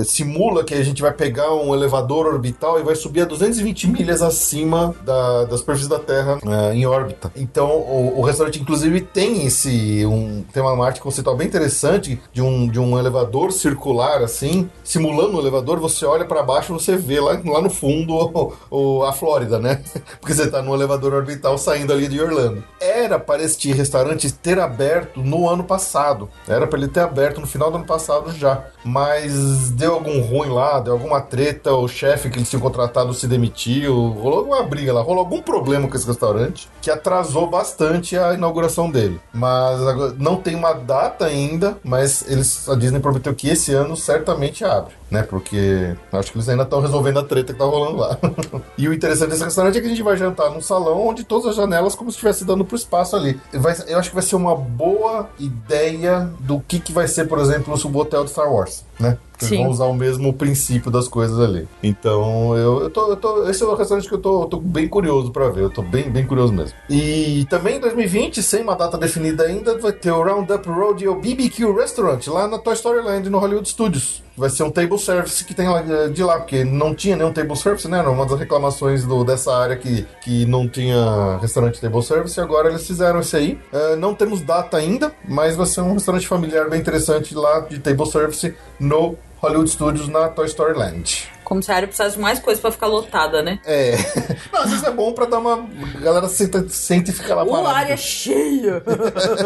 é, 0.00 0.04
simula 0.04 0.64
que 0.64 0.74
a 0.74 0.82
gente 0.82 1.00
vai 1.00 1.12
pegar 1.12 1.54
um 1.54 1.72
elevador 1.72 2.26
orbital 2.26 2.80
e 2.80 2.82
vai 2.82 2.96
subir 2.96 3.22
a 3.22 3.24
220 3.24 3.88
milhas 3.88 4.22
acima 4.22 4.94
da, 5.04 5.44
da 5.44 5.56
superfície 5.56 5.88
da 5.88 6.00
Terra 6.00 6.38
é, 6.44 6.74
em 6.74 6.84
órbita. 6.84 7.30
Então, 7.36 7.70
o, 7.70 8.18
o 8.18 8.22
restaurante, 8.22 8.60
inclusive, 8.60 9.02
tem 9.02 9.46
esse. 9.46 10.04
Um, 10.04 10.42
tem 10.52 10.62
uma 10.62 10.84
arte 10.84 11.00
conceitual 11.00 11.36
bem 11.36 11.46
interessante 11.46 12.20
de 12.32 12.42
um, 12.42 12.66
de 12.66 12.80
um 12.80 12.98
elevador 12.98 13.52
circular, 13.52 14.22
assim, 14.22 14.68
simulando 14.82 15.36
um 15.36 15.40
elevador. 15.40 15.75
Você 15.80 16.04
olha 16.04 16.24
para 16.24 16.42
baixo 16.42 16.72
você 16.72 16.96
vê 16.96 17.20
lá, 17.20 17.40
lá 17.44 17.60
no 17.60 17.70
fundo 17.70 18.14
o- 18.70 18.98
o- 19.00 19.04
a 19.04 19.12
Flórida, 19.12 19.58
né? 19.58 19.82
Porque 20.20 20.34
você 20.34 20.48
tá 20.50 20.62
num 20.62 20.74
elevador 20.74 21.12
orbital 21.14 21.56
saindo 21.58 21.92
ali 21.92 22.08
de 22.08 22.20
Orlando. 22.20 22.62
Era 22.80 23.18
para 23.18 23.42
este 23.42 23.72
restaurante 23.72 24.30
ter 24.32 24.58
aberto 24.58 25.20
no 25.22 25.48
ano 25.48 25.64
passado. 25.64 26.28
Era 26.48 26.66
para 26.66 26.78
ele 26.78 26.88
ter 26.88 27.00
aberto 27.00 27.40
no 27.40 27.46
final 27.46 27.70
do 27.70 27.76
ano 27.78 27.86
passado 27.86 28.32
já. 28.32 28.64
Mas 28.84 29.70
deu 29.70 29.94
algum 29.94 30.20
ruim 30.20 30.48
lá, 30.48 30.80
deu 30.80 30.92
alguma 30.94 31.20
treta, 31.20 31.72
o 31.74 31.86
chefe 31.88 32.30
que 32.30 32.38
eles 32.38 32.48
tinham 32.48 32.60
contratado 32.60 33.12
se 33.14 33.26
demitiu, 33.26 33.94
rolou 34.10 34.38
alguma 34.40 34.62
briga 34.62 34.92
lá, 34.92 35.02
rolou 35.02 35.20
algum 35.20 35.42
problema 35.42 35.88
com 35.88 35.96
esse 35.96 36.06
restaurante 36.06 36.68
que 36.80 36.90
atrasou 36.90 37.48
bastante 37.48 38.16
a 38.18 38.34
inauguração 38.34 38.90
dele. 38.90 39.20
Mas 39.32 39.78
não 40.18 40.36
tem 40.36 40.54
uma 40.54 40.72
data 40.72 41.24
ainda, 41.26 41.76
mas 41.84 42.24
eles, 42.28 42.68
a 42.68 42.74
Disney 42.74 43.00
prometeu 43.00 43.34
que 43.34 43.48
esse 43.48 43.72
ano 43.74 43.96
certamente 43.96 44.64
abre, 44.64 44.92
né? 45.10 45.22
Porque 45.22 45.94
acho 46.12 46.32
que 46.32 46.38
eles 46.38 46.48
ainda 46.48 46.62
estão 46.64 46.80
resolvendo 46.80 47.18
a 47.18 47.24
treta 47.24 47.52
que 47.52 47.58
tá 47.58 47.64
rolando 47.64 47.98
lá. 47.98 48.18
e 48.76 48.88
o 48.88 48.92
interessante 48.92 49.30
desse 49.30 49.44
restaurante 49.44 49.78
é 49.78 49.80
que 49.80 49.86
a 49.86 49.90
gente 49.90 50.02
vai 50.02 50.16
jantar 50.16 50.50
num 50.50 50.60
salão 50.60 51.06
onde 51.06 51.24
todas 51.24 51.46
as 51.46 51.56
janelas 51.56 51.94
como 51.94 52.10
se 52.10 52.16
estivesse 52.16 52.44
dando 52.44 52.64
pro 52.64 52.76
espaço 52.76 53.16
ali. 53.16 53.40
Vai- 53.52 53.76
eu 53.86 53.98
acho 53.98 54.08
que 54.10 54.14
vai 54.16 54.24
ser 54.24 54.36
uma 54.36 54.56
boa 54.56 55.28
ideia 55.38 56.30
do 56.40 56.60
que, 56.60 56.78
que 56.80 56.92
vai 56.92 57.06
ser, 57.08 57.26
por 57.26 57.38
exemplo, 57.38 57.74
o 57.74 57.96
hotel 57.98 58.24
de 58.24 58.30
Star 58.30 58.52
Wars, 58.52 58.84
né? 58.98 59.16
Eles 59.40 59.48
Sim. 59.50 59.58
vão 59.62 59.68
usar 59.70 59.84
o 59.84 59.94
mesmo 59.94 60.32
princípio 60.32 60.90
das 60.90 61.08
coisas 61.08 61.38
ali. 61.38 61.68
Então, 61.82 62.56
eu, 62.56 62.82
eu, 62.82 62.90
tô, 62.90 63.08
eu 63.10 63.16
tô- 63.16 63.48
Esse 63.48 63.62
é 63.62 63.66
um 63.66 63.74
restaurante 63.74 64.08
que 64.08 64.14
eu 64.14 64.18
tô, 64.20 64.42
eu 64.42 64.46
tô 64.46 64.58
bem 64.58 64.88
curioso 64.88 65.30
pra 65.30 65.48
ver. 65.48 65.62
Eu 65.64 65.70
tô 65.70 65.82
bem, 65.82 66.10
bem 66.10 66.26
curioso 66.26 66.52
mesmo. 66.52 66.76
E 66.88 67.46
também 67.50 67.76
em 67.76 67.80
2020, 67.80 68.42
sem 68.42 68.62
uma 68.62 68.74
data 68.74 68.96
definida 68.96 69.44
ainda, 69.44 69.78
vai 69.78 69.92
ter 69.92 70.10
o 70.10 70.22
Roundup 70.22 70.68
Rodeo 70.68 71.14
BBQ 71.20 71.72
Restaurant 71.72 72.26
lá 72.28 72.48
na 72.48 72.58
Toy 72.58 72.74
Story 72.74 73.02
Land, 73.04 73.28
no 73.28 73.38
Hollywood 73.38 73.68
Studios. 73.68 74.22
Vai 74.36 74.50
ser 74.50 74.64
um 74.64 74.70
table 74.70 74.98
service 74.98 75.42
que 75.44 75.54
tem 75.54 75.66
lá 75.66 75.80
eh, 75.80 76.08
de 76.08 76.22
lá, 76.22 76.38
porque 76.38 76.62
não 76.62 76.94
tinha 76.94 77.16
nenhum 77.16 77.32
table 77.32 77.56
service, 77.56 77.88
né? 77.88 77.98
Era 78.00 78.10
uma 78.10 78.26
das 78.26 78.38
reclamações 78.38 79.02
do, 79.04 79.24
dessa 79.24 79.54
área 79.56 79.76
que, 79.76 80.06
que 80.22 80.44
não 80.44 80.68
tinha 80.68 81.38
restaurante 81.40 81.80
table 81.80 82.02
service, 82.02 82.38
e 82.38 82.42
agora 82.42 82.68
eles 82.68 82.86
fizeram 82.86 83.20
isso 83.20 83.34
aí. 83.34 83.58
Eh, 83.72 83.96
não 83.96 84.14
temos 84.14 84.42
data 84.42 84.76
ainda, 84.76 85.10
mas 85.26 85.56
vai 85.56 85.64
ser 85.66 85.80
um 85.80 85.94
restaurante 85.94 86.28
familiar 86.28 86.68
bem 86.68 86.80
interessante 86.80 87.34
lá 87.34 87.60
de 87.60 87.78
table 87.78 88.06
service 88.06 88.54
no 88.78 89.14
Hollywood 89.46 89.70
Studios 89.70 90.08
na 90.08 90.28
Toy 90.28 90.46
Story 90.46 90.76
Land. 90.78 91.28
Como 91.44 91.62
se 91.62 91.70
a 91.70 91.76
área 91.76 91.86
precisasse 91.86 92.16
de 92.16 92.20
mais 92.22 92.40
coisa 92.40 92.60
pra 92.60 92.72
ficar 92.72 92.88
lotada, 92.88 93.40
né? 93.40 93.60
É. 93.64 93.92
Não, 94.52 94.62
às 94.62 94.70
vezes 94.70 94.84
é 94.84 94.90
bom 94.90 95.12
pra 95.12 95.26
dar 95.26 95.38
uma. 95.38 95.64
A 95.94 96.00
galera 96.00 96.28
senta, 96.28 96.68
senta 96.68 97.10
e 97.10 97.14
fica 97.14 97.36
lá 97.36 97.44
Uma 97.44 97.62
parada. 97.62 97.78
área 97.78 97.96
cheia. 97.96 98.82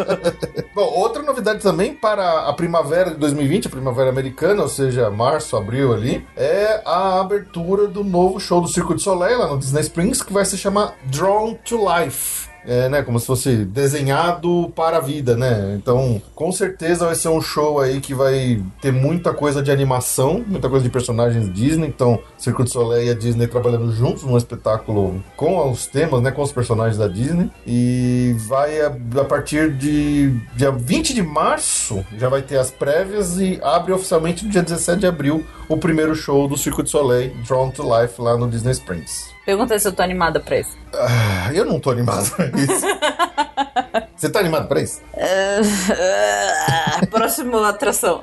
Bom, 0.74 0.82
outra 0.94 1.22
novidade 1.22 1.60
também 1.62 1.94
para 1.94 2.48
a 2.48 2.52
primavera 2.54 3.10
de 3.10 3.16
2020, 3.16 3.66
a 3.66 3.70
primavera 3.70 4.08
americana, 4.08 4.62
ou 4.62 4.68
seja, 4.68 5.10
março, 5.10 5.56
abril 5.58 5.92
ali, 5.92 6.26
é 6.36 6.80
a 6.86 7.20
abertura 7.20 7.86
do 7.86 8.02
novo 8.02 8.40
show 8.40 8.62
do 8.62 8.68
Circo 8.68 8.94
de 8.94 9.02
Soleil 9.02 9.38
lá 9.38 9.48
no 9.48 9.58
Disney 9.58 9.82
Springs, 9.82 10.22
que 10.22 10.32
vai 10.32 10.44
se 10.46 10.56
chamar 10.56 10.94
Drawn 11.04 11.54
to 11.56 11.76
Life. 11.86 12.48
É, 12.64 12.88
né, 12.88 13.02
como 13.02 13.18
se 13.18 13.26
fosse 13.26 13.64
desenhado 13.64 14.72
para 14.74 14.98
a 14.98 15.00
vida, 15.00 15.36
né? 15.36 15.74
Então, 15.76 16.20
com 16.34 16.52
certeza 16.52 17.06
vai 17.06 17.14
ser 17.14 17.28
um 17.28 17.40
show 17.40 17.80
aí 17.80 18.00
que 18.00 18.14
vai 18.14 18.62
ter 18.80 18.92
muita 18.92 19.32
coisa 19.32 19.62
de 19.62 19.70
animação, 19.70 20.44
muita 20.46 20.68
coisa 20.68 20.84
de 20.84 20.90
personagens 20.90 21.52
Disney. 21.52 21.88
Então, 21.88 22.18
Circo 22.38 22.64
de 22.64 22.70
Soleil 22.70 23.06
e 23.06 23.10
a 23.10 23.14
Disney 23.14 23.46
trabalhando 23.46 23.92
juntos 23.92 24.22
num 24.22 24.36
espetáculo 24.36 25.22
com 25.36 25.70
os 25.70 25.86
temas, 25.86 26.22
né, 26.22 26.30
com 26.30 26.42
os 26.42 26.52
personagens 26.52 26.98
da 26.98 27.08
Disney. 27.08 27.50
E 27.66 28.34
vai 28.48 28.80
a, 28.80 28.92
a 29.20 29.24
partir 29.24 29.72
de 29.72 30.34
dia 30.54 30.70
20 30.70 31.14
de 31.14 31.22
março 31.22 32.04
já 32.16 32.28
vai 32.28 32.42
ter 32.42 32.58
as 32.58 32.70
prévias 32.70 33.38
e 33.38 33.58
abre 33.62 33.92
oficialmente 33.92 34.44
no 34.44 34.50
dia 34.50 34.62
17 34.62 35.00
de 35.00 35.06
abril 35.06 35.44
o 35.68 35.76
primeiro 35.76 36.14
show 36.14 36.48
do 36.48 36.56
Circo 36.56 36.82
de 36.82 36.90
Soleil, 36.90 37.32
Drawn 37.46 37.70
to 37.70 37.82
Life, 37.82 38.20
lá 38.20 38.36
no 38.36 38.48
Disney 38.48 38.72
Springs. 38.72 39.30
Pergunta 39.50 39.76
se 39.80 39.88
eu 39.88 39.92
tô 39.92 40.00
animada 40.00 40.38
pra 40.38 40.60
isso. 40.60 40.78
Ah, 40.94 41.50
eu 41.52 41.64
não 41.64 41.80
tô 41.80 41.90
animado 41.90 42.30
pra 42.36 42.46
isso. 42.46 42.86
Você 44.14 44.28
tá 44.28 44.38
animado 44.38 44.68
pra 44.68 44.80
isso? 44.80 45.00
Uh, 45.14 47.06
próxima 47.06 47.66
atração. 47.66 48.20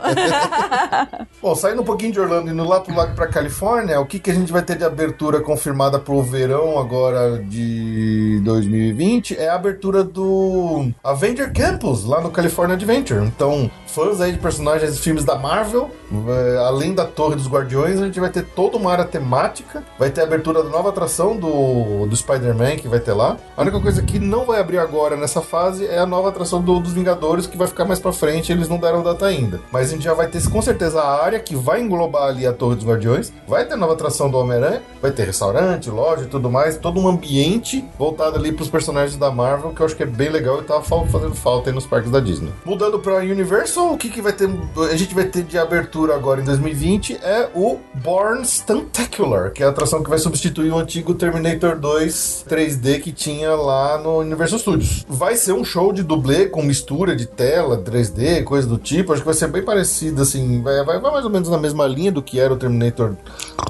Bom, 1.42 1.56
saindo 1.56 1.82
um 1.82 1.86
pouquinho 1.86 2.14
de 2.14 2.20
Orlando 2.20 2.50
e 2.50 2.54
indo 2.54 2.64
lá 2.64 2.80
pro 2.80 2.96
lado 2.96 3.16
pra 3.16 3.28
Califórnia, 3.28 4.00
o 4.00 4.06
que, 4.06 4.20
que 4.20 4.30
a 4.30 4.34
gente 4.34 4.52
vai 4.52 4.62
ter 4.62 4.78
de 4.78 4.84
abertura 4.84 5.42
confirmada 5.42 5.98
pro 5.98 6.22
verão 6.22 6.78
agora 6.78 7.40
de 7.40 8.40
2020 8.44 9.38
é 9.40 9.50
a 9.50 9.56
abertura 9.56 10.04
do 10.04 10.92
Avenger 11.04 11.52
Campus, 11.52 12.06
lá 12.06 12.22
no 12.22 12.30
California 12.30 12.76
Adventure. 12.76 13.26
Então, 13.26 13.70
fãs 13.88 14.22
aí 14.22 14.34
de 14.34 14.38
personagens 14.38 14.96
de 14.96 15.02
filmes 15.02 15.26
da 15.26 15.36
Marvel, 15.36 15.90
é, 16.30 16.58
além 16.60 16.94
da 16.94 17.06
Torre 17.06 17.36
dos 17.36 17.48
Guardiões, 17.48 18.00
a 18.00 18.06
gente 18.06 18.20
vai 18.20 18.30
ter 18.30 18.44
toda 18.44 18.78
uma 18.78 18.92
área 18.92 19.06
temática, 19.06 19.84
vai 19.98 20.12
ter 20.12 20.22
a 20.22 20.26
abertura 20.26 20.62
da 20.62 20.70
nova 20.70 20.90
atração 20.90 21.17
do, 21.26 22.06
do 22.06 22.16
Spider-Man 22.16 22.76
que 22.76 22.88
vai 22.88 23.00
ter 23.00 23.14
lá. 23.14 23.38
A 23.56 23.62
única 23.62 23.80
coisa 23.80 24.04
que 24.04 24.20
não 24.20 24.46
vai 24.46 24.60
abrir 24.60 24.78
agora 24.78 25.16
nessa 25.16 25.42
fase 25.42 25.86
é 25.88 25.98
a 25.98 26.06
nova 26.06 26.30
atração 26.30 26.62
do, 26.62 26.80
dos 26.80 26.94
Vingadores, 26.94 27.48
que 27.48 27.58
vai 27.58 27.68
ficar 27.68 27.86
mais 27.86 28.00
pra 28.00 28.14
frente, 28.14 28.52
eles 28.52 28.70
não 28.70 28.78
deram 28.78 29.02
data 29.02 29.26
ainda. 29.26 29.60
Mas 29.72 29.88
a 29.88 29.92
gente 29.94 30.04
já 30.04 30.14
vai 30.14 30.28
ter 30.28 30.48
com 30.50 30.62
certeza 30.62 31.02
a 31.02 31.24
área 31.24 31.40
que 31.40 31.56
vai 31.56 31.82
englobar 31.82 32.28
ali 32.28 32.46
a 32.46 32.54
Torre 32.54 32.76
dos 32.76 32.86
Guardiões, 32.86 33.34
vai 33.48 33.66
ter 33.66 33.76
nova 33.76 33.94
atração 33.94 34.30
do 34.30 34.38
Homem-Aranha, 34.38 34.82
vai 35.02 35.12
ter 35.12 35.26
restaurante, 35.26 35.90
loja 35.90 36.24
e 36.24 36.28
tudo 36.28 36.50
mais, 36.50 36.78
todo 36.78 37.00
um 37.00 37.08
ambiente 37.08 37.84
voltado 37.98 38.38
ali 38.38 38.52
pros 38.52 38.70
personagens 38.70 39.18
da 39.18 39.32
Marvel, 39.32 39.72
que 39.72 39.82
eu 39.82 39.86
acho 39.86 39.96
que 39.96 40.04
é 40.04 40.06
bem 40.06 40.30
legal 40.30 40.62
e 40.62 40.64
tava 40.64 40.84
fazendo 40.84 41.34
falta 41.34 41.70
aí 41.70 41.74
nos 41.74 41.88
parques 41.88 42.12
da 42.12 42.20
Disney. 42.20 42.52
Mudando 42.64 43.00
pra 43.00 43.16
Universal, 43.18 43.94
o 43.94 43.98
que, 43.98 44.10
que 44.10 44.22
vai 44.22 44.34
ter? 44.34 44.50
A 44.92 44.96
gente 44.96 45.16
vai 45.16 45.26
ter 45.26 45.44
de 45.44 45.58
abertura 45.58 46.16
agora 46.16 46.42
em 46.42 46.44
2020 46.44 47.20
é 47.24 47.50
o 47.56 47.80
Born 47.96 48.44
Stuntacular, 48.46 49.52
que 49.52 49.64
é 49.64 49.66
a 49.66 49.70
atração 49.70 50.04
que 50.04 50.10
vai 50.10 50.20
substituir 50.20 50.72
o 50.72 50.78
antigo 50.78 50.97
Terminator 51.14 51.78
2 51.78 52.46
3D 52.50 53.02
que 53.02 53.12
tinha 53.12 53.56
lá 53.56 53.98
no 53.98 54.20
Universal 54.20 54.60
Studios. 54.60 55.06
Vai 55.08 55.36
ser 55.36 55.54
um 55.54 55.64
show 55.64 55.92
de 55.92 56.04
dublê 56.04 56.48
com 56.48 56.62
mistura 56.62 57.16
de 57.16 57.26
tela, 57.26 57.78
3D, 57.78 58.44
coisa 58.44 58.68
do 58.68 58.78
tipo. 58.78 59.12
Acho 59.12 59.22
que 59.22 59.26
vai 59.26 59.36
ser 59.36 59.48
bem 59.48 59.64
parecido, 59.64 60.22
assim. 60.22 60.62
Vai, 60.62 60.84
vai, 60.84 61.00
vai 61.00 61.12
mais 61.12 61.26
ou 61.26 61.32
menos 61.32 61.50
na 61.50 61.58
mesma 61.58 61.88
linha 61.88 62.12
do 62.12 62.22
que 62.22 62.40
era 62.40 62.54
o 62.54 62.58
Terminator 62.58 63.14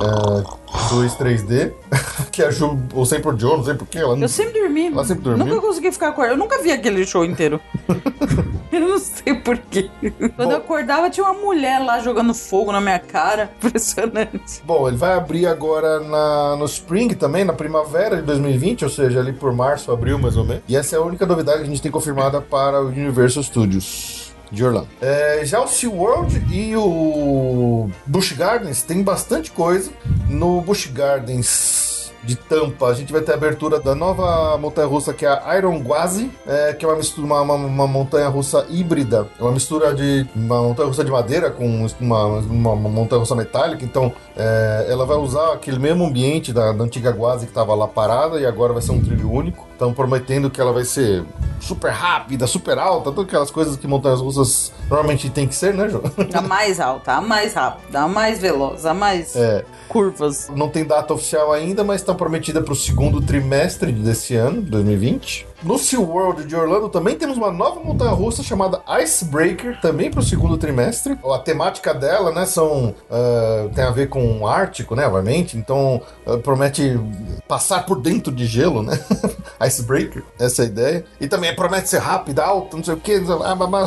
é, 0.02 0.44
2 0.90 1.16
3D. 1.16 1.74
que 2.32 2.44
a 2.44 2.52
Ju, 2.52 2.80
ou 2.94 3.06
sempre 3.06 3.30
o 3.30 3.40
Joe, 3.40 3.58
não 3.58 3.64
sei 3.64 3.74
porquê. 3.74 4.00
Ela, 4.00 4.18
Eu 4.18 4.28
sempre 4.28 4.60
dormi. 4.60 4.88
Ela 4.88 5.06
sempre 5.06 5.24
dormiu? 5.24 5.46
Nunca 5.46 5.62
consegui 5.62 5.92
ficar 5.92 6.10
acordado. 6.10 6.34
Eu 6.34 6.38
nunca 6.38 6.62
vi 6.62 6.72
aquele 6.72 7.06
show 7.06 7.26
inteiro. 7.26 7.60
eu 8.72 8.80
não 8.80 9.00
sei 9.00 9.36
porquê. 9.36 9.90
Quando 10.36 10.52
eu 10.52 10.58
acordava, 10.58 11.10
tinha 11.10 11.26
uma 11.26 11.40
mulher 11.40 11.80
lá 11.80 12.00
jogando 12.00 12.34
fogo 12.34 12.72
na 12.72 12.82
minha 12.82 13.00
cara. 13.00 13.52
Impressionante. 13.62 14.62
Bom, 14.64 14.88
ele 14.88 14.98
vai 14.98 15.14
abrir 15.14 15.48
agora 15.48 16.00
na, 16.00 16.56
no 16.58 16.66
Spring 16.66 17.10
também, 17.10 17.44
na 17.44 17.54
primavera 17.54 18.18
de 18.18 18.24
2020, 18.24 18.84
ou 18.84 18.90
seja, 18.90 19.20
ali 19.20 19.34
por 19.34 19.54
março, 19.54 19.92
abril 19.92 20.20
mais 20.20 20.36
ou 20.38 20.44
menos. 20.44 20.64
E 20.68 20.76
essa 20.76 20.96
é 20.96 21.00
a 21.00 21.02
única 21.02 21.26
novidade 21.26 21.60
que 21.60 21.64
a 21.64 21.70
gente 21.70 21.82
tem 21.82 21.92
confirmada 21.92 22.42
para 22.42 22.82
o 22.82 22.88
Universal 22.88 23.44
Studios. 23.44 24.17
De 24.52 24.64
Orlando. 24.64 24.88
É, 25.02 25.42
já 25.44 25.62
o 25.62 25.68
SeaWorld 25.68 26.46
e 26.52 26.76
o 26.76 27.90
Busch 28.06 28.34
Gardens 28.34 28.82
tem 28.82 29.04
bastante 29.04 29.52
coisa. 29.52 29.92
No 30.30 30.62
Busch 30.62 30.88
Gardens 30.88 31.97
de 32.28 32.36
Tampa, 32.36 32.88
a 32.88 32.94
gente 32.94 33.12
vai 33.12 33.22
ter 33.22 33.32
a 33.32 33.36
abertura 33.36 33.80
da 33.80 33.96
nova 33.96 34.58
montanha-russa 34.58 35.14
que 35.14 35.26
é 35.26 35.30
a 35.30 35.58
Iron 35.58 35.80
Gwazi, 35.82 36.30
é, 36.46 36.74
que 36.74 36.84
é 36.84 36.88
uma 36.88 36.98
mistura, 36.98 37.26
uma, 37.26 37.42
uma, 37.42 37.54
uma 37.56 37.88
montanha-russa 37.88 38.66
híbrida, 38.70 39.28
é 39.40 39.42
uma 39.42 39.52
mistura 39.54 39.96
de 39.96 40.28
uma 40.36 40.62
montanha-russa 40.62 41.04
de 41.06 41.12
madeira 41.12 41.50
com 41.50 41.66
uma, 41.66 41.88
uma, 42.26 42.72
uma 42.74 42.90
montanha-russa 42.90 43.34
metálica, 43.36 43.84
então 43.86 44.12
é, 44.36 44.88
ela 44.90 45.06
vai 45.06 45.18
usar 45.18 45.54
aquele 45.54 45.80
mesmo 45.80 46.06
ambiente 46.06 46.52
da, 46.52 46.74
da 46.74 46.84
antiga 46.84 47.12
Gwazi 47.12 47.46
que 47.46 47.52
estava 47.52 47.74
lá 47.74 47.88
parada 47.88 48.40
e 48.40 48.46
agora 48.46 48.74
vai 48.74 48.82
ser 48.82 48.92
um 48.92 49.02
trilho 49.02 49.32
único. 49.32 49.66
Estão 49.72 49.94
prometendo 49.94 50.50
que 50.50 50.60
ela 50.60 50.74
vai 50.74 50.84
ser 50.84 51.24
super 51.60 51.92
rápida, 51.92 52.48
super 52.48 52.80
alta, 52.80 53.12
todas 53.12 53.26
aquelas 53.26 53.52
coisas 53.52 53.76
que 53.78 53.86
montanhas 53.88 54.20
russas 54.22 54.72
normalmente 54.90 55.30
tem 55.30 55.48
que 55.48 55.54
ser, 55.54 55.72
né, 55.74 55.88
João? 55.88 56.04
A 56.34 56.42
mais 56.42 56.80
alta, 56.80 57.14
a 57.14 57.22
mais 57.22 57.54
rápida, 57.54 58.02
a 58.02 58.08
mais 58.08 58.40
veloz, 58.40 58.86
a 58.88 58.94
mais 58.94 59.36
É, 59.36 59.64
curvas. 59.88 60.50
não 60.56 60.68
tem 60.68 60.84
data 60.84 61.14
oficial 61.14 61.52
ainda, 61.54 61.84
mas 61.84 62.02
está 62.02 62.14
prometida 62.18 62.62
para 62.62 62.74
o 62.74 62.76
segundo 62.76 63.22
trimestre 63.22 63.92
desse 63.92 64.36
ano, 64.36 64.62
2020. 64.62 65.46
No 65.64 65.78
SeaWorld 65.78 66.46
de 66.46 66.56
Orlando 66.56 66.88
também 66.88 67.16
temos 67.16 67.36
uma 67.36 67.52
nova 67.52 67.80
montanha 67.80 68.12
russa 68.12 68.44
chamada 68.44 68.82
Icebreaker, 69.02 69.82
também 69.82 70.12
para 70.12 70.20
o 70.20 70.24
segundo 70.24 70.56
trimestre. 70.58 71.18
A 71.34 71.40
temática 71.40 71.94
dela, 71.94 72.32
né, 72.32 72.46
são 72.46 72.94
ah, 73.10 73.68
tem 73.74 73.84
a 73.84 73.90
ver 73.90 74.08
com 74.08 74.40
o 74.40 74.48
Ártico, 74.48 74.96
né, 74.96 75.08
obviamente. 75.08 75.58
Então 75.58 76.02
ah, 76.26 76.38
promete 76.38 77.00
passar 77.48 77.86
por 77.86 78.00
dentro 78.00 78.32
de 78.32 78.46
gelo, 78.46 78.84
né? 78.84 79.00
Icebreaker, 79.66 80.24
essa 80.40 80.62
é 80.62 80.66
a 80.66 80.68
ideia. 80.68 81.06
E 81.20 81.28
também 81.28 81.56
promete 81.56 81.90
ser 81.90 82.00
rápida, 82.00 82.44
alta, 82.44 82.78
não 82.78 82.84
sei 82.84 82.94
o 82.94 82.98
que, 82.98 83.20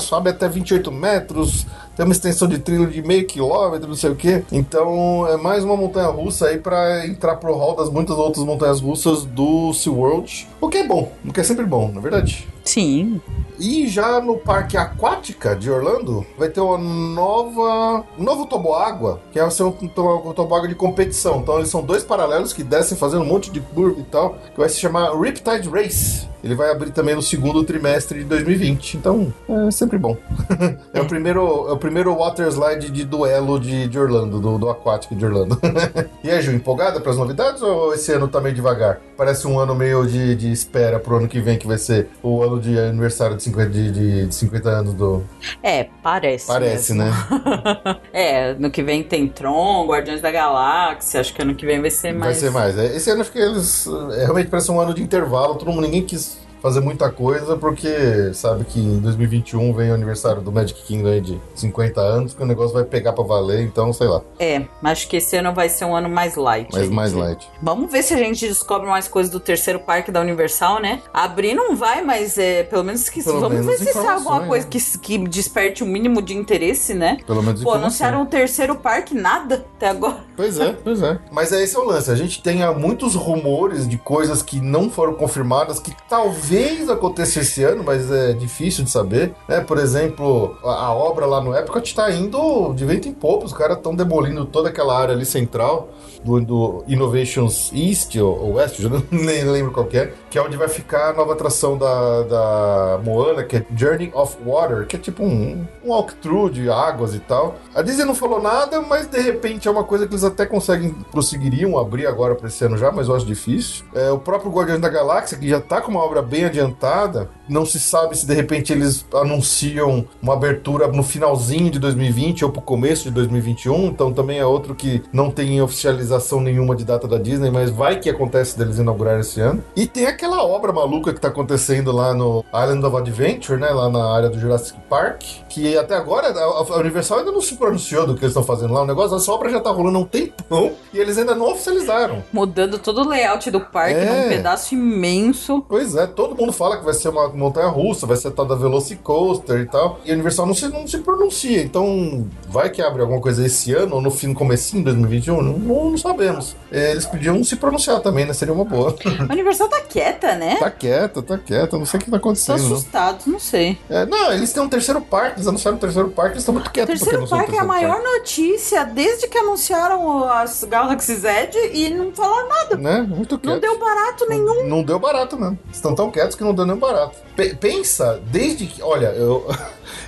sobe 0.00 0.30
até 0.30 0.48
28 0.48 0.90
metros, 0.90 1.66
tem 2.00 2.06
uma 2.06 2.12
extensão 2.12 2.48
de 2.48 2.58
trilho 2.58 2.86
de 2.86 3.02
meio 3.02 3.26
quilômetro, 3.26 3.86
não 3.86 3.94
sei 3.94 4.10
o 4.10 4.16
que. 4.16 4.42
Então 4.50 5.28
é 5.28 5.36
mais 5.36 5.62
uma 5.62 5.76
montanha 5.76 6.08
russa 6.08 6.46
aí 6.46 6.56
para 6.58 7.06
entrar 7.06 7.36
pro 7.36 7.54
hall 7.54 7.76
das 7.76 7.90
muitas 7.90 8.16
outras 8.16 8.42
montanhas 8.42 8.80
russas 8.80 9.24
do 9.24 9.74
SeaWorld. 9.74 10.48
O 10.60 10.68
que 10.70 10.78
é 10.78 10.86
bom, 10.86 11.12
o 11.22 11.30
que 11.30 11.40
é 11.40 11.42
sempre 11.42 11.59
bom, 11.66 11.90
na 11.92 12.00
verdade. 12.00 12.46
Sim. 12.64 13.20
E 13.58 13.88
já 13.88 14.20
no 14.20 14.36
Parque 14.38 14.76
Aquática 14.76 15.54
de 15.56 15.70
Orlando, 15.70 16.24
vai 16.38 16.48
ter 16.48 16.60
uma 16.60 16.78
nova. 16.78 18.04
um 18.18 18.22
novo 18.22 18.46
toboágua, 18.46 19.20
que 19.32 19.50
ser 19.50 19.64
um, 19.64 19.72
to- 19.72 20.22
um 20.28 20.32
toboágua 20.32 20.68
de 20.68 20.74
competição. 20.74 21.40
Então 21.40 21.58
eles 21.58 21.68
são 21.68 21.82
dois 21.82 22.02
paralelos 22.04 22.52
que 22.52 22.62
descem 22.62 22.96
fazendo 22.96 23.22
um 23.22 23.26
monte 23.26 23.50
de 23.50 23.60
curva 23.60 24.00
e 24.00 24.04
tal, 24.04 24.36
que 24.54 24.58
vai 24.58 24.68
se 24.68 24.78
chamar 24.80 25.14
Riptide 25.18 25.68
Race. 25.68 26.28
Ele 26.42 26.54
vai 26.54 26.70
abrir 26.70 26.90
também 26.90 27.14
no 27.14 27.22
segundo 27.22 27.62
trimestre 27.64 28.20
de 28.20 28.24
2020. 28.24 28.96
Então, 28.96 29.32
é 29.48 29.70
sempre 29.70 29.98
bom. 29.98 30.16
é, 30.92 31.00
o 31.00 31.06
primeiro, 31.06 31.68
é 31.68 31.72
o 31.72 31.76
primeiro 31.76 32.14
water 32.14 32.46
slide 32.48 32.90
de 32.90 33.04
duelo 33.04 33.58
de, 33.58 33.86
de 33.88 33.98
Orlando, 33.98 34.40
do, 34.40 34.58
do 34.58 34.70
aquático 34.70 35.14
de 35.14 35.24
Orlando. 35.24 35.58
e 36.24 36.30
aí, 36.30 36.40
Ju, 36.40 36.52
empolgada 36.52 37.00
para 37.00 37.10
as 37.10 37.16
novidades 37.18 37.62
ou 37.62 37.94
esse 37.94 38.12
ano 38.12 38.28
tá 38.28 38.40
meio 38.40 38.54
devagar? 38.54 39.00
Parece 39.16 39.46
um 39.46 39.58
ano 39.58 39.74
meio 39.74 40.06
de, 40.06 40.34
de 40.34 40.50
espera 40.50 40.98
pro 40.98 41.16
ano 41.16 41.28
que 41.28 41.40
vem, 41.40 41.58
que 41.58 41.66
vai 41.66 41.78
ser 41.78 42.08
o 42.22 42.42
ano 42.42 42.58
de 42.58 42.78
aniversário 42.78 43.36
de 43.36 43.42
50, 43.42 43.70
de, 43.70 43.90
de, 43.90 44.26
de 44.26 44.34
50 44.34 44.68
anos 44.68 44.94
do. 44.94 45.22
É, 45.62 45.88
parece. 46.02 46.46
Parece, 46.46 46.94
mesmo. 46.94 47.10
né? 47.10 48.00
é, 48.12 48.54
no 48.54 48.70
que 48.70 48.82
vem 48.82 49.02
tem 49.02 49.28
Tron, 49.28 49.86
Guardiões 49.86 50.20
da 50.20 50.30
Galáxia. 50.30 51.20
Acho 51.20 51.34
que 51.34 51.42
ano 51.42 51.54
que 51.54 51.66
vem 51.66 51.80
vai 51.80 51.90
ser 51.90 52.12
Vai 52.12 52.18
mais. 52.18 52.36
ser 52.38 52.50
mais. 52.50 52.78
É, 52.78 52.96
Esse 52.96 53.10
ano 53.10 53.20
acho 53.20 53.32
que 53.32 53.38
eles. 53.38 53.86
é, 54.12 54.24
realmente 54.24 54.48
parece 54.48 54.70
um 54.70 54.80
ano 54.80 54.94
de 54.94 55.02
intervalo, 55.02 55.54
todo 55.54 55.70
mundo, 55.70 55.82
ninguém 55.82 56.02
quis 56.02 56.29
fazer 56.60 56.80
muita 56.80 57.10
coisa, 57.10 57.56
porque 57.56 58.32
sabe 58.34 58.64
que 58.64 58.78
em 58.78 59.00
2021 59.00 59.72
vem 59.72 59.90
o 59.90 59.94
aniversário 59.94 60.42
do 60.42 60.52
Magic 60.52 60.82
Kingdom 60.82 61.08
aí 61.08 61.20
de 61.20 61.40
50 61.54 62.00
anos, 62.00 62.34
que 62.34 62.42
o 62.42 62.46
negócio 62.46 62.74
vai 62.74 62.84
pegar 62.84 63.12
pra 63.12 63.24
valer, 63.24 63.62
então 63.62 63.92
sei 63.92 64.08
lá. 64.08 64.22
É, 64.38 64.62
acho 64.84 65.08
que 65.08 65.16
esse 65.16 65.36
ano 65.36 65.52
vai 65.54 65.68
ser 65.68 65.84
um 65.84 65.94
ano 65.94 66.08
mais 66.08 66.36
light. 66.36 66.68
Mas 66.72 66.88
mais 66.88 67.12
light. 67.12 67.48
Vamos 67.62 67.90
ver 67.90 68.02
se 68.02 68.14
a 68.14 68.18
gente 68.18 68.46
descobre 68.46 68.88
mais 68.88 69.08
coisas 69.08 69.30
do 69.32 69.40
terceiro 69.40 69.80
parque 69.80 70.10
da 70.10 70.20
Universal, 70.20 70.80
né? 70.80 71.00
Abrir 71.12 71.54
não 71.54 71.76
vai, 71.76 72.02
mas 72.02 72.38
é, 72.38 72.62
pelo 72.62 72.84
menos 72.84 73.08
que 73.08 73.22
Pelo 73.22 73.40
vamos 73.40 73.60
menos 73.60 73.78
ver 73.78 73.86
se 73.86 73.92
sai 73.92 74.06
alguma 74.06 74.16
informações, 74.16 74.48
coisa 74.48 74.66
né? 74.66 74.70
que, 74.70 74.98
que 74.98 75.28
desperte 75.28 75.82
o 75.82 75.86
mínimo 75.86 76.22
de 76.22 76.36
interesse, 76.36 76.94
né? 76.94 77.18
Pelo 77.26 77.42
menos 77.42 77.62
Pô, 77.62 77.72
anunciaram 77.72 78.22
o 78.22 78.26
terceiro 78.26 78.76
parque, 78.76 79.14
nada 79.14 79.66
até 79.76 79.88
agora. 79.88 80.29
Pois 80.40 80.58
é, 80.58 80.72
pois 80.82 81.02
é. 81.02 81.18
Mas 81.30 81.52
é 81.52 81.62
esse 81.62 81.76
é 81.76 81.78
o 81.78 81.84
lance. 81.84 82.10
A 82.10 82.14
gente 82.14 82.42
tem 82.42 82.62
ah, 82.62 82.72
muitos 82.72 83.14
rumores 83.14 83.86
de 83.86 83.98
coisas 83.98 84.42
que 84.42 84.58
não 84.58 84.88
foram 84.88 85.12
confirmadas, 85.12 85.78
que 85.78 85.94
talvez 86.08 86.88
aconteça 86.88 87.40
esse 87.40 87.62
ano, 87.62 87.84
mas 87.84 88.10
é 88.10 88.32
difícil 88.32 88.82
de 88.82 88.90
saber. 88.90 89.34
Né? 89.46 89.60
Por 89.60 89.76
exemplo, 89.76 90.56
a, 90.64 90.86
a 90.86 90.94
obra 90.94 91.26
lá 91.26 91.42
no 91.42 91.54
Epcot 91.54 91.94
tá 91.94 92.10
indo 92.10 92.72
de 92.72 92.86
vento 92.86 93.06
em 93.06 93.12
popa. 93.12 93.44
Os 93.44 93.52
caras 93.52 93.76
estão 93.76 93.94
demolindo 93.94 94.46
toda 94.46 94.70
aquela 94.70 94.98
área 94.98 95.14
ali 95.14 95.26
central 95.26 95.90
do, 96.24 96.40
do 96.40 96.84
Innovations 96.88 97.70
East 97.74 98.16
ou, 98.16 98.54
West, 98.54 98.80
eu 98.80 98.90
nem 99.10 99.44
lembro 99.44 99.72
qual 99.72 99.86
que 99.86 99.98
é, 99.98 100.12
que 100.28 100.38
é 100.38 100.42
onde 100.42 100.56
vai 100.56 100.68
ficar 100.68 101.10
a 101.10 101.12
nova 101.12 101.32
atração 101.32 101.76
da, 101.76 102.22
da 102.22 103.00
Moana, 103.04 103.42
que 103.44 103.56
é 103.56 103.66
Journey 103.74 104.10
of 104.14 104.36
Water, 104.44 104.86
que 104.86 104.96
é 104.96 104.98
tipo 104.98 105.22
um, 105.22 105.66
um 105.84 105.90
walkthrough 105.90 106.50
de 106.50 106.70
águas 106.70 107.14
e 107.14 107.20
tal. 107.20 107.56
A 107.74 107.82
Disney 107.82 108.04
não 108.04 108.14
falou 108.14 108.40
nada, 108.40 108.80
mas 108.80 109.06
de 109.06 109.20
repente 109.20 109.68
é 109.68 109.70
uma 109.70 109.84
coisa 109.84 110.06
que 110.06 110.12
eles 110.12 110.24
até 110.30 110.46
conseguem, 110.46 110.90
prosseguiriam 111.10 111.78
abrir 111.78 112.06
agora 112.06 112.34
para 112.34 112.48
esse 112.48 112.64
ano 112.64 112.76
já, 112.76 112.90
mas 112.90 113.08
eu 113.08 113.16
acho 113.16 113.26
difícil. 113.26 113.84
É, 113.94 114.10
o 114.10 114.18
próprio 114.18 114.50
Guardiões 114.50 114.80
da 114.80 114.88
Galáxia, 114.88 115.38
que 115.38 115.48
já 115.48 115.60
tá 115.60 115.80
com 115.80 115.90
uma 115.90 116.00
obra 116.00 116.22
bem 116.22 116.44
adiantada, 116.44 117.30
não 117.48 117.66
se 117.66 117.80
sabe 117.80 118.16
se 118.16 118.26
de 118.26 118.34
repente 118.34 118.72
eles 118.72 119.04
anunciam 119.12 120.06
uma 120.22 120.34
abertura 120.34 120.86
no 120.88 121.02
finalzinho 121.02 121.70
de 121.70 121.78
2020 121.78 122.44
ou 122.44 122.52
pro 122.52 122.62
começo 122.62 123.04
de 123.04 123.10
2021, 123.10 123.86
então 123.86 124.12
também 124.12 124.38
é 124.38 124.46
outro 124.46 124.74
que 124.74 125.02
não 125.12 125.30
tem 125.30 125.60
oficialização 125.60 126.40
nenhuma 126.40 126.76
de 126.76 126.84
data 126.84 127.08
da 127.08 127.18
Disney, 127.18 127.50
mas 127.50 127.70
vai 127.70 127.98
que 127.98 128.08
acontece 128.08 128.56
deles 128.56 128.78
inaugurar 128.78 129.18
esse 129.18 129.40
ano. 129.40 129.62
E 129.74 129.86
tem 129.86 130.06
aquela 130.06 130.44
obra 130.44 130.72
maluca 130.72 131.12
que 131.12 131.20
tá 131.20 131.28
acontecendo 131.28 131.92
lá 131.92 132.14
no 132.14 132.44
Island 132.54 132.86
of 132.86 132.96
Adventure, 132.96 133.58
né, 133.58 133.68
lá 133.68 133.88
na 133.88 134.04
área 134.14 134.28
do 134.28 134.38
Jurassic 134.38 134.78
Park, 134.88 135.22
que 135.48 135.76
até 135.76 135.96
agora 135.96 136.28
a 136.28 136.76
Universal 136.78 137.20
ainda 137.20 137.32
não 137.32 137.40
se 137.40 137.56
pronunciou 137.56 138.06
do 138.06 138.14
que 138.14 138.20
eles 138.20 138.30
estão 138.30 138.44
fazendo 138.44 138.72
lá, 138.72 138.82
o 138.82 138.86
negócio, 138.86 139.16
essa 139.16 139.32
obra 139.32 139.50
já 139.50 139.60
tá 139.60 139.70
rolando 139.70 139.98
há 139.98 140.00
um 140.00 140.04
tempão 140.28 140.72
e 140.92 140.98
eles 140.98 141.18
ainda 141.18 141.34
não 141.34 141.52
oficializaram. 141.52 142.22
Mudando 142.32 142.78
todo 142.78 143.02
o 143.02 143.08
layout 143.08 143.50
do 143.50 143.60
parque 143.60 143.94
é. 143.94 144.22
num 144.22 144.28
pedaço 144.28 144.74
imenso. 144.74 145.64
Pois 145.68 145.94
é, 145.94 146.06
todo 146.06 146.36
mundo 146.36 146.52
fala 146.52 146.78
que 146.78 146.84
vai 146.84 146.94
ser 146.94 147.08
uma 147.08 147.28
montanha 147.28 147.68
russa, 147.68 148.06
vai 148.06 148.16
ser 148.16 148.30
tal 148.32 148.46
da 148.46 148.54
Velocicoaster 148.54 149.60
e 149.60 149.66
tal. 149.66 150.00
E 150.04 150.10
a 150.10 150.14
Universal 150.14 150.46
não 150.46 150.54
se, 150.54 150.68
não 150.68 150.86
se 150.86 150.98
pronuncia. 150.98 151.62
Então, 151.62 152.26
vai 152.48 152.70
que 152.70 152.82
abre 152.82 153.02
alguma 153.02 153.20
coisa 153.20 153.44
esse 153.44 153.72
ano 153.72 153.96
ou 153.96 154.02
no 154.02 154.10
fim, 154.10 154.34
comecinho 154.34 154.82
de 154.82 154.90
2021? 154.90 155.42
Não, 155.42 155.58
não, 155.58 155.90
não 155.90 155.98
sabemos. 155.98 156.56
É, 156.70 156.92
eles 156.92 157.06
podiam 157.06 157.42
se 157.44 157.56
pronunciar 157.56 158.00
também, 158.00 158.24
né? 158.24 158.32
Seria 158.32 158.54
uma 158.54 158.64
boa. 158.64 158.94
A 159.28 159.32
Universal 159.32 159.68
tá 159.68 159.80
quieta, 159.80 160.34
né? 160.34 160.56
Tá 160.56 160.70
quieta, 160.70 161.22
tá 161.22 161.38
quieta. 161.38 161.78
Não 161.78 161.86
sei 161.86 161.98
o 161.98 162.02
que 162.02 162.10
tá 162.10 162.16
acontecendo. 162.16 162.58
Tô 162.58 162.74
assustado, 162.74 163.22
não, 163.26 163.34
não 163.34 163.40
sei. 163.40 163.78
É, 163.88 164.06
não, 164.06 164.32
eles 164.32 164.52
têm 164.52 164.62
um 164.62 164.68
terceiro 164.68 165.00
parque, 165.00 165.36
eles 165.36 165.46
anunciaram 165.46 165.76
um 165.76 165.80
terceiro 165.80 166.10
parque, 166.10 166.32
eles 166.32 166.42
estão 166.42 166.54
muito 166.54 166.70
quietos. 166.70 167.00
O 167.00 167.04
terceiro 167.04 167.28
parque 167.28 167.56
é 167.56 167.60
a 167.60 167.64
maior 167.64 168.00
parque. 168.00 168.18
notícia 168.18 168.84
desde 168.84 169.28
que 169.28 169.38
anunciaram 169.38 169.99
as 170.28 170.64
Galaxy 170.64 171.14
Z 171.16 171.50
e 171.72 171.90
não 171.90 172.12
falaram 172.12 172.48
nada. 172.48 172.76
Né? 172.76 173.02
Muito 173.02 173.38
quieto. 173.38 173.52
Não 173.52 173.60
deu 173.60 173.78
barato 173.78 174.26
nenhum. 174.28 174.54
Não, 174.62 174.68
não 174.68 174.82
deu 174.82 174.98
barato, 174.98 175.38
mesmo. 175.38 175.58
Estão 175.72 175.94
tão 175.94 176.10
quietos 176.10 176.36
que 176.36 176.44
não 176.44 176.54
deu 176.54 176.66
nem 176.66 176.76
barato. 176.76 177.16
P 177.36 177.54
pensa, 177.54 178.20
desde 178.30 178.66
que. 178.66 178.82
Olha, 178.82 179.08
eu, 179.14 179.46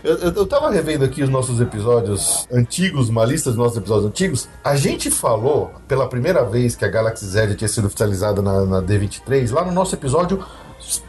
eu, 0.02 0.16
eu 0.18 0.46
tava 0.46 0.70
revendo 0.70 1.04
aqui 1.04 1.22
os 1.22 1.28
nossos 1.28 1.60
episódios 1.60 2.46
antigos, 2.52 3.08
uma 3.08 3.24
lista 3.24 3.50
dos 3.50 3.58
nossos 3.58 3.76
episódios 3.76 4.06
antigos. 4.06 4.48
A 4.64 4.76
gente 4.76 5.10
falou 5.10 5.70
pela 5.86 6.08
primeira 6.08 6.44
vez 6.44 6.76
que 6.76 6.84
a 6.84 6.88
Galaxy 6.88 7.26
Z 7.26 7.54
tinha 7.54 7.68
sido 7.68 7.86
oficializada 7.86 8.42
na, 8.42 8.64
na 8.64 8.82
D23, 8.82 9.52
lá 9.52 9.64
no 9.64 9.72
nosso 9.72 9.94
episódio 9.94 10.44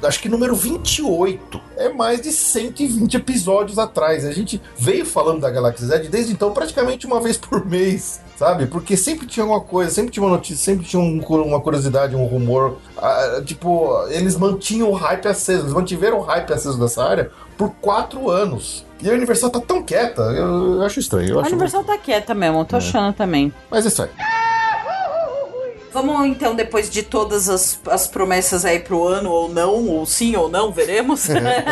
acho 0.03 0.19
que 0.19 0.29
número 0.29 0.55
28. 0.55 1.61
É 1.77 1.89
mais 1.89 2.21
de 2.21 2.31
120 2.31 3.17
episódios 3.17 3.79
atrás. 3.79 4.25
A 4.25 4.31
gente 4.31 4.61
veio 4.77 5.05
falando 5.05 5.41
da 5.41 5.49
Galaxy 5.49 5.85
Z 5.85 5.99
desde 6.09 6.31
então 6.31 6.51
praticamente 6.51 7.05
uma 7.05 7.19
vez 7.19 7.37
por 7.37 7.65
mês 7.65 8.21
sabe? 8.43 8.65
Porque 8.65 8.97
sempre 8.97 9.25
tinha 9.25 9.43
alguma 9.43 9.61
coisa, 9.61 9.91
sempre 9.91 10.11
tinha 10.11 10.23
uma 10.23 10.35
notícia, 10.35 10.57
sempre 10.57 10.85
tinha 10.85 11.01
um, 11.01 11.19
uma 11.19 11.61
curiosidade, 11.61 12.15
um 12.15 12.25
rumor. 12.25 12.77
Ah, 12.97 13.41
tipo, 13.45 14.05
eles 14.09 14.35
mantinham 14.35 14.89
o 14.89 14.93
hype 14.93 15.27
aceso, 15.27 15.63
eles 15.63 15.73
mantiveram 15.73 16.19
o 16.19 16.21
hype 16.21 16.51
aceso 16.51 16.79
dessa 16.79 17.03
área 17.03 17.31
por 17.57 17.71
quatro 17.81 18.29
anos. 18.29 18.85
E 19.01 19.09
a 19.09 19.13
Universal 19.13 19.49
tá 19.49 19.59
tão 19.59 19.83
quieta, 19.83 20.21
eu, 20.21 20.75
eu 20.75 20.83
acho 20.83 20.99
estranho. 20.99 21.29
Eu 21.29 21.39
a 21.39 21.43
Universal 21.43 21.83
muito... 21.83 21.97
tá 21.97 22.03
quieta 22.03 22.33
mesmo, 22.33 22.59
eu 22.59 22.65
tô 22.65 22.75
é. 22.75 22.79
achando 22.79 23.13
também. 23.13 23.53
Mas 23.69 23.85
é 23.85 23.89
isso 23.89 24.03
aí. 24.03 24.09
Vamos 25.93 26.25
então, 26.25 26.55
depois 26.55 26.89
de 26.89 27.03
todas 27.03 27.49
as, 27.49 27.79
as 27.87 28.07
promessas 28.07 28.65
aí 28.65 28.79
pro 28.79 29.07
ano, 29.07 29.29
ou 29.29 29.47
não, 29.47 29.87
ou 29.87 30.05
sim 30.05 30.35
ou 30.35 30.49
não, 30.49 30.71
veremos. 30.71 31.27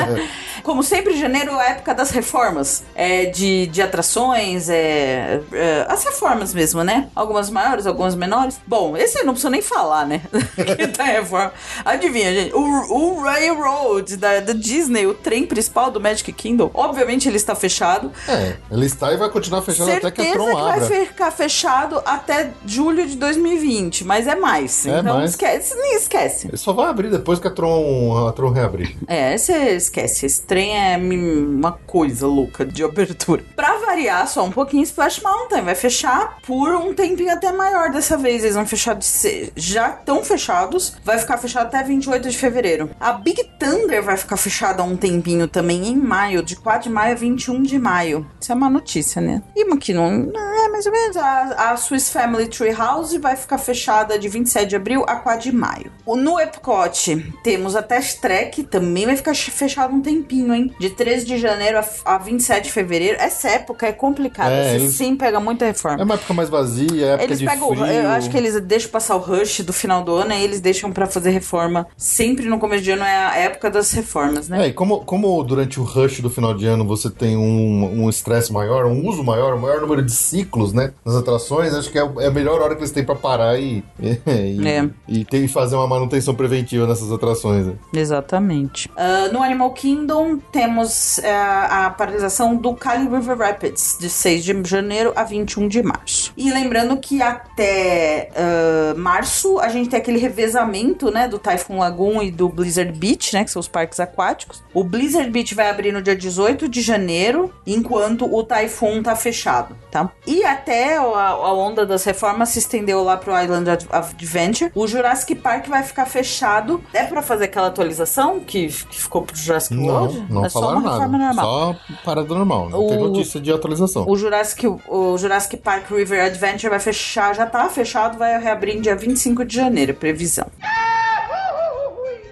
Como 0.64 0.84
sempre, 0.84 1.18
janeiro 1.18 1.52
é 1.54 1.68
a 1.68 1.70
época 1.72 1.94
das 1.94 2.12
reformas. 2.12 2.84
É, 2.94 3.26
de, 3.26 3.66
de 3.68 3.82
atrações, 3.82 4.70
é, 4.70 5.42
é, 5.52 5.86
as 5.90 6.04
reformas 6.04 6.54
mesmo, 6.54 6.84
né? 6.84 7.10
Algumas 7.16 7.50
maiores, 7.50 7.88
algumas 7.88 8.14
menores. 8.14 8.60
Bom, 8.68 8.96
esse 8.96 9.18
eu 9.18 9.26
não 9.26 9.34
preciso 9.34 9.50
nem 9.50 9.62
falar, 9.62 10.06
né? 10.06 10.22
que 10.78 10.88
tá 10.88 11.04
reforma. 11.04 11.52
Adivinha, 11.84 12.32
gente? 12.34 12.54
O, 12.54 12.62
o 12.62 13.22
Railroad 13.22 14.18
da, 14.18 14.40
da 14.40 14.54
Disney, 14.54 15.08
o 15.08 15.16
trem 15.16 15.48
principal 15.48 15.90
do 15.90 16.00
Magic 16.00 16.32
Kingdom, 16.32 16.70
obviamente 16.74 17.28
ele 17.28 17.38
está 17.38 17.56
fechado. 17.56 18.12
É, 18.28 18.58
ele 18.70 18.86
está 18.86 19.12
e 19.12 19.18
vai 19.18 19.30
continuar 19.30 19.64
fechado 19.64 19.88
Certeza 19.88 20.10
até 20.10 20.24
que 20.24 20.30
a 20.30 20.34
Tron 20.34 20.46
que 20.46 20.62
abra. 20.62 20.86
vai 20.86 21.06
ficar 21.06 21.32
fechado 21.32 22.02
até 22.06 22.52
julho 22.66 23.08
de 23.08 23.16
2020 23.16 24.11
mas 24.12 24.28
é 24.28 24.36
mais. 24.36 24.86
É 24.86 25.00
então 25.00 25.20
mais. 25.20 25.30
esquece, 25.30 25.74
nem 25.74 25.96
esquece. 25.96 26.50
Ele 26.50 26.58
só 26.58 26.74
vai 26.74 26.88
abrir 26.88 27.10
depois 27.10 27.40
que 27.40 27.48
a 27.48 27.50
Tron, 27.52 28.28
a 28.28 28.34
Tron 28.34 28.52
reabrir. 28.52 28.98
É, 29.08 29.38
você 29.38 29.54
esquece. 29.70 30.26
Esse 30.26 30.42
trem 30.42 30.78
é 30.78 30.98
uma 30.98 31.72
coisa 31.72 32.28
louca 32.28 32.66
de 32.66 32.84
abertura. 32.84 33.42
Pra 33.56 33.78
variar 33.78 34.28
só 34.28 34.44
um 34.44 34.52
pouquinho, 34.52 34.84
Splash 34.84 35.22
Mountain 35.22 35.62
vai 35.62 35.76
fechar 35.76 36.40
por 36.46 36.76
um 36.76 36.94
tempinho 36.94 37.32
até 37.32 37.54
maior 37.54 37.90
dessa 37.90 38.18
vez. 38.18 38.44
Eles 38.44 38.56
vão 38.56 38.66
fechar 38.66 38.96
de 38.96 39.06
ser, 39.06 39.54
já 39.56 39.92
estão 39.92 40.22
fechados. 40.26 40.98
Vai 41.06 41.18
ficar 41.18 41.38
fechado 41.38 41.68
até 41.68 41.82
28 41.82 42.30
de 42.30 42.38
fevereiro. 42.38 42.90
A 43.00 43.14
Big 43.14 43.42
Thunder 43.58 44.04
vai 44.04 44.18
ficar 44.18 44.36
fechada 44.36 44.84
um 44.84 44.98
tempinho 44.98 45.48
também 45.48 45.88
em 45.88 45.96
maio, 45.96 46.44
de 46.44 46.58
4 46.58 46.90
de 46.90 46.90
maio 46.90 47.14
a 47.14 47.16
21 47.16 47.64
de 47.64 47.80
maio. 47.80 48.30
Isso 48.42 48.52
é 48.52 48.56
uma 48.56 48.70
notícia, 48.70 49.22
né? 49.22 49.42
E 49.56 49.72
que 49.78 49.94
não 49.94 50.30
é 50.36 50.68
mais 50.68 50.86
ou 50.86 50.92
menos. 50.92 51.16
A, 51.16 51.72
a 51.72 51.78
Swiss 51.78 52.10
Family 52.10 52.48
Tree 52.48 52.74
House 52.74 53.16
vai 53.16 53.38
ficar 53.38 53.58
fechada 53.58 54.01
de 54.18 54.28
27 54.28 54.68
de 54.68 54.76
abril 54.76 55.04
a 55.08 55.16
4 55.16 55.50
de 55.50 55.56
maio. 55.56 55.92
No 56.08 56.40
Epcot, 56.40 57.34
temos 57.44 57.76
a 57.76 57.82
Test 57.82 58.20
Track, 58.20 58.64
também 58.64 59.06
vai 59.06 59.16
ficar 59.16 59.36
fechado 59.36 59.94
um 59.94 60.02
tempinho, 60.02 60.54
hein? 60.54 60.74
De 60.80 60.90
13 60.90 61.26
de 61.26 61.38
janeiro 61.38 61.80
a, 61.80 62.16
a 62.16 62.18
27 62.18 62.66
de 62.66 62.72
fevereiro. 62.72 63.18
Essa 63.20 63.50
época 63.50 63.88
é 63.88 63.92
complicada, 63.92 64.54
é, 64.54 64.76
eles... 64.76 64.94
sim 64.94 65.16
pega 65.16 65.40
muita 65.40 65.66
reforma. 65.66 66.02
É 66.02 66.04
uma 66.04 66.16
época 66.16 66.34
mais 66.34 66.50
vazia, 66.50 67.06
é 67.06 67.10
época 67.10 67.24
eles 67.24 67.40
de 67.40 67.46
pegam, 67.46 67.70
frio. 67.70 67.86
Eu 67.86 68.10
acho 68.10 68.30
que 68.30 68.38
eles 68.38 68.60
deixam 68.62 68.92
passar 68.92 69.16
o 69.16 69.20
rush 69.20 69.62
do 69.62 69.74
final 69.74 70.04
do 70.04 70.14
ano 70.16 70.34
e 70.34 70.44
eles 70.44 70.60
deixam 70.60 70.92
para 70.92 71.08
fazer 71.08 71.32
reforma. 71.32 71.88
Sempre 71.98 72.48
no 72.48 72.60
começo 72.60 72.84
de 72.84 72.92
ano 72.92 73.04
é 73.04 73.16
a 73.16 73.38
época 73.38 73.70
das 73.70 73.92
reformas, 73.92 74.50
né? 74.50 74.66
É, 74.66 74.68
e 74.68 74.74
como, 74.74 75.02
como 75.06 75.44
durante 75.44 75.80
o 75.80 75.84
rush 75.84 76.20
do 76.20 76.30
final 76.30 76.54
de 76.54 76.66
ano 76.66 76.86
você 76.86 77.10
tem 77.10 77.36
um 77.38 78.10
estresse 78.10 78.52
um 78.52 78.54
maior, 78.54 78.86
um 78.86 79.08
uso 79.08 79.24
maior, 79.24 79.56
um 79.56 79.60
maior 79.60 79.82
número 79.82 80.04
de 80.04 80.12
ciclos, 80.12 80.74
né? 80.74 80.94
Nas 81.04 81.16
atrações, 81.16 81.74
acho 81.74 81.90
que 81.90 81.98
é, 81.98 82.12
é 82.20 82.28
a 82.28 82.32
melhor 82.32 82.62
hora 82.62 82.76
que 82.76 82.82
eles 82.82 82.92
têm 82.92 83.04
para 83.04 83.16
parar 83.16 83.60
e 83.60 83.84
e, 84.02 84.68
é. 84.68 84.90
e 85.08 85.26
tem 85.26 85.42
que 85.42 85.48
fazer 85.48 85.76
uma 85.76 85.88
manutenção 85.88 86.34
preventiva 86.34 86.88
nessas 86.88 87.12
atrações. 87.12 87.68
Né? 87.68 87.74
Exatamente. 87.94 88.90
Uh, 88.90 89.34
no 89.34 89.42
Animal 89.42 89.72
Kingdom 89.72 90.38
temos 90.52 91.18
uh, 91.20 91.22
a 91.70 91.90
paralisação 91.90 92.56
do 92.56 92.74
Kali 92.74 93.08
River 93.08 93.38
Rapids, 93.38 93.98
de 94.00 94.10
6 94.10 94.44
de 94.44 94.62
janeiro 94.64 95.14
a 95.16 95.24
21 95.24 95.68
de 95.68 95.84
março. 95.84 96.34
E 96.36 96.52
lembrando 96.52 96.98
que 96.98 97.22
até 97.22 98.30
uh, 98.32 98.98
março 98.98 99.60
a 99.60 99.70
gente 99.70 99.90
tem 99.90 100.00
aquele 100.00 100.20
revezamento 100.20 101.12
né, 101.12 101.28
do 101.28 101.40
Typhoon 101.40 101.80
Lagoon 101.80 102.22
e 102.22 102.32
do 102.32 102.50
Blizzard 102.50 102.92
Beach, 102.98 103.34
né, 103.34 103.44
que 103.44 103.52
são 103.52 103.60
os 103.60 103.68
parques 103.68 104.00
aquáticos. 104.00 104.64
O 104.74 104.84
Blizzard 104.84 105.30
Beach 105.30 105.54
vai 105.54 105.70
abrir 105.70 105.92
no 105.92 106.02
dia 106.02 106.16
18 106.16 106.68
de 106.68 106.82
janeiro, 106.82 107.54
enquanto 107.66 108.32
o 108.34 108.44
Typhoon 108.44 109.02
tá 109.04 109.16
fechado, 109.16 109.76
tá? 109.90 110.12
E 110.26 110.44
até 110.44 110.98
a, 110.98 111.02
a 111.02 111.54
onda 111.54 111.86
das 111.86 112.04
reformas 112.04 112.50
se 112.50 112.60
estendeu 112.60 113.04
lá 113.04 113.18
pro 113.18 113.40
Island 113.40 113.70
Adventure. 113.90 114.72
O 114.76 114.88
Jurassic 114.88 115.36
Park 115.36 115.68
vai 115.68 115.84
ficar 115.84 116.06
fechado. 116.06 116.84
É 116.94 117.04
para 117.04 117.22
fazer 117.22 117.46
aquela 117.46 117.68
atualização 117.68 118.40
que, 118.40 118.68
que 118.68 119.02
ficou 119.02 119.22
pro 119.24 119.36
Jurassic 119.36 119.74
não, 119.74 119.86
World? 119.86 120.26
Não, 120.30 120.46
é 120.46 120.50
só 120.50 120.72
uma 120.72 120.92
reforma 120.92 121.18
nada. 121.18 121.34
normal. 121.34 121.46
Só 121.46 121.96
parada 122.04 122.34
normal. 122.34 122.70
Não 122.70 122.86
o, 122.86 122.90
tem 122.90 122.98
notícia 123.00 123.40
de 123.40 123.52
atualização. 123.52 124.06
O 124.08 124.16
Jurassic, 124.16 124.68
o 124.68 125.18
Jurassic 125.18 125.58
Park 125.58 125.90
River 125.92 126.26
Adventure 126.26 126.70
vai 126.70 126.80
fechar, 126.80 127.36
já 127.36 127.46
tá 127.46 127.68
fechado, 127.70 128.18
vai 128.18 128.40
reabrir 128.42 128.76
em 128.76 128.82
dia 128.82 128.96
25 128.96 129.46
de 129.46 129.56
janeiro, 129.56 129.94
previsão. 129.94 130.48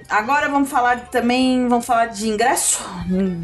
Agora 0.09 0.49
vamos 0.49 0.69
falar 0.69 1.09
também, 1.09 1.67
vamos 1.67 1.85
falar 1.85 2.07
de 2.07 2.27
ingresso 2.27 2.83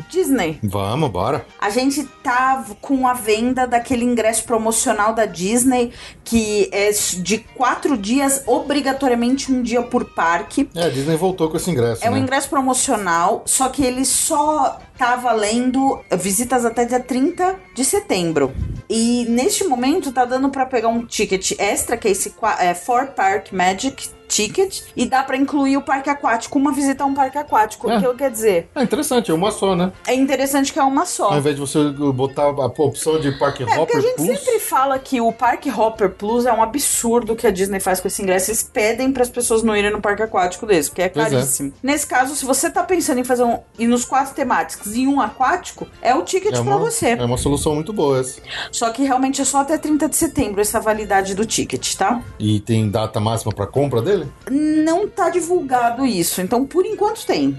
Disney. 0.09 0.59
Vamos, 0.63 1.09
bora. 1.11 1.45
A 1.59 1.69
gente 1.69 2.03
tá 2.23 2.65
com 2.81 3.07
a 3.07 3.13
venda 3.13 3.67
daquele 3.67 4.03
ingresso 4.03 4.43
promocional 4.45 5.13
da 5.13 5.25
Disney 5.25 5.93
que 6.23 6.69
é 6.71 6.89
de 7.19 7.37
quatro 7.37 7.95
dias, 7.95 8.43
obrigatoriamente 8.47 9.51
um 9.51 9.61
dia 9.61 9.83
por 9.83 10.05
parque. 10.05 10.69
É, 10.73 10.85
a 10.85 10.89
Disney 10.89 11.15
voltou 11.15 11.49
com 11.49 11.57
esse 11.57 11.69
ingresso. 11.69 12.03
É 12.03 12.09
né? 12.09 12.15
um 12.15 12.19
ingresso 12.19 12.49
promocional, 12.49 13.43
só 13.45 13.69
que 13.69 13.83
ele 13.83 14.03
só 14.03 14.79
tá 14.97 15.15
valendo 15.15 16.01
visitas 16.17 16.65
até 16.65 16.85
dia 16.85 16.99
30 16.99 17.55
de 17.73 17.83
setembro. 17.83 18.53
E 18.89 19.25
neste 19.29 19.63
momento 19.63 20.11
tá 20.11 20.25
dando 20.25 20.49
para 20.49 20.65
pegar 20.65 20.89
um 20.89 21.05
ticket 21.05 21.53
extra, 21.57 21.97
que 21.97 22.07
é 22.07 22.11
esse 22.11 22.33
é, 22.59 22.73
Four 22.73 23.07
Park 23.07 23.51
Magic 23.51 24.09
ticket 24.27 24.81
e 24.95 25.05
dá 25.05 25.23
pra 25.23 25.37
incluir 25.37 25.77
o 25.77 25.81
parque 25.81 26.09
aquático, 26.09 26.57
uma 26.57 26.71
visita 26.71 27.03
a 27.03 27.07
um 27.07 27.13
parque 27.13 27.37
aquático. 27.37 27.89
É. 27.89 27.97
O 27.97 28.11
que 28.11 28.17
quer 28.17 28.31
dizer? 28.31 28.69
É 28.75 28.83
interessante, 28.83 29.31
é 29.31 29.33
uma 29.33 29.51
só, 29.51 29.75
né? 29.75 29.91
É 30.05 30.13
interessante 30.13 30.73
que 30.73 30.79
é 30.79 30.83
uma 30.83 31.05
só. 31.05 31.31
Ao 31.31 31.37
invés 31.37 31.55
de 31.55 31.61
você 31.61 31.89
botar 32.13 32.43
a 32.43 32.65
opção 32.65 33.19
de 33.19 33.31
Park 33.37 33.61
É, 33.61 33.65
porque 33.65 33.79
Hopper 33.79 33.97
a 33.97 34.01
gente 34.01 34.15
Plus. 34.15 34.39
sempre 34.39 34.59
fala 34.59 34.99
que 34.99 35.21
o 35.21 35.31
Parque 35.31 35.69
Hopper 35.69 36.09
Plus 36.11 36.45
é 36.45 36.53
um 36.53 36.61
absurdo 36.61 37.35
que 37.35 37.47
a 37.47 37.51
Disney 37.51 37.79
faz 37.79 37.99
com 37.99 38.07
esse 38.07 38.21
ingresso. 38.21 38.49
Eles 38.51 38.63
pedem 38.63 39.11
para 39.11 39.23
as 39.23 39.29
pessoas 39.29 39.63
não 39.63 39.75
irem 39.75 39.91
no 39.91 40.01
parque 40.01 40.23
aquático 40.23 40.65
deles, 40.65 40.89
porque 40.89 41.03
é 41.03 41.09
Pois 41.09 41.27
é. 41.27 41.29
caríssimo. 41.31 41.73
Nesse 41.81 42.07
caso, 42.07 42.35
se 42.35 42.45
você 42.45 42.69
tá 42.69 42.83
pensando 42.83 43.19
em 43.19 43.23
fazer 43.23 43.43
um. 43.43 43.59
ir 43.77 43.87
nos 43.87 44.05
quatro 44.05 44.33
temáticos 44.33 44.84
um 45.07 45.19
aquático, 45.21 45.87
é 46.01 46.13
o 46.13 46.21
ticket 46.23 46.49
É 46.53 46.61
pra 46.61 46.61
uma, 46.61 46.77
você. 46.77 47.09
é 47.09 47.23
uma 47.25 47.37
solução 47.37 47.75
muito 47.75 47.91
boa 47.93 48.19
essa. 48.19 48.41
Só 48.71 48.89
que 48.89 49.03
realmente 49.03 49.41
é 49.41 49.45
só 49.45 49.59
até 49.61 49.77
30 49.77 50.09
de 50.09 50.15
setembro 50.15 50.61
essa 50.61 50.79
validade 50.79 51.33
do 51.35 51.45
ticket, 51.45 51.95
tá? 51.95 52.21
E 52.39 52.59
tem 52.59 52.89
data 52.89 53.19
máxima 53.19 53.51
pra 53.53 53.65
compra 53.67 54.01
dele? 54.01 54.27
Não 54.49 55.07
tá 55.07 55.29
divulgado 55.29 56.05
isso, 56.05 56.41
então 56.41 56.65
por 56.65 56.85
enquanto 56.85 57.25
tem. 57.25 57.55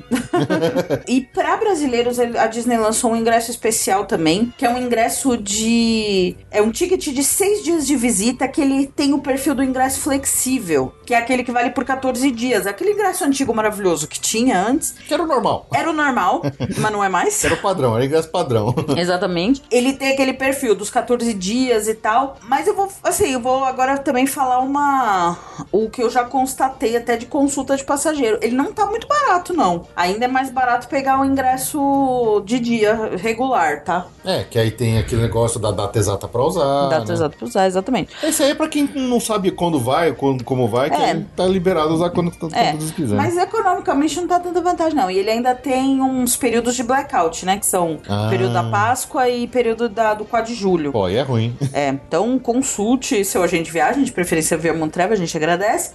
e 1.06 1.20
pra 1.20 1.56
brasileiros, 1.56 2.18
a 2.18 2.46
Disney 2.46 2.76
lançou 2.78 3.12
um 3.12 3.16
ingresso 3.16 3.50
especial 3.50 4.04
também, 4.06 4.52
que 4.56 4.64
é 4.64 4.70
um 4.70 4.78
ingresso 4.78 5.36
de. 5.36 6.36
É 6.50 6.60
um 6.62 6.70
ticket 6.70 7.08
de 7.08 7.24
seis 7.24 7.62
dias 7.62 7.86
de 7.86 7.96
visita 7.96 8.46
que 8.48 8.60
ele 8.60 8.86
tem 8.86 9.12
o 9.12 9.18
perfil 9.20 9.54
do 9.54 9.62
ingresso 9.62 10.00
flexível, 10.00 10.92
que 11.04 11.14
é 11.14 11.18
aquele 11.18 11.42
que 11.44 11.52
vale 11.52 11.70
por 11.70 11.84
14 11.84 12.30
dias. 12.30 12.66
Aquele 12.66 12.92
ingresso 12.92 13.24
antigo 13.24 13.54
maravilhoso 13.54 14.06
que 14.06 14.20
tinha 14.20 14.60
antes 14.60 14.92
Que 15.06 15.14
era 15.14 15.22
o 15.22 15.26
normal. 15.26 15.66
era 15.72 15.90
o 15.90 15.92
normal, 15.92 16.42
mas 16.78 16.92
não 16.92 17.02
é 17.02 17.08
mais. 17.16 17.44
Era 17.44 17.54
o 17.54 17.58
padrão, 17.58 17.94
era 17.96 18.04
ingresso 18.04 18.28
padrão. 18.28 18.74
Exatamente. 18.96 19.62
Ele 19.70 19.92
tem 19.94 20.12
aquele 20.12 20.32
perfil 20.34 20.74
dos 20.74 20.90
14 20.90 21.32
dias 21.34 21.88
e 21.88 21.94
tal. 21.94 22.36
Mas 22.42 22.66
eu 22.66 22.74
vou, 22.74 22.88
assim, 23.02 23.32
eu 23.32 23.40
vou 23.40 23.64
agora 23.64 23.98
também 23.98 24.26
falar 24.26 24.58
uma. 24.60 25.36
O 25.72 25.88
que 25.88 26.02
eu 26.02 26.10
já 26.10 26.24
constatei 26.24 26.96
até 26.96 27.16
de 27.16 27.26
consulta 27.26 27.76
de 27.76 27.84
passageiro. 27.84 28.38
Ele 28.42 28.54
não 28.54 28.72
tá 28.72 28.86
muito 28.86 29.06
barato, 29.06 29.54
não. 29.54 29.86
Ainda 29.96 30.24
é 30.26 30.28
mais 30.28 30.50
barato 30.50 30.88
pegar 30.88 31.20
o 31.20 31.24
ingresso 31.24 32.42
de 32.44 32.58
dia 32.60 33.12
regular, 33.16 33.82
tá? 33.82 34.06
É, 34.24 34.44
que 34.44 34.58
aí 34.58 34.70
tem 34.70 34.98
aquele 34.98 35.22
negócio 35.22 35.58
da 35.58 35.70
data 35.70 35.98
exata 35.98 36.28
pra 36.28 36.42
usar. 36.42 36.88
Data 36.88 37.06
né? 37.06 37.12
exata 37.14 37.36
pra 37.36 37.46
usar, 37.46 37.66
exatamente. 37.66 38.12
Esse 38.22 38.42
aí 38.42 38.50
é 38.50 38.54
pra 38.54 38.68
quem 38.68 38.88
não 38.94 39.20
sabe 39.20 39.50
quando 39.50 39.78
vai, 39.78 40.12
quando, 40.12 40.44
como 40.44 40.68
vai, 40.68 40.90
que 40.90 40.96
É. 40.96 41.22
tá 41.34 41.46
liberado 41.46 41.90
a 41.90 41.94
usar 41.94 42.10
quando, 42.10 42.30
quando 42.32 42.54
É, 42.54 42.72
quiserem. 42.72 43.16
mas 43.16 43.36
economicamente 43.36 44.20
não 44.20 44.28
tá 44.28 44.38
tanta 44.40 44.60
vantagem, 44.60 44.94
não. 44.96 45.10
E 45.10 45.18
ele 45.18 45.30
ainda 45.30 45.54
tem 45.54 46.00
uns 46.02 46.36
períodos 46.36 46.74
de 46.74 46.82
blackout, 47.06 47.46
né? 47.46 47.58
Que 47.58 47.66
são 47.66 47.98
Ah. 48.08 48.26
período 48.28 48.52
da 48.52 48.64
Páscoa 48.64 49.28
e 49.28 49.46
período 49.46 49.88
da, 49.88 50.14
do 50.14 50.24
4 50.24 50.52
de 50.52 50.58
julho. 50.58 50.92
Pô, 50.92 51.04
aí 51.06 51.16
é 51.16 51.22
ruim. 51.22 51.56
É, 51.72 51.88
então 51.88 52.38
consulte 52.38 53.24
seu 53.24 53.42
agente 53.42 53.64
de 53.64 53.70
viagem, 53.72 54.02
de 54.04 54.12
preferência 54.12 54.56
via 54.56 54.74
Montreva, 54.74 55.14
a 55.14 55.16
gente 55.16 55.36
agradece. 55.36 55.92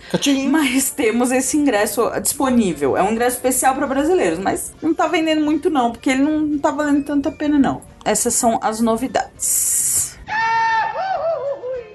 Mas 0.50 0.92
temos 0.92 1.32
esse 1.32 1.58
ingresso 1.58 2.10
disponível. 2.22 2.96
É 2.98 3.04
um 3.04 3.12
ingresso 3.12 3.36
especial 3.38 3.76
para 3.76 3.86
brasileiros, 3.88 4.40
mas 4.40 4.72
não 4.82 4.94
tá 4.94 5.08
vendendo 5.08 5.42
muito 5.42 5.70
não, 5.70 5.92
porque 5.92 6.10
ele 6.10 6.22
não 6.24 6.58
tá 6.58 6.72
valendo 6.72 7.04
tanta 7.04 7.32
pena 7.32 7.58
não. 7.60 7.82
Essas 8.04 8.34
são 8.34 8.60
as 8.62 8.80
novidades. 8.80 10.11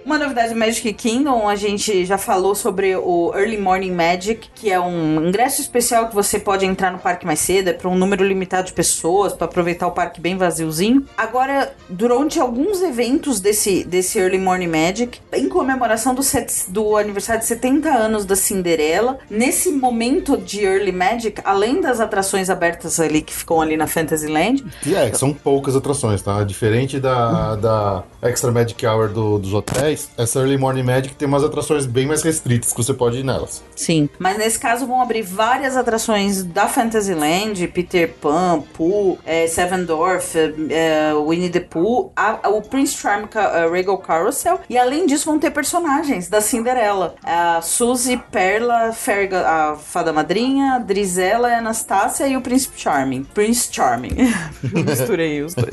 Uma 0.07 0.19
novidade 0.19 0.51
do 0.51 0.57
Magic 0.57 0.93
Kingdom, 0.93 1.49
a 1.49 1.57
gente 1.57 2.05
já 2.05 2.17
falou 2.17 2.55
sobre 2.55 2.95
o 2.95 3.33
Early 3.35 3.59
Morning 3.59 3.91
Magic, 3.91 4.49
que 4.55 4.71
é 4.71 4.79
um 4.79 5.27
ingresso 5.27 5.61
especial 5.61 6.09
que 6.09 6.15
você 6.15 6.39
pode 6.39 6.65
entrar 6.65 6.93
no 6.93 6.99
parque 6.99 7.27
mais 7.27 7.41
cedo, 7.41 7.71
é 7.71 7.73
para 7.73 7.89
um 7.89 7.97
número 7.97 8.23
limitado 8.25 8.69
de 8.69 8.73
pessoas, 8.73 9.33
para 9.33 9.47
aproveitar 9.47 9.89
o 9.89 9.91
parque 9.91 10.21
bem 10.21 10.37
vaziozinho. 10.37 11.05
Agora, 11.19 11.75
durante 11.89 12.39
alguns 12.39 12.83
eventos 12.83 13.41
desse, 13.41 13.83
desse 13.83 14.17
Early 14.17 14.39
Morning 14.39 14.69
Magic, 14.69 15.19
em 15.33 15.49
comemoração 15.49 16.15
do, 16.15 16.23
set- 16.23 16.67
do 16.69 16.97
aniversário 16.97 17.41
de 17.41 17.49
70 17.49 17.89
anos 17.89 18.25
da 18.25 18.37
Cinderela, 18.37 19.19
nesse 19.29 19.73
momento 19.73 20.37
de 20.37 20.65
Early 20.65 20.93
Magic, 20.93 21.41
além 21.45 21.81
das 21.81 21.99
atrações 21.99 22.49
abertas 22.49 23.01
ali 23.01 23.23
que 23.23 23.35
ficam 23.35 23.61
ali 23.61 23.77
na 23.77 23.89
Fantasyland, 23.89 24.65
E 24.87 24.95
é, 24.95 25.13
são 25.15 25.35
poucas 25.35 25.75
atrações, 25.75 26.23
tá? 26.23 26.45
Diferente 26.45 27.01
da, 27.01 27.57
da 27.57 28.05
Extra 28.23 28.53
Magic 28.53 28.87
Hour 28.87 29.09
do- 29.09 29.41
dos 29.41 29.53
hotéis, 29.53 29.96
essa 30.17 30.39
Early 30.41 30.57
Morning 30.59 30.83
Magic 30.83 31.15
tem 31.15 31.27
umas 31.29 31.45
atrações 31.45 31.87
bem 31.87 32.07
mais 32.07 32.23
restritas 32.23 32.73
que 32.73 32.77
você 32.83 32.93
pode 32.95 33.19
ir 33.19 33.25
nelas. 33.25 33.63
Sim. 33.75 34.09
Mas 34.19 34.39
nesse 34.39 34.59
caso 34.59 34.87
vão 34.87 35.01
abrir 35.01 35.23
várias 35.23 35.77
atrações 35.77 36.43
da 36.43 36.67
Fantasyland, 36.69 37.67
Peter 37.69 38.13
Pan, 38.21 38.63
Pooh, 38.75 39.19
é, 39.25 39.47
Seven 39.47 39.85
Dwarf, 39.85 40.35
é, 40.71 41.13
Winnie 41.29 41.51
the 41.51 41.61
Pooh, 41.61 42.11
a- 42.17 42.39
a- 42.43 42.49
o 42.49 42.63
Prince 42.63 42.97
Charming 42.97 43.27
Ca- 43.29 43.53
é, 43.59 43.69
Regal 43.71 43.99
Carousel. 43.99 44.61
E 44.69 44.77
além 44.79 45.07
disso 45.07 45.27
vão 45.27 45.39
ter 45.39 45.51
personagens 45.51 46.29
da 46.29 46.41
Cinderela. 46.41 47.15
A 47.23 47.61
Suzy, 47.63 48.17
Perla, 48.31 48.93
Ferga, 48.93 49.47
a 49.47 49.77
Fada 49.77 50.13
Madrinha, 50.13 50.79
Drizella, 50.87 51.49
Anastácia 51.57 52.27
e 52.27 52.37
o 52.37 52.41
Príncipe 52.41 52.81
Charming. 52.81 53.25
Prince 53.25 53.69
Charming. 53.71 54.11
Misturei 54.87 55.43
os 55.43 55.55
dois. 55.55 55.69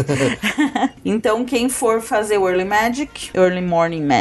então 1.03 1.43
quem 1.45 1.69
for 1.69 2.01
fazer 2.01 2.37
o 2.37 2.47
Early 2.47 2.65
Magic, 2.65 3.29
Early 3.33 3.61
Morning 3.61 4.03
Magic, 4.03 4.12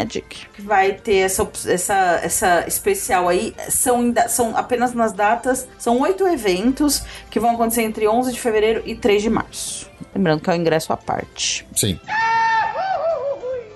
vai 0.58 0.92
ter 0.92 1.16
essa, 1.16 1.48
essa, 1.66 2.20
essa 2.22 2.64
especial 2.66 3.28
aí. 3.28 3.54
São, 3.68 4.12
são 4.28 4.56
apenas 4.56 4.94
nas 4.94 5.12
datas, 5.12 5.68
são 5.78 6.00
oito 6.00 6.26
eventos 6.26 7.04
que 7.30 7.38
vão 7.38 7.50
acontecer 7.50 7.82
entre 7.82 8.08
11 8.08 8.32
de 8.32 8.40
fevereiro 8.40 8.82
e 8.84 8.94
3 8.94 9.22
de 9.22 9.30
março. 9.30 9.90
Lembrando 10.14 10.40
que 10.40 10.50
é 10.50 10.52
o 10.52 10.56
ingresso 10.56 10.92
à 10.92 10.96
parte. 10.96 11.66
Sim. 11.74 11.98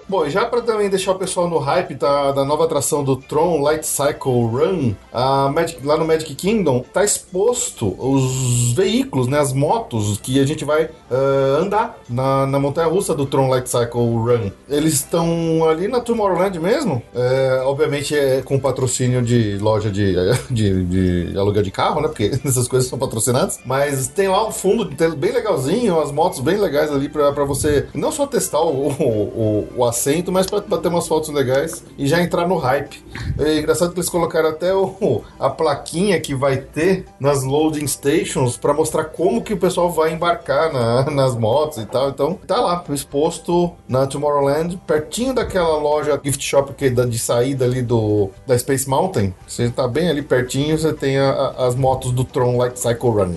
Bom, 0.08 0.28
já 0.28 0.44
para 0.46 0.60
também 0.62 0.88
deixar 0.88 1.12
o 1.12 1.18
pessoal 1.18 1.48
no 1.50 1.58
hype 1.58 1.96
tá, 1.96 2.30
da 2.30 2.44
nova 2.44 2.64
atração 2.64 3.02
do 3.02 3.16
Tron 3.16 3.60
Light 3.60 3.84
Cycle 3.84 4.44
Run, 4.46 4.94
Magic- 5.52 5.84
lá 5.84 5.96
no 5.96 6.04
Magic 6.04 6.32
Kingdom 6.36 6.84
tá 6.92 7.04
exposto 7.04 7.88
os 7.98 8.72
veículos, 8.72 9.26
né, 9.26 9.40
as 9.40 9.52
motos 9.52 10.18
que 10.18 10.38
a 10.38 10.46
gente 10.46 10.64
vai 10.64 10.90
ah, 11.10 11.58
andar 11.60 11.98
na, 12.08 12.46
na 12.46 12.60
montanha 12.60 12.86
russa 12.86 13.14
do 13.16 13.26
Tron 13.26 13.48
Light 13.48 13.68
Cycle 13.68 14.00
Run. 14.16 14.50
Eles 14.68 14.94
estão 14.94 15.68
ali 15.68 15.88
na 15.88 15.98
Tomorrowland 16.00 16.58
mesmo, 16.60 17.02
é, 17.12 17.62
obviamente 17.64 18.14
é 18.16 18.42
com 18.42 18.60
patrocínio 18.60 19.20
de 19.22 19.58
loja 19.58 19.90
de, 19.90 20.14
de, 20.50 20.84
de 21.32 21.38
aluguel 21.38 21.64
de 21.64 21.70
carro, 21.72 22.00
né, 22.00 22.06
porque 22.06 22.30
essas 22.46 22.68
coisas 22.68 22.88
são 22.88 22.96
patrocinadas, 22.98 23.58
mas 23.66 24.06
tem 24.06 24.28
lá 24.28 24.46
um 24.46 24.52
fundo 24.52 24.88
bem 25.16 25.32
legalzinho, 25.32 26.00
as 26.00 26.12
motos 26.12 26.38
bem 26.38 26.58
legais 26.58 26.92
ali 26.92 27.08
pra 27.08 27.32
você 27.44 27.88
não 27.92 28.12
só 28.12 28.24
testar 28.24 28.60
o, 28.60 28.88
o, 28.88 29.68
o 29.76 29.84
assento, 29.96 30.30
mas 30.30 30.46
pra, 30.46 30.60
pra 30.60 30.78
ter 30.78 30.88
umas 30.88 31.08
fotos 31.08 31.30
legais 31.30 31.82
e 31.96 32.06
já 32.06 32.20
entrar 32.20 32.46
no 32.46 32.56
hype. 32.56 33.02
É 33.38 33.58
engraçado 33.58 33.92
que 33.92 33.98
eles 33.98 34.08
colocaram 34.10 34.50
até 34.50 34.74
o, 34.74 35.22
a 35.40 35.48
plaquinha 35.48 36.20
que 36.20 36.34
vai 36.34 36.58
ter 36.58 37.06
nas 37.18 37.42
loading 37.42 37.86
stations 37.86 38.56
pra 38.56 38.74
mostrar 38.74 39.04
como 39.04 39.42
que 39.42 39.54
o 39.54 39.56
pessoal 39.56 39.90
vai 39.90 40.12
embarcar 40.12 40.72
na- 40.72 41.10
nas 41.10 41.34
motos 41.34 41.78
e 41.78 41.86
tal. 41.86 42.10
Então 42.10 42.34
tá 42.46 42.60
lá, 42.60 42.84
exposto 42.90 43.72
na 43.88 44.06
Tomorrowland, 44.06 44.76
pertinho 44.86 45.32
daquela 45.32 45.76
loja 45.78 46.20
gift 46.22 46.44
shop 46.44 46.74
que 46.74 46.86
é 46.86 46.90
de 46.90 47.18
saída 47.18 47.64
ali 47.64 47.80
do 47.82 48.30
da 48.46 48.58
Space 48.58 48.88
Mountain. 48.88 49.34
Você 49.46 49.70
tá 49.70 49.88
bem 49.88 50.08
ali 50.10 50.22
pertinho, 50.22 50.78
você 50.78 50.92
tem 50.92 51.18
a- 51.18 51.30
a- 51.30 51.66
as 51.66 51.74
motos 51.74 52.12
do 52.12 52.24
Tron 52.24 52.56
Light 52.58 52.78
Cycle 52.78 53.10
Run. 53.10 53.34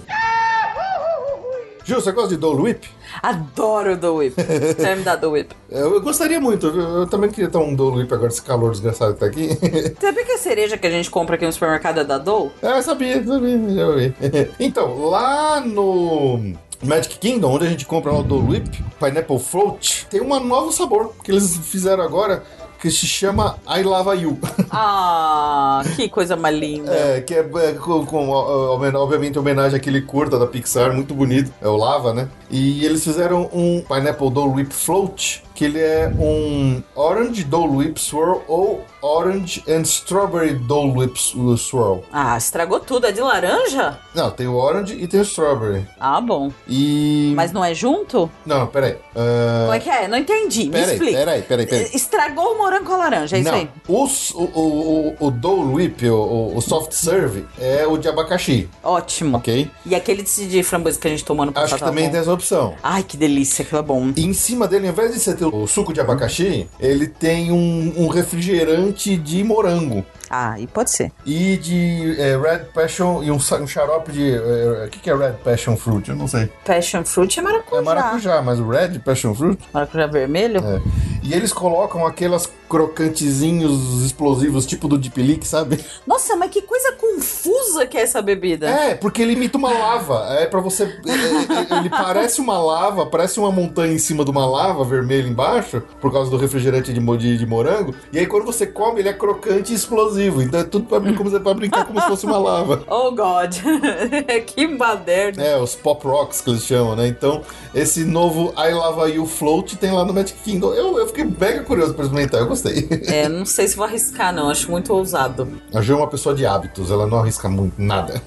Gil, 1.85 1.99
você 2.01 2.11
gosta 2.11 2.29
de 2.29 2.37
Dole 2.37 2.61
Whip? 2.61 2.85
Adoro 3.21 3.93
o 3.93 3.97
The 3.97 4.07
Whip. 4.09 4.35
Vai 4.79 4.95
me 4.95 5.03
dar 5.03 5.17
The 5.17 5.27
Whip. 5.27 5.51
Eu, 5.69 5.93
eu 5.95 6.01
gostaria 6.01 6.39
muito, 6.39 6.71
viu? 6.71 6.81
Eu 6.81 7.07
também 7.07 7.29
queria 7.29 7.49
ter 7.49 7.57
um 7.57 7.75
Dole 7.75 8.01
Whip 8.01 8.13
agora, 8.13 8.29
esse 8.29 8.41
calor 8.41 8.71
desgraçado 8.71 9.13
que 9.13 9.19
tá 9.19 9.25
aqui. 9.25 9.49
Sabia 9.99 10.25
que 10.25 10.31
a 10.31 10.37
cereja 10.37 10.77
que 10.77 10.87
a 10.87 10.91
gente 10.91 11.09
compra 11.09 11.35
aqui 11.35 11.45
no 11.45 11.51
supermercado 11.51 11.99
é 11.99 12.03
da 12.03 12.17
Dole? 12.17 12.51
ah, 12.61 12.81
sabia, 12.81 13.23
sabia, 13.23 13.75
já 13.75 13.87
ouvi. 13.87 14.13
então, 14.59 15.09
lá 15.09 15.59
no 15.59 16.53
Magic 16.83 17.17
Kingdom, 17.17 17.55
onde 17.55 17.65
a 17.65 17.69
gente 17.69 17.85
compra 17.85 18.11
lá 18.11 18.19
o 18.19 18.23
Dole 18.23 18.53
Whip, 18.53 18.83
Pineapple 18.99 19.39
Float, 19.39 20.07
tem 20.09 20.21
um 20.21 20.39
novo 20.39 20.71
sabor 20.71 21.13
que 21.23 21.31
eles 21.31 21.57
fizeram 21.57 22.03
agora, 22.03 22.43
que 22.79 22.89
se 22.89 23.05
chama 23.05 23.57
I 23.67 23.83
Lava 23.83 24.15
You. 24.15 24.37
Ah, 24.71 25.81
que 25.95 26.07
coisa 26.07 26.35
mais 26.35 26.55
linda. 26.55 26.93
É, 26.93 27.21
que 27.21 27.33
é, 27.33 27.39
é, 27.39 27.73
com, 27.73 28.05
com, 28.05 28.29
obviamente 28.29 29.37
homenagem 29.37 29.75
àquele 29.75 30.01
curta 30.01 30.37
da 30.37 30.45
Pixar, 30.45 30.93
muito 30.93 31.13
bonito, 31.13 31.51
é 31.59 31.67
o 31.67 31.75
Lava, 31.75 32.13
né? 32.13 32.29
E 32.51 32.85
eles 32.85 33.03
fizeram 33.03 33.49
um 33.51 33.81
Pineapple 33.81 34.29
Dole 34.29 34.53
Whip 34.53 34.73
Float, 34.73 35.43
que 35.59 35.65
ele 35.65 35.77
é 35.79 36.07
um 36.17 36.81
Orange 36.95 37.43
Dole 37.43 37.75
Whip 37.75 37.99
Swirl 37.99 38.37
ou 38.47 38.85
Orange 39.01 39.61
and 39.67 39.81
Strawberry 39.81 40.53
Dole 40.53 40.91
Whip 40.91 41.17
Swirl. 41.57 41.99
Ah, 42.13 42.37
estragou 42.37 42.79
tudo. 42.79 43.07
É 43.07 43.11
de 43.11 43.19
laranja? 43.19 43.97
Não, 44.15 44.31
tem 44.31 44.47
o 44.47 44.55
Orange 44.55 44.93
e 44.97 45.05
tem 45.05 45.19
o 45.19 45.23
Strawberry. 45.23 45.85
Ah, 45.99 46.21
bom. 46.21 46.49
E... 46.65 47.33
Mas 47.35 47.51
não 47.51 47.63
é 47.63 47.73
junto? 47.73 48.31
Não, 48.45 48.67
peraí. 48.67 48.95
Ah, 49.13 49.63
Como 49.63 49.73
é 49.73 49.79
que 49.81 49.89
é? 49.89 50.07
Não 50.07 50.17
entendi. 50.17 50.65
Me 50.65 50.71
Peraí, 50.71 50.91
explica. 50.93 51.17
peraí, 51.17 51.41
peraí, 51.41 51.67
peraí. 51.67 51.89
Estragou 51.93 52.53
o 52.53 52.57
morango 52.57 52.85
com 52.85 52.93
a 52.93 52.97
laranja, 52.97 53.35
é 53.35 53.41
isso 53.41 53.51
Não, 53.51 53.57
aí? 53.57 53.69
o, 53.85 54.05
o, 54.05 54.43
o, 54.43 55.15
o, 55.19 55.27
o 55.27 55.31
Dole 55.31 55.73
Whip, 55.73 56.07
o, 56.09 56.53
o- 56.55 56.61
Soft 56.61 56.93
Serve, 56.93 57.45
é 57.59 57.85
o 57.85 57.97
de 57.97 58.07
abacaxi, 58.07 58.69
Ótimo. 58.81 59.35
ok? 59.37 59.69
E 59.85 59.93
aquele 59.93 60.23
de 60.23 60.63
framboesa 60.63 60.97
que 60.97 61.07
a 61.07 61.11
gente 61.11 61.25
tomou 61.25 61.45
no 61.45 61.51
passado. 61.51 61.65
Acho 61.73 61.83
que 61.83 61.89
também 61.89 62.09
tem 62.09 62.21
essa 62.21 62.31
opção. 62.31 62.75
Ai, 62.81 63.03
que 63.03 63.17
delícia, 63.17 63.63
aquilo 63.63 63.79
é 63.79 63.83
bom. 63.83 64.13
E 64.15 64.23
em 64.25 64.31
cima 64.33 64.65
dele, 64.69 64.87
ao 64.87 64.93
invés 64.93 65.11
de 65.13 65.19
você 65.19 65.33
ter 65.33 65.48
o 65.51 65.67
suco 65.67 65.93
de 65.93 65.99
abacaxi, 65.99 66.67
ele 66.79 67.07
tem 67.07 67.51
um, 67.51 68.03
um 68.03 68.07
refrigerante 68.07 69.15
de 69.17 69.43
morango. 69.43 70.05
Ah, 70.29 70.59
e 70.59 70.67
pode 70.67 70.91
ser. 70.91 71.11
E 71.25 71.57
de 71.57 72.15
é, 72.19 72.37
Red 72.37 72.65
Passion 72.73 73.23
e 73.23 73.31
um, 73.31 73.37
um 73.37 73.67
xarope 73.67 74.11
de. 74.11 74.37
O 74.85 74.89
que, 74.89 74.99
que 74.99 75.09
é 75.09 75.15
Red 75.15 75.33
Passion 75.43 75.75
Fruit? 75.75 76.09
Eu 76.09 76.15
não 76.15 76.27
sei. 76.27 76.49
Passion 76.63 77.03
Fruit 77.03 77.39
é 77.39 77.41
maracujá. 77.41 77.77
É 77.77 77.81
maracujá, 77.81 78.41
mas 78.41 78.59
o 78.59 78.69
Red 78.69 78.99
Passion 78.99 79.33
Fruit? 79.33 79.59
Maracujá 79.73 80.07
vermelho? 80.07 80.59
É. 80.63 80.81
E 81.23 81.33
eles 81.33 81.51
colocam 81.51 82.05
aquelas 82.05 82.49
crocantezinhos 82.69 84.05
explosivos, 84.05 84.65
tipo 84.65 84.87
do 84.87 84.97
Deep 84.97 85.21
Leak, 85.21 85.47
sabe? 85.47 85.83
Nossa, 86.05 86.35
mas 86.35 86.51
que 86.51 86.61
coisa 86.61 86.91
confusa 86.93 87.85
que 87.87 87.97
é 87.97 88.01
essa 88.01 88.21
bebida. 88.21 88.69
É, 88.69 88.95
porque 88.95 89.21
ele 89.21 89.33
imita 89.33 89.57
uma 89.57 89.71
lava. 89.71 90.27
É 90.39 90.45
para 90.45 90.59
você. 90.59 90.83
É, 90.83 91.77
ele 91.79 91.89
parece 91.89 92.39
uma 92.39 92.57
lava, 92.59 93.05
parece 93.05 93.39
uma 93.39 93.51
montanha 93.51 93.93
em 93.93 93.97
cima 93.97 94.23
de 94.23 94.31
uma 94.31 94.45
lava 94.45 94.83
vermelha 94.83 95.27
embaixo, 95.27 95.81
por 95.99 96.11
causa 96.11 96.29
do 96.29 96.37
refrigerante 96.37 96.93
de, 96.93 96.99
de, 97.17 97.37
de 97.37 97.45
morango. 97.45 97.95
E 98.13 98.19
aí 98.19 98.27
quando 98.27 98.45
você 98.45 98.67
come, 98.67 98.99
ele 98.99 99.09
é 99.09 99.13
crocante 99.13 99.71
e 99.73 99.75
explosivo. 99.75 100.18
Então 100.27 100.59
é 100.59 100.63
tudo 100.63 100.85
pra, 100.85 100.99
como, 100.99 101.39
pra 101.39 101.53
brincar 101.53 101.85
como 101.85 101.99
se 102.01 102.07
fosse 102.07 102.25
uma 102.25 102.37
lava. 102.37 102.83
Oh, 102.89 103.11
God. 103.11 103.53
que 104.47 104.67
baderna. 104.67 105.43
É, 105.43 105.57
os 105.57 105.75
pop 105.75 106.05
rocks 106.05 106.41
que 106.41 106.49
eles 106.49 106.63
chamam, 106.65 106.95
né? 106.95 107.07
Então, 107.07 107.41
esse 107.73 108.03
novo 108.03 108.53
I 108.57 108.73
Lava 108.73 109.09
You 109.09 109.25
Float 109.25 109.77
tem 109.77 109.91
lá 109.91 110.03
no 110.03 110.13
Magic 110.13 110.39
Kingdom. 110.43 110.73
Eu, 110.73 110.97
eu 110.97 111.07
fiquei 111.07 111.23
mega 111.23 111.63
curioso 111.63 111.93
pra 111.93 112.03
experimentar, 112.03 112.41
eu 112.41 112.47
gostei. 112.47 112.87
É, 113.07 113.27
não 113.29 113.45
sei 113.45 113.67
se 113.67 113.75
vou 113.75 113.85
arriscar, 113.85 114.33
não. 114.33 114.49
Acho 114.49 114.69
muito 114.71 114.93
ousado. 114.93 115.47
A 115.73 115.81
Ju 115.81 115.93
é 115.93 115.97
uma 115.97 116.07
pessoa 116.07 116.33
de 116.35 116.45
hábitos, 116.45 116.91
ela 116.91 117.05
não 117.07 117.19
arrisca 117.19 117.47
muito 117.47 117.81
nada. 117.81 118.21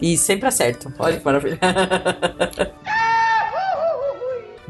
e 0.00 0.16
sempre 0.16 0.48
acerto. 0.48 0.92
Olha 0.98 1.18
que 1.18 1.24
maravilha. 1.24 1.58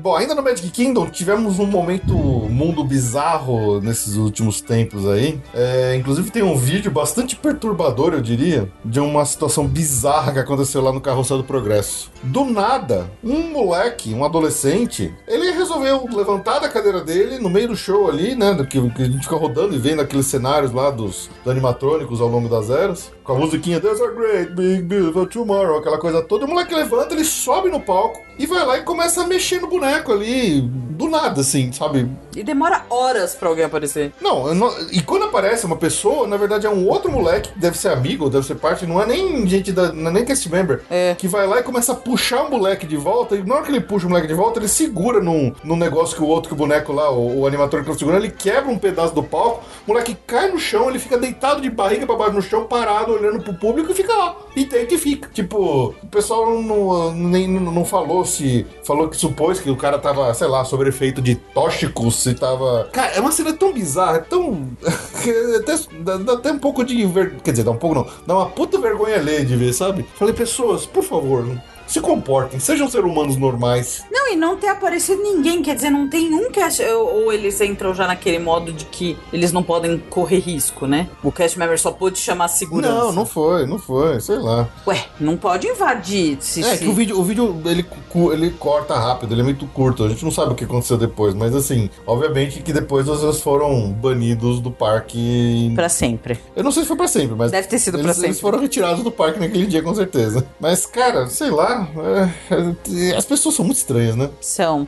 Bom, 0.01 0.17
ainda 0.17 0.35
no 0.35 0.43
Magic 0.43 0.71
Kingdom 0.71 1.11
tivemos 1.11 1.59
um 1.59 1.67
momento 1.67 2.15
mundo 2.15 2.83
bizarro 2.83 3.83
nesses 3.83 4.17
últimos 4.17 4.63
tempos 4.63 5.07
aí. 5.07 5.39
É, 5.53 5.95
inclusive 5.95 6.31
tem 6.31 6.43
um 6.43 6.57
vídeo 6.57 6.91
bastante 6.91 7.37
perturbador, 7.37 8.15
eu 8.15 8.21
diria, 8.23 8.73
de 8.83 8.99
uma 8.99 9.27
situação 9.27 9.67
bizarra 9.67 10.33
que 10.33 10.39
aconteceu 10.39 10.81
lá 10.81 10.91
no 10.91 11.03
Carrossel 11.03 11.37
do 11.37 11.45
Progresso. 11.45 12.11
Do 12.23 12.47
nada, 12.47 13.11
um 13.23 13.51
moleque, 13.51 14.15
um 14.15 14.25
adolescente, 14.25 15.15
ele 15.29 15.51
resolveu 15.51 16.09
levantar 16.11 16.61
da 16.61 16.69
cadeira 16.71 17.03
dele 17.03 17.39
no 17.39 17.51
meio 17.51 17.69
do 17.69 17.77
show 17.77 18.09
ali, 18.09 18.35
né? 18.35 18.57
Que, 18.71 18.81
que 18.93 19.03
a 19.03 19.05
gente 19.07 19.25
fica 19.25 19.37
rodando 19.37 19.75
e 19.75 19.79
vendo 19.79 20.01
aqueles 20.01 20.27
cenários 20.27 20.73
lá 20.73 20.91
dos, 20.91 21.29
dos 21.45 21.53
animatrônicos 21.53 22.23
ao 22.23 22.29
longo 22.29 22.49
das 22.49 22.71
eras, 22.71 23.13
com 23.23 23.33
a 23.33 23.39
musiquinha 23.39 23.79
There's 23.79 24.01
a 24.01 24.11
Great 24.11 24.55
Big 24.55 24.83
Beautiful 24.83 25.27
Tomorrow, 25.27 25.77
aquela 25.77 25.99
coisa 25.99 26.23
toda. 26.23 26.47
O 26.47 26.49
moleque 26.49 26.75
levanta, 26.75 27.13
ele 27.13 27.25
sobe 27.25 27.69
no 27.69 27.81
palco 27.81 28.19
e 28.39 28.47
vai 28.47 28.65
lá 28.65 28.79
e 28.79 28.83
começa 28.83 29.23
a 29.23 29.27
mexer 29.27 29.61
no 29.61 29.67
boneco 29.67 29.90
ali, 29.91 30.61
do 30.61 31.09
nada, 31.09 31.41
assim, 31.41 31.73
sabe? 31.73 32.09
E 32.37 32.43
demora 32.43 32.85
horas 32.89 33.35
pra 33.35 33.49
alguém 33.49 33.65
aparecer. 33.65 34.13
Não, 34.21 34.55
não, 34.55 34.73
e 34.93 35.03
quando 35.03 35.25
aparece 35.25 35.67
uma 35.67 35.77
pessoa, 35.77 36.27
na 36.27 36.37
verdade 36.37 36.67
é 36.67 36.71
um 36.71 36.87
outro 36.87 37.11
moleque, 37.11 37.53
que 37.53 37.59
deve 37.59 37.77
ser 37.77 37.89
amigo, 37.89 38.31
deve 38.31 38.47
ser 38.47 38.55
parte, 38.55 38.87
não 38.87 39.01
é 39.01 39.07
nem 39.07 39.47
gente 39.47 39.73
da. 39.73 39.93
Não 39.93 40.11
é 40.11 40.15
nem 40.15 40.25
cast 40.25 40.49
member, 40.49 40.83
é. 40.91 41.15
que 41.19 41.27
vai 41.27 41.47
lá 41.47 41.61
e 41.61 41.63
começa 41.63 41.93
a 41.93 41.97
puxar 41.97 42.45
o 42.45 42.51
moleque 42.51 42.87
de 42.87 42.97
volta, 42.97 43.35
e 43.35 43.43
na 43.43 43.57
hora 43.57 43.65
que 43.65 43.71
ele 43.71 43.81
puxa 43.81 44.07
o 44.07 44.11
moleque 44.11 44.29
de 44.29 44.35
volta, 44.35 44.61
ele 44.61 44.69
segura 44.69 45.21
num, 45.21 45.53
num 45.65 45.77
negócio 45.77 46.17
que 46.17 46.23
o 46.23 46.27
outro, 46.27 46.49
que 46.49 46.55
o 46.55 46.57
boneco 46.57 46.93
lá, 46.93 47.11
o, 47.11 47.41
o 47.41 47.47
animator 47.47 47.81
que 47.81 47.91
tá 47.91 47.99
segurando, 47.99 48.25
ele 48.25 48.33
quebra 48.33 48.71
um 48.71 48.79
pedaço 48.79 49.15
do 49.15 49.23
palco, 49.23 49.65
o 49.87 49.91
moleque 49.91 50.17
cai 50.27 50.51
no 50.51 50.59
chão, 50.59 50.89
ele 50.89 50.99
fica 50.99 51.19
deitado 51.19 51.61
de 51.61 51.71
barriga 51.71 52.07
pra 52.07 52.17
baixo 52.17 52.35
no 52.35 52.43
chão, 52.43 52.65
parado, 52.65 53.13
olhando 53.13 53.43
pro 53.43 53.55
público 53.55 53.91
e 53.91 53.95
fica 53.95 54.13
lá. 54.13 54.37
E 54.55 54.65
deita 54.65 54.95
e 54.95 54.99
fica. 54.99 55.29
Tipo, 55.33 55.95
o 56.03 56.07
pessoal 56.09 56.61
não, 56.61 57.13
nem, 57.13 57.49
não 57.49 57.85
falou 57.85 58.25
se. 58.25 58.67
Falou 58.85 59.09
que 59.09 59.17
supôs 59.17 59.61
que 59.61 59.71
o 59.71 59.77
cara 59.81 59.99
tava, 59.99 60.33
sei 60.35 60.47
lá, 60.47 60.65
sobre 60.65 60.91
efeito 60.91 61.23
de 61.23 61.35
tóxicos, 61.35 62.23
se 62.23 62.35
tava. 62.35 62.89
Cara, 62.93 63.13
é 63.13 63.21
uma 63.21 63.33
cena 63.33 63.53
tão 63.53 63.73
bizarra, 63.73 64.21
tão. 64.21 64.69
até, 65.57 65.79
dá, 66.01 66.17
dá, 66.19 66.33
até 66.35 66.53
um 66.53 66.59
pouco 66.59 66.85
de. 66.85 67.05
Ver... 67.07 67.37
Quer 67.43 67.53
dizer, 67.53 67.65
dá 67.65 67.71
um 67.71 67.77
pouco 67.77 67.97
não. 67.97 68.07
Dá 68.27 68.35
uma 68.35 68.47
puta 68.47 68.79
vergonha 68.79 69.17
ler 69.19 69.45
de 69.45 69.57
ver, 69.57 69.73
sabe? 69.73 70.05
Falei, 70.15 70.35
pessoas, 70.35 70.87
por 70.87 71.03
favor, 71.03 71.45
se 71.91 72.01
comportem, 72.01 72.61
sejam 72.61 72.89
seres 72.89 73.11
humanos 73.11 73.37
normais. 73.37 74.05
Não, 74.11 74.33
e 74.33 74.37
não 74.37 74.57
ter 74.57 74.69
aparecido 74.69 75.21
ninguém, 75.23 75.61
quer 75.61 75.75
dizer, 75.75 75.91
não 75.91 76.09
tem 76.09 76.33
um 76.33 76.51
cast. 76.51 76.83
Ou 76.83 77.33
eles 77.33 77.61
entram 77.61 77.93
já 77.93 78.07
naquele 78.07 78.39
modo 78.39 78.73
de 78.73 78.85
que 78.85 79.19
eles 79.33 79.53
não 79.53 79.63
podem 79.63 79.99
correr 79.99 80.39
risco, 80.39 80.87
né? 80.87 81.09
O 81.23 81.33
cast 81.33 81.59
member 81.59 81.79
só 81.79 81.91
pôde 81.91 82.19
chamar 82.19 82.49
segurança. 82.49 82.95
Não, 82.95 83.13
não 83.13 83.27
foi, 83.27 83.67
não 83.67 83.79
foi, 83.79 84.21
sei 84.21 84.39
lá. 84.39 84.69
Ué, 84.87 85.05
não 85.19 85.37
pode 85.37 85.67
invadir. 85.67 86.39
Se, 86.41 86.63
é 86.63 86.77
se... 86.77 86.85
que 86.85 86.89
o 86.89 86.93
vídeo, 86.93 87.19
o 87.19 87.25
vídeo 87.25 87.61
ele, 87.65 87.85
ele 88.33 88.51
corta 88.51 88.95
rápido, 88.95 89.35
ele 89.35 89.41
é 89.41 89.45
muito 89.45 89.67
curto. 89.67 90.05
A 90.05 90.09
gente 90.09 90.25
não 90.25 90.31
sabe 90.31 90.53
o 90.53 90.55
que 90.55 90.65
aconteceu 90.65 90.97
depois, 90.97 91.35
mas 91.35 91.55
assim, 91.55 91.91
obviamente 92.07 92.63
que 92.63 92.73
depois 92.73 93.07
vocês 93.07 93.41
foram 93.41 93.91
banidos 93.91 94.61
do 94.61 94.71
parque. 94.71 95.73
Pra 95.75 95.89
sempre. 95.89 96.39
Eu 96.55 96.63
não 96.63 96.71
sei 96.71 96.83
se 96.83 96.89
foi 96.89 96.97
pra 96.97 97.09
sempre, 97.09 97.35
mas. 97.37 97.51
Deve 97.51 97.67
ter 97.67 97.79
sido 97.79 97.97
eles, 97.97 98.05
pra 98.05 98.15
sempre. 98.15 98.29
Eles 98.29 98.41
foram 98.41 98.61
retirados 98.61 99.03
do 99.03 99.11
parque 99.11 99.41
naquele 99.41 99.67
dia, 99.67 99.83
com 99.83 99.95
certeza. 99.95 100.47
Mas, 100.61 100.87
cara, 100.87 101.27
sei 101.27 101.51
lá. 101.51 101.80
É, 101.81 103.17
as 103.17 103.25
pessoas 103.25 103.55
são 103.55 103.65
muito 103.65 103.79
estranhas, 103.79 104.17
né? 104.17 104.31
São. 104.41 104.87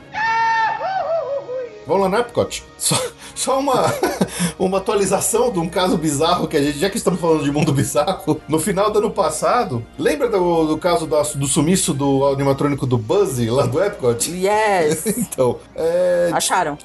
Vamos 1.85 2.03
lá 2.03 2.09
no 2.09 2.17
Epcot. 2.17 2.63
Só, 2.77 2.95
só 3.35 3.59
uma, 3.59 3.85
uma 4.57 4.77
atualização 4.77 5.51
de 5.51 5.59
um 5.59 5.67
caso 5.67 5.97
bizarro 5.97 6.47
que 6.47 6.57
a 6.57 6.61
gente, 6.61 6.77
já 6.77 6.89
que 6.89 6.97
estamos 6.97 7.19
falando 7.19 7.43
de 7.43 7.51
mundo 7.51 7.71
bizarro, 7.71 8.41
no 8.47 8.59
final 8.59 8.91
do 8.91 8.99
ano 8.99 9.11
passado, 9.11 9.83
lembra 9.97 10.29
do, 10.29 10.65
do 10.65 10.77
caso 10.77 11.05
do, 11.05 11.21
do 11.35 11.47
sumiço 11.47 11.93
do 11.93 12.25
animatrônico 12.27 12.85
do 12.85 12.97
Buzzy 12.97 13.49
lá 13.49 13.65
do 13.65 13.81
Epcot? 13.83 14.29
Yes! 14.31 15.05
então, 15.17 15.59
é, 15.75 16.29
Acharam? 16.33 16.77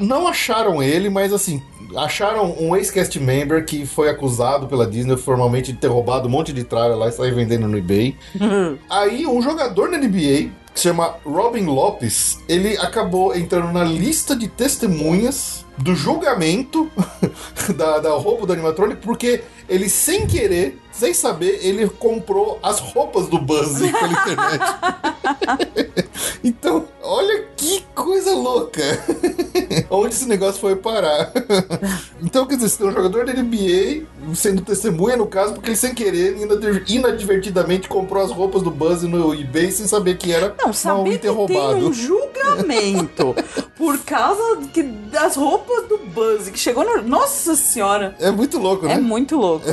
Não 0.00 0.28
acharam 0.28 0.82
ele, 0.82 1.08
mas 1.08 1.32
assim, 1.32 1.62
acharam 1.96 2.54
um 2.58 2.76
ex-cast 2.76 3.18
member 3.18 3.64
que 3.64 3.86
foi 3.86 4.08
acusado 4.08 4.66
pela 4.66 4.86
Disney 4.86 5.16
formalmente 5.16 5.72
de 5.72 5.78
ter 5.78 5.88
roubado 5.88 6.28
um 6.28 6.30
monte 6.30 6.52
de 6.52 6.64
tralha 6.64 6.94
lá 6.94 7.08
e 7.08 7.12
sair 7.12 7.34
vendendo 7.34 7.68
no 7.68 7.78
eBay. 7.78 8.16
Aí 8.90 9.26
um 9.26 9.40
jogador 9.40 9.90
da 9.90 9.98
NBA 9.98 10.50
que 10.74 10.80
se 10.80 10.88
chama 10.88 11.16
Robin 11.24 11.66
Lopes, 11.66 12.40
ele 12.48 12.76
acabou 12.76 13.34
entrando 13.34 13.72
na 13.72 13.84
lista 13.84 14.34
de 14.34 14.48
testemunhas 14.48 15.64
do 15.78 15.94
julgamento 15.94 16.90
da, 17.76 18.00
da 18.00 18.10
roubo 18.10 18.44
do 18.44 18.52
animatrônico, 18.52 19.00
porque 19.00 19.44
ele, 19.68 19.88
sem 19.88 20.26
querer, 20.26 20.78
sem 20.96 21.12
saber, 21.12 21.58
ele 21.62 21.88
comprou 21.88 22.58
as 22.62 22.78
roupas 22.78 23.26
do 23.28 23.38
Buzz 23.38 23.78
pela 23.90 24.08
internet. 24.08 24.62
então, 26.42 26.86
olha 27.02 27.46
que 27.56 27.84
coisa 27.94 28.32
louca. 28.34 28.82
Onde 29.90 30.14
esse 30.14 30.26
negócio 30.26 30.60
foi 30.60 30.76
parar. 30.76 31.32
então, 32.22 32.46
quer 32.46 32.56
dizer, 32.56 32.68
você 32.68 32.78
tem 32.78 32.86
um 32.88 32.92
jogador 32.92 33.26
da 33.26 33.32
NBA 33.32 34.02
sendo 34.34 34.62
testemunha, 34.62 35.16
no 35.16 35.26
caso, 35.26 35.54
porque 35.54 35.70
ele, 35.70 35.76
sem 35.76 35.94
querer, 35.94 36.36
inadvertidamente 36.88 37.88
comprou 37.88 38.22
as 38.22 38.30
roupas 38.30 38.62
do 38.62 38.70
Buzz 38.70 39.02
no 39.02 39.34
eBay 39.34 39.70
sem 39.70 39.86
saber 39.86 40.16
que 40.16 40.32
era 40.32 40.54
Não, 40.58 40.72
saber 40.72 41.18
que 41.18 41.28
roubado. 41.28 41.74
tem 41.74 41.84
um 41.84 41.92
julgamento 41.92 43.34
por 43.76 43.98
causa 44.00 44.58
que, 44.72 44.82
das 44.82 45.36
roupas 45.36 45.86
do 45.88 45.98
Buzz, 45.98 46.48
que 46.48 46.58
chegou 46.58 46.84
no... 46.84 47.02
Nossa 47.02 47.54
senhora! 47.56 48.14
É 48.20 48.30
muito 48.30 48.58
louco, 48.58 48.86
né? 48.86 48.94
É 48.94 49.00
muito 49.00 49.36
louco. 49.36 49.66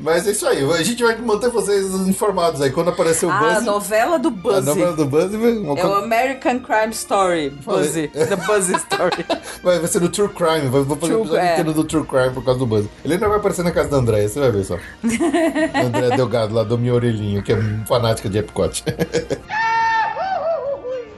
Mas 0.00 0.26
é 0.26 0.30
isso 0.30 0.46
aí. 0.46 0.62
A 0.72 0.82
gente 0.82 1.02
vai 1.02 1.16
manter 1.16 1.50
vocês 1.50 1.92
informados 2.08 2.60
aí. 2.62 2.70
Quando 2.70 2.88
aparecer 2.88 3.26
o 3.26 3.32
Buzz. 3.32 3.58
A 3.58 3.60
novela 3.60 4.18
do 4.18 4.30
Buzz. 4.30 4.56
A 4.56 4.60
novela 4.62 4.92
do 4.94 5.04
Buzz. 5.04 5.32
É 5.34 5.86
o 5.86 5.94
American 5.94 6.60
Crime 6.60 6.92
Story. 6.92 7.50
Buzz. 7.50 7.92
The 7.92 8.36
Buzz 8.46 8.68
Story. 8.68 9.26
Vai, 9.62 9.78
vai 9.78 9.88
ser 9.88 10.00
do 10.00 10.08
True 10.08 10.28
Crime. 10.28 10.68
Vou 10.68 10.96
fazer 10.96 11.14
um 11.14 11.20
episódio 11.20 11.44
é. 11.44 11.52
inteiro 11.52 11.74
do 11.74 11.84
True 11.84 12.06
Crime 12.06 12.30
por 12.30 12.42
causa 12.42 12.58
do 12.58 12.66
Buzz. 12.66 12.86
Ele 13.04 13.14
ainda 13.14 13.28
vai 13.28 13.36
aparecer 13.36 13.62
na 13.62 13.70
casa 13.70 13.90
da 13.90 13.98
Andréia, 13.98 14.26
você 14.26 14.40
vai 14.40 14.50
ver 14.50 14.64
só. 14.64 14.76
André 15.84 16.16
Delgado, 16.16 16.54
lá 16.54 16.64
do 16.64 16.78
Minha 16.78 16.94
Orelhinho, 16.94 17.42
que 17.42 17.52
é 17.52 17.58
fanática 17.86 18.28
de 18.28 18.38
Epcot. 18.38 18.82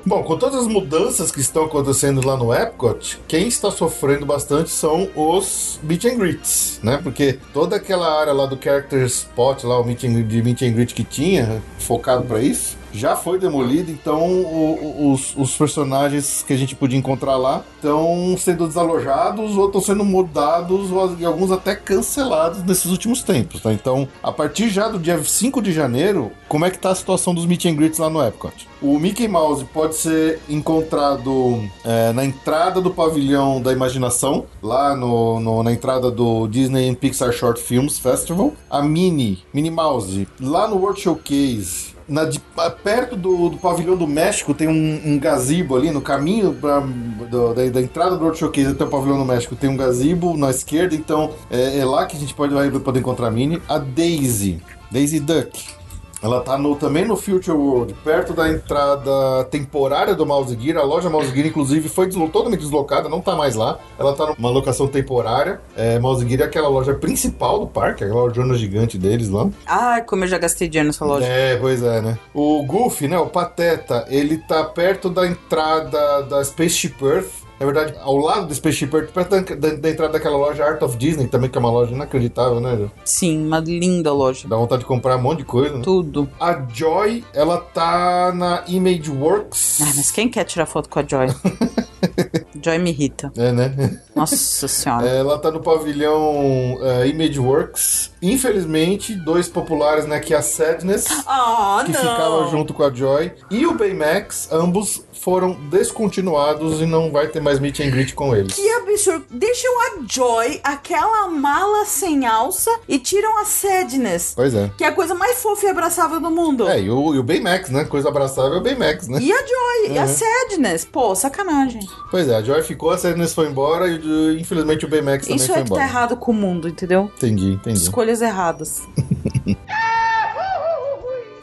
Bom, 0.04 0.24
com 0.24 0.36
todas 0.36 0.62
as 0.62 0.66
mudanças 0.66 1.30
que 1.30 1.40
estão 1.40 1.64
acontecendo 1.64 2.26
lá 2.26 2.36
no 2.36 2.52
Epcot, 2.52 3.20
quem 3.28 3.46
está 3.46 3.70
sofrendo 3.70 4.26
bastante 4.26 4.68
são 4.68 5.08
os 5.14 5.78
meet 5.80 6.06
and 6.06 6.16
greets, 6.16 6.80
né? 6.82 6.98
Porque 7.00 7.38
toda 7.52 7.76
aquela 7.76 8.20
área 8.20 8.32
lá 8.32 8.46
do 8.46 8.58
Character 8.60 9.04
Spot, 9.04 9.62
lá 9.62 9.78
o 9.78 9.84
meet 9.84 10.02
and, 10.02 10.22
de 10.24 10.42
meet 10.42 10.62
and 10.62 10.72
greet 10.72 10.92
que 10.92 11.04
tinha, 11.04 11.62
focado 11.78 12.24
para 12.24 12.40
isso, 12.40 12.76
já 12.92 13.16
foi 13.16 13.38
demolido, 13.38 13.90
então 13.90 14.22
o, 14.22 15.12
os, 15.12 15.34
os, 15.36 15.56
personagens 15.56 16.44
que 16.46 16.52
a 16.52 16.56
gente 16.56 16.74
podia 16.74 16.98
encontrar 16.98 17.36
lá 17.36 17.64
estão 17.76 18.36
sendo 18.38 18.66
desalojados 18.66 19.56
ou 19.56 19.66
estão 19.66 19.80
sendo 19.80 20.04
mudados 20.04 20.90
ou, 20.90 21.16
e 21.18 21.24
alguns 21.24 21.50
até 21.50 21.74
cancelados 21.74 22.62
nesses 22.64 22.86
últimos 22.86 23.22
tempos. 23.22 23.60
Tá? 23.60 23.72
Então, 23.72 24.08
a 24.22 24.32
partir 24.32 24.68
já 24.68 24.88
do 24.88 24.98
dia 24.98 25.22
5 25.22 25.62
de 25.62 25.72
janeiro, 25.72 26.32
como 26.48 26.64
é 26.64 26.70
que 26.70 26.78
tá 26.78 26.90
a 26.90 26.94
situação 26.94 27.34
dos 27.34 27.46
meet 27.46 27.64
and 27.66 27.74
greets 27.74 27.98
lá 27.98 28.10
no 28.10 28.24
Epcot? 28.24 28.68
O 28.80 28.98
Mickey 28.98 29.28
Mouse 29.28 29.64
pode 29.64 29.94
ser 29.94 30.40
encontrado 30.48 31.62
é, 31.84 32.12
na 32.12 32.24
entrada 32.24 32.80
do 32.80 32.90
pavilhão 32.90 33.62
da 33.62 33.72
imaginação, 33.72 34.44
lá 34.60 34.96
no, 34.96 35.38
no, 35.38 35.62
na 35.62 35.72
entrada 35.72 36.10
do 36.10 36.48
Disney 36.48 36.94
Pixar 36.96 37.32
Short 37.32 37.60
Films 37.60 37.98
Festival. 37.98 38.52
A 38.68 38.82
Minnie, 38.82 39.44
Minnie 39.54 39.70
Mouse, 39.70 40.26
lá 40.40 40.66
no 40.66 40.76
World 40.76 41.00
Showcase 41.00 41.91
na, 42.08 42.24
de, 42.24 42.40
perto 42.82 43.16
do, 43.16 43.50
do, 43.50 43.56
pavilhão 43.56 43.96
do 43.96 44.06
México 44.06 44.54
tem 44.54 44.68
um, 44.68 45.00
um 45.04 45.18
gazebo 45.18 45.76
ali 45.76 45.90
no 45.90 46.00
caminho 46.00 46.54
pra, 46.54 46.80
do, 46.80 47.54
da, 47.54 47.68
da, 47.68 47.80
entrada 47.80 48.16
do 48.16 48.22
World 48.22 48.38
Showcase 48.38 48.68
até 48.68 48.84
o 48.84 48.88
pavilhão 48.88 49.18
do 49.18 49.24
México. 49.24 49.56
Tem 49.56 49.70
um 49.70 49.76
gazebo 49.76 50.36
na 50.36 50.50
esquerda, 50.50 50.94
então 50.94 51.32
é, 51.50 51.78
é 51.78 51.84
lá 51.84 52.06
que 52.06 52.16
a 52.16 52.20
gente 52.20 52.34
pode 52.34 52.52
vai 52.54 52.70
poder 52.70 53.00
encontrar 53.00 53.28
a 53.28 53.30
Mini. 53.30 53.60
A 53.68 53.78
Daisy, 53.78 54.62
Daisy 54.90 55.20
Duck. 55.20 55.81
Ela 56.22 56.40
tá 56.40 56.56
no, 56.56 56.76
também 56.76 57.04
no 57.04 57.16
Future 57.16 57.56
World, 57.56 57.94
perto 58.04 58.32
da 58.32 58.48
entrada 58.48 59.44
temporária 59.50 60.14
do 60.14 60.24
Mouse 60.24 60.56
Gear. 60.58 60.78
A 60.78 60.84
loja 60.84 61.10
Mouse 61.10 61.32
Gear, 61.32 61.46
inclusive, 61.46 61.88
foi 61.88 62.06
deslo 62.06 62.28
totalmente 62.28 62.60
deslocada, 62.60 63.08
não 63.08 63.20
tá 63.20 63.34
mais 63.34 63.56
lá. 63.56 63.78
Ela 63.98 64.14
tá 64.14 64.32
numa 64.38 64.50
locação 64.50 64.86
temporária. 64.86 65.60
É, 65.76 65.98
Mouse 65.98 66.26
Gear 66.26 66.42
é 66.42 66.44
aquela 66.44 66.68
loja 66.68 66.94
principal 66.94 67.58
do 67.58 67.66
parque, 67.66 68.04
aquela 68.04 68.22
lojona 68.22 68.54
gigante 68.54 68.96
deles 68.96 69.28
lá. 69.28 69.48
Ah, 69.66 70.00
como 70.00 70.24
eu 70.24 70.28
já 70.28 70.38
gastei 70.38 70.68
dinheiro 70.68 70.86
nessa 70.88 71.04
loja. 71.04 71.26
É, 71.26 71.56
pois 71.56 71.82
é, 71.82 72.00
né? 72.00 72.18
O 72.32 72.62
Goofy, 72.64 73.08
né, 73.08 73.18
o 73.18 73.26
Pateta, 73.26 74.06
ele 74.08 74.38
tá 74.38 74.62
perto 74.64 75.10
da 75.10 75.26
entrada 75.26 76.22
da 76.22 76.44
Spaceship 76.44 76.94
Earth 77.02 77.41
na 77.62 77.66
verdade, 77.66 77.94
ao 78.00 78.16
lado 78.16 78.46
do 78.46 78.54
Spaceship 78.54 78.90
Earth, 78.92 79.12
perto 79.12 79.30
da, 79.30 79.40
da, 79.40 79.74
da, 79.76 79.90
entrada 79.90 80.12
daquela 80.14 80.36
loja 80.36 80.64
Art 80.64 80.82
of 80.82 80.96
Disney, 80.96 81.28
também 81.28 81.48
que 81.48 81.56
é 81.56 81.60
uma 81.60 81.70
loja 81.70 81.94
inacreditável, 81.94 82.58
né, 82.58 82.76
Ju? 82.76 82.90
Sim, 83.04 83.46
uma 83.46 83.60
linda 83.60 84.12
loja. 84.12 84.48
Dá 84.48 84.56
vontade 84.56 84.80
de 84.80 84.86
comprar 84.86 85.16
um 85.16 85.22
monte 85.22 85.38
de 85.38 85.44
coisa, 85.44 85.76
né? 85.76 85.82
Tudo. 85.82 86.28
A 86.40 86.60
Joy, 86.72 87.24
ela 87.32 87.58
tá 87.58 88.32
na 88.34 88.64
Image 88.66 89.10
Works. 89.10 89.78
Ah, 89.80 89.92
mas 89.94 90.10
quem 90.10 90.28
quer 90.28 90.44
tirar 90.44 90.66
foto 90.66 90.88
com 90.88 90.98
a 90.98 91.04
Joy? 91.06 91.28
Joy 92.60 92.78
me 92.78 92.90
irrita. 92.90 93.32
É, 93.36 93.52
né? 93.52 94.00
Nossa 94.14 94.66
senhora. 94.66 95.08
É, 95.08 95.18
ela 95.18 95.38
tá 95.38 95.50
no 95.50 95.60
pavilhão 95.60 96.74
uh, 96.74 97.06
Image 97.06 97.38
Works. 97.38 98.10
Infelizmente, 98.20 99.14
dois 99.14 99.48
populares, 99.48 100.06
né? 100.06 100.18
Que 100.20 100.34
é 100.34 100.36
a 100.36 100.42
Sadness, 100.42 101.06
oh, 101.10 101.84
que 101.84 101.92
não. 101.92 102.00
ficava 102.00 102.48
junto 102.50 102.74
com 102.74 102.82
a 102.82 102.92
Joy, 102.92 103.32
e 103.50 103.66
o 103.66 103.74
Baymax, 103.74 104.48
ambos 104.52 105.02
foram 105.22 105.52
descontinuados 105.70 106.80
e 106.80 106.86
não 106.86 107.12
vai 107.12 107.28
ter 107.28 107.40
mais 107.40 107.60
meet 107.60 107.78
and 107.78 107.90
greet 107.90 108.12
com 108.12 108.34
eles. 108.34 108.54
Que 108.54 108.68
absurdo. 108.70 109.24
Deixam 109.30 109.72
a 109.80 110.02
Joy, 110.04 110.60
aquela 110.64 111.28
mala 111.28 111.84
sem 111.84 112.26
alça, 112.26 112.70
e 112.88 112.98
tiram 112.98 113.38
a 113.38 113.44
Sadness. 113.44 114.32
Pois 114.34 114.52
é. 114.52 114.70
Que 114.76 114.82
é 114.82 114.88
a 114.88 114.92
coisa 114.92 115.14
mais 115.14 115.40
fofa 115.40 115.66
e 115.66 115.68
abraçável 115.68 116.20
do 116.20 116.30
mundo. 116.30 116.68
É, 116.68 116.80
e 116.80 116.90
o, 116.90 117.14
e 117.14 117.18
o 117.18 117.22
Baymax, 117.22 117.70
né? 117.70 117.84
Coisa 117.84 118.08
abraçável 118.08 118.54
é 118.54 118.58
o 118.58 118.62
Baymax, 118.62 119.06
né? 119.06 119.18
E 119.20 119.32
a 119.32 119.38
Joy, 119.38 119.88
uhum. 119.88 119.94
e 119.94 119.98
a 119.98 120.06
Sadness. 120.08 120.84
Pô, 120.84 121.14
sacanagem. 121.14 121.86
Pois 122.10 122.28
é, 122.28 122.34
a 122.34 122.42
Joy 122.42 122.62
ficou, 122.62 122.90
a 122.90 122.98
Sadness 122.98 123.32
foi 123.32 123.46
embora 123.46 123.88
e 123.88 124.40
infelizmente 124.40 124.84
o 124.84 124.88
Baymax 124.88 125.26
também 125.26 125.36
Isso 125.36 125.46
foi 125.46 125.56
é 125.56 125.58
que 125.60 125.66
embora. 125.66 125.82
tá 125.82 125.88
errado 125.88 126.16
com 126.16 126.32
o 126.32 126.34
mundo, 126.34 126.68
entendeu? 126.68 127.10
Entendi, 127.16 127.52
entendi. 127.52 127.78
Escolhas 127.78 128.20
erradas. 128.20 128.82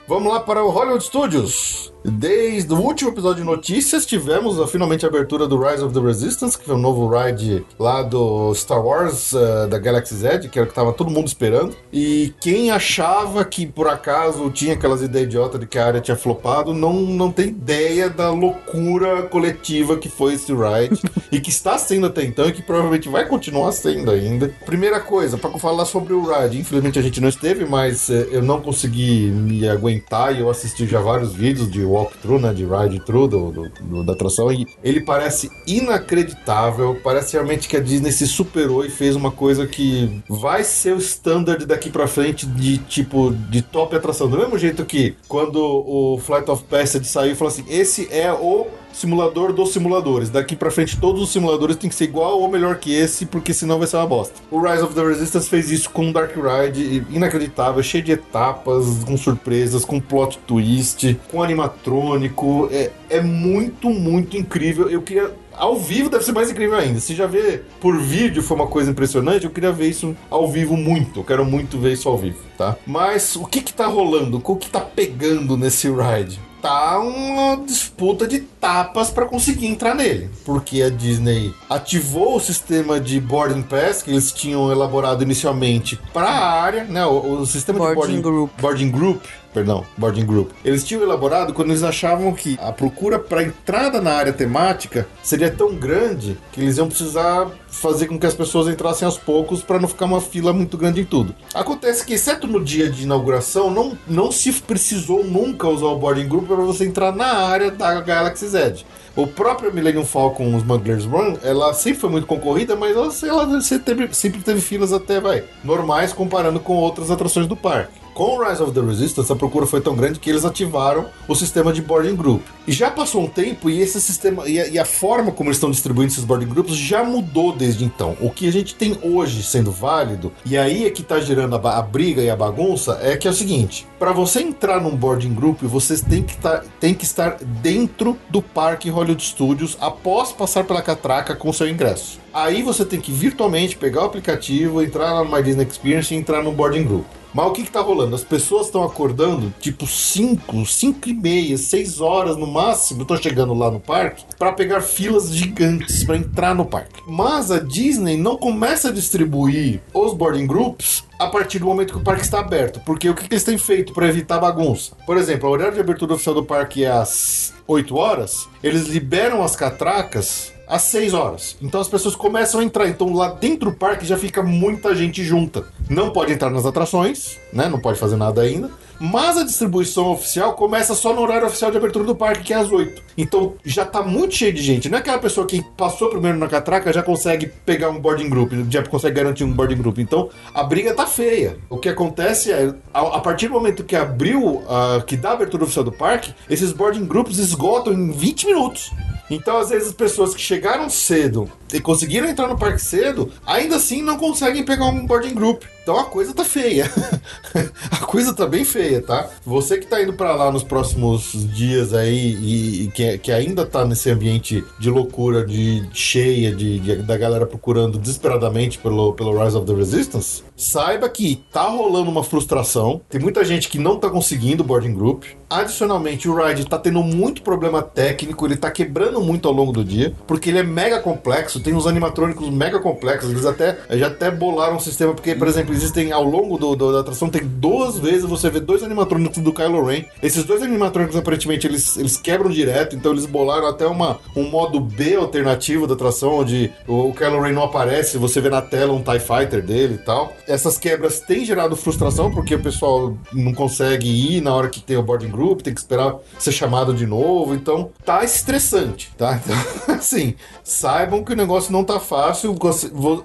Vamos 0.09 0.33
lá 0.33 0.39
para 0.39 0.63
o 0.63 0.71
Hollywood 0.71 1.03
Studios. 1.03 1.93
Desde 2.03 2.73
o 2.73 2.77
último 2.77 3.11
episódio 3.11 3.43
de 3.43 3.49
notícias, 3.49 4.05
tivemos 4.05 4.59
a, 4.59 4.65
finalmente 4.65 5.05
a 5.05 5.09
abertura 5.09 5.45
do 5.45 5.61
Rise 5.61 5.83
of 5.83 5.93
the 5.93 5.99
Resistance, 5.99 6.57
que 6.57 6.65
foi 6.65 6.75
um 6.75 6.79
novo 6.79 7.07
ride 7.07 7.63
lá 7.77 8.01
do 8.01 8.51
Star 8.55 8.83
Wars 8.83 9.33
uh, 9.33 9.67
da 9.69 9.77
Galaxy's 9.77 10.23
Edge, 10.23 10.49
que 10.49 10.57
era 10.57 10.63
o 10.63 10.67
que 10.67 10.71
estava 10.71 10.93
todo 10.93 11.11
mundo 11.11 11.27
esperando. 11.27 11.75
E 11.93 12.33
quem 12.39 12.71
achava 12.71 13.45
que 13.45 13.67
por 13.67 13.87
acaso 13.87 14.49
tinha 14.49 14.73
aquelas 14.73 15.03
ideias 15.03 15.27
idiotas 15.27 15.59
de 15.59 15.67
que 15.67 15.77
a 15.77 15.85
área 15.85 16.01
tinha 16.01 16.17
flopado, 16.17 16.73
não, 16.73 16.93
não 16.93 17.31
tem 17.31 17.49
ideia 17.49 18.09
da 18.09 18.31
loucura 18.31 19.23
coletiva 19.23 19.97
que 19.97 20.09
foi 20.09 20.33
esse 20.33 20.51
ride 20.53 20.99
e 21.31 21.39
que 21.39 21.49
está 21.49 21.77
sendo 21.77 22.07
até 22.07 22.23
então 22.23 22.47
e 22.47 22.53
que 22.53 22.63
provavelmente 22.63 23.09
vai 23.09 23.27
continuar 23.27 23.73
sendo 23.73 24.09
ainda. 24.09 24.51
Primeira 24.65 25.01
coisa, 25.01 25.37
para 25.37 25.51
falar 25.59 25.85
sobre 25.85 26.13
o 26.13 26.23
ride, 26.23 26.57
infelizmente 26.57 26.97
a 26.97 27.01
gente 27.01 27.19
não 27.19 27.27
esteve, 27.27 27.65
mas 27.65 28.09
uh, 28.09 28.13
eu 28.31 28.41
não 28.41 28.61
consegui 28.61 29.29
me 29.29 29.67
aguentar 29.67 29.98
e 30.31 30.39
eu 30.39 30.49
assisti 30.49 30.85
já 30.87 30.99
vários 30.99 31.33
vídeos 31.33 31.69
de 31.69 31.83
walkthrough, 31.83 32.39
né, 32.39 32.53
de 32.53 32.65
ride-through 32.65 33.27
do, 33.27 33.51
do, 33.51 33.69
do, 33.69 34.03
da 34.03 34.13
atração, 34.13 34.51
e 34.51 34.65
ele 34.83 35.01
parece 35.01 35.49
inacreditável, 35.67 36.97
parece 37.03 37.33
realmente 37.33 37.67
que 37.67 37.77
a 37.77 37.79
Disney 37.79 38.11
se 38.11 38.27
superou 38.27 38.85
e 38.85 38.89
fez 38.89 39.15
uma 39.15 39.31
coisa 39.31 39.67
que 39.67 40.21
vai 40.27 40.63
ser 40.63 40.93
o 40.93 40.99
standard 40.99 41.65
daqui 41.65 41.89
pra 41.89 42.07
frente 42.07 42.45
de 42.45 42.77
tipo, 42.77 43.31
de 43.49 43.61
top 43.61 43.95
atração. 43.95 44.29
Do 44.29 44.37
mesmo 44.37 44.57
jeito 44.57 44.85
que 44.85 45.15
quando 45.27 45.57
o 45.57 46.17
Flight 46.19 46.49
of 46.49 46.63
Passage 46.63 47.05
saiu 47.05 47.35
falou 47.35 47.51
assim, 47.51 47.65
esse 47.69 48.07
é 48.11 48.31
o 48.31 48.67
simulador 48.93 49.53
dos 49.53 49.71
simuladores. 49.71 50.29
Daqui 50.29 50.55
pra 50.55 50.71
frente, 50.71 50.99
todos 50.99 51.21
os 51.21 51.31
simuladores 51.31 51.75
têm 51.75 51.89
que 51.89 51.95
ser 51.95 52.05
igual 52.05 52.39
ou 52.39 52.47
melhor 52.49 52.77
que 52.77 52.93
esse, 52.93 53.25
porque 53.25 53.53
senão 53.53 53.77
vai 53.77 53.87
ser 53.87 53.97
uma 53.97 54.07
bosta. 54.07 54.35
O 54.51 54.59
Rise 54.59 54.83
of 54.83 54.93
the 54.93 55.03
Resistance 55.03 55.49
fez 55.49 55.71
isso 55.71 55.89
com 55.89 56.11
Dark 56.11 56.31
Ride, 56.35 57.05
inacreditável, 57.09 57.81
cheio 57.83 58.03
de 58.03 58.11
etapas, 58.11 59.03
com 59.05 59.17
surpresas, 59.17 59.85
com 59.85 59.99
plot 59.99 60.39
twist, 60.47 61.19
com 61.31 61.41
animatrônico. 61.41 62.69
É, 62.71 62.91
é 63.09 63.21
muito, 63.21 63.89
muito 63.89 64.37
incrível. 64.37 64.89
Eu 64.89 65.01
queria 65.01 65.31
ao 65.59 65.77
vivo 65.77 66.09
deve 66.09 66.23
ser 66.23 66.31
mais 66.31 66.49
incrível 66.49 66.77
ainda. 66.77 66.99
Se 67.01 67.13
já 67.13 67.27
vê 67.27 67.61
por 67.81 67.99
vídeo 67.99 68.41
foi 68.41 68.55
uma 68.55 68.67
coisa 68.67 68.91
impressionante, 68.91 69.43
eu 69.43 69.51
queria 69.51 69.73
ver 69.73 69.89
isso 69.89 70.15
ao 70.29 70.47
vivo 70.47 70.77
muito. 70.77 71.19
Eu 71.19 71.23
quero 71.23 71.45
muito 71.45 71.77
ver 71.77 71.93
isso 71.93 72.07
ao 72.07 72.17
vivo, 72.17 72.39
tá? 72.57 72.77
Mas 72.87 73.35
o 73.35 73.45
que 73.45 73.61
que 73.61 73.73
tá 73.73 73.85
rolando? 73.85 74.41
O 74.43 74.55
que 74.55 74.69
tá 74.69 74.79
pegando 74.79 75.57
nesse 75.57 75.89
ride? 75.89 76.39
Tá 76.61 76.99
uma 76.99 77.57
disputa 77.65 78.27
de 78.27 78.39
tapas 78.39 79.09
para 79.09 79.25
conseguir 79.25 79.67
entrar 79.67 79.95
nele, 79.95 80.29
porque 80.45 80.81
a 80.81 80.89
Disney 80.89 81.53
ativou 81.69 82.35
o 82.35 82.39
sistema 82.39 82.99
de 82.99 83.19
boarding 83.19 83.61
pass 83.61 84.01
que 84.03 84.11
eles 84.11 84.31
tinham 84.31 84.71
elaborado 84.71 85.23
inicialmente 85.23 85.99
para 86.13 86.27
a 86.29 86.61
área, 86.61 86.83
né, 86.83 87.05
o, 87.05 87.39
o 87.41 87.45
sistema 87.45 87.79
boarding 87.79 87.95
de 87.95 88.21
boarding 88.21 88.21
group. 88.21 88.51
boarding 88.61 88.91
group 88.91 89.23
perdão, 89.53 89.85
boarding 89.97 90.25
group. 90.25 90.51
Eles 90.63 90.83
tinham 90.83 91.03
elaborado 91.03 91.53
quando 91.53 91.69
eles 91.69 91.83
achavam 91.83 92.33
que 92.33 92.57
a 92.61 92.71
procura 92.71 93.19
para 93.19 93.43
entrada 93.43 94.01
na 94.01 94.13
área 94.13 94.33
temática 94.33 95.07
seria 95.23 95.51
tão 95.51 95.75
grande 95.75 96.37
que 96.51 96.61
eles 96.61 96.77
iam 96.77 96.87
precisar 96.87 97.47
fazer 97.67 98.07
com 98.07 98.19
que 98.19 98.25
as 98.25 98.33
pessoas 98.33 98.67
entrassem 98.67 99.05
aos 99.05 99.17
poucos 99.17 99.61
para 99.61 99.79
não 99.79 99.87
ficar 99.87 100.05
uma 100.05 100.21
fila 100.21 100.51
muito 100.51 100.77
grande 100.77 101.01
em 101.01 101.05
tudo. 101.05 101.35
Acontece 101.53 102.05
que, 102.05 102.13
exceto 102.13 102.47
no 102.47 102.63
dia 102.63 102.89
de 102.89 103.03
inauguração, 103.03 103.69
não, 103.69 103.97
não 104.07 104.31
se 104.31 104.51
precisou 104.53 105.23
nunca 105.23 105.67
usar 105.67 105.87
o 105.87 105.97
boarding 105.97 106.27
group 106.27 106.47
para 106.47 106.55
você 106.55 106.85
entrar 106.85 107.15
na 107.15 107.47
área 107.47 107.71
da 107.71 108.01
Galaxy 108.01 108.47
Z. 108.47 108.85
O 109.15 109.27
próprio 109.27 109.73
Millennium 109.73 110.05
Falcon 110.05 110.57
Smuggler's 110.57 111.05
Run, 111.05 111.35
ela 111.43 111.73
sempre 111.73 111.99
foi 111.99 112.09
muito 112.09 112.27
concorrida, 112.27 112.75
mas 112.75 112.95
ela, 112.95 113.43
ela 113.43 113.61
sempre, 113.61 113.95
teve, 113.95 114.13
sempre 114.13 114.41
teve 114.41 114.61
filas 114.61 114.93
até, 114.93 115.19
vai, 115.19 115.43
normais 115.63 116.13
comparando 116.13 116.59
com 116.59 116.75
outras 116.75 117.11
atrações 117.11 117.47
do 117.47 117.55
parque. 117.55 117.99
Com 118.19 118.37
Rise 118.37 118.61
of 118.61 118.73
the 118.73 118.81
Resistance, 118.81 119.31
a 119.31 119.35
procura 119.37 119.65
foi 119.65 119.79
tão 119.79 119.95
grande 119.95 120.19
que 120.19 120.29
eles 120.29 120.43
ativaram 120.43 121.05
o 121.25 121.33
sistema 121.33 121.71
de 121.71 121.81
boarding 121.81 122.17
group. 122.17 122.41
E 122.67 122.71
já 122.73 122.91
passou 122.91 123.23
um 123.23 123.29
tempo 123.29 123.69
e 123.69 123.79
esse 123.79 124.01
sistema 124.01 124.45
e 124.45 124.59
a, 124.59 124.67
e 124.67 124.77
a 124.77 124.83
forma 124.83 125.31
como 125.31 125.47
eles 125.47 125.55
estão 125.55 125.71
distribuindo 125.71 126.11
esses 126.11 126.25
boarding 126.25 126.49
groups 126.49 126.75
já 126.75 127.01
mudou 127.01 127.55
desde 127.55 127.85
então. 127.85 128.17
O 128.19 128.29
que 128.29 128.45
a 128.45 128.51
gente 128.51 128.75
tem 128.75 128.99
hoje 129.01 129.41
sendo 129.41 129.71
válido, 129.71 130.33
e 130.45 130.57
aí 130.57 130.85
é 130.85 130.89
que 130.89 131.01
está 131.01 131.17
gerando 131.21 131.55
a, 131.55 131.77
a, 131.77 131.81
briga 131.81 132.21
e 132.21 132.29
a 132.29 132.35
bagunça, 132.35 132.99
é 133.01 133.15
que 133.15 133.25
é 133.25 133.31
o 133.31 133.33
seguinte: 133.33 133.87
para 133.97 134.11
você 134.11 134.41
entrar 134.41 134.81
num 134.81 134.97
boarding 134.97 135.33
group, 135.33 135.61
você 135.61 135.97
tem 135.97 136.21
que, 136.21 136.35
tá, 136.35 136.61
tem 136.77 136.93
que 136.93 137.05
estar 137.05 137.37
dentro 137.41 138.17
do 138.29 138.41
parque 138.41 138.89
Hollywood 138.89 139.23
Studios 139.23 139.77
após 139.79 140.33
passar 140.33 140.65
pela 140.65 140.81
catraca 140.81 141.37
com 141.37 141.53
seu 141.53 141.69
ingresso. 141.69 142.19
Aí 142.33 142.63
você 142.63 142.83
tem 142.83 142.99
que 142.99 143.13
virtualmente 143.13 143.77
pegar 143.77 144.01
o 144.01 144.07
aplicativo, 144.07 144.83
entrar 144.83 145.13
na 145.13 145.23
My 145.23 145.41
Disney 145.41 145.65
Experience 145.65 146.13
e 146.13 146.17
entrar 146.17 146.43
no 146.43 146.51
boarding 146.51 146.83
group. 146.83 147.05
Mas 147.33 147.45
o 147.47 147.51
que 147.51 147.63
que 147.63 147.71
tá 147.71 147.81
rolando? 147.81 148.15
As 148.15 148.23
pessoas 148.23 148.65
estão 148.67 148.83
acordando 148.83 149.53
tipo 149.59 149.85
5, 149.85 150.65
5 150.65 151.09
e 151.09 151.13
meia, 151.13 151.57
6 151.57 152.01
horas 152.01 152.35
no 152.35 152.47
máximo, 152.47 153.03
estão 153.03 153.17
chegando 153.17 153.53
lá 153.53 153.69
no 153.69 153.79
parque 153.79 154.25
para 154.37 154.51
pegar 154.51 154.81
filas 154.81 155.33
gigantes 155.33 156.03
para 156.03 156.17
entrar 156.17 156.55
no 156.55 156.65
parque. 156.65 157.01
Mas 157.07 157.51
a 157.51 157.59
Disney 157.59 158.17
não 158.17 158.37
começa 158.37 158.89
a 158.89 158.91
distribuir 158.91 159.81
os 159.93 160.13
boarding 160.13 160.47
groups 160.47 161.03
a 161.19 161.27
partir 161.27 161.59
do 161.59 161.65
momento 161.65 161.93
que 161.93 161.99
o 161.99 162.03
parque 162.03 162.23
está 162.23 162.39
aberto. 162.39 162.79
Porque 162.85 163.09
o 163.09 163.13
que, 163.13 163.27
que 163.27 163.33
eles 163.33 163.43
têm 163.43 163.57
feito 163.57 163.93
para 163.93 164.07
evitar 164.07 164.39
bagunça? 164.39 164.95
Por 165.05 165.17
exemplo, 165.17 165.47
a 165.47 165.51
horário 165.51 165.73
de 165.73 165.81
abertura 165.81 166.13
oficial 166.13 166.33
do 166.33 166.43
parque 166.43 166.85
é 166.85 166.91
às 166.91 167.53
8 167.67 167.95
horas, 167.95 168.47
eles 168.63 168.87
liberam 168.87 169.43
as 169.43 169.55
catracas 169.55 170.51
às 170.69 170.83
6 170.83 171.13
horas. 171.15 171.57
Então 171.61 171.81
as 171.81 171.89
pessoas 171.89 172.15
começam 172.15 172.61
a 172.61 172.63
entrar. 172.63 172.87
Então 172.87 173.11
lá 173.13 173.29
dentro 173.29 173.71
do 173.71 173.75
parque 173.75 174.05
já 174.05 174.17
fica 174.17 174.43
muita 174.43 174.95
gente 174.95 175.23
junta. 175.23 175.65
Não 175.89 176.11
pode 176.11 176.31
entrar 176.31 176.51
nas 176.51 176.65
atrações, 176.65 177.37
né? 177.51 177.67
Não 177.67 177.79
pode 177.79 177.99
fazer 177.99 178.15
nada 178.15 178.41
ainda. 178.41 178.69
Mas 178.99 179.37
a 179.37 179.43
distribuição 179.43 180.11
oficial 180.11 180.53
começa 180.53 180.93
só 180.93 181.13
no 181.13 181.21
horário 181.21 181.47
oficial 181.47 181.71
de 181.71 181.77
abertura 181.77 182.03
do 182.03 182.13
parque, 182.13 182.43
que 182.43 182.53
é 182.53 182.57
às 182.57 182.69
8. 182.69 183.01
Então 183.17 183.55
já 183.63 183.85
tá 183.85 184.03
muito 184.03 184.35
cheio 184.35 184.53
de 184.53 184.61
gente. 184.61 184.89
Não 184.89 184.97
é 184.97 185.01
aquela 185.01 185.17
pessoa 185.17 185.47
que 185.47 185.63
passou 185.77 186.09
primeiro 186.09 186.37
na 186.37 186.47
catraca 186.47 186.91
já 186.91 187.01
consegue 187.01 187.47
pegar 187.65 187.89
um 187.89 187.99
boarding 187.99 188.29
group, 188.29 188.51
já 188.69 188.83
consegue 188.83 189.15
garantir 189.15 189.45
um 189.45 189.53
boarding 189.53 189.77
group. 189.77 189.99
Então 189.99 190.29
a 190.53 190.63
briga 190.63 190.93
tá 190.93 191.07
feia. 191.07 191.57
O 191.69 191.77
que 191.77 191.87
acontece 191.87 192.51
é, 192.51 192.73
a, 192.93 193.19
partir 193.19 193.47
do 193.47 193.53
momento 193.53 193.85
que 193.85 193.95
abriu, 193.95 194.57
uh, 194.57 195.01
que 195.07 195.15
dá 195.15 195.29
a 195.29 195.33
abertura 195.33 195.63
oficial 195.63 195.85
do 195.85 195.93
parque, 195.93 196.33
esses 196.49 196.73
boarding 196.73 197.05
groups 197.05 197.37
esgotam 197.37 197.93
em 197.93 198.11
20 198.11 198.47
minutos. 198.47 198.91
Então, 199.29 199.57
às 199.57 199.69
vezes, 199.69 199.89
as 199.89 199.93
pessoas 199.93 200.33
que 200.33 200.41
chegaram 200.41 200.89
cedo 200.89 201.49
e 201.71 201.79
conseguiram 201.79 202.27
entrar 202.27 202.47
no 202.47 202.57
parque 202.57 202.81
cedo, 202.81 203.31
ainda 203.45 203.75
assim 203.75 204.01
não 204.01 204.17
conseguem 204.17 204.63
pegar 204.63 204.85
um 204.85 205.05
boarding 205.05 205.33
group. 205.33 205.63
Então 205.89 205.99
a 205.99 206.05
coisa 206.05 206.35
tá 206.35 206.45
feia. 206.45 206.85
a 207.89 208.05
coisa 208.05 208.31
tá 208.31 208.45
bem 208.45 208.63
feia, 208.63 209.01
tá? 209.01 209.27
Você 209.43 209.79
que 209.79 209.87
tá 209.87 209.99
indo 209.99 210.13
para 210.13 210.35
lá 210.35 210.51
nos 210.51 210.63
próximos 210.63 211.31
dias 211.51 211.95
aí 211.95 212.35
e, 212.35 212.83
e 212.83 212.91
que, 212.91 213.17
que, 213.17 213.31
ainda 213.31 213.65
tá 213.65 213.83
nesse 213.83 214.11
ambiente 214.11 214.63
de 214.77 214.91
loucura, 214.91 215.43
de 215.43 215.89
cheia, 215.91 216.53
de, 216.53 216.79
de, 216.79 216.95
da 216.97 217.17
galera 217.17 217.47
procurando 217.47 217.97
desesperadamente 217.97 218.77
pelo, 218.77 219.13
pelo 219.13 219.43
Rise 219.43 219.57
of 219.57 219.65
the 219.65 219.73
Resistance, 219.73 220.43
saiba 220.55 221.09
que 221.09 221.43
tá 221.51 221.63
rolando 221.63 222.11
uma 222.11 222.23
frustração. 222.23 223.01
Tem 223.09 223.19
muita 223.19 223.43
gente 223.43 223.67
que 223.67 223.79
não 223.79 223.97
tá 223.97 224.11
conseguindo 224.11 224.61
o 224.61 224.65
boarding 224.65 224.93
group. 224.93 225.23
Adicionalmente, 225.49 226.29
o 226.29 226.35
ride 226.35 226.67
tá 226.67 226.77
tendo 226.77 227.01
muito 227.01 227.41
problema 227.41 227.81
técnico, 227.81 228.45
ele 228.45 228.55
tá 228.55 228.69
quebrando 228.69 229.19
muito 229.19 229.47
ao 229.47 229.53
longo 229.53 229.71
do 229.71 229.83
dia, 229.83 230.13
porque 230.27 230.51
ele 230.51 230.59
é 230.59 230.63
mega 230.63 230.99
complexo, 230.99 231.59
tem 231.59 231.73
uns 231.73 231.87
animatrônicos 231.87 232.47
mega 232.51 232.79
complexos, 232.79 233.31
eles 233.31 233.45
até 233.47 233.79
já 233.93 234.05
até 234.05 234.29
bolaram 234.29 234.75
um 234.75 234.79
sistema, 234.79 235.11
porque, 235.13 235.33
por 235.33 235.47
exemplo, 235.47 235.73
existem 235.79 236.11
ao 236.11 236.23
longo 236.23 236.57
do, 236.57 236.75
do, 236.75 236.91
da 236.91 236.99
atração, 236.99 237.29
tem 237.29 237.41
duas 237.43 237.97
vezes 237.97 238.23
você 238.23 238.49
vê 238.49 238.59
dois 238.59 238.83
animatrônicos 238.83 239.39
do 239.39 239.53
Kylo 239.53 239.85
Ren. 239.85 240.03
Esses 240.21 240.43
dois 240.43 240.61
animatrônicos, 240.61 241.15
aparentemente, 241.15 241.65
eles, 241.65 241.97
eles 241.97 242.17
quebram 242.17 242.49
direto, 242.49 242.95
então 242.95 243.11
eles 243.11 243.25
bolaram 243.25 243.67
até 243.67 243.87
uma, 243.87 244.19
um 244.35 244.49
modo 244.49 244.79
B 244.79 245.15
alternativo 245.15 245.87
da 245.87 245.93
atração, 245.93 246.39
onde 246.39 246.71
o, 246.87 247.09
o 247.09 247.13
Kylo 247.13 247.41
Ren 247.41 247.53
não 247.53 247.63
aparece, 247.63 248.17
você 248.17 248.41
vê 248.41 248.49
na 248.49 248.61
tela 248.61 248.93
um 248.93 249.01
TIE 249.01 249.19
Fighter 249.19 249.63
dele 249.63 249.95
e 249.95 249.99
tal. 249.99 250.33
Essas 250.47 250.77
quebras 250.77 251.19
têm 251.21 251.45
gerado 251.45 251.75
frustração, 251.75 252.31
porque 252.31 252.55
o 252.55 252.61
pessoal 252.61 253.17
não 253.31 253.53
consegue 253.53 254.07
ir 254.07 254.41
na 254.41 254.53
hora 254.53 254.69
que 254.69 254.81
tem 254.81 254.97
o 254.97 255.03
boarding 255.03 255.29
group, 255.29 255.61
tem 255.61 255.73
que 255.73 255.79
esperar 255.79 256.15
ser 256.37 256.51
chamado 256.51 256.93
de 256.93 257.05
novo, 257.05 257.55
então 257.55 257.91
tá 258.05 258.23
estressante, 258.23 259.11
tá? 259.17 259.39
Então, 259.49 259.95
assim, 259.95 260.35
saibam 260.63 261.23
que 261.23 261.33
o 261.33 261.35
negócio 261.35 261.71
não 261.71 261.83
tá 261.83 261.99
fácil. 261.99 262.55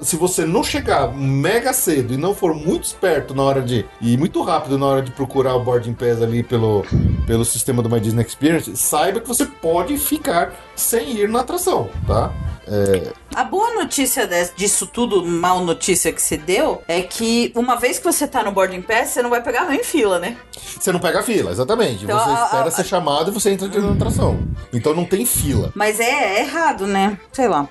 Se 0.00 0.16
você 0.16 0.44
não 0.44 0.62
chegar 0.62 1.12
mega 1.14 1.72
cedo 1.72 2.14
e 2.14 2.16
não 2.16 2.34
for 2.34 2.43
muito 2.52 2.84
esperto 2.84 3.34
na 3.34 3.42
hora 3.42 3.62
de. 3.62 3.86
e 4.00 4.16
muito 4.16 4.42
rápido 4.42 4.76
na 4.76 4.86
hora 4.86 5.02
de 5.02 5.12
procurar 5.12 5.54
o 5.54 5.60
boarding 5.60 5.94
pass 5.94 6.20
ali 6.20 6.42
pelo, 6.42 6.84
pelo 7.26 7.44
sistema 7.44 7.82
do 7.82 7.88
My 7.88 8.00
Disney 8.00 8.24
Experience, 8.24 8.76
saiba 8.76 9.20
que 9.20 9.28
você 9.28 9.46
pode 9.46 9.96
ficar 9.96 10.52
sem 10.74 11.16
ir 11.16 11.28
na 11.28 11.40
atração, 11.40 11.88
tá? 12.06 12.32
É... 12.66 13.12
A 13.34 13.44
boa 13.44 13.74
notícia 13.74 14.28
disso 14.56 14.86
tudo, 14.86 15.24
mal 15.24 15.60
notícia 15.64 16.12
que 16.12 16.20
você 16.20 16.36
deu, 16.36 16.82
é 16.88 17.02
que 17.02 17.52
uma 17.54 17.76
vez 17.76 17.98
que 17.98 18.04
você 18.04 18.26
tá 18.26 18.42
no 18.42 18.52
boarding 18.52 18.82
pass, 18.82 19.10
você 19.10 19.22
não 19.22 19.30
vai 19.30 19.42
pegar 19.42 19.66
nem 19.66 19.82
fila, 19.84 20.18
né? 20.18 20.36
Você 20.52 20.90
não 20.92 21.00
pega 21.00 21.22
fila, 21.22 21.50
exatamente. 21.50 22.04
Então, 22.04 22.18
você 22.18 22.30
a, 22.30 22.44
espera 22.44 22.68
a, 22.68 22.70
ser 22.70 22.84
chamado 22.84 23.30
e 23.30 23.34
você 23.34 23.50
entra 23.50 23.68
da 23.68 23.92
atração. 23.92 24.38
Então 24.72 24.94
não 24.94 25.04
tem 25.04 25.26
fila. 25.26 25.72
Mas 25.74 26.00
é, 26.00 26.38
é 26.38 26.40
errado, 26.40 26.86
né? 26.86 27.18
Sei 27.32 27.48
lá. 27.48 27.68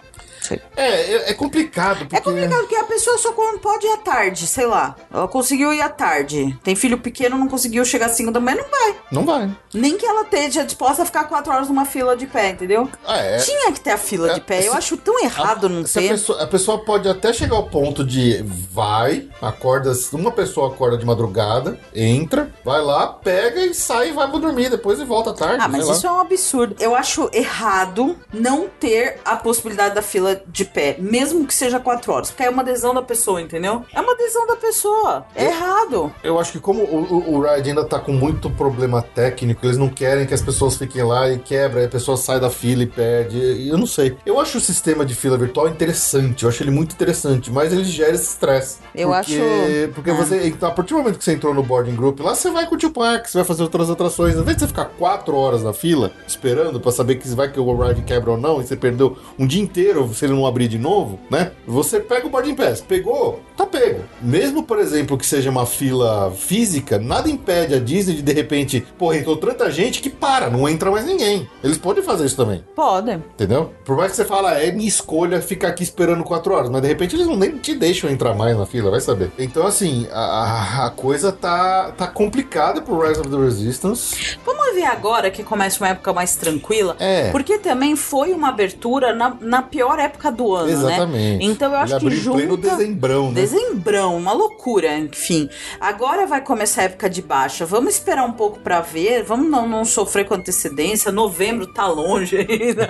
É, 0.76 0.86
é, 0.86 1.30
é, 1.32 1.34
complicado. 1.34 2.00
Porque... 2.00 2.16
É 2.16 2.22
complicado 2.22 2.60
porque 2.62 2.76
a 2.76 2.84
pessoa 2.84 3.18
só 3.18 3.32
pode 3.32 3.86
ir 3.86 3.92
à 3.92 3.98
tarde, 3.98 4.48
sei 4.48 4.66
lá. 4.66 4.96
Ela 5.12 5.28
conseguiu 5.28 5.74
ir 5.74 5.82
à 5.82 5.90
tarde. 5.90 6.58
Tem 6.64 6.76
filho 6.76 6.98
pequeno, 6.98 7.38
não 7.38 7.48
conseguiu 7.48 7.84
chegar 7.86 8.08
às 8.08 8.14
5 8.14 8.32
da 8.32 8.40
manhã, 8.40 8.58
não 8.58 8.70
vai. 8.70 8.96
Não 9.12 9.26
vai. 9.26 9.58
Nem 9.74 9.98
que 9.98 10.06
ela 10.06 10.22
esteja 10.22 10.64
disposta 10.64 11.04
a 11.04 11.06
ficar 11.06 11.26
4 11.26 11.52
horas 11.52 11.68
numa 11.68 11.86
fila 11.86 12.16
de 12.16 12.28
pé, 12.28 12.50
entendeu? 12.50 12.90
Ah, 13.06 13.18
é. 13.18 13.38
Tinha 13.38 13.72
que 13.72 13.80
ter 13.80 13.92
a 13.92 13.98
fila 13.98 14.32
é, 14.32 14.34
de 14.36 14.42
pé. 14.42 14.62
Se, 14.62 14.68
Eu 14.68 14.74
acho 14.74 14.98
tão 14.98 15.24
errado 15.24 15.68
a, 15.68 15.70
não 15.70 15.84
ter. 15.84 16.08
A 16.08 16.10
pessoa, 16.10 16.44
a 16.44 16.48
pessoa 16.48 16.80
pode 16.80 17.08
até 17.08 17.32
chegar 17.32 17.56
ao 17.56 17.70
ponto 17.70 18.04
de 18.04 18.44
vai, 18.44 19.28
acorda, 19.42 19.94
uma 20.14 20.32
pessoa 20.32 20.74
acorda 20.74 20.98
de 20.98 21.06
madrugada, 21.06 21.80
entra, 21.94 22.52
vai 22.64 22.82
lá, 22.82 23.08
pega 23.08 23.62
e 23.62 23.74
sai 23.74 24.10
e 24.10 24.12
vai 24.12 24.30
pra 24.30 24.40
dormir 24.40 24.70
depois 24.70 25.00
e 25.00 25.06
volta 25.06 25.32
à 25.32 25.34
tarde. 25.34 25.58
Ah, 25.64 25.68
mas 25.68 25.88
isso 25.88 26.06
lá. 26.06 26.14
é 26.14 26.16
um 26.16 26.20
absurdo. 26.20 26.76
Eu 26.80 26.96
acho 26.96 27.30
errado 27.34 28.18
não 28.34 28.68
ter 28.80 29.20
a 29.24 29.36
possibilidade 29.36 29.96
da 29.96 30.02
fila 30.02 30.33
de 30.48 30.66
pé 30.66 30.98
mesmo 31.00 31.46
que 31.46 31.54
seja 31.54 31.80
quatro 31.80 32.12
horas, 32.12 32.32
porque 32.32 32.44
é 32.44 32.50
uma 32.50 32.62
adesão 32.62 32.94
da 32.94 33.02
pessoa, 33.02 33.42
entendeu? 33.42 33.84
É 33.94 34.02
uma 34.02 34.14
adesão 34.14 34.48
da 34.48 34.56
pessoa. 34.56 35.26
É 35.36 35.46
eu, 35.46 35.50
errado. 35.50 36.14
Eu 36.24 36.40
acho 36.40 36.52
que 36.52 36.60
como 36.60 36.84
o, 36.84 37.04
o, 37.04 37.36
o 37.36 37.42
Ride 37.42 37.70
ainda 37.70 37.84
tá 37.84 38.00
com 38.00 38.12
muito 38.12 38.50
problema 38.50 39.02
técnico, 39.02 39.66
eles 39.66 39.78
não 39.78 39.90
querem 39.90 40.26
que 40.26 40.34
as 40.34 40.42
pessoas 40.42 40.76
fiquem 40.76 41.04
lá 41.04 41.30
e 41.30 41.40
quebra, 41.40 41.86
a 41.86 41.88
pessoa 41.88 42.18
sai 42.18 42.40
da 42.40 42.50
fila 42.50 42.84
e 42.84 42.88
perde. 42.88 43.68
Eu 43.68 43.78
não 43.78 43.88
sei. 43.88 44.18
Eu 44.26 44.40
acho 44.40 44.58
o 44.58 44.62
sistema 44.62 45.06
de 45.06 45.16
fila 45.16 45.38
virtual 45.38 45.68
interessante, 45.68 46.44
eu 46.44 46.50
acho 46.50 46.64
ele 46.64 46.72
muito 46.72 46.94
interessante, 46.94 47.52
mas 47.52 47.72
ele 47.72 47.84
gera 47.84 48.14
esse 48.14 48.30
estresse. 48.30 48.80
Eu 48.96 49.10
porque, 49.10 49.36
acho. 49.36 49.94
Porque 49.94 50.10
é. 50.10 50.14
você, 50.14 50.48
então, 50.48 50.70
a 50.70 50.72
partir 50.72 50.94
do 50.94 51.00
momento 51.00 51.18
que 51.18 51.24
você 51.24 51.34
entrou 51.34 51.54
no 51.54 51.64
boarding 51.64 51.96
group, 51.96 52.20
lá 52.20 52.36
você 52.36 52.50
vai 52.50 52.68
curtir 52.68 52.88
o 52.88 52.92
parque, 52.92 53.30
você 53.30 53.38
vai 53.38 53.46
fazer 53.46 53.64
outras 53.64 53.90
atrações. 53.90 54.36
Ao 54.36 54.42
invés 54.42 54.58
de 54.58 54.62
você 54.62 54.68
ficar 54.68 54.86
quatro 54.86 55.36
horas 55.36 55.64
na 55.64 55.74
fila, 55.74 56.12
esperando 56.28 56.80
para 56.80 56.92
saber 56.92 57.16
que 57.16 57.28
vai 57.30 57.52
que 57.52 57.60
o 57.60 57.76
ride 57.76 58.02
quebra 58.02 58.32
ou 58.32 58.38
não, 58.38 58.62
e 58.62 58.68
você 58.68 58.76
perdeu 58.76 59.18
um 59.38 59.46
dia 59.46 59.62
inteiro 59.62 60.08
se 60.24 60.26
ele 60.26 60.34
não 60.34 60.46
abrir 60.46 60.68
de 60.68 60.78
novo, 60.78 61.20
né? 61.30 61.52
Você 61.68 62.00
pega 62.00 62.26
o 62.26 62.30
boarding 62.30 62.56
pass, 62.56 62.82
pegou, 62.82 63.42
tá 63.58 63.66
pego. 63.66 64.02
Mesmo, 64.22 64.64
por 64.64 64.80
exemplo, 64.80 65.18
que 65.18 65.26
seja 65.26 65.50
uma 65.50 65.66
fila 65.66 66.32
física, 66.32 66.98
nada 66.98 67.30
impede 67.30 67.76
a 67.76 67.80
Disney 67.80 68.16
de 68.16 68.22
de 68.22 68.34
repente, 68.34 68.86
porra, 68.98 69.18
entrou 69.18 69.36
tanta 69.36 69.70
gente 69.70 70.02
que 70.02 70.10
para, 70.10 70.50
não 70.50 70.68
entra 70.68 70.90
mais 70.90 71.06
ninguém. 71.06 71.48
Eles 71.64 71.78
podem 71.78 72.02
fazer 72.02 72.26
isso 72.26 72.38
também. 72.38 72.64
Podem. 72.76 73.16
Entendeu? 73.16 73.74
Por 73.84 73.98
mais 73.98 74.12
que 74.12 74.18
você 74.18 74.26
fala, 74.26 74.54
é 74.54 74.72
minha 74.72 74.88
escolha 74.88 75.42
ficar 75.42 75.70
aqui 75.70 75.84
esperando 75.84 76.24
quatro 76.24 76.54
horas, 76.54 76.70
mas 76.70 76.82
de 76.82 76.88
repente 76.88 77.16
eles 77.16 77.28
não 77.28 77.36
nem 77.36 77.58
te 77.58 77.76
deixam 77.76 78.10
entrar 78.10 78.34
mais 78.34 78.58
na 78.58 78.66
fila, 78.66 78.90
vai 78.90 79.02
saber. 79.02 79.32
Então, 79.38 79.68
assim, 79.68 80.08
a, 80.12 80.86
a 80.86 80.90
coisa 80.90 81.32
tá, 81.32 81.92
tá 81.98 82.08
complicada 82.08 82.82
pro 82.82 83.06
Rise 83.06 83.20
of 83.20 83.30
the 83.30 83.38
Resistance. 83.38 84.38
Vamos 84.46 84.74
ver 84.74 84.86
agora 84.86 85.30
que 85.30 85.44
começa 85.44 85.84
uma 85.84 85.90
época 85.90 86.14
mais 86.14 86.36
tranquila. 86.36 86.96
É. 87.00 87.30
Porque 87.32 87.58
também 87.58 87.96
foi 87.96 88.32
uma 88.32 88.50
abertura 88.50 89.14
na, 89.14 89.36
na 89.42 89.62
pior 89.62 90.00
época 90.00 90.13
do 90.32 90.56
ano, 90.56 90.70
Exatamente. 90.70 90.88
né? 90.88 90.96
Exatamente. 90.96 91.46
Então 91.46 91.72
eu 91.72 91.78
acho 91.78 91.96
Ele 91.96 92.10
que 92.10 92.16
junta... 92.16 92.38
pleno 92.38 92.58
dezembrão, 92.58 93.32
né? 93.32 93.42
Dezembrão, 93.42 94.18
uma 94.18 94.34
loucura, 94.34 94.98
enfim. 94.98 95.50
Agora 95.80 96.26
vai 96.26 96.42
começar 96.42 96.82
a 96.82 96.84
época 96.86 97.10
de 97.10 97.22
baixa. 97.22 97.66
Vamos 97.66 97.96
esperar 97.96 98.26
um 98.26 98.34
pouco 98.34 98.60
para 98.60 98.82
ver. 98.82 99.24
Vamos 99.24 99.50
não, 99.50 99.68
não 99.68 99.86
sofrer 99.86 100.26
com 100.26 100.34
antecedência. 100.34 101.12
Novembro 101.12 101.68
tá 101.68 101.88
longe 101.88 102.38
ainda. 102.38 102.88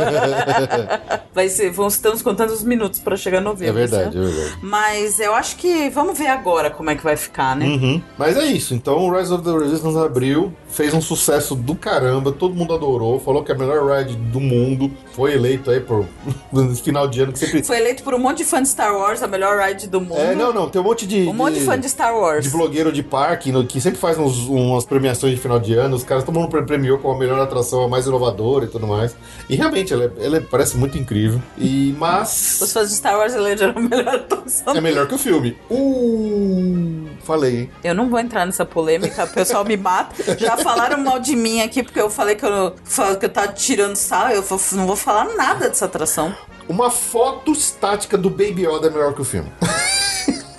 vai 1.33 1.49
ser, 1.49 1.71
vamos, 1.71 1.95
estamos 1.95 2.21
contando 2.21 2.51
os 2.51 2.63
minutos 2.63 2.99
para 2.99 3.15
chegar 3.15 3.41
novembro. 3.41 3.79
É 3.79 3.87
verdade, 3.87 4.17
né? 4.17 4.25
é 4.25 4.29
verdade. 4.29 4.57
Mas 4.61 5.19
eu 5.19 5.33
acho 5.33 5.55
que 5.57 5.89
vamos 5.89 6.17
ver 6.17 6.27
agora 6.27 6.69
como 6.69 6.89
é 6.89 6.95
que 6.95 7.03
vai 7.03 7.17
ficar, 7.17 7.55
né? 7.55 7.65
Uhum. 7.65 8.01
Mas 8.17 8.37
é 8.37 8.45
isso. 8.45 8.73
Então 8.73 8.97
o 8.97 9.15
Rise 9.15 9.33
of 9.33 9.43
the 9.43 9.51
Resistance 9.51 9.97
abriu, 9.97 10.53
fez 10.73 10.93
um 10.93 11.01
sucesso 11.01 11.55
do 11.55 11.75
caramba. 11.75 12.31
Todo 12.31 12.55
mundo 12.55 12.73
adorou. 12.73 13.19
Falou 13.19 13.43
que 13.43 13.51
é 13.51 13.55
a 13.55 13.57
melhor 13.57 13.97
ride 13.97 14.15
do 14.15 14.39
mundo. 14.39 14.91
Foi 15.13 15.33
eleito 15.33 15.69
aí 15.69 15.79
por 15.79 16.05
no 16.51 16.75
final 16.75 17.07
de 17.07 17.21
ano 17.21 17.31
que 17.31 17.39
sempre. 17.39 17.63
Foi 17.63 17.77
eleito 17.77 18.03
por 18.03 18.13
um 18.13 18.19
monte 18.19 18.39
de 18.39 18.45
fã 18.45 18.61
de 18.61 18.67
Star 18.67 18.93
Wars, 18.95 19.21
a 19.21 19.27
melhor 19.27 19.59
ride 19.59 19.87
do 19.87 20.01
mundo. 20.01 20.17
É, 20.17 20.33
não, 20.33 20.51
não, 20.51 20.67
tem 20.69 20.81
um 20.81 20.83
monte 20.83 21.05
de. 21.05 21.27
Um 21.27 21.33
monte 21.33 21.59
de 21.59 21.61
fã 21.61 21.79
de 21.79 21.87
Star 21.87 22.15
Wars. 22.15 22.43
De 22.43 22.49
blogueiro 22.49 22.91
de 22.91 23.03
parque, 23.03 23.51
no, 23.51 23.65
que 23.65 23.79
sempre 23.79 23.99
faz 23.99 24.17
uns, 24.17 24.47
umas 24.47 24.83
premiações 24.83 25.35
de 25.35 25.39
final 25.39 25.59
de 25.59 25.73
ano. 25.75 25.95
Os 25.95 26.03
caras 26.03 26.23
todo 26.23 26.37
mundo 26.37 26.49
premiou 26.65 26.97
como 26.97 27.13
a 27.13 27.19
melhor 27.19 27.39
atração, 27.39 27.83
a 27.83 27.87
mais 27.87 28.07
inovadora 28.07 28.65
e 28.65 28.67
tudo 28.67 28.87
mais. 28.87 29.15
E 29.47 29.55
realmente, 29.55 29.93
ela, 29.93 30.05
é, 30.05 30.25
ela 30.25 30.37
é, 30.37 30.39
parece 30.39 30.75
muito 30.75 30.97
incrível. 30.97 31.39
E, 31.57 31.95
mas. 31.99 32.59
Os 32.61 32.73
fãs 32.73 32.89
de 32.89 32.95
Star 32.95 33.17
Wars 33.17 33.35
elegeram 33.35 33.73
a 33.75 33.79
melhor 33.79 34.15
atração. 34.15 34.75
É 34.75 34.81
melhor 34.81 35.07
que 35.07 35.13
o 35.13 35.17
filme. 35.19 35.55
Uh, 35.69 37.07
falei, 37.23 37.61
hein? 37.61 37.69
Eu 37.83 37.93
não 37.93 38.09
vou 38.09 38.19
entrar 38.19 38.45
nessa 38.45 38.65
polêmica, 38.65 39.25
o 39.25 39.29
pessoal 39.29 39.63
me 39.63 39.77
mata. 39.77 40.15
Já 40.37 40.57
falaram 40.63 40.97
mal 40.99 41.19
de 41.19 41.35
mim 41.35 41.61
aqui, 41.61 41.83
porque 41.83 41.99
eu 41.99 42.09
falei 42.09 42.35
que 42.35 42.45
eu, 42.45 42.75
que 43.19 43.25
eu 43.25 43.29
tava 43.29 43.49
tirando 43.49 43.95
sal. 43.95 44.29
Eu 44.29 44.43
não 44.73 44.87
vou 44.87 44.95
falar 44.95 45.25
nada 45.35 45.69
dessa 45.69 45.85
atração. 45.85 46.35
Uma 46.67 46.89
foto 46.89 47.51
estática 47.51 48.17
do 48.17 48.29
Baby 48.29 48.65
Yoda 48.65 48.87
é 48.87 48.89
melhor 48.89 49.13
que 49.13 49.21
o 49.21 49.25
filme. 49.25 49.51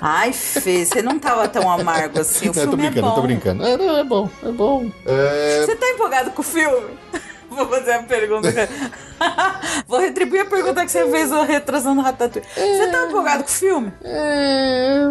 Ai, 0.00 0.34
Fê, 0.34 0.84
você 0.84 1.00
não 1.00 1.18
tava 1.18 1.48
tão 1.48 1.70
amargo 1.70 2.20
assim. 2.20 2.50
O 2.50 2.54
não, 2.54 2.54
filme 2.54 2.70
tô 2.70 2.76
brincando, 2.76 2.98
é 2.98 3.02
bom. 3.02 3.14
tô 3.14 3.22
brincando. 3.22 3.66
É, 3.66 3.76
não, 3.76 3.96
é 3.96 4.04
bom, 4.04 4.30
é 4.42 4.52
bom. 4.52 4.92
É... 5.06 5.64
Você 5.64 5.76
tá 5.76 5.88
empolgado 5.88 6.30
com 6.30 6.42
o 6.42 6.44
filme? 6.44 6.88
Vou 7.48 7.66
fazer 7.68 7.92
a 7.92 8.02
pergunta. 8.02 8.52
Vou 9.88 10.00
retribuir 10.00 10.42
a 10.42 10.44
pergunta 10.44 10.84
que 10.84 10.90
você 10.90 11.08
fez 11.08 11.30
retrasando 11.46 12.02
Ratatouille. 12.02 12.46
É... 12.54 12.76
Você 12.76 12.90
tá 12.90 13.06
empolgado 13.06 13.44
com 13.44 13.48
o 13.48 13.52
filme? 13.52 13.92
É... 14.02 15.04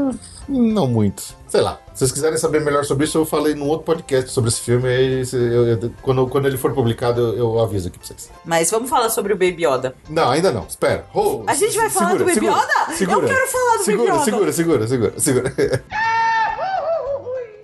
Não 0.47 0.87
muito. 0.87 1.35
Sei 1.47 1.61
lá. 1.61 1.79
Se 1.93 1.99
vocês 1.99 2.11
quiserem 2.11 2.37
saber 2.37 2.61
melhor 2.61 2.83
sobre 2.83 3.05
isso, 3.05 3.17
eu 3.17 3.25
falei 3.25 3.53
num 3.53 3.67
outro 3.67 3.85
podcast 3.85 4.31
sobre 4.31 4.49
esse 4.49 4.61
filme. 4.61 4.87
Aí, 4.87 5.23
eu, 5.31 5.67
eu, 5.67 5.93
quando, 6.01 6.27
quando 6.27 6.47
ele 6.47 6.57
for 6.57 6.73
publicado, 6.73 7.21
eu, 7.21 7.37
eu, 7.37 7.59
aviso 7.59 7.87
aqui 7.87 7.99
pra 7.99 8.07
vocês. 8.07 8.31
Mas 8.43 8.71
vamos 8.71 8.89
falar 8.89 9.09
sobre 9.09 9.33
o 9.33 9.35
Baby 9.35 9.65
Yoda. 9.65 9.95
Não, 10.09 10.31
ainda 10.31 10.51
não. 10.51 10.65
Espera. 10.65 11.05
Oh, 11.13 11.43
a 11.45 11.53
gente 11.53 11.77
vai 11.77 11.89
falar 11.89 12.11
segura, 12.11 12.23
do 12.23 12.27
Baby 12.27 12.45
segura, 12.45 12.61
Yoda? 12.61 12.95
Segura, 12.95 13.27
eu 13.27 13.35
quero 13.35 13.47
falar 13.47 13.77
do 13.77 13.83
segura, 13.83 14.11
Baby 14.11 14.21
Yoda. 14.21 14.25
Segura, 14.25 14.53
segura, 14.53 14.87
segura, 14.87 15.19
segura. 15.19 15.83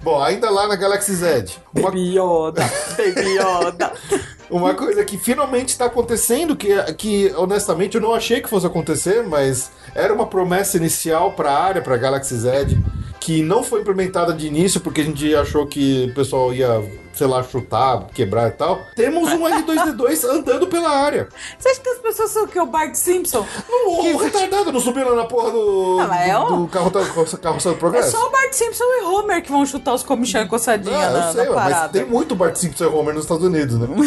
Bom, 0.01 0.21
ainda 0.21 0.49
lá 0.49 0.67
na 0.67 0.75
Galaxy 0.75 1.13
Z. 1.13 1.45
Uma... 1.75 1.89
Baby 1.89 2.17
Yoda, 2.17 2.71
Baby 2.97 3.37
Yoda. 3.37 3.93
Uma 4.49 4.73
coisa 4.73 5.05
que 5.05 5.17
finalmente 5.17 5.69
está 5.69 5.85
acontecendo, 5.85 6.55
que, 6.55 6.69
que 6.93 7.31
honestamente 7.35 7.95
eu 7.95 8.01
não 8.01 8.13
achei 8.13 8.41
que 8.41 8.49
fosse 8.49 8.65
acontecer, 8.65 9.23
mas 9.23 9.71
era 9.93 10.11
uma 10.13 10.25
promessa 10.25 10.77
inicial 10.77 11.33
para 11.33 11.51
a 11.51 11.63
área, 11.63 11.81
para 11.81 11.95
Galaxy 11.97 12.35
Z 12.35 12.77
que 13.19 13.43
não 13.43 13.63
foi 13.63 13.81
implementada 13.81 14.33
de 14.33 14.47
início 14.47 14.79
porque 14.79 15.01
a 15.01 15.03
gente 15.03 15.35
achou 15.35 15.67
que 15.67 16.07
o 16.09 16.13
pessoal 16.15 16.53
ia, 16.53 16.81
sei 17.19 17.27
lá, 17.27 17.43
chutar, 17.43 18.07
quebrar 18.13 18.47
e 18.47 18.51
tal. 18.51 18.79
Temos 18.95 19.29
um 19.33 19.39
R2D2 19.43 20.23
andando 20.31 20.67
pela 20.67 20.89
área. 20.89 21.27
Você 21.59 21.67
acha 21.69 21.81
que 21.81 21.89
as 21.89 21.97
pessoas 21.97 22.31
são 22.31 22.45
o 22.45 22.47
que? 22.47 22.57
O 22.57 22.65
Bart 22.65 22.95
Simpson? 22.95 23.45
Não, 23.69 24.13
o 24.15 24.17
retardado 24.17 24.71
não 24.71 24.79
subiu 24.79 25.09
lá 25.09 25.15
na 25.15 25.25
porra 25.25 25.51
do, 25.51 25.97
Ah, 25.99 26.07
mas 26.07 26.29
é 26.29 26.33
do, 26.33 26.55
do 26.61 26.67
carro, 26.69 26.89
carro, 26.89 27.25
carroça 27.41 27.69
do 27.69 27.75
É 27.75 27.77
progresso. 27.77 28.11
só 28.11 28.25
o 28.27 28.31
Bart 28.31 28.53
Simpson 28.53 28.83
e 28.85 29.03
Homer 29.03 29.43
que 29.43 29.51
vão 29.51 29.65
chutar 29.65 29.93
os 29.93 30.01
comichão 30.03 30.47
coçadinha 30.47 30.95
Ah, 30.97 31.09
na, 31.11 31.27
eu 31.27 31.33
sei, 31.33 31.49
mas 31.49 31.91
tem 31.91 32.05
muito 32.05 32.35
Bart 32.35 32.55
Simpson 32.55 32.85
e 32.85 32.87
Homer 32.87 33.13
nos 33.13 33.23
Estados 33.25 33.43
Unidos, 33.45 33.77
né? 33.77 33.87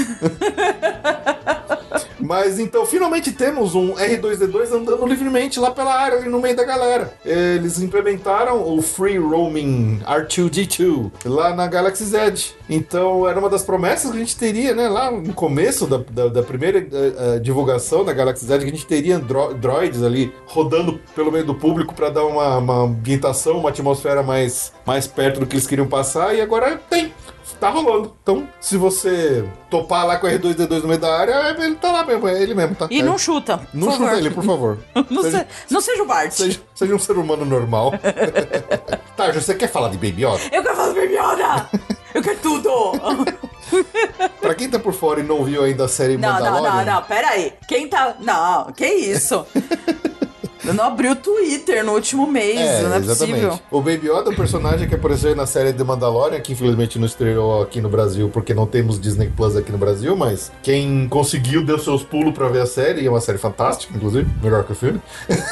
Mas 2.18 2.60
então, 2.60 2.86
finalmente 2.86 3.32
temos 3.32 3.74
um 3.74 3.94
R2D2 3.94 4.72
andando 4.72 5.04
livremente 5.06 5.58
lá 5.58 5.72
pela 5.72 5.92
área, 5.92 6.18
ali 6.18 6.28
no 6.28 6.40
meio 6.40 6.54
da 6.56 6.62
galera. 6.64 7.12
Eles 7.24 7.80
implementaram 7.80 8.62
o 8.74 8.80
Free 8.80 9.18
Roaming 9.18 10.00
R2D2 10.06 11.10
lá 11.24 11.54
na 11.54 11.66
Galaxy 11.66 12.04
Z. 12.04 12.54
Então, 12.70 13.01
era 13.28 13.38
uma 13.38 13.48
das 13.48 13.62
promessas 13.62 14.10
que 14.10 14.16
a 14.16 14.20
gente 14.20 14.36
teria, 14.36 14.74
né? 14.74 14.88
Lá 14.88 15.10
no 15.10 15.32
começo 15.34 15.86
da, 15.86 15.98
da, 15.98 16.28
da 16.28 16.42
primeira 16.42 16.78
eh, 16.78 17.38
divulgação 17.38 18.04
da 18.04 18.12
Galaxy 18.12 18.44
Z, 18.46 18.58
que 18.58 18.64
a 18.64 18.68
gente 18.68 18.86
teria 18.86 19.18
dro 19.18 19.54
droids 19.54 20.02
ali 20.02 20.32
rodando 20.46 21.00
pelo 21.14 21.30
meio 21.30 21.44
do 21.44 21.54
público 21.54 21.94
para 21.94 22.10
dar 22.10 22.24
uma, 22.24 22.58
uma 22.58 22.84
ambientação, 22.84 23.58
uma 23.58 23.70
atmosfera 23.70 24.22
mais, 24.22 24.72
mais 24.86 25.06
perto 25.06 25.40
do 25.40 25.46
que 25.46 25.54
eles 25.54 25.66
queriam 25.66 25.86
passar. 25.86 26.34
E 26.34 26.40
agora 26.40 26.80
tem 26.90 27.12
tá 27.60 27.68
rolando. 27.68 28.14
Então, 28.22 28.48
se 28.60 28.76
você 28.76 29.44
topar 29.70 30.06
lá 30.06 30.16
com 30.16 30.26
o 30.26 30.30
R2D2 30.30 30.82
no 30.82 30.88
meio 30.88 31.00
da 31.00 31.16
área, 31.18 31.56
ele 31.58 31.74
tá 31.76 31.90
lá 31.92 32.04
mesmo, 32.04 32.28
é 32.28 32.42
ele 32.42 32.54
mesmo, 32.54 32.74
tá? 32.74 32.86
E 32.90 33.00
É. 33.00 33.02
não 33.02 33.18
chuta. 33.18 33.60
Não 33.72 33.90
chuta 33.92 34.04
favor. 34.04 34.18
ele, 34.18 34.30
por 34.30 34.44
favor. 34.44 34.78
Não, 35.10 35.22
seja, 35.22 35.46
se- 35.66 35.74
não 35.74 35.80
seja 35.80 36.02
o 36.02 36.06
Bart. 36.06 36.30
seja, 36.32 36.60
seja 36.74 36.94
um 36.94 36.98
ser 36.98 37.18
humano 37.18 37.44
normal. 37.44 37.92
tá, 39.16 39.30
você 39.32 39.54
quer 39.54 39.68
falar 39.68 39.88
de 39.90 39.96
Baby 39.96 40.24
Yoda? 40.24 40.40
Eu 40.52 40.62
quero 40.62 40.76
fazer 40.76 40.94
Baby 41.00 41.14
Yoda! 41.14 41.68
Eu 42.14 42.22
quero 42.22 42.38
tudo! 42.40 42.70
Pra 44.40 44.54
quem 44.54 44.68
tá 44.68 44.78
por 44.78 44.92
fora 44.92 45.20
e 45.20 45.22
não 45.22 45.42
viu 45.44 45.64
ainda 45.64 45.86
a 45.86 45.88
série 45.88 46.16
Não, 46.18 46.28
não, 46.28 46.34
Mandalorian... 46.40 46.84
não, 46.84 46.94
não, 46.94 47.02
pera 47.02 47.28
aí. 47.28 47.52
Quem 47.66 47.88
tá. 47.88 48.14
Não, 48.20 48.70
que 48.72 48.86
isso? 48.86 49.46
Eu 50.64 50.74
não 50.74 50.84
abri 50.84 51.08
o 51.08 51.16
Twitter 51.16 51.84
no 51.84 51.92
último 51.92 52.26
mês, 52.26 52.58
É, 52.58 52.82
não 52.82 52.94
é 52.94 52.98
exatamente. 52.98 53.46
possível. 53.46 53.60
O 53.70 53.80
Baby 53.80 54.08
Yoda 54.08 54.30
é 54.30 54.32
um 54.32 54.36
personagem 54.36 54.88
que 54.88 54.94
apareceu 54.94 55.34
na 55.34 55.44
série 55.46 55.72
The 55.72 55.82
Mandalorian, 55.82 56.40
que 56.40 56.52
infelizmente 56.52 56.98
não 56.98 57.06
estreou 57.06 57.62
aqui 57.62 57.80
no 57.80 57.88
Brasil, 57.88 58.28
porque 58.32 58.54
não 58.54 58.66
temos 58.66 59.00
Disney 59.00 59.28
Plus 59.36 59.56
aqui 59.56 59.72
no 59.72 59.78
Brasil, 59.78 60.16
mas 60.16 60.52
quem 60.62 61.08
conseguiu 61.08 61.64
deu 61.64 61.78
seus 61.78 62.02
pulos 62.04 62.32
pra 62.32 62.48
ver 62.48 62.60
a 62.62 62.66
série, 62.66 63.02
e 63.02 63.06
é 63.06 63.10
uma 63.10 63.20
série 63.20 63.38
fantástica, 63.38 63.92
inclusive, 63.96 64.28
melhor 64.42 64.64
que 64.64 64.72
o 64.72 64.74
filme. 64.76 65.00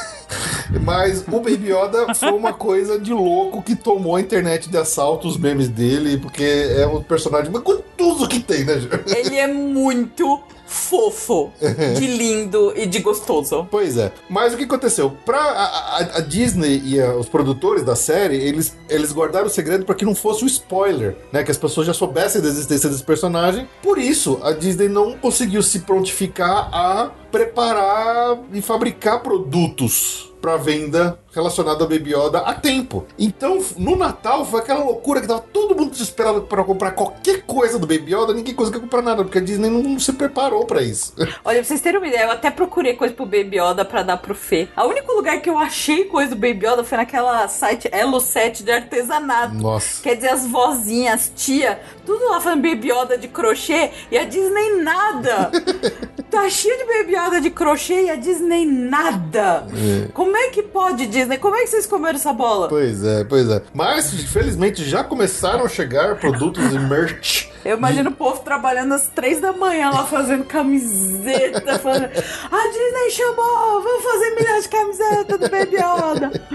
Mas 0.81 1.25
o 1.27 1.41
Baby 1.41 1.73
Yoda 1.73 2.13
foi 2.15 2.31
uma 2.31 2.53
coisa 2.53 2.97
de 2.97 3.13
louco 3.13 3.61
que 3.61 3.75
tomou 3.75 4.15
a 4.15 4.21
internet 4.21 4.69
de 4.69 4.77
assalto, 4.77 5.27
os 5.27 5.37
memes 5.37 5.67
dele, 5.67 6.17
porque 6.17 6.43
é 6.43 6.87
um 6.87 7.03
personagem 7.03 7.51
mais 7.51 7.63
gostoso 7.63 8.29
que 8.29 8.39
tem, 8.39 8.63
né? 8.63 8.75
Ele 9.07 9.35
é 9.35 9.47
muito 9.47 10.41
fofo, 10.71 11.51
de 11.97 12.07
lindo 12.07 12.71
e 12.75 12.85
de 12.85 12.99
gostoso. 12.99 13.67
Pois 13.69 13.97
é. 13.97 14.11
Mas 14.29 14.53
o 14.53 14.57
que 14.57 14.63
aconteceu? 14.63 15.11
Pra 15.25 15.37
a, 15.39 15.65
a- 15.97 16.17
a 16.17 16.19
Disney 16.21 16.81
e 16.83 16.99
a- 17.01 17.13
os 17.15 17.27
produtores 17.27 17.83
da 17.83 17.95
série, 17.95 18.37
eles, 18.37 18.75
eles 18.89 19.11
guardaram 19.11 19.47
o 19.47 19.49
segredo 19.49 19.85
para 19.85 19.95
que 19.95 20.05
não 20.05 20.15
fosse 20.15 20.43
um 20.43 20.47
spoiler, 20.47 21.17
né? 21.31 21.43
Que 21.43 21.51
as 21.51 21.57
pessoas 21.57 21.85
já 21.87 21.93
soubessem 21.93 22.41
da 22.41 22.47
existência 22.47 22.89
desse 22.89 23.03
personagem. 23.03 23.67
Por 23.83 23.97
isso, 23.97 24.39
a 24.41 24.51
Disney 24.53 24.87
não 24.87 25.17
conseguiu 25.17 25.61
se 25.61 25.79
prontificar 25.79 26.69
a 26.73 27.11
preparar 27.31 28.39
e 28.53 28.61
fabricar 28.61 29.21
produtos 29.21 30.30
para 30.41 30.57
venda 30.57 31.19
relacionada 31.33 31.83
ao 31.83 31.89
Baby 31.89 32.13
Yoda 32.13 32.39
a 32.39 32.53
tempo. 32.53 33.05
Então, 33.17 33.63
no 33.77 33.95
Natal 33.95 34.45
foi 34.45 34.59
aquela 34.59 34.83
loucura 34.83 35.21
que 35.21 35.27
tava 35.27 35.39
todo 35.39 35.75
mundo 35.75 35.91
desesperado 35.91 36.41
para 36.41 36.63
comprar 36.63 36.91
qualquer 36.91 37.43
coisa 37.43 37.79
do 37.79 37.87
Baby 37.87 38.13
Yoda, 38.13 38.33
ninguém 38.33 38.53
conseguia 38.53 38.81
comprar 38.81 39.01
nada, 39.01 39.23
porque 39.23 39.37
a 39.37 39.41
Disney 39.41 39.69
não 39.69 39.99
se 39.99 40.11
preparou 40.13 40.65
para 40.65 40.81
isso. 40.81 41.13
Olha, 41.45 41.59
pra 41.59 41.63
vocês 41.63 41.81
terem 41.81 41.99
uma 41.99 42.07
ideia, 42.07 42.23
eu 42.23 42.31
até 42.31 42.51
procurei 42.51 42.95
coisa 42.95 43.13
pro 43.13 43.25
Baby 43.25 43.59
Yoda 43.59 43.85
pra 43.85 44.03
dar 44.03 44.17
pro 44.17 44.35
Fê. 44.35 44.67
O 44.75 44.87
único 44.87 45.13
lugar 45.13 45.39
que 45.41 45.49
eu 45.49 45.57
achei 45.57 46.05
coisa 46.05 46.35
do 46.35 46.35
Baby 46.35 46.65
Yoda 46.65 46.83
foi 46.83 46.97
naquela 46.97 47.47
site 47.47 47.87
Elo 47.91 48.19
7 48.19 48.63
de 48.63 48.71
artesanato. 48.71 49.55
Nossa. 49.55 50.01
Quer 50.01 50.15
dizer, 50.15 50.29
as 50.29 50.45
vozinhas, 50.47 51.13
as 51.13 51.31
tia, 51.35 51.79
tudo 52.05 52.25
lá 52.29 52.41
fazendo 52.41 52.67
Baby 52.67 52.91
Yoda 52.91 53.17
de 53.17 53.27
crochê 53.27 53.91
e 54.09 54.17
a 54.17 54.23
Disney 54.23 54.81
nada. 54.81 55.51
tá 56.29 56.49
cheio 56.49 56.77
de 56.77 56.85
Baby 56.85 57.15
Yoda 57.15 57.41
de 57.41 57.49
crochê 57.49 58.03
e 58.03 58.09
a 58.09 58.15
Disney 58.15 58.65
nada. 58.65 59.67
Como 60.13 60.30
é 60.37 60.49
que 60.49 60.61
pode, 60.63 61.05
Disney? 61.07 61.37
Como 61.37 61.55
é 61.55 61.61
que 61.61 61.67
vocês 61.67 61.85
comeram 61.85 62.15
essa 62.17 62.33
bola? 62.33 62.67
Pois 62.67 63.03
é, 63.03 63.23
pois 63.23 63.49
é. 63.49 63.61
Mas, 63.73 64.11
felizmente, 64.25 64.83
já 64.83 65.03
começaram 65.03 65.65
a 65.65 65.69
chegar 65.69 66.15
produtos 66.17 66.63
e 66.73 66.79
merch. 66.79 67.49
Eu 67.63 67.77
imagino 67.77 68.09
o 68.09 68.13
povo 68.13 68.41
trabalhando 68.41 68.93
às 68.95 69.05
três 69.07 69.39
da 69.39 69.53
manhã 69.53 69.91
lá 69.91 70.03
fazendo 70.05 70.43
camiseta. 70.45 71.77
Falando, 71.77 72.05
a 72.51 72.67
Disney 72.67 73.11
chamou, 73.11 73.81
vamos 73.83 74.03
fazer 74.03 74.29
milhões 74.35 74.63
de 74.63 74.69
camisetas 74.69 75.39
do 75.39 75.49
Baby 75.49 75.75
Yoda. 75.75 76.31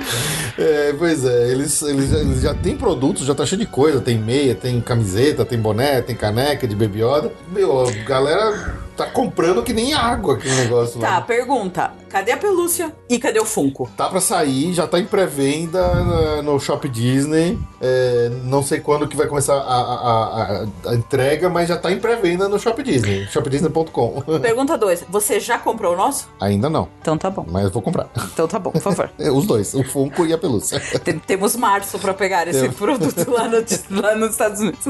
É, 0.58 0.94
pois 0.98 1.22
é, 1.22 1.50
eles, 1.50 1.82
eles, 1.82 2.08
já- 2.08 2.18
eles 2.18 2.40
já 2.40 2.54
têm 2.54 2.74
produtos, 2.78 3.26
já 3.26 3.34
tá 3.34 3.44
cheio 3.44 3.60
de 3.60 3.66
coisa. 3.66 4.00
Tem 4.00 4.16
meia, 4.18 4.54
tem 4.54 4.80
camiseta, 4.80 5.44
tem 5.44 5.58
boné, 5.58 6.00
tem 6.00 6.16
caneca 6.16 6.66
de 6.66 6.74
Baby 6.74 7.02
Yoda. 7.02 7.30
Meu, 7.52 7.86
a 7.86 7.90
galera 8.08 8.74
tá 8.96 9.06
comprando 9.06 9.62
que 9.62 9.72
nem 9.72 9.92
água 9.94 10.34
aquele 10.34 10.54
negócio 10.54 10.98
Tá, 11.00 11.10
lá. 11.16 11.20
pergunta. 11.20 11.92
Cadê 12.08 12.32
a 12.32 12.36
pelúcia 12.36 12.92
e 13.10 13.18
cadê 13.18 13.38
o 13.38 13.44
Funko? 13.44 13.90
Tá 13.96 14.08
pra 14.08 14.20
sair, 14.20 14.72
já 14.72 14.86
tá 14.86 14.98
em 14.98 15.04
pré-venda 15.04 15.86
na- 16.04 16.42
no 16.42 16.58
Shop 16.58 16.88
Disney. 16.88 17.58
É, 17.80 18.30
não 18.44 18.62
sei 18.62 18.80
quando 18.80 19.06
que 19.06 19.16
vai 19.16 19.26
começar 19.26 19.54
a, 19.54 19.58
a- 19.58 20.62
a- 20.86 20.90
a 20.90 20.94
entrega, 20.94 21.48
mas 21.50 21.68
já 21.68 21.76
tá 21.76 21.92
em 21.92 21.98
pré-venda 21.98 22.48
no 22.48 22.58
Shop 22.58 22.82
Disney, 22.82 23.26
shopdisney.com. 23.26 24.22
Pergunta 24.40 24.78
2. 24.78 25.04
Você 25.10 25.38
já 25.40 25.58
comprou 25.58 25.92
o 25.92 25.96
nosso? 25.96 26.28
Ainda 26.40 26.70
não, 26.70 26.88
Então 27.02 27.18
tá 27.18 27.28
bom. 27.28 27.44
mas 27.50 27.70
vou 27.70 27.82
comprar. 27.82 28.08
Então 28.32 28.48
tá 28.48 28.58
bom, 28.58 28.70
por 28.70 28.80
favor. 28.80 29.10
Os 29.34 29.44
dois, 29.46 29.74
o 29.74 29.84
Funko 29.84 30.24
e 30.24 30.32
a 30.32 30.38
pelúcia. 30.38 30.80
Tem- 31.04 31.18
Temos 31.18 31.54
março 31.56 31.98
pra 31.98 32.14
pegar 32.14 32.48
esse 32.48 32.68
produto 32.70 33.30
lá, 33.30 33.48
no- 33.48 34.00
lá 34.00 34.14
nos 34.14 34.30
Estados 34.30 34.60
Unidos. 34.60 34.86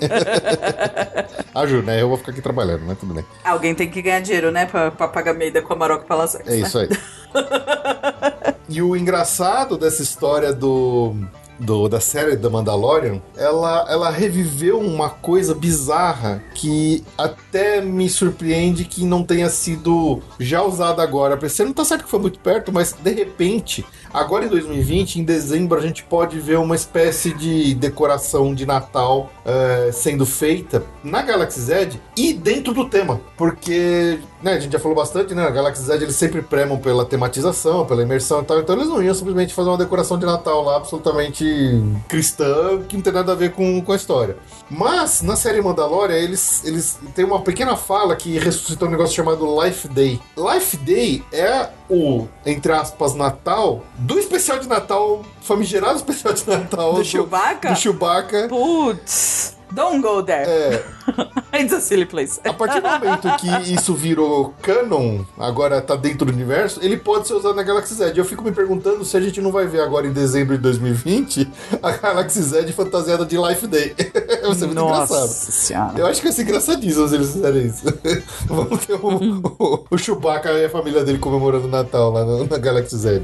A 1.54 1.66
Ju, 1.66 1.82
né? 1.82 2.00
Eu 2.02 2.08
vou 2.08 2.18
ficar 2.18 2.32
aqui 2.32 2.42
trabalhando, 2.42 2.82
mas 2.86 2.98
tudo 2.98 3.14
bem. 3.14 3.24
Alguém 3.44 3.74
tem 3.74 3.88
que 3.90 3.95
ganhar 4.02 4.20
dinheiro, 4.20 4.50
né? 4.50 4.66
Pra, 4.66 4.90
pra 4.90 5.08
pagar 5.08 5.34
meia 5.34 5.62
com 5.62 5.72
a 5.72 5.76
Maroca 5.76 6.04
Palacex. 6.04 6.48
É 6.48 6.56
isso 6.56 6.78
aí. 6.78 6.88
e 8.68 8.82
o 8.82 8.96
engraçado 8.96 9.76
dessa 9.76 10.02
história 10.02 10.52
do, 10.52 11.14
do- 11.58 11.88
da 11.88 12.00
série 12.00 12.36
da 12.36 12.50
Mandalorian, 12.50 13.20
ela, 13.36 13.86
ela 13.88 14.10
reviveu 14.10 14.78
uma 14.80 15.08
coisa 15.10 15.54
bizarra 15.54 16.42
que 16.54 17.04
até 17.16 17.80
me 17.80 18.08
surpreende 18.08 18.84
que 18.84 19.04
não 19.04 19.22
tenha 19.22 19.48
sido 19.50 20.22
já 20.38 20.62
usada 20.62 21.02
agora. 21.02 21.36
Você 21.36 21.64
não 21.64 21.72
tá 21.72 21.84
certo 21.84 22.04
que 22.04 22.10
foi 22.10 22.20
muito 22.20 22.38
perto, 22.40 22.72
mas 22.72 22.92
de 22.92 23.10
repente, 23.12 23.84
agora 24.16 24.46
em 24.46 24.48
2020, 24.48 25.20
em 25.20 25.24
dezembro, 25.24 25.78
a 25.78 25.82
gente 25.82 26.02
pode 26.02 26.40
ver 26.40 26.58
uma 26.58 26.74
espécie 26.74 27.34
de 27.34 27.74
decoração 27.74 28.54
de 28.54 28.64
Natal 28.64 29.30
eh, 29.44 29.90
sendo 29.92 30.24
feita 30.24 30.82
na 31.04 31.20
Galaxy 31.20 31.60
Z 31.60 31.90
e 32.16 32.32
dentro 32.32 32.72
do 32.72 32.88
tema. 32.88 33.20
Porque, 33.36 34.18
né, 34.42 34.54
a 34.54 34.58
gente 34.60 34.72
já 34.72 34.78
falou 34.78 34.96
bastante, 34.96 35.34
né? 35.34 35.46
A 35.46 35.50
Galaxy 35.50 35.82
Z 35.82 35.94
eles 35.96 36.16
sempre 36.16 36.40
premam 36.40 36.78
pela 36.78 37.04
tematização, 37.04 37.84
pela 37.84 38.02
imersão 38.02 38.40
e 38.40 38.44
tal. 38.44 38.58
Então 38.58 38.74
eles 38.74 38.88
não 38.88 39.02
iam 39.02 39.14
simplesmente 39.14 39.52
fazer 39.52 39.68
uma 39.68 39.78
decoração 39.78 40.18
de 40.18 40.24
Natal 40.24 40.64
lá 40.64 40.76
absolutamente 40.76 41.44
cristã, 42.08 42.80
que 42.88 42.96
não 42.96 43.02
tem 43.02 43.12
nada 43.12 43.32
a 43.32 43.36
ver 43.36 43.52
com, 43.52 43.82
com 43.82 43.92
a 43.92 43.96
história. 43.96 44.36
Mas, 44.70 45.20
na 45.20 45.36
série 45.36 45.60
Mandalorian, 45.60 46.16
eles, 46.16 46.64
eles 46.64 46.98
têm 47.14 47.24
uma 47.24 47.42
pequena 47.42 47.76
fala 47.76 48.16
que 48.16 48.38
ressuscitou 48.38 48.88
um 48.88 48.90
negócio 48.90 49.14
chamado 49.14 49.62
Life 49.62 49.86
Day. 49.88 50.20
Life 50.36 50.76
Day 50.78 51.22
é 51.30 51.68
o, 51.88 52.26
entre 52.44 52.72
aspas, 52.72 53.14
Natal 53.14 53.82
do 54.06 54.20
especial 54.20 54.60
de 54.60 54.68
Natal, 54.68 55.24
famigerado 55.40 55.96
especial 55.96 56.32
de 56.32 56.48
Natal 56.48 56.94
Do 56.94 57.04
Chewbacca? 57.04 57.70
Do 57.70 57.76
Chewbacca. 57.76 58.48
Putz, 58.48 59.55
don't 59.72 60.00
go 60.00 60.22
there. 60.22 60.44
É, 60.48 60.82
It's 61.62 61.72
a 61.72 61.80
silly 61.80 62.04
place. 62.04 62.38
a 62.44 62.52
partir 62.52 62.80
do 62.82 62.88
momento 62.88 63.28
que 63.38 63.72
isso 63.72 63.94
virou 63.94 64.52
canon, 64.62 65.20
agora 65.38 65.80
tá 65.80 65.96
dentro 65.96 66.26
do 66.26 66.32
universo, 66.32 66.80
ele 66.82 66.96
pode 66.96 67.26
ser 67.28 67.34
usado 67.34 67.54
na 67.54 67.62
Galaxy 67.62 67.94
Z. 67.94 68.12
Eu 68.14 68.24
fico 68.24 68.42
me 68.44 68.52
perguntando 68.52 69.04
se 69.04 69.16
a 69.16 69.20
gente 69.20 69.40
não 69.40 69.50
vai 69.50 69.66
ver 69.66 69.80
agora 69.80 70.06
em 70.06 70.12
dezembro 70.12 70.54
de 70.56 70.62
2020 70.62 71.48
a 71.82 71.90
Galaxy 71.92 72.42
Z 72.42 72.66
fantasiada 72.72 73.24
de 73.24 73.36
Life 73.38 73.66
Day. 73.66 73.94
vai 74.42 74.54
ser 74.54 74.66
muito 74.66 74.80
engraçado. 74.82 75.28
senhora. 75.28 75.92
Eu 75.98 76.06
acho 76.06 76.20
que 76.20 76.26
vai 76.26 76.32
ser 76.34 76.42
engraçadíssimo 76.42 77.08
se 77.08 77.14
eles 77.14 77.32
fizerem 77.32 77.66
isso. 77.66 77.84
Vamos 78.46 78.84
ter 78.84 78.94
o, 78.94 79.42
o, 79.58 79.86
o 79.90 79.98
Chewbacca 79.98 80.50
e 80.52 80.64
a 80.66 80.70
família 80.70 81.04
dele 81.04 81.18
comemorando 81.18 81.66
o 81.66 81.70
Natal 81.70 82.10
lá 82.12 82.24
na, 82.24 82.44
na 82.44 82.58
Galaxy 82.58 82.96
Z. 82.96 83.22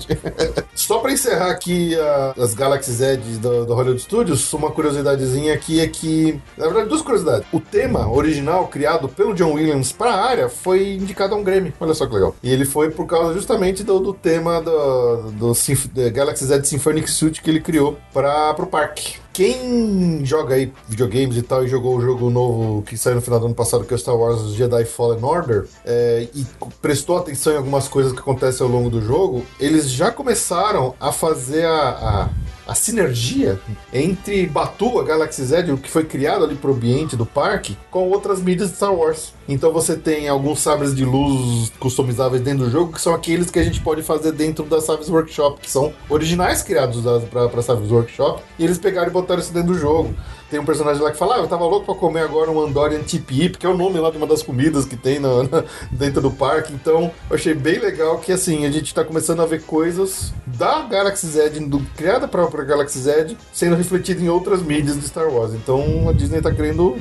Só 0.75 0.99
pra 0.99 1.13
encerrar 1.13 1.51
aqui 1.51 1.95
a- 1.99 2.35
as 2.39 2.55
Galaxy 2.55 2.93
Z 2.93 3.17
do, 3.41 3.67
do 3.67 3.75
Hollywood 3.75 4.01
Studios, 4.01 4.51
uma 4.55 4.71
curiosidadezinha 4.71 5.53
aqui 5.55 5.81
é 5.81 5.87
que, 5.87 6.32
na 6.57 6.67
verdade, 6.67 6.89
duas 6.89 7.03
curiosidades. 7.03 7.47
O 7.53 7.61
tema 7.61 8.11
original 8.11 8.69
criado 8.69 9.09
pelo 9.09 9.35
John 9.35 9.53
Williams 9.55 9.93
para 9.93 10.13
a 10.13 10.25
área 10.25 10.49
foi 10.49 10.95
indicado 10.95 11.35
a 11.35 11.39
um 11.39 11.43
Grammy. 11.43 11.75
Olha 11.81 11.95
só 11.95 12.07
que 12.07 12.15
legal. 12.15 12.35
E 12.43 12.51
ele 12.51 12.65
foi 12.65 12.91
por 12.91 13.07
causa 13.07 13.35
justamente 13.35 13.83
do, 13.83 13.99
do 13.99 14.13
tema 14.13 14.61
do, 14.61 15.31
do, 15.33 15.53
do 15.53 16.11
Galaxy 16.13 16.45
Z 16.45 16.65
Symphonic 16.65 17.11
Suite 17.11 17.43
que 17.43 17.51
ele 17.51 17.61
criou 17.61 17.99
para 18.13 18.55
o 18.59 18.67
parque. 18.67 19.23
Quem 19.33 20.25
joga 20.27 20.57
aí 20.57 20.71
videogames 20.87 21.39
e 21.39 21.43
tal 21.43 21.65
e 21.65 21.69
jogou 21.69 21.97
o 21.97 22.01
jogo 22.03 22.29
novo 22.29 22.83
que 22.83 22.99
saiu 22.99 23.15
no 23.17 23.23
final 23.23 23.41
do 23.41 23.47
ano 23.47 23.55
passado, 23.55 23.85
que 23.85 23.95
é 23.95 23.97
Star 23.97 24.15
Wars 24.15 24.53
Jedi 24.53 24.85
Fallen 24.85 25.25
Order, 25.25 25.67
é, 25.87 26.29
e 26.35 26.47
prestou 26.83 27.17
atenção 27.17 27.55
em 27.55 27.57
algumas 27.57 27.89
coisas 27.89 28.13
que 28.13 28.19
acontecem 28.19 28.67
ao 28.67 28.71
longo 28.71 28.91
do 28.91 29.01
jogo, 29.01 29.43
eles 29.59 29.91
já 29.91 30.11
começaram 30.11 30.95
a 31.01 31.11
fazer 31.13 31.65
a, 31.65 31.89
a 31.89 32.31
a 32.67 32.75
sinergia 32.75 33.61
entre 33.93 34.47
Batu, 34.47 34.99
a 34.99 35.05
Galaxy 35.05 35.45
Z, 35.45 35.73
o 35.73 35.79
que 35.79 35.91
foi 35.91 36.05
criado 36.05 36.45
ali 36.45 36.55
pro 36.55 36.73
ambiente 36.73 37.17
do 37.17 37.27
parque, 37.27 37.77
com 37.91 38.09
outras 38.09 38.41
mídias 38.41 38.71
de 38.71 38.77
Star 38.77 38.95
Wars. 38.95 39.33
Então 39.49 39.73
você 39.73 39.97
tem 39.97 40.29
alguns 40.29 40.61
sabres 40.61 40.95
de 40.95 41.05
luz 41.05 41.73
customizáveis 41.79 42.43
dentro 42.43 42.65
do 42.65 42.71
jogo, 42.71 42.93
que 42.93 43.01
são 43.01 43.15
aqueles 43.15 43.51
que 43.51 43.59
a 43.59 43.65
gente 43.65 43.81
pode 43.81 44.03
fazer 44.03 44.33
dentro 44.33 44.65
da 44.65 44.81
Sabres 44.81 45.09
Workshop, 45.09 45.61
que 45.61 45.71
são 45.71 45.93
originais 46.09 46.63
criados 46.63 47.03
para 47.31 47.63
Sabres 47.63 47.91
Workshop, 47.91 48.43
e 48.59 48.65
eles 48.65 48.79
pegaram 48.79 49.09
e 49.09 49.11
botaram 49.11 49.41
isso 49.41 49.53
dentro 49.53 49.73
do 49.73 49.79
jogo. 49.79 50.15
Tem 50.53 50.61
um 50.61 50.67
personagem 50.67 51.03
lá 51.03 51.11
que 51.11 51.17
fala, 51.17 51.37
ah, 51.37 51.39
eu 51.39 51.49
tava 51.49 51.65
louco 51.65 51.87
pra 51.87 51.95
comer 51.95 52.21
agora 52.21 52.51
um 52.51 52.61
Andorian 52.61 53.01
Tip 53.01 53.57
que 53.59 53.65
é 53.65 53.69
o 53.71 53.75
nome 53.75 53.99
lá 53.99 54.11
de 54.11 54.19
uma 54.19 54.27
das 54.27 54.43
comidas 54.43 54.85
que 54.85 54.97
tem 54.97 55.19
na, 55.19 55.45
na, 55.51 55.65
dentro 55.91 56.21
do 56.21 56.31
parque. 56.31 56.75
Então, 56.75 57.11
eu 57.31 57.37
achei 57.37 57.55
bem 57.55 57.79
legal 57.79 58.19
que, 58.19 58.31
assim, 58.31 58.67
a 58.67 58.71
gente 58.71 58.93
tá 58.93 59.03
começando 59.03 59.41
a 59.41 59.47
ver 59.47 59.63
coisas 59.63 60.31
da 60.47 60.83
Galaxy 60.83 61.27
Z, 61.27 61.49
do, 61.61 61.81
criada 61.97 62.29
pra, 62.29 62.47
pra 62.49 62.65
Galaxy 62.65 62.99
Z, 62.99 63.35
sendo 63.51 63.77
refletida 63.77 64.21
em 64.21 64.29
outras 64.29 64.61
mídias 64.61 65.01
de 65.01 65.09
Star 65.09 65.33
Wars. 65.33 65.55
Então, 65.55 66.07
a 66.11 66.13
Disney 66.13 66.43
tá 66.43 66.53
querendo 66.53 66.99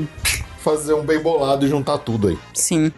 fazer 0.60 0.94
um 0.94 1.04
bem 1.04 1.20
bolado 1.20 1.66
e 1.66 1.70
juntar 1.70 1.98
tudo 1.98 2.30
aí. 2.30 2.40
Sim. 2.54 2.90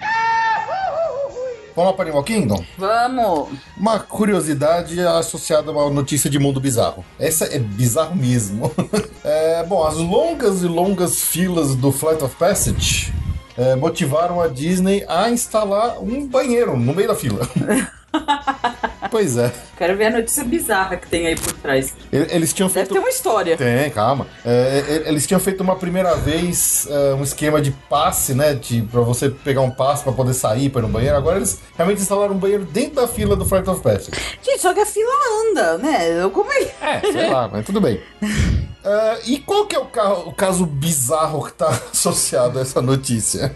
Vamos 1.76 1.92
lá 1.92 1.98
para 1.98 2.06
Animal 2.06 2.24
Kingdom? 2.24 2.64
Vamos! 2.78 3.50
Uma 3.76 4.00
curiosidade 4.00 5.00
associada 5.02 5.72
a 5.72 5.74
uma 5.74 5.90
notícia 5.90 6.30
de 6.30 6.38
mundo 6.38 6.60
bizarro. 6.60 7.04
Essa 7.20 7.46
é 7.46 7.58
bizarro 7.58 8.16
mesmo. 8.16 8.72
é, 9.24 9.64
bom, 9.64 9.84
as 9.84 9.96
longas 9.96 10.62
e 10.62 10.68
longas 10.68 11.22
filas 11.22 11.76
do 11.76 11.92
Flight 11.92 12.24
of 12.24 12.36
Passage 12.36 13.12
é, 13.58 13.76
motivaram 13.76 14.40
a 14.40 14.48
Disney 14.48 15.04
a 15.08 15.32
instalar 15.32 15.98
um 16.00 16.28
banheiro 16.28 16.78
no 16.78 16.94
meio 16.94 17.08
da 17.08 17.16
fila. 17.16 17.48
pois 19.10 19.38
é. 19.38 19.52
Quero 19.78 19.98
ver 19.98 20.06
a 20.08 20.10
notícia 20.12 20.44
bizarra 20.44 20.98
que 20.98 21.08
tem 21.08 21.28
aí 21.28 21.36
por 21.36 21.52
trás. 21.54 21.94
Eles 22.12 22.54
tinham 22.54 22.70
feito. 22.70 22.88
Deve 22.88 23.00
ter 23.00 23.06
uma 23.06 23.10
história. 23.10 23.58
Tem, 23.58 23.90
calma. 23.90 24.28
É, 24.46 25.04
eles 25.06 25.28
tinham 25.28 25.40
feito 25.40 25.62
uma 25.62 25.76
primeira 25.76 26.16
vez 26.16 26.88
é, 26.90 27.14
um 27.14 27.24
esquema 27.24 27.62
de 27.62 27.72
passe, 27.90 28.34
né? 28.34 28.54
De, 28.54 28.82
pra 28.84 29.02
você 29.02 29.30
pegar 29.30 29.62
um 29.62 29.72
passe 29.72 30.04
pra 30.04 30.12
poder 30.12 30.34
sair 30.34 30.70
para 30.70 30.82
ir 30.82 30.84
no 30.84 30.90
banheiro. 30.90 31.16
Agora 31.16 31.38
eles 31.38 31.60
realmente 31.76 32.02
instalaram 32.02 32.34
um 32.34 32.40
banheiro 32.40 32.66
dentro 32.66 32.96
da 32.96 33.08
fila 33.08 33.36
do 33.36 33.46
Flight 33.46 33.70
of 33.70 33.82
Passage. 33.82 34.12
Gente, 34.42 34.62
só 34.62 34.74
que 34.74 34.80
a 34.80 34.86
fila 34.86 35.12
anda, 35.50 35.78
né? 35.78 36.30
Como 36.32 36.52
é? 36.52 36.64
É, 36.82 37.02
sei 37.02 37.30
lá, 37.30 37.48
mas 37.48 37.66
tudo 37.66 37.82
bem. 37.82 38.00
Uh, 38.22 39.20
e 39.26 39.40
qual 39.40 39.66
que 39.66 39.76
é 39.76 39.80
o, 39.80 39.86
carro, 39.86 40.30
o 40.30 40.34
caso 40.34 40.66
bizarro 40.66 41.44
que 41.44 41.52
está 41.52 41.70
associado 41.92 42.60
a 42.60 42.62
essa 42.62 42.82
notícia? 42.82 43.56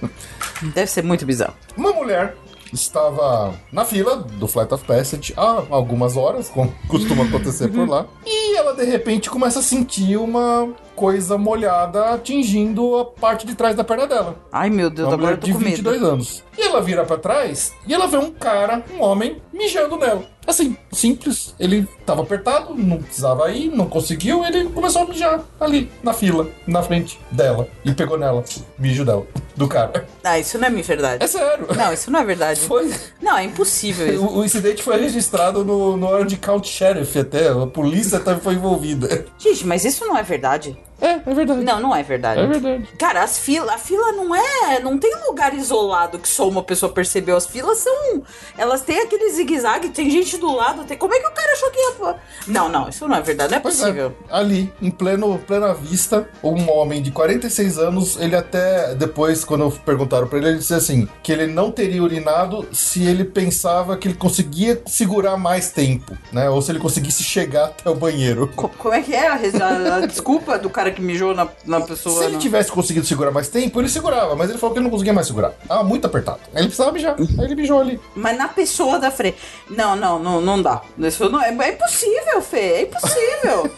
Deve 0.62 0.88
ser 0.88 1.04
muito 1.04 1.26
bizarro. 1.26 1.56
Uma 1.76 1.94
mulher 1.94 2.36
estava 2.73 3.53
na 3.72 3.85
fila 3.85 4.18
do 4.18 4.48
Flight 4.48 4.73
of 4.73 4.85
Passage 4.85 5.34
há 5.38 5.64
algumas 5.69 6.18
horas, 6.18 6.49
como 6.49 6.73
costuma 6.88 7.23
acontecer 7.23 7.69
por 7.69 7.88
lá, 7.88 8.06
e 8.26 8.56
ela 8.57 8.73
de 8.73 8.85
repente 8.85 9.30
começa 9.30 9.60
a 9.60 9.64
sentir 9.64 10.18
uma 10.18 10.69
coisa 10.98 11.38
molhada 11.38 12.15
atingindo 12.15 12.98
a 12.98 13.06
parte 13.06 13.45
de 13.45 13.53
trás 13.53 13.76
da 13.76 13.84
perna 13.84 14.07
dela. 14.07 14.36
Ai 14.52 14.68
meu 14.72 14.90
Deus, 14.90 15.07
uma 15.07 15.14
agora 15.14 15.34
eu 15.34 15.38
tô 15.38 15.45
de 15.45 15.53
com 15.53 15.60
22 15.60 16.02
medo. 16.02 16.11
anos. 16.11 16.44
E 16.57 16.61
ela 16.64 16.82
vira 16.82 17.06
para 17.06 17.19
trás 17.19 17.72
e 17.86 17.94
ela 17.94 18.07
vê 18.07 18.18
um 18.18 18.32
cara, 18.32 18.84
um 18.91 19.02
homem, 19.03 19.40
mijando 19.53 19.95
nela. 19.95 20.24
Assim, 20.48 20.76
simples. 20.91 21.53
Ele 21.60 21.86
tava 22.06 22.22
apertado, 22.22 22.74
não 22.74 22.98
precisava 22.99 23.52
ir, 23.52 23.69
não 23.69 23.86
conseguiu, 23.86 24.44
ele 24.45 24.69
começou 24.69 25.03
a 25.03 25.06
mijar 25.06 25.41
ali, 25.60 25.91
na 26.02 26.14
fila, 26.14 26.48
na 26.65 26.82
frente 26.82 27.19
dela. 27.30 27.68
E 27.84 27.94
pegou 27.94 28.18
nela, 28.18 28.44
mijo 28.80 29.03
dela, 29.06 29.28
do 29.56 29.68
cara. 29.68 30.07
Ah, 30.24 30.40
isso 30.40 30.57
não 30.57 30.68
é 30.68 30.72
verdade. 30.72 31.24
É 31.24 31.28
sério. 31.28 31.68
Não, 31.76 31.94
isso 31.94 32.10
não 32.10 32.22
é 32.22 32.24
verdade. 32.24 32.61
Foi. 32.61 32.91
Não, 33.22 33.38
é 33.38 33.44
impossível 33.44 34.07
isso. 34.07 34.24
O, 34.24 34.40
o 34.40 34.45
incidente 34.45 34.82
foi 34.82 34.98
registrado 34.98 35.65
no, 35.65 35.98
no 35.98 36.07
hora 36.07 36.26
de 36.26 36.38
Count 36.38 36.68
Sheriff 36.68 37.19
até, 37.19 37.49
a 37.49 37.68
polícia 37.68 38.18
até 38.18 38.36
foi 38.38 38.53
envolvida. 38.56 39.26
Gente, 39.38 39.68
mas 39.68 39.84
isso 39.84 40.06
não 40.06 40.18
é 40.18 40.24
verdade. 40.24 40.78
É, 40.99 41.30
é 41.30 41.34
verdade. 41.34 41.64
Não, 41.64 41.80
não 41.80 41.95
é 41.95 42.03
verdade. 42.03 42.41
É 42.41 42.48
verdade. 42.48 42.90
Cara, 42.98 43.24
as 43.24 43.38
filas, 43.38 43.76
a 43.76 43.78
fila 43.78 44.11
não 44.11 44.36
é, 44.36 44.80
não 44.82 44.98
tem 44.98 45.14
lugar 45.28 45.53
isolado 45.53 46.19
que 46.19 46.28
só 46.28 46.48
uma 46.48 46.64
pessoa 46.64 46.91
percebeu. 46.91 47.38
As 47.38 47.45
filas 47.45 47.80
são, 47.80 48.24
elas 48.57 48.82
têm 48.82 48.99
aquele 48.99 49.30
zigue-zague, 49.32 49.90
tem 49.90 50.10
gente 50.10 50.38
do 50.38 50.53
lado, 50.53 50.84
tem, 50.84 50.98
como 50.98 51.14
é 51.14 51.19
que 51.19 51.28
o 51.28 51.32
cara 51.32 51.52
achou 51.53 51.72
que 51.72 51.80
ia... 51.80 52.15
Não, 52.48 52.69
não, 52.69 52.90
isso 52.90 53.07
não 53.07 53.15
é 53.15 53.22
verdade, 53.22 53.52
não 53.52 53.57
é 53.57 53.61
pois 53.61 53.80
é. 53.80 53.82
possível. 53.82 54.15
É. 54.30 54.36
Ali, 54.36 54.74
em 54.82 54.90
pleno, 54.90 55.38
plena 55.40 55.74
vista, 55.74 56.28
um 56.44 56.69
homem 56.69 57.02
de 57.02 57.11
46 57.11 57.78
anos, 57.78 58.18
ele 58.19 58.36
até, 58.36 58.95
depois, 58.95 59.45
quando 59.45 59.69
perguntaram 59.86 60.28
pra 60.28 60.40
ele, 60.40 60.49
ele 60.49 60.57
disse 60.57 60.74
assim, 60.74 61.07
que 61.22 61.32
ele 61.32 61.48
não 61.48 61.72
teria 61.72 62.02
urinado 62.02 62.68
se 62.72 63.03
ele 63.03 63.24
pensava 63.24 63.98
que 63.98 64.07
ele 64.07 64.15
conseguia 64.15 64.82
segurar 64.86 65.38
mais 65.38 65.72
tempo, 65.72 66.18
né? 66.32 66.49
Ou 66.49 66.61
se 66.61 66.72
ele 66.72 66.80
conseguisse 66.80 67.24
chegar 67.24 67.65
até 67.65 67.90
o 67.90 67.95
banheiro. 67.95 68.52
Co 68.56 68.69
como 68.69 68.94
é 68.94 69.02
que 69.02 69.14
é 69.14 69.28
a, 69.28 69.34
a, 69.34 69.95
a 69.95 70.06
desculpa 70.06 70.57
do 70.57 70.69
cara 70.69 70.87
cara 70.88 70.92
que 70.92 71.02
mijou 71.02 71.34
na, 71.34 71.48
na 71.66 71.82
pessoa. 71.82 72.20
Se 72.20 72.26
ele 72.26 72.38
tivesse 72.38 72.72
conseguido 72.72 73.06
segurar 73.06 73.32
mais 73.32 73.50
tempo, 73.50 73.80
ele 73.80 73.90
segurava, 73.90 74.36
mas 74.36 74.50
ele 74.50 74.58
falou 74.58 74.74
que 74.74 74.80
ele 74.80 74.86
não 74.86 74.92
conseguia 74.92 75.14
mais 75.14 75.28
segurar. 75.28 75.52
Tava 75.68 75.84
muito 75.84 76.06
apertado. 76.06 76.40
Aí 76.54 76.62
ele 76.62 76.68
precisava 76.68 76.92
mijar. 76.92 77.16
Aí 77.20 77.46
ele 77.46 77.56
mijou 77.56 77.80
ali. 77.80 78.00
Mas 78.16 78.38
na 78.38 78.48
pessoa 78.48 79.00
da 79.00 79.12
frente. 79.12 79.38
Não, 79.70 79.96
não, 79.96 80.20
não, 80.20 80.42
não 80.42 80.62
dá. 80.62 80.82
Isso 80.98 81.30
não, 81.30 81.42
é, 81.42 81.50
é 81.50 81.70
impossível, 81.74 82.42
Fê. 82.42 82.58
É 82.58 82.82
impossível. 82.84 83.72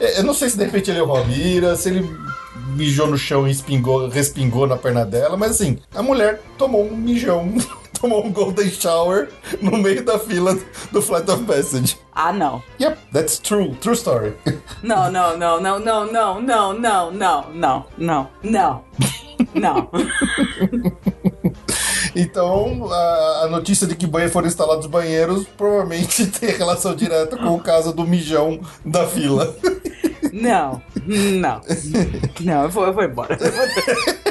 eu 0.16 0.22
não 0.22 0.34
sei 0.34 0.50
se 0.50 0.58
de 0.58 0.64
repente 0.64 0.90
ele 0.90 1.00
errou 1.00 1.16
a 1.16 1.24
mira, 1.24 1.74
se 1.76 1.88
ele 1.88 2.08
mijou 2.68 3.06
no 3.06 3.18
chão 3.18 3.46
e 3.46 3.50
espingou, 3.50 4.08
respingou 4.08 4.66
na 4.66 4.76
perna 4.76 5.04
dela, 5.04 5.36
mas 5.36 5.52
assim, 5.52 5.78
a 5.94 6.02
mulher 6.02 6.42
tomou 6.56 6.86
um 6.86 6.96
mijão 6.96 7.52
tomou 8.00 8.24
um 8.24 8.32
golden 8.32 8.70
shower 8.70 9.28
no 9.60 9.76
meio 9.76 10.02
da 10.04 10.18
fila 10.18 10.58
do 10.90 11.02
Flight 11.02 11.30
of 11.30 11.44
Passage. 11.44 11.98
Ah, 12.14 12.32
não. 12.32 12.62
Yep, 12.80 12.98
that's 13.12 13.38
true. 13.38 13.74
True 13.80 13.94
story. 13.94 14.34
Não, 14.82 15.10
não, 15.12 15.36
não, 15.36 15.60
não, 15.60 15.78
não, 15.78 16.10
não, 16.10 16.40
não, 16.40 16.72
não, 16.72 17.10
não, 17.12 17.46
não, 17.52 17.86
não, 17.98 18.30
não. 18.42 18.84
Não. 19.54 19.90
Então, 22.14 22.90
a, 22.90 23.42
a, 23.44 23.48
notícia 23.48 23.86
de 23.86 23.94
que 23.94 24.06
banheiros 24.06 24.32
foram 24.32 24.48
instalados 24.48 24.86
banheiros 24.86 25.46
provavelmente 25.56 26.26
tem 26.26 26.50
relação 26.50 26.94
direta 26.94 27.36
com 27.36 27.54
o 27.54 27.60
caso 27.60 27.92
do 27.92 28.04
mijão 28.04 28.60
da 28.84 29.06
fila. 29.06 29.54
Não, 30.32 30.82
não. 31.06 31.60
Não, 32.40 32.62
eu 32.64 32.68
vou, 32.70 32.86
eu 32.86 32.92
vou 32.92 33.04
embora. 33.04 33.36
Eu 33.40 33.52
vou... 33.52 34.30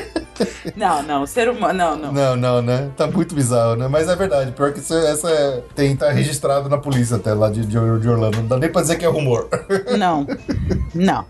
Não, 0.76 1.04
não, 1.04 1.26
ser 1.28 1.50
humano, 1.50 1.74
não, 1.74 1.98
não. 1.98 2.14
Não, 2.14 2.36
não, 2.36 2.62
né? 2.62 2.90
Tá 2.96 3.08
muito 3.08 3.36
bizarro, 3.36 3.76
né? 3.76 3.88
Mas 3.88 4.08
é 4.08 4.16
verdade, 4.16 4.52
pior 4.52 4.72
que 4.72 4.80
isso, 4.80 4.94
essa 4.94 5.30
é, 5.30 5.62
tem, 5.76 5.96
tá 5.96 6.10
registrado 6.12 6.70
na 6.70 6.78
polícia 6.78 7.18
até 7.18 7.34
lá 7.34 7.50
de, 7.50 7.62
de, 7.62 7.72
de 7.72 7.78
Orlando. 8.10 8.38
Não 8.38 8.48
dá 8.48 8.58
nem 8.58 8.72
pra 8.72 8.82
dizer 8.82 8.98
que 8.98 9.06
é 9.06 9.10
rumor. 9.10 9.50
Não, 9.98 10.26
não. 10.94 11.26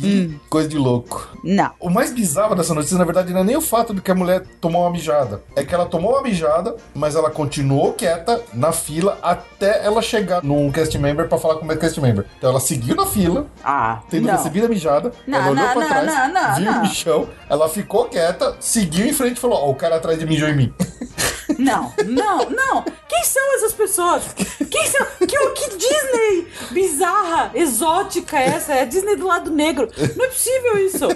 Que 0.00 0.32
hum. 0.32 0.40
coisa 0.48 0.68
de 0.68 0.76
louco. 0.76 1.28
Não. 1.42 1.70
O 1.78 1.90
mais 1.90 2.12
bizarro 2.12 2.54
dessa 2.54 2.74
notícia, 2.74 2.98
na 2.98 3.04
verdade, 3.04 3.32
não 3.32 3.40
é 3.40 3.44
nem 3.44 3.56
o 3.56 3.60
fato 3.60 3.94
de 3.94 4.00
que 4.00 4.10
a 4.10 4.14
mulher 4.14 4.44
tomou 4.60 4.82
uma 4.82 4.90
mijada. 4.90 5.42
É 5.54 5.64
que 5.64 5.74
ela 5.74 5.86
tomou 5.86 6.12
uma 6.12 6.22
mijada, 6.22 6.76
mas 6.94 7.14
ela 7.14 7.30
continuou 7.30 7.92
quieta 7.92 8.42
na 8.52 8.72
fila 8.72 9.18
até 9.22 9.84
ela 9.84 10.02
chegar 10.02 10.42
num 10.42 10.70
cast 10.70 10.96
member 10.98 11.28
pra 11.28 11.38
falar 11.38 11.56
com 11.56 11.66
o 11.66 11.76
cast 11.76 12.00
member. 12.00 12.26
Então 12.38 12.50
ela 12.50 12.60
seguiu 12.60 12.94
na 12.94 13.06
fila, 13.06 13.46
ah, 13.64 14.00
tendo 14.10 14.26
não. 14.26 14.36
recebido 14.36 14.66
a 14.66 14.68
mijada, 14.68 15.12
não, 15.26 15.38
ela 15.38 15.50
olhou 15.50 15.64
não, 15.64 15.72
pra 15.72 15.80
não, 15.80 15.88
trás, 15.88 16.06
não, 16.06 16.32
não, 16.32 16.54
viu 16.56 16.72
não. 16.72 16.78
o 16.78 16.82
bichão, 16.82 17.28
ela 17.48 17.68
ficou 17.68 18.06
quieta, 18.06 18.56
seguiu 18.60 19.06
em 19.06 19.12
frente 19.12 19.36
e 19.36 19.40
falou: 19.40 19.58
Ó, 19.58 19.66
oh, 19.66 19.70
o 19.70 19.74
cara 19.74 19.96
atrás 19.96 20.18
de 20.18 20.24
mim 20.24 20.34
mijou 20.34 20.48
em 20.48 20.56
mim. 20.56 20.74
Não, 21.58 21.92
não, 22.06 22.50
não. 22.50 22.84
Quem 23.08 23.24
são 23.24 23.54
essas 23.56 23.72
pessoas? 23.72 24.24
Quem 24.70 24.86
são? 24.86 25.06
Que, 25.18 25.50
que 25.50 25.76
Disney 25.76 26.48
bizarra, 26.70 27.50
exótica 27.54 28.38
é 28.38 28.46
essa? 28.48 28.74
É 28.74 28.82
a 28.82 28.84
Disney 28.84 29.16
do 29.16 29.26
lado 29.26 29.50
negro. 29.50 29.88
Não 30.16 30.24
é 30.24 30.28
possível 30.28 30.78
isso. 30.78 31.08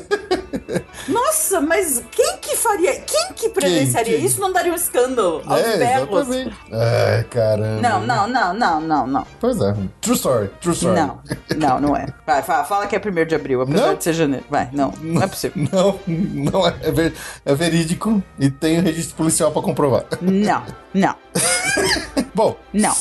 Nossa, 1.08 1.60
mas 1.60 2.02
quem 2.10 2.36
que 2.38 2.56
faria? 2.56 3.00
Quem 3.00 3.32
que 3.34 3.48
presenciaria 3.48 4.12
quem, 4.12 4.20
quem? 4.20 4.26
isso? 4.26 4.40
Não 4.40 4.52
daria 4.52 4.72
um 4.72 4.76
escândalo 4.76 5.42
aos 5.46 5.60
é, 5.60 5.78
berros. 5.78 6.28
Exatamente. 6.28 6.56
É, 6.70 7.24
caramba. 7.30 7.80
Não, 7.80 8.00
não, 8.06 8.28
não, 8.28 8.54
não, 8.54 8.80
não, 8.80 9.06
não. 9.06 9.26
Pois 9.40 9.60
é. 9.60 9.74
True 10.00 10.16
story, 10.16 10.50
true 10.60 10.74
story. 10.74 11.00
Não, 11.00 11.20
não, 11.56 11.80
não 11.80 11.96
é. 11.96 12.06
Vai, 12.26 12.42
fala, 12.42 12.64
fala 12.64 12.86
que 12.86 12.94
é 12.94 12.98
1 12.98 13.26
de 13.26 13.34
abril, 13.34 13.62
apesar 13.62 13.86
não? 13.86 13.94
de 13.94 14.04
ser 14.04 14.12
janeiro. 14.12 14.44
Vai, 14.50 14.68
não, 14.72 14.92
não 15.00 15.22
é 15.22 15.26
possível. 15.26 15.58
Não, 15.72 16.00
não 16.06 16.66
é, 16.66 16.74
é, 16.82 16.90
ver, 16.90 17.14
é 17.44 17.54
verídico 17.54 18.22
e 18.38 18.50
tem 18.50 18.78
o 18.78 18.82
registro 18.82 19.16
policial 19.16 19.50
pra 19.52 19.60
comprovar. 19.60 20.04
Não, 20.20 20.64
não. 20.94 21.14
Bom. 22.34 22.58
Não. 22.72 22.94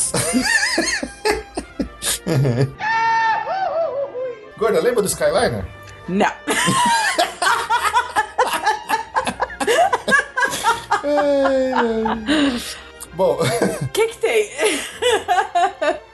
Gorda, 4.58 4.82
lembra 4.82 5.02
do 5.02 5.08
Skyliner? 5.08 5.66
Não. 6.08 6.28
Bom. 13.14 13.40
O 13.82 13.88
que, 13.90 14.08
que 14.08 14.18
tem? 14.18 14.50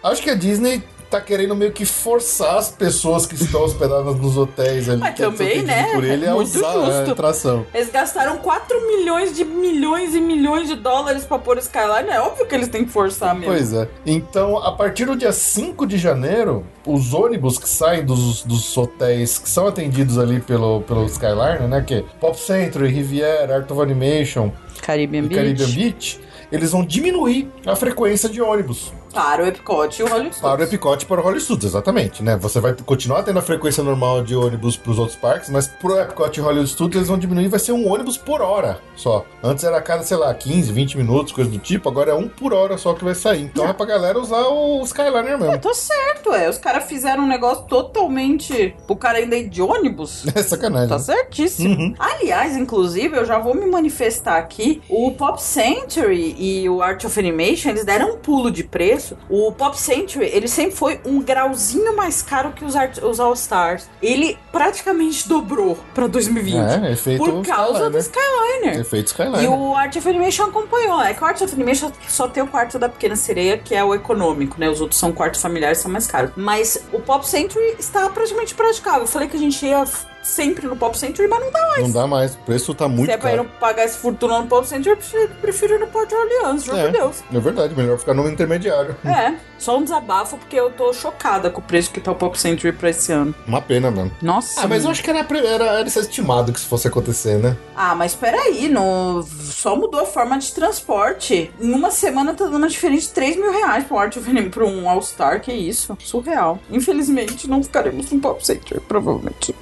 Acho 0.04 0.22
que 0.22 0.30
a 0.30 0.36
Disney 0.36 0.84
tá 1.14 1.22
querendo 1.22 1.56
meio 1.56 1.72
que 1.72 1.86
forçar 1.86 2.58
as 2.58 2.70
pessoas 2.70 3.26
que 3.26 3.36
estão 3.36 3.62
hospedadas 3.64 4.16
nos 4.20 4.36
hotéis 4.36 4.90
ali. 4.90 5.00
Mas 5.00 5.16
também, 5.16 5.62
né? 5.62 5.92
Por 5.94 6.04
ele 6.04 6.26
É 6.26 6.30
a 6.30 6.34
muito 6.34 6.56
usar 6.58 6.70
a 6.70 6.86
justo. 6.86 7.12
atração. 7.12 7.66
Eles 7.74 7.92
gastaram 7.92 8.38
4 8.38 8.88
milhões 8.88 9.36
de 9.36 9.46
milhões 9.46 10.16
e 10.16 10.22
milhões 10.22 10.68
de 10.68 10.76
dólares 10.76 11.24
pra 11.24 11.38
pôr 11.38 11.58
Skyline. 11.60 12.10
É 12.10 12.20
óbvio 12.20 12.46
que 12.48 12.56
eles 12.56 12.68
têm 12.68 12.84
que 12.84 12.92
forçar 12.92 13.36
mesmo. 13.36 13.54
Pois 13.54 13.74
é. 13.74 13.88
Então, 14.06 14.58
a 14.58 14.72
partir 14.72 15.06
do 15.06 15.16
dia 15.16 15.32
5 15.32 15.86
de 15.86 15.98
janeiro, 15.98 16.66
os 16.86 17.14
ônibus 17.14 17.60
que 17.60 17.70
saem 17.70 18.04
dos, 18.04 18.44
dos 18.44 18.76
hotéis 18.76 19.38
que 19.38 19.50
são 19.50 19.68
atendidos 19.68 20.18
ali 20.18 20.40
pelo, 20.40 20.82
pelo 20.82 21.06
Skyliner, 21.06 21.68
né? 21.68 21.84
Que 21.86 21.96
é 21.96 22.04
Pop 22.20 22.40
Century, 22.40 22.88
Riviera, 22.88 23.58
Art 23.58 23.70
of 23.70 23.80
Animation 23.82 24.52
Caribbean 24.82 25.24
Beach. 25.24 25.36
Caribbean 25.36 25.68
Beach, 25.70 26.20
eles 26.52 26.72
vão 26.72 26.84
diminuir 26.84 27.50
a 27.66 27.76
frequência 27.76 28.28
de 28.28 28.42
ônibus. 28.42 28.92
Para 29.14 29.44
o 29.44 29.48
Epcot 29.48 30.00
e 30.00 30.04
o 30.04 30.08
Hollywood 30.08 30.36
Para 30.40 30.50
o 30.50 30.54
Studios. 30.54 30.68
Epicote 30.74 31.06
e 31.06 31.08
para 31.08 31.20
o 31.20 31.24
Hollywood 31.24 31.44
Studios, 31.46 31.72
exatamente, 31.72 32.24
né? 32.24 32.36
Você 32.38 32.60
vai 32.60 32.74
continuar 32.74 33.24
tendo 33.24 33.40
a 33.40 33.42
frequência 33.42 33.84
normal 33.84 34.24
de 34.24 34.36
ônibus 34.36 34.76
para 34.76 34.92
os 34.92 34.98
outros 35.00 35.16
parques, 35.18 35.50
mas 35.50 35.68
pro 35.68 36.00
Epicote 36.00 36.40
e 36.40 36.44
Hollywood 36.44 36.70
Studios 36.70 36.96
eles 36.98 37.08
vão 37.08 37.18
diminuir, 37.18 37.48
vai 37.48 37.60
ser 37.60 37.72
um 37.74 37.88
ônibus 37.92 38.18
por 38.18 38.42
hora 38.42 38.80
só. 38.96 39.26
Antes 39.44 39.64
era 39.64 39.78
a 39.78 39.82
cada, 39.82 40.04
sei 40.04 40.18
lá, 40.18 40.34
15, 40.34 40.72
20 40.72 40.98
minutos, 40.98 41.32
coisa 41.34 41.50
do 41.50 41.60
tipo, 41.60 41.88
agora 41.90 42.12
é 42.12 42.14
um 42.16 42.28
por 42.28 42.54
hora 42.54 42.78
só 42.78 42.94
que 42.94 43.04
vai 43.04 43.14
sair. 43.16 43.44
Então 43.44 43.68
é 43.68 43.74
pra 43.74 43.86
galera 43.86 44.20
usar 44.20 44.42
o 44.48 44.82
Skyliner 44.84 45.34
É, 45.34 45.38
mesmo. 45.38 45.60
tá 45.60 45.74
certo, 45.74 46.34
é. 46.34 46.50
Os 46.50 46.58
caras 46.58 46.86
fizeram 46.86 47.24
um 47.24 47.28
negócio 47.28 47.66
totalmente. 47.66 48.76
O 48.88 48.96
cara 48.96 49.20
ainda 49.20 49.36
ir 49.36 49.50
de 49.50 49.62
ônibus. 49.62 50.24
É 50.36 50.42
sacanagem. 50.42 50.90
Tá 50.90 50.96
né? 50.98 51.02
certíssimo. 51.04 51.76
Uhum. 51.76 51.94
Aliás, 52.00 52.58
inclusive, 52.58 53.16
eu 53.16 53.24
já 53.26 53.38
vou 53.38 53.54
me 53.54 53.66
manifestar 53.68 54.38
aqui. 54.38 54.82
O 54.90 55.12
Pop 55.12 55.40
Century 55.42 56.36
e 56.40 56.68
o 56.68 56.82
Art 56.82 57.04
of 57.06 57.20
Animation, 57.20 57.70
eles 57.70 57.86
deram 57.86 58.16
um 58.16 58.18
pulo 58.18 58.50
de 58.50 58.64
preço. 58.64 59.03
O 59.30 59.52
Pop 59.52 59.78
Century, 59.80 60.30
ele 60.32 60.48
sempre 60.48 60.76
foi 60.76 61.00
um 61.06 61.22
grauzinho 61.22 61.96
mais 61.96 62.22
caro 62.22 62.52
que 62.52 62.64
os, 62.64 62.74
os 63.02 63.20
All 63.20 63.34
Stars. 63.34 63.90
Ele 64.02 64.38
praticamente 64.52 65.28
dobrou 65.28 65.78
pra 65.94 66.08
2020. 66.08 66.56
É, 66.86 66.92
efeito 66.92 67.24
por 67.24 67.46
causa 67.46 67.90
do 67.90 67.98
Skyliner. 67.98 68.34
Skyliner. 68.54 68.80
Efeito 68.80 69.08
Skyliner. 69.08 69.44
E 69.44 69.48
o 69.48 69.76
Art 69.76 69.96
of 69.96 70.08
Animation 70.10 70.46
acompanhou. 70.46 71.02
É 71.02 71.14
que 71.14 71.24
o 71.24 71.26
Art 71.26 71.42
of 71.42 71.54
Animation 71.54 71.92
só 72.08 72.28
tem 72.28 72.44
o 72.44 72.48
quarto 72.48 72.80
da 72.80 72.90
Pequena 72.90 73.16
Sereia, 73.16 73.58
que 73.58 73.76
é 73.76 73.84
o 73.84 73.94
econômico, 73.94 74.56
né? 74.60 74.70
Os 74.70 74.82
outros 74.82 75.00
são 75.00 75.12
quartos 75.12 75.42
familiares, 75.42 75.80
são 75.80 75.92
mais 75.92 76.08
caros. 76.08 76.32
Mas 76.36 76.84
o 76.92 77.00
Pop 77.00 77.28
Century 77.28 77.76
está 77.80 78.10
praticamente 78.10 78.56
praticável. 78.56 79.02
Eu 79.02 79.08
falei 79.08 79.28
que 79.28 79.36
a 79.36 79.40
gente 79.40 79.66
ia 79.66 79.86
sempre 80.24 80.66
no 80.68 80.76
Pop 80.76 80.98
Century, 80.98 81.28
mas 81.28 81.40
não 81.42 81.52
dá 81.52 81.68
mais. 81.68 81.84
Não 81.84 81.92
dá 81.92 82.08
mais, 82.08 82.34
o 82.36 82.38
preço 82.40 82.74
tá 82.74 82.88
muito 82.88 83.06
Se 83.08 83.12
é 83.12 83.18
pra 83.18 83.34
ir 83.34 83.38
caro. 83.38 83.50
não 83.50 83.60
pagar 83.60 83.86
esse 83.86 83.98
fortuna 83.98 84.40
no 84.40 84.48
Pop 84.48 84.66
Century, 84.68 84.98
eu 85.14 85.30
prefiro, 85.42 85.76
ir 85.76 85.80
no 85.80 85.88
Porto 85.88 86.16
Orleans, 86.16 86.64
juro 86.64 86.78
É. 86.78 86.84
por 86.84 86.92
Deus. 86.92 87.24
É 87.32 87.40
verdade, 87.40 87.76
melhor 87.76 87.98
ficar 87.98 88.14
no 88.14 88.28
intermediário. 88.30 88.96
É, 89.06 89.36
só 89.60 89.78
um 89.78 89.84
desabafo, 89.84 90.38
porque 90.38 90.56
eu 90.56 90.72
tô 90.72 90.94
chocada 90.94 91.50
com 91.50 91.60
o 91.60 91.64
preço 91.64 91.92
que 91.92 92.00
tá 92.00 92.12
o 92.12 92.16
Pop 92.16 92.40
Century 92.40 92.72
pra 92.72 92.90
esse 92.90 93.12
ano. 93.12 93.36
Uma 93.46 93.62
pena 93.62 93.92
mesmo. 93.92 94.12
Nossa. 94.22 94.62
Ah, 94.62 94.68
mas 94.68 94.80
eu 94.80 94.84
mano. 94.84 94.92
acho 94.92 95.04
que 95.04 95.10
era, 95.10 95.20
era, 95.20 95.66
era 95.80 95.88
estimado 95.88 96.52
que 96.54 96.60
isso 96.60 96.68
fosse 96.68 96.88
acontecer, 96.88 97.38
né? 97.40 97.58
Ah, 97.76 97.94
mas 97.96 98.16
peraí, 98.16 98.70
no... 98.70 99.24
só 99.24 99.76
mudou 99.76 100.00
a 100.02 100.06
forma 100.06 100.38
de 100.40 100.54
transporte. 100.54 101.52
Em 101.60 101.74
uma 101.74 101.92
semana 101.92 102.34
tá 102.34 102.46
dando 102.46 102.58
uma 102.58 102.68
diferença 102.70 103.08
de 103.08 103.14
3 103.14 103.36
mil 103.36 103.52
reais 103.52 103.84
pro 103.86 103.98
Art 103.98 104.16
Anime, 104.18 104.50
pra 104.50 104.64
um 104.66 104.90
All-Star, 104.90 105.42
que 105.42 105.52
isso? 105.52 105.98
Surreal. 106.02 106.60
Infelizmente, 106.72 107.50
não 107.50 107.62
ficaremos 107.64 108.12
no 108.12 108.20
Pop 108.20 108.46
Center, 108.46 108.80
provavelmente. 108.82 109.54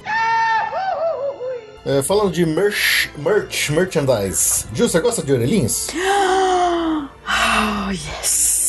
É, 1.84 2.00
falando 2.02 2.30
de 2.30 2.46
merch, 2.46 3.10
merch, 3.18 3.70
merchandise. 3.70 4.66
Gil, 4.72 4.88
você 4.88 5.00
gosta 5.00 5.22
de 5.22 5.32
orelhinhas? 5.32 5.88
Oh, 7.24 7.90
yes. 7.90 8.61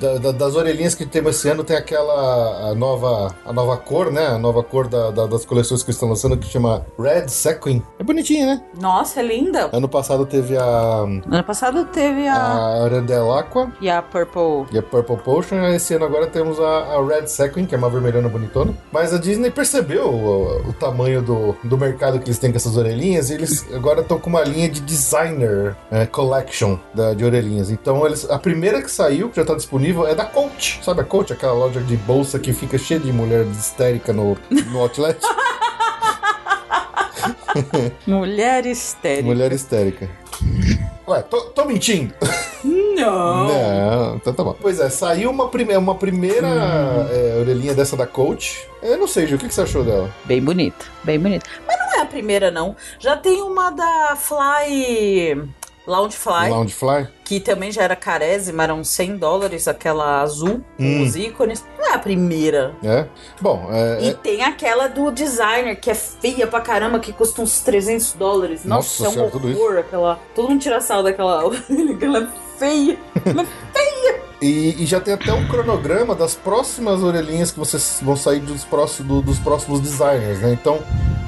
Da- 0.00 0.18
da- 0.18 0.32
das 0.32 0.54
orelhinhas 0.56 0.94
que 0.94 1.06
temos 1.06 1.36
esse 1.36 1.48
ano 1.48 1.62
tem 1.64 1.76
aquela 1.76 2.70
a 2.70 2.74
nova, 2.74 3.34
a 3.44 3.52
nova 3.52 3.76
cor, 3.76 4.10
né? 4.10 4.26
A 4.28 4.38
nova 4.38 4.62
cor 4.62 4.86
da- 4.88 5.10
da- 5.10 5.26
das 5.26 5.44
coleções 5.44 5.82
que 5.82 5.90
estão 5.90 6.08
lançando 6.08 6.36
que 6.36 6.46
chama 6.46 6.84
Red 6.98 7.28
Sequin. 7.28 7.82
É 7.98 8.02
bonitinha, 8.04 8.46
né? 8.46 8.62
Nossa, 8.80 9.20
é 9.20 9.22
linda. 9.22 9.68
Ano 9.72 9.88
passado 9.88 10.26
teve 10.26 10.56
a, 10.56 10.62
Ano 10.64 11.44
passado 11.46 11.84
teve 11.86 12.26
a... 12.28 12.34
a 12.34 12.84
Arendelle 12.84 13.30
Aqua 13.38 13.72
E 13.80 13.88
a 13.90 14.02
Purple... 14.02 14.66
e 14.72 14.78
a 14.78 14.82
Purple 14.82 15.16
Potion. 15.18 15.66
Esse 15.68 15.94
ano 15.94 16.04
agora 16.04 16.26
temos 16.26 16.58
a, 16.60 16.96
a 16.96 17.04
Red 17.06 17.26
Sequin, 17.28 17.66
que 17.66 17.74
é 17.74 17.78
uma 17.78 17.90
vermelhona 17.90 18.28
bonitona. 18.28 18.74
Mas 18.92 19.12
a 19.14 19.18
Disney 19.18 19.50
percebeu 19.50 20.08
o, 20.08 20.68
o 20.68 20.72
tamanho 20.72 21.22
do, 21.22 21.54
do 21.64 21.76
mercado 21.78 22.18
que 22.18 22.26
eles 22.26 22.38
têm 22.38 22.50
com 22.50 22.56
essas 22.56 22.76
orelhinhas 22.76 23.30
e 23.30 23.34
eles 23.34 23.66
agora 23.74 24.00
estão 24.00 24.18
com 24.18 24.30
uma 24.30 24.42
linha 24.42 24.68
de 24.68 24.80
designer 24.80 25.76
é, 25.90 26.06
collection 26.06 26.78
da- 26.94 27.14
de 27.14 27.24
orelhinhas. 27.24 27.70
Então 27.70 28.04
eles, 28.06 28.28
a 28.30 28.38
primeira 28.38 28.80
que 28.82 28.90
saiu, 28.90 29.28
que 29.28 29.36
já 29.36 29.42
está 29.52 29.56
disponível, 29.56 30.06
é 30.06 30.14
da 30.14 30.24
Coach. 30.24 30.80
Sabe 30.82 31.02
a 31.02 31.04
Coach? 31.04 31.32
Aquela 31.32 31.52
loja 31.52 31.80
de 31.80 31.96
bolsa 31.96 32.38
que 32.38 32.52
fica 32.52 32.78
cheia 32.78 32.98
de 32.98 33.12
mulher 33.12 33.46
histérica 33.46 34.12
no, 34.12 34.36
no 34.70 34.80
outlet? 34.80 35.20
Mulher 38.06 38.64
histérica. 38.66 39.22
mulher 39.22 39.52
histérica. 39.52 40.08
Ué, 41.06 41.22
tô, 41.22 41.40
tô 41.50 41.64
mentindo? 41.66 42.14
Não. 42.64 43.48
Não, 43.48 44.16
então 44.16 44.32
tá 44.32 44.42
bom. 44.42 44.56
Pois 44.60 44.80
é, 44.80 44.88
saiu 44.88 45.30
uma, 45.30 45.48
prime 45.48 45.76
uma 45.76 45.94
primeira 45.94 46.48
é, 47.10 47.36
orelhinha 47.38 47.74
dessa 47.74 47.96
da 47.96 48.06
Coach. 48.06 48.66
Eu 48.82 48.96
não 48.96 49.06
sei, 49.06 49.26
Gil, 49.26 49.36
o 49.36 49.40
que, 49.40 49.48
que 49.48 49.54
você 49.54 49.62
achou 49.62 49.84
dela? 49.84 50.10
Bem 50.24 50.42
bonita, 50.42 50.86
bem 51.04 51.18
bonita. 51.18 51.48
Mas 51.66 51.78
não 51.78 51.98
é 51.98 52.00
a 52.02 52.06
primeira, 52.06 52.50
não. 52.50 52.74
Já 52.98 53.16
tem 53.16 53.42
uma 53.42 53.70
da 53.70 54.16
Fly... 54.16 55.48
Loungefly, 55.86 56.48
Loungefly? 56.50 57.08
que 57.24 57.40
também 57.40 57.72
já 57.72 57.82
era 57.82 57.96
carésima, 57.96 58.62
eram 58.62 58.84
100 58.84 59.16
dólares, 59.16 59.66
aquela 59.66 60.20
azul, 60.22 60.62
com 60.76 60.82
Hum. 60.84 61.02
os 61.02 61.16
ícones. 61.16 61.64
Não 61.78 61.86
é 61.86 61.94
a 61.94 61.98
primeira. 61.98 62.74
É? 62.84 63.06
Bom, 63.40 63.68
é, 63.70 63.98
E 64.02 64.08
é- 64.10 64.14
tem 64.14 64.42
aquela 64.44 64.86
do 64.88 65.10
designer, 65.10 65.74
que 65.74 65.90
é 65.90 65.94
feia 65.94 66.46
pra 66.46 66.60
caramba, 66.60 67.00
que 67.00 67.12
custa 67.12 67.42
uns 67.42 67.60
300 67.60 68.12
dólares. 68.12 68.64
Nossa, 68.64 69.04
Nossa 69.04 69.18
é 69.18 69.22
um 69.22 69.26
horror 69.26 69.78
aquela. 69.78 70.20
Todo 70.34 70.50
mundo 70.50 70.60
tira 70.60 70.80
sal 70.80 71.02
daquela. 71.02 71.50
aquela 71.96 72.28
feia. 72.58 72.96
E, 74.42 74.82
e 74.82 74.86
já 74.86 75.00
tem 75.00 75.14
até 75.14 75.32
um 75.32 75.46
cronograma 75.48 76.14
das 76.14 76.34
próximas 76.34 77.02
orelhinhas 77.02 77.50
que 77.50 77.58
vocês 77.58 78.00
vão 78.02 78.16
sair 78.16 78.40
dos 78.40 78.64
próximos, 78.64 79.08
do- 79.08 79.22
dos 79.22 79.38
próximos 79.38 79.80
designers, 79.80 80.40
né? 80.40 80.52
Então, 80.52 80.80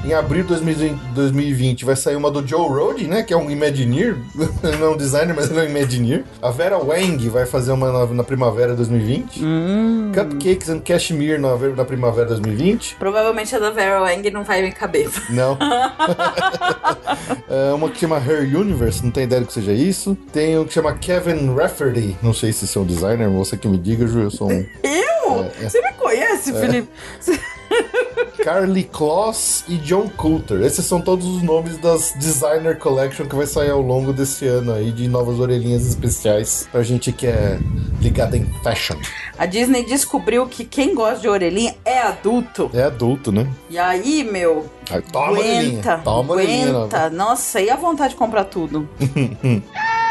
em 0.03 0.13
abril 0.13 0.43
de 0.43 0.49
2020, 0.49 0.99
2020 1.15 1.85
vai 1.85 1.95
sair 1.95 2.15
uma 2.15 2.29
do 2.29 2.45
Joe 2.45 2.67
Rohde, 2.67 3.07
né? 3.07 3.23
Que 3.23 3.33
é 3.33 3.37
um 3.37 3.49
Imagineer. 3.49 4.17
Ele 4.63 4.77
não 4.77 4.87
é 4.87 4.89
um 4.91 4.97
designer, 4.97 5.33
mas 5.35 5.49
ele 5.49 5.59
é 5.59 5.63
um 5.63 5.69
Imagineer. 5.69 6.23
A 6.41 6.51
Vera 6.51 6.77
Wang 6.77 7.27
vai 7.29 7.45
fazer 7.45 7.71
uma 7.71 7.91
na, 7.91 8.05
na 8.13 8.23
primavera 8.23 8.71
de 8.71 8.77
2020. 8.77 9.43
Hum. 9.43 10.11
Cupcakes 10.13 10.69
and 10.69 10.79
Cashmere 10.81 11.39
na, 11.39 11.55
na 11.55 11.85
primavera 11.85 12.27
de 12.27 12.41
2020. 12.41 12.95
Provavelmente 12.99 13.55
a 13.55 13.59
da 13.59 13.71
Vera 13.71 14.01
Wang 14.01 14.29
não 14.29 14.43
vai 14.43 14.61
me 14.61 14.71
caber. 14.71 15.09
Não. 15.29 15.57
é 17.49 17.73
uma 17.73 17.89
que 17.89 17.99
chama 17.99 18.17
Her 18.17 18.41
Universe, 18.57 19.03
não 19.03 19.11
tenho 19.11 19.25
ideia 19.25 19.41
do 19.41 19.47
que 19.47 19.53
seja 19.53 19.71
isso. 19.73 20.15
Tem 20.31 20.57
um 20.57 20.65
que 20.65 20.73
chama 20.73 20.93
Kevin 20.93 21.53
Rafferty, 21.55 22.15
não 22.21 22.33
sei 22.33 22.51
se 22.51 22.65
isso 22.65 22.77
é 22.79 22.81
um 22.81 22.85
designer, 22.85 23.04
você 23.33 23.57
que 23.57 23.67
me 23.67 23.77
diga, 23.77 24.07
Ju, 24.07 24.21
eu 24.21 24.31
sou 24.31 24.51
um. 24.51 24.65
Eu? 24.83 25.51
Você 25.61 25.81
me 25.81 25.93
conhece, 25.93 26.53
Felipe? 26.53 26.89
Carly 28.43 28.83
Kloss 28.83 29.63
e 29.67 29.77
John 29.77 30.09
Coulter. 30.09 30.61
Esses 30.61 30.85
são 30.85 31.01
todos 31.01 31.25
os 31.25 31.41
nomes 31.41 31.77
das 31.77 32.13
Designer 32.17 32.77
Collection 32.77 33.25
que 33.25 33.35
vai 33.35 33.47
sair 33.47 33.71
ao 33.71 33.81
longo 33.81 34.13
desse 34.13 34.47
ano 34.47 34.73
aí, 34.73 34.91
de 34.91 35.07
novas 35.07 35.39
orelhinhas 35.39 35.85
especiais 35.85 36.67
pra 36.71 36.83
gente 36.83 37.11
que 37.11 37.27
é 37.27 37.59
ligada 38.01 38.37
em 38.37 38.45
fashion. 38.63 38.97
A 39.37 39.45
Disney 39.45 39.83
descobriu 39.83 40.45
que 40.47 40.63
quem 40.63 40.93
gosta 40.93 41.19
de 41.19 41.27
orelhinha 41.27 41.75
é 41.83 41.99
adulto. 41.99 42.69
É 42.73 42.83
adulto, 42.83 43.31
né? 43.31 43.47
E 43.69 43.77
aí, 43.77 44.23
meu, 44.23 44.69
Aí, 44.89 45.01
toma 45.01 45.27
a 45.27 45.31
orelhinha. 45.31 45.69
aguenta, 45.71 46.01
Toma 46.03 46.33
a 46.33 46.37
orelhinha, 46.37 46.69
aguenta. 46.69 47.09
Nossa, 47.09 47.61
e 47.61 47.69
a 47.69 47.75
vontade 47.75 48.11
de 48.11 48.15
comprar 48.15 48.45
tudo? 48.45 48.87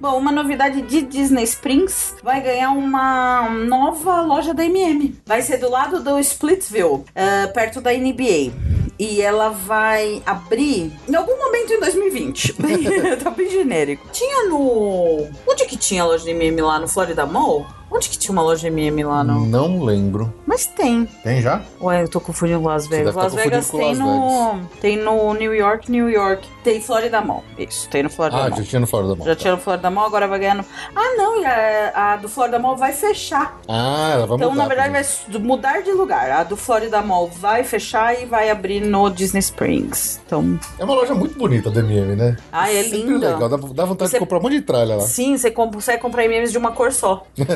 Bom, 0.00 0.16
uma 0.18 0.30
novidade 0.30 0.80
de 0.82 1.02
Disney 1.02 1.42
Springs 1.44 2.14
vai 2.22 2.40
ganhar 2.40 2.70
uma 2.70 3.48
nova 3.50 4.20
loja 4.20 4.54
da 4.54 4.64
MM. 4.64 5.16
Vai 5.26 5.42
ser 5.42 5.56
do 5.58 5.68
lado 5.68 6.02
do 6.02 6.18
Splitsville, 6.20 7.02
eh, 7.14 7.46
perto 7.48 7.80
da 7.80 7.92
NBA. 7.92 8.52
E 8.98 9.20
ela 9.22 9.48
vai 9.50 10.20
abrir 10.26 10.92
em 11.08 11.14
algum 11.14 11.36
momento 11.36 11.72
em 11.72 11.80
2020. 11.80 12.52
Bem- 12.60 12.82
tá 13.22 13.30
bem 13.30 13.48
genérico. 13.50 14.06
Tinha 14.12 14.48
no. 14.48 15.26
Onde 15.48 15.64
que 15.66 15.76
tinha 15.76 16.02
a 16.02 16.06
loja 16.06 16.24
da 16.24 16.30
MM 16.32 16.60
lá 16.62 16.78
no 16.80 16.88
Florida 16.88 17.24
Mall? 17.26 17.64
Onde 17.90 18.08
que 18.10 18.18
tinha 18.18 18.32
uma 18.32 18.42
loja 18.42 18.66
MM 18.68 19.02
lá, 19.04 19.24
não? 19.24 19.46
Não 19.46 19.82
lembro. 19.82 20.34
Mas 20.46 20.66
tem. 20.66 21.06
Tem 21.24 21.40
já? 21.40 21.62
Ué, 21.80 22.02
eu 22.02 22.08
tô 22.08 22.20
confundindo 22.20 22.62
Las 22.62 22.86
Vegas. 22.86 23.14
tá 23.14 23.22
Las 23.22 23.34
Vegas 23.34 23.70
tem 23.70 23.96
com 23.96 24.04
no. 24.04 24.60
Tem 24.80 24.96
no 24.96 25.32
New 25.32 25.54
York, 25.54 25.90
New 25.90 26.08
York. 26.10 26.46
Tem 26.68 26.80
Florida 26.82 27.20
Mall. 27.22 27.42
Isso, 27.58 27.88
tem 27.88 28.02
no 28.02 28.10
Florida 28.10 28.36
Ah, 28.36 28.48
Mall. 28.50 28.58
já 28.58 28.64
tinha 28.64 28.80
no 28.80 28.86
fora 28.86 29.06
da 29.08 29.14
mão. 29.16 29.26
Já 29.26 29.34
tinha 29.34 29.52
no 29.54 29.58
Florida 29.60 29.90
Mall, 29.90 30.04
agora 30.06 30.28
vai 30.28 30.38
ganhar 30.38 30.54
no. 30.54 30.64
Ah, 30.94 31.14
não, 31.16 31.42
a, 31.46 32.12
a 32.12 32.16
do 32.16 32.28
Florida 32.28 32.58
Mall 32.58 32.76
vai 32.76 32.92
fechar. 32.92 33.58
Ah, 33.66 34.10
ela 34.12 34.26
vai 34.26 34.36
Então, 34.36 34.50
mudar. 34.50 34.62
na 34.62 34.68
verdade, 34.68 34.90
vai 34.90 35.02
por 35.02 35.08
s- 35.08 35.38
mudar 35.38 35.82
de 35.82 35.90
lugar. 35.92 36.30
A 36.30 36.44
do 36.44 36.56
Florida 36.58 37.00
Mall 37.00 37.26
vai 37.28 37.64
fechar 37.64 38.20
e 38.20 38.26
vai 38.26 38.50
abrir 38.50 38.80
no 38.80 39.08
Disney 39.08 39.38
Springs. 39.40 40.20
Então. 40.26 40.60
É 40.78 40.84
uma 40.84 40.94
loja 40.94 41.14
muito 41.14 41.38
bonita 41.38 41.70
da 41.70 41.80
MM, 41.80 42.14
né? 42.16 42.36
ah, 42.52 42.70
é 42.70 42.82
Sempre 42.82 42.98
linda. 42.98 43.30
legal. 43.32 43.48
Dá, 43.48 43.56
dá 43.56 43.84
vontade 43.86 44.10
Você- 44.10 44.16
de 44.16 44.20
comprar 44.20 44.38
um 44.38 44.42
monte 44.42 44.52
de 44.56 44.62
tralha 44.62 44.96
lá. 44.96 45.00
Sim, 45.02 45.38
você 45.38 45.50
consegue 45.50 46.02
comprar 46.02 46.24
MMs 46.24 46.52
de 46.52 46.58
uma 46.58 46.72
cor 46.72 46.92
só. 46.92 47.26
Tem 47.34 47.46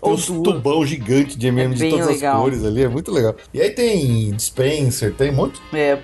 Ou 0.00 0.12
uns 0.12 0.26
duas. 0.28 0.42
tubão 0.44 0.86
gigante 0.86 1.36
de 1.36 1.48
MM 1.48 1.74
É 1.74 1.78
de 1.78 1.90
todas 1.90 2.06
legal. 2.06 2.36
as 2.36 2.40
cores 2.42 2.64
ali, 2.64 2.84
é 2.84 2.88
muito 2.88 3.10
legal. 3.10 3.34
E 3.52 3.60
aí 3.60 3.70
tem 3.70 4.30
dispenser, 4.32 5.12
tem 5.14 5.30
um 5.32 5.34
monte. 5.34 5.60
É. 5.72 5.98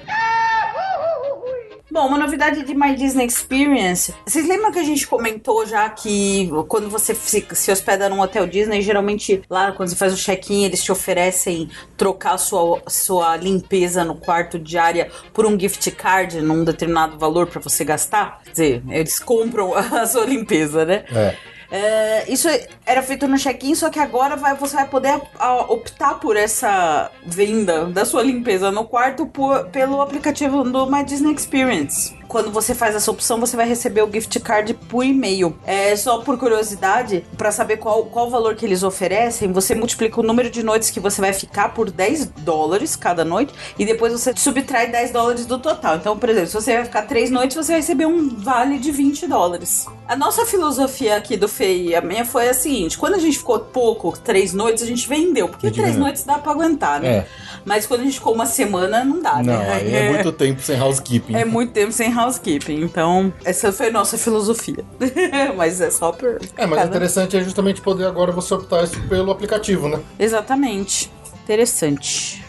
Bom, 1.90 2.06
uma 2.06 2.18
novidade 2.18 2.64
de 2.64 2.74
My 2.74 2.94
Disney 2.94 3.24
Experience. 3.24 4.14
Vocês 4.26 4.46
lembram 4.46 4.70
que 4.70 4.78
a 4.78 4.84
gente 4.84 5.06
comentou 5.06 5.64
já 5.64 5.88
que 5.88 6.50
quando 6.68 6.90
você 6.90 7.14
se, 7.14 7.72
hospeda 7.72 8.10
num 8.10 8.20
hotel 8.20 8.46
Disney, 8.46 8.82
geralmente 8.82 9.40
lá 9.48 9.72
quando 9.72 9.88
você 9.88 9.96
faz 9.96 10.12
o 10.12 10.16
check-in, 10.16 10.64
eles 10.64 10.84
te 10.84 10.92
oferecem 10.92 11.70
trocar 11.96 12.36
sua, 12.36 12.82
sua 12.88 13.36
limpeza 13.38 14.04
no 14.04 14.16
quarto 14.16 14.58
diária 14.58 15.10
por 15.32 15.46
um 15.46 15.58
gift 15.58 15.90
card 15.92 16.42
num 16.42 16.62
determinado 16.62 17.18
valor 17.18 17.46
pra 17.46 17.58
você 17.58 17.84
gastar? 17.84 18.42
Quer 18.44 18.50
dizer, 18.50 18.82
eles 18.90 19.18
compram 19.18 19.72
a 19.74 20.06
sua 20.06 20.26
limpeza, 20.26 20.84
né? 20.84 21.04
É. 21.10 21.36
É, 21.70 22.24
isso 22.32 22.48
era 22.86 23.02
feito 23.02 23.28
no 23.28 23.36
check-in, 23.38 23.74
só 23.74 23.90
que 23.90 23.98
agora 23.98 24.36
vai- 24.36 24.54
você 24.54 24.74
vai 24.76 24.88
poder 24.88 25.20
optar 25.68 26.14
por 26.14 26.34
essa 26.36 27.10
venda 27.26 27.84
da 27.86 28.04
sua 28.06 28.22
limpeza 28.22 28.70
no 28.72 28.84
quarto 28.86 29.26
por- 29.26 29.66
pelo 29.68 30.00
aplicativo 30.00 30.64
do 30.64 30.90
My 30.90 31.04
Disney 31.04 31.34
Experience. 31.34 32.16
Quando 32.28 32.50
você 32.52 32.74
faz 32.74 32.94
essa 32.94 33.10
opção, 33.10 33.40
você 33.40 33.56
vai 33.56 33.66
receber 33.66 34.02
o 34.02 34.12
gift 34.12 34.38
card 34.40 34.74
por 34.74 35.02
e-mail. 35.02 35.56
É 35.66 35.96
só 35.96 36.18
por 36.18 36.36
curiosidade, 36.38 37.24
pra 37.38 37.50
saber 37.50 37.78
qual, 37.78 38.04
qual 38.04 38.26
o 38.26 38.30
valor 38.30 38.54
que 38.54 38.66
eles 38.66 38.82
oferecem, 38.82 39.50
você 39.50 39.74
multiplica 39.74 40.20
o 40.20 40.22
número 40.22 40.50
de 40.50 40.62
noites 40.62 40.90
que 40.90 41.00
você 41.00 41.20
vai 41.22 41.32
ficar 41.32 41.70
por 41.70 41.90
10 41.90 42.26
dólares 42.40 42.94
cada 42.96 43.24
noite 43.24 43.54
e 43.78 43.86
depois 43.86 44.12
você 44.12 44.32
subtrai 44.36 44.90
10 44.90 45.10
dólares 45.10 45.46
do 45.46 45.58
total. 45.58 45.96
Então, 45.96 46.18
por 46.18 46.28
exemplo, 46.28 46.48
se 46.48 46.54
você 46.54 46.74
vai 46.76 46.84
ficar 46.84 47.02
3 47.02 47.30
noites, 47.30 47.56
você 47.56 47.72
vai 47.72 47.80
receber 47.80 48.04
um 48.06 48.28
vale 48.28 48.78
de 48.78 48.92
20 48.92 49.26
dólares. 49.26 49.86
A 50.06 50.14
nossa 50.14 50.44
filosofia 50.44 51.16
aqui 51.16 51.36
do 51.36 51.48
FEI 51.48 51.88
e 51.88 51.94
a 51.96 52.00
minha 52.02 52.24
foi 52.26 52.48
a 52.50 52.54
seguinte: 52.54 52.98
quando 52.98 53.14
a 53.14 53.18
gente 53.18 53.38
ficou 53.38 53.58
pouco, 53.58 54.12
3 54.18 54.52
noites, 54.52 54.82
a 54.82 54.86
gente 54.86 55.08
vendeu, 55.08 55.48
porque 55.48 55.66
A 55.66 55.70
gente 55.70 55.76
3 55.76 55.90
vendeu. 55.92 56.02
noites 56.04 56.24
dá 56.24 56.38
pra 56.38 56.52
aguentar, 56.52 57.00
né? 57.00 57.08
É. 57.08 57.26
Mas 57.64 57.86
quando 57.86 58.00
a 58.00 58.04
gente 58.04 58.14
ficou 58.14 58.34
uma 58.34 58.46
semana, 58.46 59.04
não 59.04 59.20
dá, 59.22 59.36
Não, 59.36 59.44
né? 59.44 59.72
aí 59.72 59.94
é 59.94 60.10
muito 60.12 60.32
tempo 60.32 60.60
sem 60.62 60.78
housekeeping. 60.80 61.34
É 61.34 61.44
muito 61.44 61.72
tempo 61.72 61.92
sem 61.92 62.12
housekeeping, 62.18 62.80
então 62.82 63.32
essa 63.44 63.72
foi 63.72 63.88
a 63.88 63.90
nossa 63.92 64.18
filosofia. 64.18 64.84
Mas 65.56 65.80
é 65.80 65.90
só 65.90 66.12
por. 66.12 66.38
É, 66.56 66.66
mas 66.66 66.72
o 66.72 66.74
cada- 66.74 66.86
interessante 66.86 67.36
é 67.36 67.42
justamente 67.42 67.80
poder 67.80 68.06
agora 68.06 68.32
você 68.32 68.52
optar 68.54 68.84
isso 68.84 69.00
pelo 69.08 69.30
aplicativo, 69.30 69.88
né? 69.88 70.00
Exatamente. 70.18 71.10
Interessante. 71.44 72.44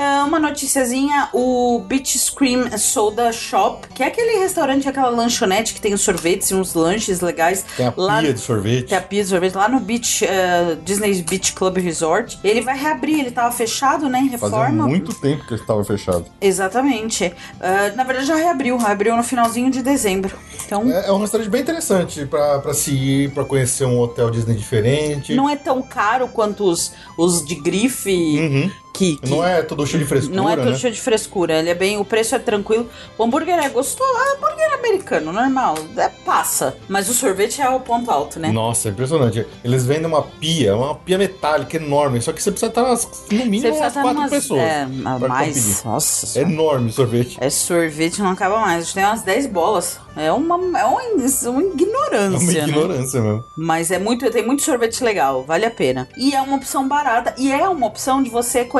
É, 0.00 0.22
uma 0.22 0.38
noticiazinha, 0.38 1.28
o 1.34 1.78
Beach 1.86 2.18
Scream 2.18 2.70
Soda 2.78 3.30
Shop, 3.32 3.86
que 3.94 4.02
é 4.02 4.06
aquele 4.06 4.38
restaurante, 4.38 4.88
aquela 4.88 5.10
lanchonete 5.10 5.74
que 5.74 5.80
tem 5.80 5.92
os 5.92 6.00
sorvetes 6.00 6.50
e 6.50 6.54
uns 6.54 6.72
lanches 6.72 7.20
legais. 7.20 7.66
Tem 7.76 7.86
a 7.86 7.92
lá 7.94 8.20
pia 8.22 8.32
de 8.32 8.40
sorvete. 8.40 8.88
Tem 8.88 8.96
a 8.96 9.02
pia 9.02 9.22
de 9.22 9.28
sorvete 9.28 9.54
lá 9.54 9.68
no 9.68 9.78
Beach, 9.78 10.24
eh, 10.24 10.78
Disney 10.82 11.22
Beach 11.22 11.52
Club 11.52 11.76
Resort. 11.76 12.38
Ele 12.42 12.62
vai 12.62 12.78
reabrir, 12.78 13.20
ele 13.20 13.30
tava 13.30 13.52
fechado, 13.52 14.08
né? 14.08 14.20
Em 14.20 14.38
Fazia 14.38 14.56
reforma. 14.58 14.86
muito 14.88 15.12
tempo 15.12 15.44
que 15.46 15.52
ele 15.52 15.60
estava 15.60 15.84
fechado. 15.84 16.24
Exatamente. 16.40 17.24
Eh, 17.60 17.92
na 17.94 18.02
verdade, 18.04 18.26
já 18.26 18.36
reabriu. 18.36 18.78
Reabriu 18.78 19.14
no 19.14 19.22
finalzinho 19.22 19.70
de 19.70 19.82
dezembro. 19.82 20.34
Então, 20.64 20.90
É, 20.90 21.08
é 21.08 21.12
um 21.12 21.18
restaurante 21.18 21.50
bem 21.50 21.60
interessante 21.60 22.24
pra, 22.24 22.58
pra 22.60 22.72
se 22.72 22.92
ir, 22.92 23.32
pra 23.32 23.44
conhecer 23.44 23.84
um 23.84 23.98
hotel 24.00 24.30
Disney 24.30 24.54
diferente. 24.56 25.34
não 25.34 25.50
é 25.50 25.56
tão 25.56 25.82
caro 25.82 26.26
quanto 26.28 26.64
os, 26.64 26.92
os 27.18 27.44
de 27.44 27.54
grife 27.56 28.10
Uhum. 28.10 28.70
Que, 28.92 29.16
que- 29.16 29.30
Não 29.30 29.44
é 29.46 29.62
todo 29.62 29.86
cheio 29.86 30.02
de 30.02 30.08
frescura, 30.08 30.36
Não 30.36 30.48
é 30.48 30.56
todo 30.56 30.70
né? 30.70 30.76
cheio 30.76 30.92
de 30.92 31.00
frescura, 31.00 31.54
ele 31.58 31.70
é 31.70 31.74
bem. 31.74 31.96
O 31.98 32.04
preço 32.04 32.34
é 32.34 32.38
tranquilo. 32.38 32.88
O 33.16 33.24
hambúrguer 33.24 33.58
é 33.58 33.68
gostoso. 33.68 34.10
Ah, 34.14 34.36
hambúrguer 34.36 34.72
americano, 34.74 35.32
normal. 35.32 35.76
É, 35.96 36.08
passa. 36.24 36.76
Mas 36.88 37.08
o 37.08 37.14
sorvete 37.14 37.60
é 37.62 37.68
o 37.68 37.80
ponto 37.80 38.10
alto, 38.10 38.38
né? 38.38 38.50
Nossa, 38.52 38.88
é 38.88 38.90
impressionante. 38.90 39.46
Eles 39.64 39.84
vendem 39.86 40.06
uma 40.06 40.22
pia, 40.22 40.76
uma 40.76 40.94
pia 40.94 41.16
metálica 41.18 41.76
enorme, 41.76 42.20
só 42.20 42.32
que 42.32 42.42
você 42.42 42.50
precisa 42.50 42.70
estar 42.70 42.82
nas- 42.82 43.08
no 43.30 43.46
mínimo 43.46 43.74
umas 43.74 43.86
estar 43.88 44.02
quatro 44.02 44.14
numas- 44.14 44.30
pessoas. 44.30 44.60
É, 44.60 44.86
mais. 45.28 45.84
Nossa. 45.84 46.38
É 46.38 46.42
enorme 46.42 46.90
o 46.90 46.92
sorvete. 46.92 47.38
É 47.40 47.48
sorvete, 47.50 48.20
não 48.20 48.30
acaba 48.30 48.58
mais. 48.60 48.92
Tem 48.92 49.04
umas 49.04 49.22
10 49.22 49.46
bolas. 49.46 49.98
É 50.16 50.30
uma, 50.32 50.56
é 50.78 50.84
uma, 50.84 51.04
is- 51.24 51.42
uma 51.42 51.60
É 51.60 51.64
uma 51.64 51.72
ignorância, 51.72 52.66
né? 52.66 52.68
ignorância 52.72 53.20
mesmo. 53.20 53.44
Mas 53.56 53.90
é 53.90 53.98
muito, 53.98 54.28
tem 54.30 54.44
muito 54.44 54.62
sorvete 54.62 55.02
legal, 55.04 55.44
vale 55.44 55.64
a 55.64 55.70
pena. 55.70 56.08
E 56.16 56.34
é 56.34 56.40
uma 56.42 56.56
opção 56.56 56.86
barata 56.88 57.34
e 57.38 57.50
é 57.52 57.68
uma 57.68 57.86
opção 57.86 58.22
de 58.22 58.28
você 58.28 58.64
conhecer 58.64 58.79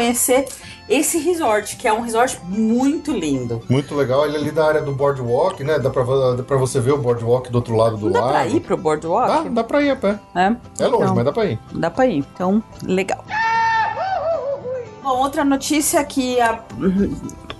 esse 0.88 1.18
resort, 1.18 1.76
que 1.76 1.86
é 1.86 1.92
um 1.92 2.00
resort 2.00 2.38
muito 2.48 3.12
lindo. 3.12 3.62
Muito 3.68 3.94
legal. 3.94 4.24
Ele 4.26 4.36
é 4.36 4.40
ali 4.40 4.50
da 4.50 4.66
área 4.66 4.82
do 4.82 4.92
boardwalk, 4.92 5.62
né? 5.62 5.78
Dá 5.78 5.88
pra, 5.90 6.02
dá 6.36 6.42
pra 6.42 6.56
você 6.56 6.80
ver 6.80 6.92
o 6.92 6.98
boardwalk 6.98 7.50
do 7.50 7.56
outro 7.56 7.76
lado 7.76 7.96
do 7.96 8.06
Não 8.06 8.12
dá 8.12 8.20
lago. 8.20 8.32
pra 8.32 8.46
ir 8.48 8.60
pro 8.60 8.76
boardwalk? 8.76 9.44
Dá, 9.44 9.50
dá 9.50 9.64
pra 9.64 9.82
ir 9.82 9.90
a 9.90 9.96
pé. 9.96 10.18
É, 10.34 10.46
É 10.80 10.86
longe, 10.86 11.02
Então, 11.04 11.14
mas 11.14 11.24
dá 11.24 11.32
pra 11.32 11.44
ir. 11.46 11.58
Dá 11.72 11.90
pra 11.90 12.06
ir. 12.06 12.18
Então, 12.34 12.62
legal. 12.84 13.24
Bom, 15.02 15.18
outra 15.18 15.44
notícia 15.44 16.02
que 16.04 16.40
a. 16.40 16.60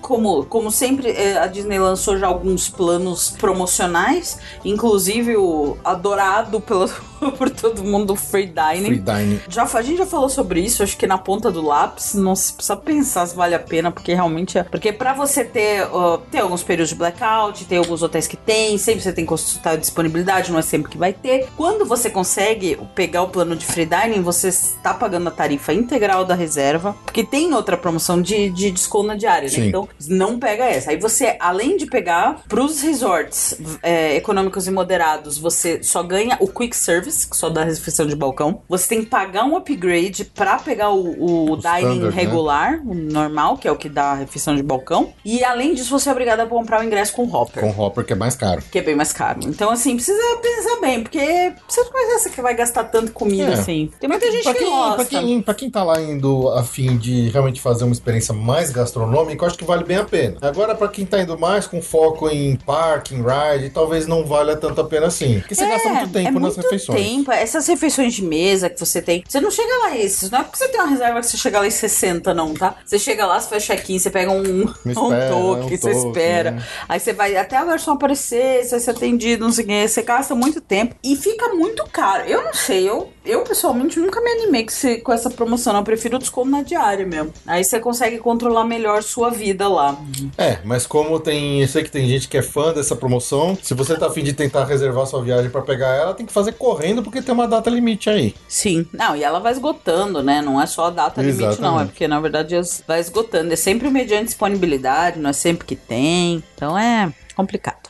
Como, 0.00 0.44
como 0.46 0.70
sempre, 0.72 1.10
eh, 1.10 1.38
a 1.38 1.46
Disney 1.46 1.78
lançou 1.78 2.18
já 2.18 2.26
alguns 2.26 2.68
planos 2.68 3.30
promocionais, 3.30 4.38
inclusive 4.64 5.36
o 5.36 5.76
adorado 5.84 6.60
pelo, 6.60 6.90
por 7.36 7.50
todo 7.50 7.84
mundo 7.84 8.16
Free 8.16 8.46
Dining. 8.46 8.86
Free 8.86 8.98
dining. 8.98 9.40
Já, 9.48 9.64
a 9.64 9.82
gente 9.82 9.98
já 9.98 10.06
falou 10.06 10.28
sobre 10.28 10.60
isso, 10.60 10.82
acho 10.82 10.96
que 10.96 11.06
na 11.06 11.18
ponta 11.18 11.50
do 11.50 11.62
lápis, 11.62 12.14
não 12.14 12.34
se 12.34 12.52
precisa 12.52 12.76
pensar 12.76 13.26
se 13.26 13.34
vale 13.34 13.54
a 13.54 13.58
pena, 13.58 13.90
porque 13.90 14.14
realmente 14.14 14.58
é. 14.58 14.62
Porque 14.62 14.92
pra 14.92 15.12
você 15.12 15.44
ter, 15.44 15.86
ó, 15.92 16.18
ter 16.18 16.38
alguns 16.38 16.62
períodos 16.62 16.90
de 16.90 16.94
blackout, 16.94 17.64
tem 17.64 17.78
alguns 17.78 18.02
hotéis 18.02 18.26
que 18.26 18.36
tem, 18.36 18.76
sempre 18.78 19.02
você 19.02 19.12
tem 19.12 19.24
que 19.24 19.28
consultar 19.28 19.74
a 19.74 19.76
disponibilidade, 19.76 20.50
não 20.50 20.58
é 20.58 20.62
sempre 20.62 20.90
que 20.90 20.98
vai 20.98 21.12
ter. 21.12 21.48
Quando 21.56 21.84
você 21.84 22.10
consegue 22.10 22.78
pegar 22.94 23.22
o 23.22 23.28
plano 23.28 23.56
de 23.56 23.64
free 23.64 23.86
dining, 23.86 24.22
você 24.22 24.48
está 24.48 24.94
pagando 24.94 25.28
a 25.28 25.30
tarifa 25.30 25.72
integral 25.72 26.24
da 26.24 26.34
reserva, 26.34 26.96
porque 27.04 27.24
tem 27.24 27.52
outra 27.54 27.76
promoção 27.76 28.20
de, 28.20 28.50
de 28.50 28.70
desconto 28.70 29.06
na 29.06 29.14
diária, 29.14 29.50
né? 29.50 29.66
Então, 29.66 29.88
não 30.08 30.38
pega 30.38 30.64
essa. 30.64 30.90
Aí 30.90 30.96
você, 30.96 31.36
além 31.40 31.76
de 31.76 31.86
pegar 31.86 32.42
pros 32.48 32.80
resorts 32.80 33.60
é, 33.82 34.16
econômicos 34.16 34.66
e 34.66 34.70
moderados, 34.70 35.38
você 35.38 35.82
só 35.82 36.02
ganha 36.02 36.36
o 36.40 36.48
quick 36.48 36.76
service, 36.76 37.09
que 37.24 37.36
só 37.36 37.48
dá 37.48 37.64
refeição 37.64 38.06
de 38.06 38.14
balcão. 38.16 38.62
Você 38.68 38.88
tem 38.88 39.00
que 39.00 39.06
pagar 39.06 39.44
um 39.44 39.56
upgrade 39.56 40.24
pra 40.24 40.58
pegar 40.58 40.90
o, 40.90 41.50
o 41.52 41.56
dining 41.56 41.76
standard, 41.78 42.00
né? 42.00 42.10
regular, 42.10 42.80
o 42.84 42.94
normal, 42.94 43.56
que 43.56 43.66
é 43.68 43.72
o 43.72 43.76
que 43.76 43.88
dá 43.88 44.12
a 44.12 44.14
refeição 44.14 44.54
de 44.56 44.62
balcão. 44.62 45.12
E 45.24 45.42
além 45.44 45.74
disso, 45.74 45.90
você 45.90 46.08
é 46.08 46.12
obrigado 46.12 46.40
a 46.40 46.46
comprar 46.46 46.80
o 46.80 46.84
ingresso 46.84 47.12
com 47.12 47.24
hopper. 47.24 47.62
Com 47.62 47.80
hopper, 47.82 48.04
que 48.04 48.12
é 48.12 48.16
mais 48.16 48.34
caro. 48.36 48.62
Que 48.70 48.78
é 48.78 48.82
bem 48.82 48.94
mais 48.94 49.12
caro. 49.12 49.40
Então, 49.44 49.70
assim, 49.70 49.94
precisa 49.94 50.20
pensar 50.42 50.80
bem, 50.80 51.02
porque 51.02 51.52
você 51.68 51.82
não 51.82 51.90
conhece 51.90 52.30
que 52.30 52.40
vai 52.42 52.54
gastar 52.54 52.84
tanto 52.84 53.12
comida 53.12 53.50
É. 53.50 53.54
assim. 53.54 53.90
Tem 54.00 54.08
muita 54.08 54.30
gente 54.30 54.42
Pra 54.44 54.52
que 54.54 54.60
quem, 54.60 54.70
gosta. 54.70 54.94
pra, 54.96 55.04
quem, 55.04 55.42
pra 55.42 55.54
quem 55.54 55.70
tá 55.70 55.82
lá 55.84 56.00
indo 56.00 56.48
a 56.50 56.62
fim 56.62 56.96
de 56.96 57.28
realmente 57.30 57.60
fazer 57.60 57.84
uma 57.84 57.92
experiência 57.92 58.34
mais 58.34 58.70
gastronômica, 58.70 59.44
eu 59.44 59.48
acho 59.48 59.58
que 59.58 59.64
vale 59.64 59.84
bem 59.84 59.96
a 59.98 60.04
pena. 60.04 60.36
Agora, 60.40 60.74
pra 60.74 60.88
quem 60.88 61.04
tá 61.04 61.20
indo 61.20 61.38
mais 61.38 61.66
com 61.66 61.80
foco 61.82 62.28
em 62.28 62.56
parking, 62.56 63.22
ride, 63.22 63.70
talvez 63.70 64.06
não 64.06 64.24
valha 64.24 64.56
tanto 64.56 64.80
a 64.80 64.84
pena 64.84 65.06
assim. 65.06 65.40
Porque 65.40 65.54
você 65.54 65.66
gasta 65.66 65.88
muito 65.88 66.12
tempo 66.12 66.28
é 66.28 66.40
nas 66.40 66.42
muito 66.56 66.60
refeições. 66.62 66.99
Tempo. 67.02 67.32
Essas 67.32 67.66
refeições 67.66 68.14
de 68.14 68.22
mesa 68.22 68.68
que 68.68 68.78
você 68.78 69.00
tem, 69.00 69.24
você 69.26 69.40
não 69.40 69.50
chega 69.50 69.76
lá 69.78 69.96
esses. 69.96 70.30
Não 70.30 70.40
é 70.40 70.42
porque 70.42 70.58
você 70.58 70.68
tem 70.68 70.80
uma 70.80 70.90
reserva 70.90 71.20
que 71.20 71.26
você 71.26 71.36
chega 71.36 71.60
lá 71.60 71.66
em 71.66 71.70
60, 71.70 72.34
não, 72.34 72.54
tá? 72.54 72.76
Você 72.84 72.98
chega 72.98 73.26
lá, 73.26 73.40
você 73.40 73.48
faz 73.48 73.64
check-in, 73.64 73.98
você 73.98 74.10
pega 74.10 74.30
um, 74.30 74.40
um 74.40 74.90
espera, 74.90 75.28
toque, 75.30 75.64
um 75.64 75.68
você 75.68 75.92
toque, 75.92 76.06
espera. 76.08 76.50
né? 76.52 76.64
Aí 76.88 77.00
você 77.00 77.12
vai 77.12 77.36
até 77.36 77.56
a 77.56 77.64
garçom 77.64 77.92
aparecer, 77.92 78.64
você 78.64 78.70
vai 78.70 78.80
ser 78.80 78.90
atendido, 78.90 79.44
não 79.44 79.52
sei 79.52 79.64
o 79.64 79.68
que. 79.68 79.88
Você 79.88 80.02
gasta 80.02 80.34
muito 80.34 80.60
tempo 80.60 80.94
e 81.02 81.16
fica 81.16 81.48
muito 81.48 81.84
caro. 81.86 82.24
Eu 82.24 82.42
não 82.44 82.54
sei, 82.54 82.88
eu, 82.88 83.12
eu 83.24 83.42
pessoalmente 83.42 83.98
nunca 83.98 84.20
me 84.20 84.30
animei 84.30 84.66
com, 85.02 85.12
essa 85.12 85.30
promoção. 85.30 85.72
não. 85.72 85.80
Eu 85.80 85.84
prefiro 85.84 86.16
o 86.16 86.18
desconto 86.18 86.50
na 86.50 86.62
diária 86.62 87.06
mesmo. 87.06 87.32
Aí 87.46 87.62
você 87.62 87.78
consegue 87.78 88.18
controlar 88.18 88.64
melhor 88.64 89.02
sua 89.02 89.30
vida 89.30 89.68
lá. 89.68 89.96
É, 90.36 90.58
mas 90.64 90.86
como 90.86 91.18
tem. 91.20 91.62
Eu 91.62 91.68
sei 91.68 91.84
que 91.84 91.90
tem 91.90 92.08
gente 92.08 92.28
que 92.28 92.36
é 92.36 92.42
fã 92.42 92.72
dessa 92.72 92.96
promoção. 92.96 93.56
Se 93.62 93.74
você 93.74 93.96
tá 93.96 94.06
afim 94.06 94.22
de 94.22 94.32
tentar 94.32 94.64
reservar 94.64 95.06
sua 95.06 95.22
viagem 95.22 95.50
pra 95.50 95.62
pegar 95.62 95.94
ela, 95.94 96.14
tem 96.14 96.26
que 96.26 96.32
fazer 96.32 96.52
correndo, 96.52 96.89
porque 96.96 97.22
tem 97.22 97.32
uma 97.32 97.46
data 97.46 97.70
limite 97.70 98.08
aí. 98.10 98.34
Sim. 98.48 98.86
Não, 98.92 99.14
e 99.14 99.22
ela 99.22 99.38
vai 99.38 99.52
esgotando, 99.52 100.22
né? 100.22 100.42
Não 100.42 100.60
é 100.60 100.66
só 100.66 100.86
a 100.86 100.90
data 100.90 101.20
limite, 101.20 101.40
não. 101.40 101.48
É 101.48 101.52
Exatamente. 101.52 101.88
porque, 101.90 102.08
na 102.08 102.20
verdade, 102.20 102.54
vai 102.86 103.00
esgotando. 103.00 103.52
É 103.52 103.56
sempre 103.56 103.90
mediante 103.90 104.26
disponibilidade, 104.26 105.18
não 105.18 105.30
é 105.30 105.32
sempre 105.32 105.66
que 105.66 105.76
tem. 105.76 106.42
Então 106.54 106.78
é 106.78 107.12
complicado. 107.34 107.89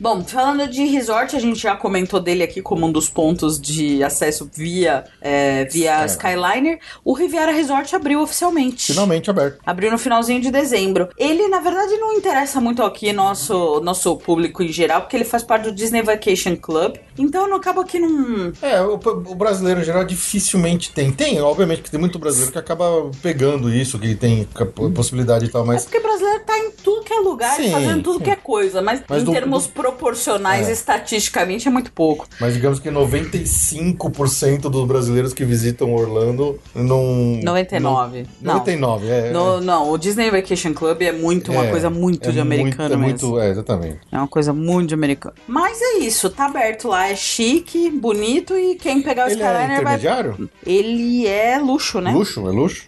Bom, 0.00 0.22
falando 0.22 0.68
de 0.68 0.84
resort, 0.84 1.34
a 1.34 1.40
gente 1.40 1.58
já 1.58 1.74
comentou 1.74 2.20
dele 2.20 2.42
aqui 2.42 2.62
como 2.62 2.86
um 2.86 2.92
dos 2.92 3.08
pontos 3.08 3.60
de 3.60 4.02
acesso 4.04 4.48
via, 4.54 5.04
é, 5.20 5.64
via 5.64 6.02
É. 6.02 6.06
Skyliner. 6.06 6.78
O 7.04 7.12
Riviera 7.12 7.50
Resort 7.50 7.94
abriu 7.96 8.20
oficialmente. 8.22 8.92
Finalmente 8.92 9.28
aberto. 9.28 9.58
Abriu 9.66 9.90
no 9.90 9.98
finalzinho 9.98 10.40
de 10.40 10.50
dezembro. 10.50 11.08
Ele, 11.18 11.48
na 11.48 11.60
verdade, 11.60 11.96
não 11.96 12.12
interessa 12.12 12.60
muito 12.60 12.82
aqui 12.82 13.12
nosso, 13.12 13.80
nosso 13.80 14.16
público 14.16 14.62
em 14.62 14.68
geral, 14.72 15.00
porque 15.00 15.16
ele 15.16 15.24
faz 15.24 15.42
parte 15.42 15.64
do 15.64 15.72
Disney 15.72 16.02
Vacation 16.02 16.56
Club. 16.56 16.96
Então 17.18 17.48
não 17.48 17.56
acaba 17.56 17.84
que 17.84 17.98
não. 17.98 18.52
É, 18.62 18.80
o, 18.82 18.94
o 18.94 19.34
brasileiro 19.34 19.80
em 19.80 19.84
geral 19.84 20.04
dificilmente 20.04 20.92
tem. 20.92 21.10
Tem, 21.12 21.40
obviamente 21.40 21.82
que 21.82 21.90
tem 21.90 21.98
muito 21.98 22.18
brasileiro 22.18 22.52
que 22.52 22.58
acaba 22.58 23.10
pegando 23.22 23.68
isso, 23.72 23.98
que 23.98 24.14
tem 24.14 24.46
possibilidade 24.94 25.46
e 25.46 25.48
tal, 25.48 25.62
É 25.64 25.66
mas. 25.66 25.82
porque 25.84 26.00
brasileiro 26.00 26.40
tá 26.44 26.58
em 26.58 26.70
tudo 26.70 27.02
que 27.02 27.12
é 27.12 27.18
lugar, 27.20 27.56
Sim, 27.56 27.70
fazendo 27.72 28.02
tudo 28.02 28.18
sim. 28.18 28.24
que 28.24 28.30
é 28.30 28.36
coisa. 28.36 28.80
Mas, 28.82 29.02
Mas 29.08 29.22
em 29.22 29.24
do- 29.24 29.32
termos 29.32 29.66
do- 29.66 29.72
proporcionais, 29.72 30.68
É. 30.68 30.72
estatisticamente, 30.72 31.66
é 31.66 31.70
muito 31.70 31.92
pouco. 31.92 32.26
Mas 32.40 32.54
digamos 32.54 32.78
que 32.78 32.90
95% 32.90 34.68
dos 34.70 34.86
brasileiros 34.86 35.32
que 35.32 35.44
visitam 35.44 35.92
Orlando 35.94 36.58
não. 36.74 37.40
99. 37.42 38.26
Não, 38.40 38.54
99, 38.54 39.08
é. 39.08 39.30
No- 39.30 39.60
não, 39.60 39.90
o 39.90 39.98
Disney 39.98 40.30
Vacation 40.30 40.72
Club 40.74 41.02
é 41.02 41.12
muito 41.12 41.50
uma 41.52 41.66
é, 41.66 41.70
coisa 41.70 41.90
muito 41.90 42.28
é 42.28 42.32
de 42.32 42.40
americano 42.40 42.96
muito, 42.96 43.04
é 43.04 43.12
mesmo. 43.12 43.28
muito, 43.28 43.40
é, 43.40 43.50
exatamente. 43.50 43.98
É 44.10 44.18
uma 44.18 44.28
coisa 44.28 44.52
muito 44.52 44.88
de 44.88 44.94
americano. 44.94 45.34
Mas 45.46 45.80
é 45.80 45.98
isso, 45.98 46.28
tá 46.30 46.46
aberto 46.46 46.88
lá, 46.88 47.07
é 47.10 47.16
chique, 47.16 47.90
bonito 47.90 48.56
e 48.56 48.74
quem 48.74 49.00
pegar 49.02 49.26
o 49.26 49.30
Ele 49.30 49.42
é 49.42 49.46
Skyliner 49.46 49.68
vai. 49.82 49.96
intermediário? 49.96 50.50
Ele 50.66 51.26
é 51.26 51.58
luxo, 51.58 52.00
né? 52.00 52.10
Luxo, 52.12 52.40
é 52.46 52.50
luxo? 52.50 52.86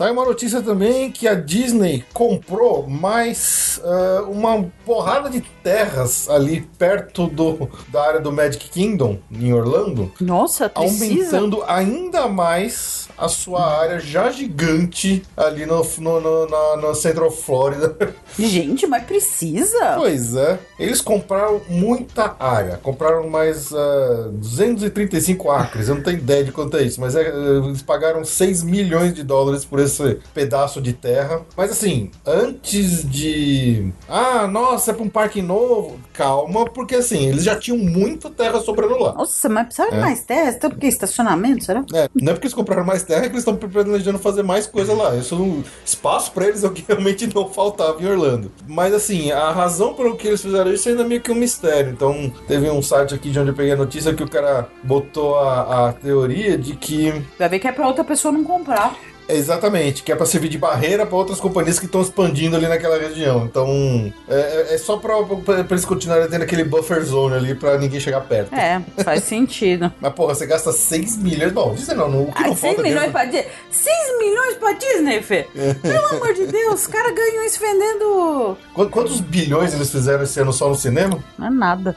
Saiu 0.00 0.14
uma 0.14 0.24
notícia 0.24 0.62
também 0.62 1.10
que 1.10 1.28
a 1.28 1.34
Disney 1.34 2.02
comprou 2.14 2.86
mais 2.88 3.78
ah, 3.84 4.24
uma 4.30 4.64
porrada 4.82 5.28
de 5.28 5.42
terras 5.62 6.26
ali 6.26 6.62
perto 6.78 7.26
do, 7.26 7.68
da 7.88 8.06
área 8.06 8.18
do 8.18 8.32
Magic 8.32 8.70
Kingdom, 8.70 9.18
em 9.30 9.52
Orlando, 9.52 10.10
Nossa, 10.18 10.70
precisa. 10.70 11.36
aumentando 11.36 11.62
ainda 11.66 12.26
mais 12.28 13.10
a 13.18 13.28
sua 13.28 13.78
área 13.78 14.00
já 14.00 14.30
gigante 14.30 15.22
ali 15.36 15.66
no, 15.66 15.84
no, 15.98 16.18
no, 16.18 16.46
na- 16.48 16.76
no 16.78 16.94
Central 16.94 17.30
Florida. 17.30 17.94
Gente, 18.38 18.86
mas 18.86 19.04
precisa? 19.04 19.96
Pois 19.98 20.34
é, 20.34 20.58
eles 20.78 21.02
compraram 21.02 21.60
muita 21.68 22.34
área, 22.40 22.78
compraram 22.78 23.28
mais 23.28 23.70
ah, 23.74 24.30
235 24.32 25.50
acres, 25.50 25.90
eu 25.90 25.96
não 25.96 26.02
tenho 26.02 26.16
ideia 26.16 26.42
de 26.42 26.52
quanto 26.52 26.78
é 26.78 26.84
isso, 26.84 26.98
mas 26.98 27.14
é, 27.14 27.20
eh, 27.28 27.60
eles 27.66 27.82
pagaram 27.82 28.24
6 28.24 28.62
milhões 28.62 29.12
de 29.12 29.22
dólares 29.22 29.62
por 29.62 29.78
esse 29.78 29.89
pedaço 30.34 30.80
de 30.80 30.92
terra. 30.92 31.42
Mas 31.56 31.70
assim, 31.72 32.10
antes 32.26 33.08
de. 33.08 33.92
Ah, 34.08 34.46
nossa, 34.46 34.90
é 34.90 34.94
pra 34.94 35.02
um 35.02 35.08
parque 35.08 35.42
novo, 35.42 35.98
calma, 36.12 36.64
porque 36.66 36.94
assim, 36.96 37.26
eles 37.28 37.44
já 37.44 37.56
tinham 37.56 37.78
muita 37.78 38.30
terra 38.30 38.60
sobrando 38.60 38.98
lá. 38.98 39.12
Nossa, 39.14 39.48
mas 39.48 39.66
precisa 39.66 39.88
de 39.90 39.96
É. 39.96 40.00
mais 40.00 40.22
testes? 40.22 40.56
Então, 40.56 40.70
porque 40.70 40.86
estacionamento, 40.86 41.64
será? 41.64 41.84
É, 41.94 42.08
não 42.14 42.30
é 42.30 42.34
porque 42.34 42.46
eles 42.46 42.54
compraram 42.54 42.84
mais 42.84 43.02
terra 43.02 43.22
que 43.22 43.28
eles 43.28 43.38
estão 43.46 43.56
planejando 43.56 44.18
fazer 44.18 44.42
mais 44.42 44.66
coisa 44.66 44.92
lá. 44.94 45.14
Isso 45.16 45.36
não- 45.36 45.62
espaço 45.84 46.32
pra 46.32 46.46
eles 46.46 46.64
é 46.64 46.66
o 46.66 46.70
que 46.72 46.84
realmente 46.88 47.28
não 47.34 47.48
faltava 47.48 48.02
em 48.02 48.06
Orlando. 48.06 48.50
Mas 48.68 48.92
assim, 48.94 49.30
a 49.30 49.50
razão 49.50 49.94
pelo 49.94 50.16
que 50.16 50.26
eles 50.28 50.40
fizeram 50.42 50.72
isso 50.72 50.88
ainda 50.88 51.02
é 51.02 51.06
meio 51.06 51.20
que 51.20 51.30
um 51.30 51.34
mistério. 51.34 51.90
Então, 51.92 52.32
teve 52.46 52.68
um 52.70 52.82
site 52.82 53.14
aqui 53.14 53.30
de 53.30 53.38
onde 53.38 53.50
eu 53.50 53.54
peguei 53.54 53.72
a 53.72 53.76
notícia 53.76 54.14
que 54.14 54.22
o 54.22 54.28
cara 54.30 54.68
botou 54.82 55.38
a, 55.38 55.88
a 55.88 55.92
teoria 55.92 56.56
de 56.58 56.74
que 56.76 57.10
Vai 57.38 57.48
ver 57.48 57.58
que 57.58 57.68
é 57.68 57.72
pra 57.72 57.86
outra 57.86 58.04
pessoa 58.04 58.32
não 58.32 58.44
comprar. 58.44 58.94
É 59.30 59.36
exatamente, 59.36 60.02
que 60.02 60.12
é 60.12 60.16
pra 60.16 60.26
servir 60.26 60.48
de 60.48 60.58
barreira 60.58 61.06
pra 61.06 61.16
outras 61.16 61.40
companhias 61.40 61.78
que 61.78 61.86
estão 61.86 62.00
expandindo 62.02 62.56
ali 62.56 62.66
naquela 62.66 62.98
região. 62.98 63.44
Então, 63.44 64.12
é, 64.28 64.74
é 64.74 64.78
só 64.78 64.96
pra, 64.96 65.22
pra, 65.22 65.64
pra 65.64 65.66
eles 65.70 65.84
continuarem 65.84 66.28
tendo 66.28 66.42
aquele 66.42 66.64
buffer 66.64 67.02
zone 67.04 67.34
ali 67.36 67.54
pra 67.54 67.78
ninguém 67.78 68.00
chegar 68.00 68.20
perto. 68.22 68.54
É, 68.54 68.80
faz 69.04 69.24
sentido. 69.24 69.92
Mas 70.00 70.12
porra, 70.12 70.34
você 70.34 70.46
gasta 70.46 70.72
6 70.72 71.16
milhões. 71.18 71.52
Bom, 71.52 71.74
Disney 71.74 71.94
não, 71.94 72.08
não, 72.10 72.22
o 72.24 72.32
que 72.32 72.42
Ai, 72.42 72.48
não 72.50 72.56
6 72.56 72.60
falta 72.60 72.82
milhões 72.82 73.10
dinheiro- 73.10 73.12
pra 73.12 73.24
Disney. 73.24 73.46
6 73.70 74.18
milhões 74.18 74.54
pra 74.56 74.72
Disney, 74.72 75.22
Fê? 75.22 75.46
Pelo 75.82 76.06
amor 76.16 76.34
de 76.34 76.46
Deus, 76.46 76.74
os 76.80 76.86
caras 76.86 77.14
ganham 77.14 77.44
isso 77.46 77.60
vendendo. 77.60 78.56
Qu- 78.74 78.88
Quantos 78.88 79.20
bilhões 79.20 79.74
eles 79.74 79.90
fizeram 79.90 80.22
esse 80.24 80.40
ano 80.40 80.52
só 80.52 80.68
no 80.68 80.74
cinema? 80.74 81.18
Não 81.38 81.46
é 81.46 81.50
nada. 81.50 81.96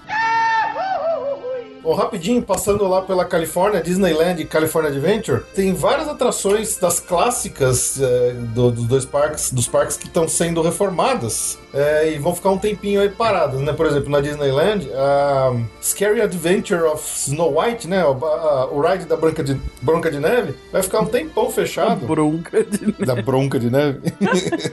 Bom, 1.83 1.93
rapidinho, 1.95 2.41
passando 2.41 2.87
lá 2.87 3.01
pela 3.01 3.25
Califórnia, 3.25 3.81
Disneyland 3.83 4.41
e 4.41 4.45
California 4.45 4.89
Adventure, 4.89 5.41
tem 5.53 5.73
várias 5.73 6.07
atrações 6.07 6.77
das 6.77 7.01
clássicas 7.01 7.99
é, 8.01 8.31
do- 8.31 8.71
dos 8.71 8.85
dois 8.85 9.03
parques, 9.05 9.51
dos 9.51 9.67
parques 9.67 9.97
que 9.97 10.07
estão 10.07 10.25
sendo 10.25 10.61
reformadas 10.61 11.57
é, 11.73 12.13
e 12.13 12.19
vão 12.19 12.33
ficar 12.33 12.51
um 12.51 12.57
tempinho 12.57 13.01
aí 13.01 13.09
paradas, 13.09 13.59
né? 13.59 13.73
Por 13.73 13.85
exemplo, 13.85 14.09
na 14.09 14.21
Disneyland, 14.21 14.89
a 14.95 15.53
Scary 15.81 16.21
Adventure 16.21 16.83
of 16.83 17.03
Snow 17.27 17.59
White, 17.59 17.85
né? 17.85 18.05
O, 18.05 18.11
a- 18.25 18.69
o 18.71 18.79
ride 18.79 19.03
da 19.03 19.17
Branca 19.17 19.43
de, 19.43 19.59
Branca 19.81 20.09
de 20.09 20.19
Neve, 20.19 20.55
vai 20.71 20.81
ficar 20.81 21.01
um 21.01 21.05
tempão 21.05 21.49
fechado. 21.51 22.05
Bronca 22.05 22.63
de... 22.63 22.93
Da 23.05 23.15
bronca 23.15 23.59
de 23.59 23.69
neve. 23.69 23.99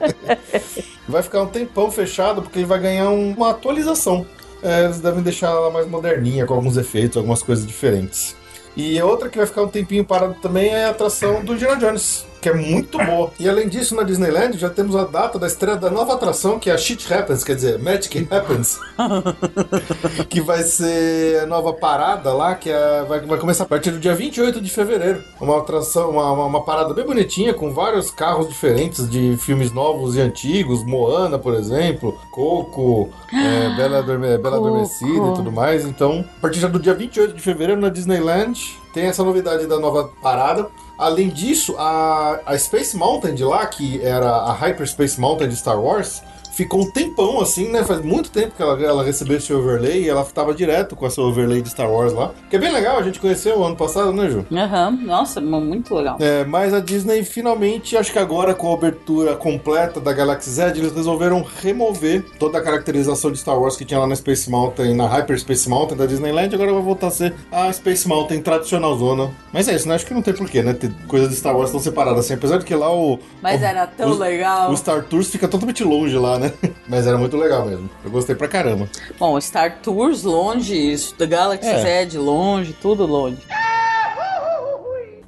vai 1.09 1.23
ficar 1.25 1.43
um 1.43 1.47
tempão 1.49 1.91
fechado 1.91 2.43
porque 2.43 2.61
ele 2.61 2.67
vai 2.67 2.79
ganhar 2.79 3.11
um- 3.11 3.33
uma 3.33 3.51
atualização. 3.51 4.25
É, 4.63 4.85
eles 4.85 5.01
devem 5.01 5.23
deixar 5.23 5.49
ela 5.49 5.71
mais 5.71 5.89
moderninha, 5.89 6.47
com 6.47 6.55
alguns 6.55 6.77
efeitos, 6.77 7.17
algumas 7.17 7.43
coisas 7.43 7.67
diferentes. 7.67 8.37
E 8.77 9.01
outra 9.03 9.29
que 9.29 9.39
vai 9.39 9.47
ficar 9.47 9.63
um 9.63 9.69
tempinho 9.69 10.05
parado 10.05 10.35
também 10.41 10.69
é 10.69 10.85
a 10.85 10.91
atração 10.91 11.45
do 11.45 11.55
Indiana 11.55 11.77
Jones, 11.77 12.25
que 12.41 12.49
é 12.49 12.55
muito 12.55 12.97
boa. 12.99 13.31
E 13.39 13.49
além 13.49 13.69
disso, 13.69 13.95
na 13.95 14.03
Disneyland 14.03 14.57
já 14.59 14.71
temos 14.71 14.97
a 14.97 15.05
data 15.05 15.39
da 15.39 15.47
estreia 15.47 15.77
da 15.77 15.91
nova 15.91 16.15
atração, 16.15 16.59
que 16.59 16.71
é 16.71 16.73
a 16.73 16.79
Shit 16.79 17.13
Happens, 17.13 17.45
quer 17.45 17.55
dizer, 17.55 17.79
Magic 17.79 18.27
Happens. 18.31 18.79
que 20.29 20.41
vai 20.41 20.63
ser 20.63 21.41
a 21.43 21.47
nova 21.47 21.73
parada 21.73 22.33
lá, 22.33 22.55
que 22.55 22.71
é- 22.71 23.05
vai, 23.09 23.21
vai 23.21 23.39
começar 23.39 23.65
a 23.65 23.67
partir 23.67 23.91
do 23.91 23.99
dia 23.99 24.15
28 24.15 24.61
de 24.61 24.71
fevereiro. 24.71 25.23
Uma 25.41 25.59
atração, 25.59 26.11
uma, 26.11 26.33
uma, 26.33 26.45
uma 26.47 26.65
parada 26.65 26.95
bem 26.95 27.05
bonitinha, 27.05 27.53
com 27.55 27.73
vários 27.73 28.11
carros 28.11 28.49
diferentes 28.49 29.09
de 29.09 29.37
filmes 29.39 29.73
novos 29.73 30.17
e 30.17 30.21
antigos, 30.21 30.85
Moana, 30.85 31.39
por 31.39 31.55
exemplo, 31.55 32.19
Coco, 32.31 33.11
é, 33.33 33.77
Bela, 33.77 33.99
Adorme- 33.99 34.39
Bela. 34.39 34.57
Adormecida 34.61 35.11
e 35.31 35.35
tudo 35.35 35.51
mais. 35.53 35.85
Então, 35.87 36.25
a 36.39 36.41
partir 36.41 36.61
já 36.61 36.69
do 36.69 36.79
dia 36.79 36.95
28 36.95 37.35
de 37.35 37.41
fevereiro 37.43 37.81
na 37.81 37.89
Disneyland, 37.89 38.79
tem 38.93 39.07
essa 39.07 39.25
novidade 39.25 39.67
da 39.67 39.79
nova 39.79 40.11
parada. 40.23 40.69
Além 40.99 41.29
disso, 41.29 41.75
a, 41.79 42.41
a 42.45 42.59
Space 42.59 42.97
Mountain 42.97 43.35
de 43.35 43.45
lá, 43.45 43.65
que 43.67 44.03
era 44.03 44.29
a 44.29 44.53
Hyperspace 44.53 45.19
Mountain 45.19 45.49
de 45.49 45.57
Star 45.57 45.81
Wars, 45.81 46.23
ficou 46.61 46.83
um 46.83 46.91
tempão 46.91 47.41
assim, 47.41 47.69
né? 47.71 47.83
Faz 47.85 48.03
muito 48.05 48.31
tempo 48.31 48.53
que 48.55 48.63
ela, 48.63 48.79
ela 48.83 49.03
recebeu 49.03 49.39
esse 49.39 49.51
overlay 49.53 50.03
e 50.05 50.09
ela 50.11 50.23
tava 50.25 50.53
direto 50.53 50.95
com 50.95 51.07
essa 51.07 51.21
overlay 51.23 51.63
de 51.63 51.71
Star 51.71 51.91
Wars 51.91 52.13
lá. 52.13 52.33
Que 52.51 52.57
é 52.57 52.59
bem 52.59 52.71
legal, 52.71 52.99
a 52.99 53.03
gente 53.03 53.19
conheceu 53.19 53.65
ano 53.65 53.75
passado, 53.77 54.13
né, 54.13 54.29
Ju? 54.29 54.45
Aham, 54.53 54.91
nossa, 55.03 55.41
muito 55.41 55.95
legal. 55.95 56.19
É, 56.21 56.45
mas 56.45 56.75
a 56.75 56.81
Disney 56.81 57.25
finalmente, 57.25 57.97
acho 57.97 58.13
que 58.13 58.19
agora 58.19 58.53
com 58.55 58.71
a 58.71 58.75
abertura 58.75 59.35
completa 59.37 60.01
da 60.01 60.13
Galaxy 60.13 60.51
Z, 60.51 60.73
eles 60.77 60.93
resolveram 60.93 61.43
remover 61.63 62.23
toda 62.39 62.59
a 62.59 62.63
caracterização 62.63 63.33
de 63.33 63.39
Star 63.39 63.59
Wars 63.59 63.77
que 63.77 63.85
tinha 63.87 63.99
lá 63.99 64.07
na 64.07 64.15
Space 64.17 64.51
Mountain, 64.51 64.95
na 64.95 65.07
Hyperspace 65.07 65.69
Mountain 65.69 65.97
da 65.97 66.05
Disneyland, 66.07 66.55
agora 66.55 66.73
vai 66.75 66.83
voltar 66.83 67.07
a 67.07 67.11
ser 67.11 67.35
a 67.51 67.73
Space 67.73 68.07
Mountain 68.07 68.43
tradicional 68.43 68.97
zona. 68.99 69.31
Mas 69.53 69.67
é 69.67 69.75
isso, 69.75 69.89
né? 69.89 69.95
Acho 69.95 70.05
que 70.07 70.13
não 70.15 70.21
tem 70.23 70.35
porquê, 70.35 70.63
né? 70.63 70.75
Ter 70.75 70.93
coisas 71.09 71.31
de 71.31 71.37
Star 71.37 71.57
Wars 71.57 71.71
tão 71.71 71.81
separadas 71.81 72.27
assim, 72.27 72.35
apesar 72.35 72.59
de 72.59 72.65
que 72.67 72.75
lá 72.75 72.93
o. 72.95 73.19
Mas 73.43 73.61
o- 73.63 73.65
era 73.65 73.87
tão 73.87 74.11
o- 74.11 74.19
legal. 74.19 74.71
O 74.71 74.77
Star 74.77 75.03
Tours 75.05 75.31
fica 75.31 75.49
totalmente 75.49 75.83
longe 75.83 76.17
lá, 76.19 76.39
né? 76.39 76.50
Mas 76.89 77.07
era 77.07 77.17
muito 77.19 77.37
legal 77.37 77.67
mesmo. 77.67 77.89
Eu 78.05 78.11
gostei 78.11 78.35
pra 78.35 78.49
caramba. 78.49 78.89
Bom, 79.19 79.41
Star 79.41 79.81
Tours 79.81 80.23
longe, 80.25 80.75
isso, 80.75 81.17
da 81.17 81.27
Galaxy 81.27 81.69
É. 81.69 82.07
Z 82.07 82.19
longe, 82.19 82.73
tudo 82.81 83.07
longe. 83.07 83.39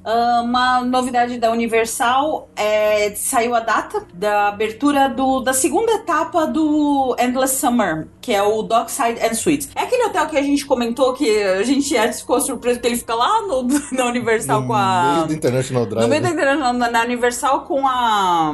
Ah, 0.05 0.41
Uma 0.43 0.81
novidade 0.81 1.37
da 1.37 1.49
Universal 1.49 2.49
é 2.57 3.13
saiu 3.15 3.55
a 3.55 3.61
data 3.61 4.05
da 4.13 4.49
abertura 4.49 5.07
do, 5.07 5.39
da 5.39 5.53
segunda 5.53 5.93
etapa 5.93 6.45
do 6.45 7.15
Endless 7.17 7.55
Summer, 7.55 8.07
que 8.19 8.33
é 8.33 8.43
o 8.43 8.61
Dockside 8.63 9.19
and 9.25 9.33
Suites. 9.33 9.69
É 9.75 9.83
aquele 9.83 10.03
hotel 10.05 10.27
que 10.27 10.37
a 10.37 10.41
gente 10.41 10.65
comentou 10.65 11.13
que 11.13 11.41
a 11.41 11.63
gente 11.63 11.95
ficou 12.17 12.41
surpreso 12.41 12.81
que 12.81 12.87
ele 12.87 12.97
fica 12.97 13.15
lá 13.15 13.41
no, 13.43 13.63
na 13.93 14.05
Universal 14.07 14.61
no 14.61 14.67
com 14.67 14.73
a. 14.73 15.13
meio 15.15 15.27
do 15.27 15.33
International 15.33 15.85
Drive. 15.85 16.01
No 16.03 16.09
meio 16.09 16.21
da 16.21 16.27
né? 16.29 16.33
International, 16.35 16.73
na, 16.73 16.91
na 16.91 17.03
Universal 17.03 17.61
com 17.61 17.87
a 17.87 18.53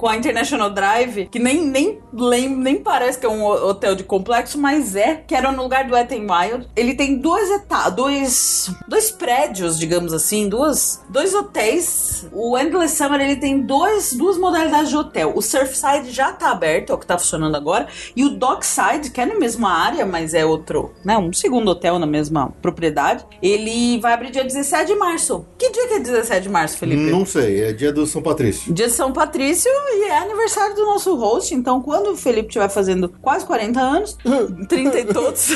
com 0.00 0.08
a 0.08 0.16
International 0.16 0.70
Drive, 0.70 1.26
que 1.30 1.38
nem, 1.38 1.62
nem, 1.62 1.98
lem- 2.10 2.48
nem 2.56 2.76
parece 2.76 3.18
que 3.18 3.26
é 3.26 3.28
um 3.28 3.42
ho- 3.44 3.68
hotel 3.68 3.94
de 3.94 4.02
complexo, 4.02 4.56
mas 4.58 4.96
é, 4.96 5.16
que 5.26 5.34
era 5.34 5.52
no 5.52 5.62
lugar 5.62 5.84
do 5.86 5.92
Wet 5.92 6.14
n 6.14 6.26
Wild. 6.26 6.66
Ele 6.74 6.94
tem 6.94 7.18
duas 7.18 7.50
etapas, 7.50 7.92
dois, 7.94 8.70
dois 8.88 9.10
prédios, 9.10 9.78
digamos 9.78 10.14
assim, 10.14 10.48
duas, 10.48 11.02
dois 11.10 11.34
hotéis. 11.34 12.26
O 12.32 12.56
Endless 12.58 12.96
Summer, 12.96 13.20
ele 13.20 13.36
tem 13.36 13.60
dois, 13.60 14.14
duas 14.14 14.38
modalidades 14.38 14.88
de 14.88 14.96
hotel. 14.96 15.32
O 15.36 15.42
Surfside 15.42 16.10
já 16.10 16.32
tá 16.32 16.50
aberto, 16.50 16.90
é 16.90 16.94
o 16.94 16.98
que 16.98 17.06
tá 17.06 17.18
funcionando 17.18 17.54
agora, 17.54 17.86
e 18.16 18.24
o 18.24 18.30
Dockside, 18.30 19.10
que 19.10 19.20
é 19.20 19.26
na 19.26 19.34
mesma 19.38 19.70
área, 19.70 20.06
mas 20.06 20.32
é 20.32 20.46
outro, 20.46 20.92
né, 21.04 21.18
um 21.18 21.30
segundo 21.30 21.68
hotel 21.70 21.98
na 21.98 22.06
mesma 22.06 22.54
propriedade, 22.62 23.22
ele 23.42 24.00
vai 24.00 24.14
abrir 24.14 24.30
dia 24.30 24.44
17 24.44 24.86
de 24.86 24.98
março. 24.98 25.44
Que 25.58 25.70
dia 25.70 25.88
que 25.88 25.94
é 25.94 25.98
17 26.00 26.40
de 26.44 26.48
março, 26.48 26.78
Felipe? 26.78 27.10
Não 27.10 27.26
sei, 27.26 27.64
é 27.64 27.72
dia 27.74 27.92
do 27.92 28.06
São 28.06 28.22
Patrício. 28.22 28.72
Dia 28.72 28.86
de 28.86 28.94
São 28.94 29.12
Patrício 29.12 29.70
e 29.92 30.04
é 30.04 30.18
aniversário 30.18 30.74
do 30.74 30.84
nosso 30.86 31.14
host, 31.16 31.54
então 31.54 31.80
quando 31.82 32.08
o 32.12 32.16
Felipe 32.16 32.48
estiver 32.48 32.68
fazendo 32.68 33.08
quase 33.20 33.44
40 33.46 33.80
anos, 33.80 34.16
30 34.68 34.98
e 35.00 35.04
todos. 35.06 35.50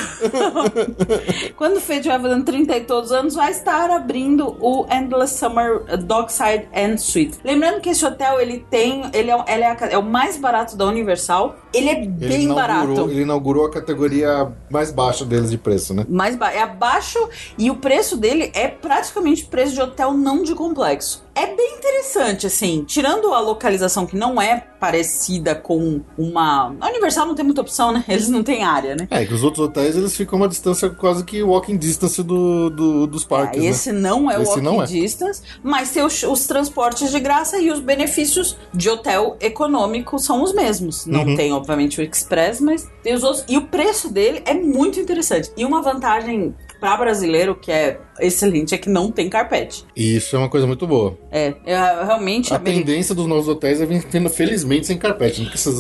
quando 1.57 1.77
o 1.77 1.81
Fê 1.81 1.95
estiver 1.95 2.21
fazendo 2.21 2.45
30 2.45 2.77
e 2.77 2.81
todos 2.85 3.13
anos, 3.13 3.35
vai 3.35 3.51
estar 3.51 3.91
abrindo 3.91 4.57
o 4.61 4.87
Endless 4.93 5.39
Summer 5.39 5.85
Dockside 6.05 6.69
and 6.75 6.97
Suite. 6.99 7.39
Lembrando 7.45 7.81
que 7.81 7.91
esse 7.91 8.05
hotel 8.05 8.41
ele 8.41 8.65
tem, 8.71 9.03
ele 9.13 9.31
é, 9.31 9.45
ele 9.49 9.63
é, 9.65 9.77
é 9.91 9.99
o 9.99 10.03
mais 10.03 10.37
barato 10.37 10.77
da 10.77 10.85
Universal. 10.87 11.57
Ele 11.73 11.89
é 11.89 11.95
Ele 11.99 12.07
bem 12.09 12.43
inaugurou- 12.45 12.55
barato. 12.95 13.11
Ele 13.11 13.23
inaugurou 13.23 13.67
a 13.67 13.71
categoria 13.71 14.53
mais 14.71 14.91
baixa 14.91 15.25
deles 15.25 15.51
de 15.51 15.59
preço, 15.59 15.95
né? 15.95 16.05
mais 16.09 16.37
ba- 16.37 16.53
é 16.53 16.63
abaixo 16.63 17.19
e 17.59 17.71
o 17.71 17.77
preço 17.77 18.17
dele 18.17 18.51
é 18.55 18.69
praticamente 18.69 19.45
preço 19.47 19.75
de 19.75 19.81
hotel 19.83 20.13
não 20.13 20.43
de 20.43 20.55
complexo. 20.55 21.24
É 21.35 21.47
bem 21.55 21.75
interessante, 21.79 22.47
assim, 22.47 22.85
tirando 22.87 23.33
a 23.35 23.41
localização 23.41 24.07
que 24.07 24.17
não 24.17 24.41
é 24.41 24.65
parecida 24.79 25.55
com 25.55 26.01
uma. 26.17 26.75
A 26.81 26.89
Universal 26.89 27.27
não 27.27 27.35
tem 27.35 27.45
muita 27.45 27.61
opção, 27.61 27.91
né? 27.93 28.05
Eles 28.09 28.29
não 28.29 28.43
têm 28.43 28.63
área, 28.63 28.95
né? 28.95 29.09
É, 29.11 29.25
que 29.25 29.35
os 29.35 29.43
outros 29.43 29.67
hotéis 29.67 29.97
eles 29.97 30.15
ficam 30.17 30.39
uma 30.39 30.47
distância 30.49 30.89
quase 30.91 31.25
que 31.25 31.43
walking 31.43 31.77
distance 31.77 32.23
do, 32.23 32.71
do- 32.71 33.07
dos 33.07 33.25
parques, 33.25 33.59
Ah, 33.59 33.63
né? 33.63 33.69
esse 33.69 33.91
não 33.93 34.31
é 34.31 34.39
o 34.39 34.43
Esse 34.43 34.51
walking 34.51 34.65
não 34.65 34.83
é. 34.83 34.87
distance, 34.87 35.43
mas 35.63 35.91
tem 35.91 36.05
os, 36.05 36.23
os 36.23 36.47
transportes 36.47 37.11
de 37.11 37.19
graça 37.19 37.59
e 37.59 37.71
os 37.71 37.81
benefícios 37.81 38.57
de 38.73 38.89
hotel 38.89 39.37
econômico 39.41 40.19
são 40.19 40.43
os 40.43 40.53
mesmos. 40.53 41.05
Não 41.07 41.25
Uhum. 41.25 41.37
tem, 41.37 41.53
obviamente, 41.53 42.01
o 42.01 42.05
Express, 42.05 42.61
mas 42.61 42.87
tem 43.03 43.15
os 43.15 43.23
outros. 43.25 43.45
E 43.49 43.57
o 43.59 43.63
preço 43.67 44.13
dele 44.13 44.43
é 44.45 44.55
muito 44.55 45.01
interessante. 45.01 45.51
E 45.57 45.65
uma 45.65 45.81
vantagem 45.83 46.55
para 46.81 46.97
brasileiro 46.99 47.55
que 47.57 47.73
é 47.73 47.99
excelente 48.21 48.75
é 48.75 48.79
que 48.79 48.89
não 48.89 49.11
tem 49.11 49.29
carpete. 49.29 49.85
Isso 49.97 50.35
é 50.37 50.39
uma 50.39 50.49
coisa 50.49 50.67
muito 50.67 50.87
boa. 50.87 51.17
É, 51.31 51.55
é 51.65 52.05
realmente 52.05 52.53
A 52.53 52.59
tendência 52.59 53.15
dos 53.15 53.27
novos 53.27 53.49
hotéis 53.49 53.81
é 53.81 53.87
vir 53.87 54.05
tendo, 54.05 54.29
felizmente, 54.29 54.87
sem 54.87 54.97
carpete. 54.99 55.51
Esses, 55.55 55.75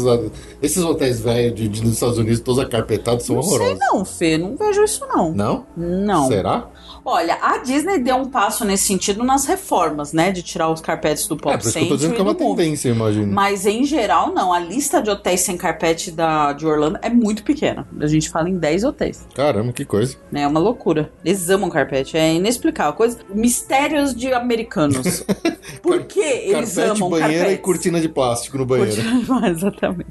esses 0.63 0.83
hotéis 0.83 1.21
velhos 1.21 1.55
de, 1.55 1.69
de- 1.69 1.81
dos 1.83 1.93
Estados 1.93 2.19
Unidos, 2.19 2.41
todos 2.41 2.63
acarpetados, 2.63 3.25
são 3.27 3.37
Não 3.37 3.43
sei 3.43 3.53
horrorosos. 3.55 3.79
não, 3.93 4.05
Fê, 4.05 4.39
não 4.39 4.57
vejo 4.57 4.83
isso 4.85 5.07
não. 5.07 5.33
Não? 5.33 5.67
Não. 5.77 6.29
Será? 6.29 6.69
Olha, 7.07 7.37
a 7.43 7.59
Disney 7.59 7.99
deu 7.99 8.17
um 8.17 8.31
passo 8.31 8.65
nesse 8.65 8.85
sentido 8.85 9.23
nas 9.23 9.45
reformas, 9.45 10.13
né? 10.15 10.33
De 10.33 10.43
tirar 10.43 10.71
os 10.71 10.81
carpetes 10.81 11.27
do 11.27 11.37
Pop 11.37 11.55
é, 11.55 11.59
por 11.59 11.69
isso 11.69 11.79
que 11.79 11.85
eu 11.85 11.89
tô 11.89 11.97
dizendo 11.97 12.15
que 12.15 12.21
é 12.21 12.25
uma 12.25 12.35
tendência, 12.35 12.89
eu 12.89 12.95
imagino. 12.95 13.31
Mas 13.31 13.67
em 13.67 13.85
geral, 13.85 14.33
não. 14.33 14.53
A 14.55 14.59
lista 14.59 15.03
de 15.03 15.11
hotéis 15.11 15.41
sem 15.41 15.55
carpete 15.57 16.11
da, 16.11 16.55
de 16.55 16.67
Orlando 16.67 16.99
é 17.03 17.11
muito 17.11 17.43
pequena. 17.45 17.87
A 18.01 18.07
gente 18.07 18.31
fala 18.31 18.49
em 18.49 18.57
10 18.57 18.85
hotéis. 18.85 19.27
Caramba, 19.35 19.71
que 19.73 19.85
coisa. 19.85 20.17
É 20.33 20.47
uma 20.47 20.59
loucura. 20.61 21.11
Eles 21.23 21.49
amam 21.51 21.69
carpete. 21.69 22.17
É 22.17 22.24
inexplicável. 22.33 22.95
Coisa... 22.95 23.19
Mistérios 23.35 24.15
de 24.15 24.33
americanos. 24.33 25.25
Por 25.83 26.05
que 26.05 26.21
eles 26.21 26.77
amam 26.79 27.11
banheira 27.11 27.45
carpete? 27.45 27.55
e 27.55 27.59
cortina 27.59 28.01
de 28.01 28.09
plástico 28.09 28.59
no 28.59 28.67
banheiro. 28.67 29.03
Exatamente. 29.51 30.11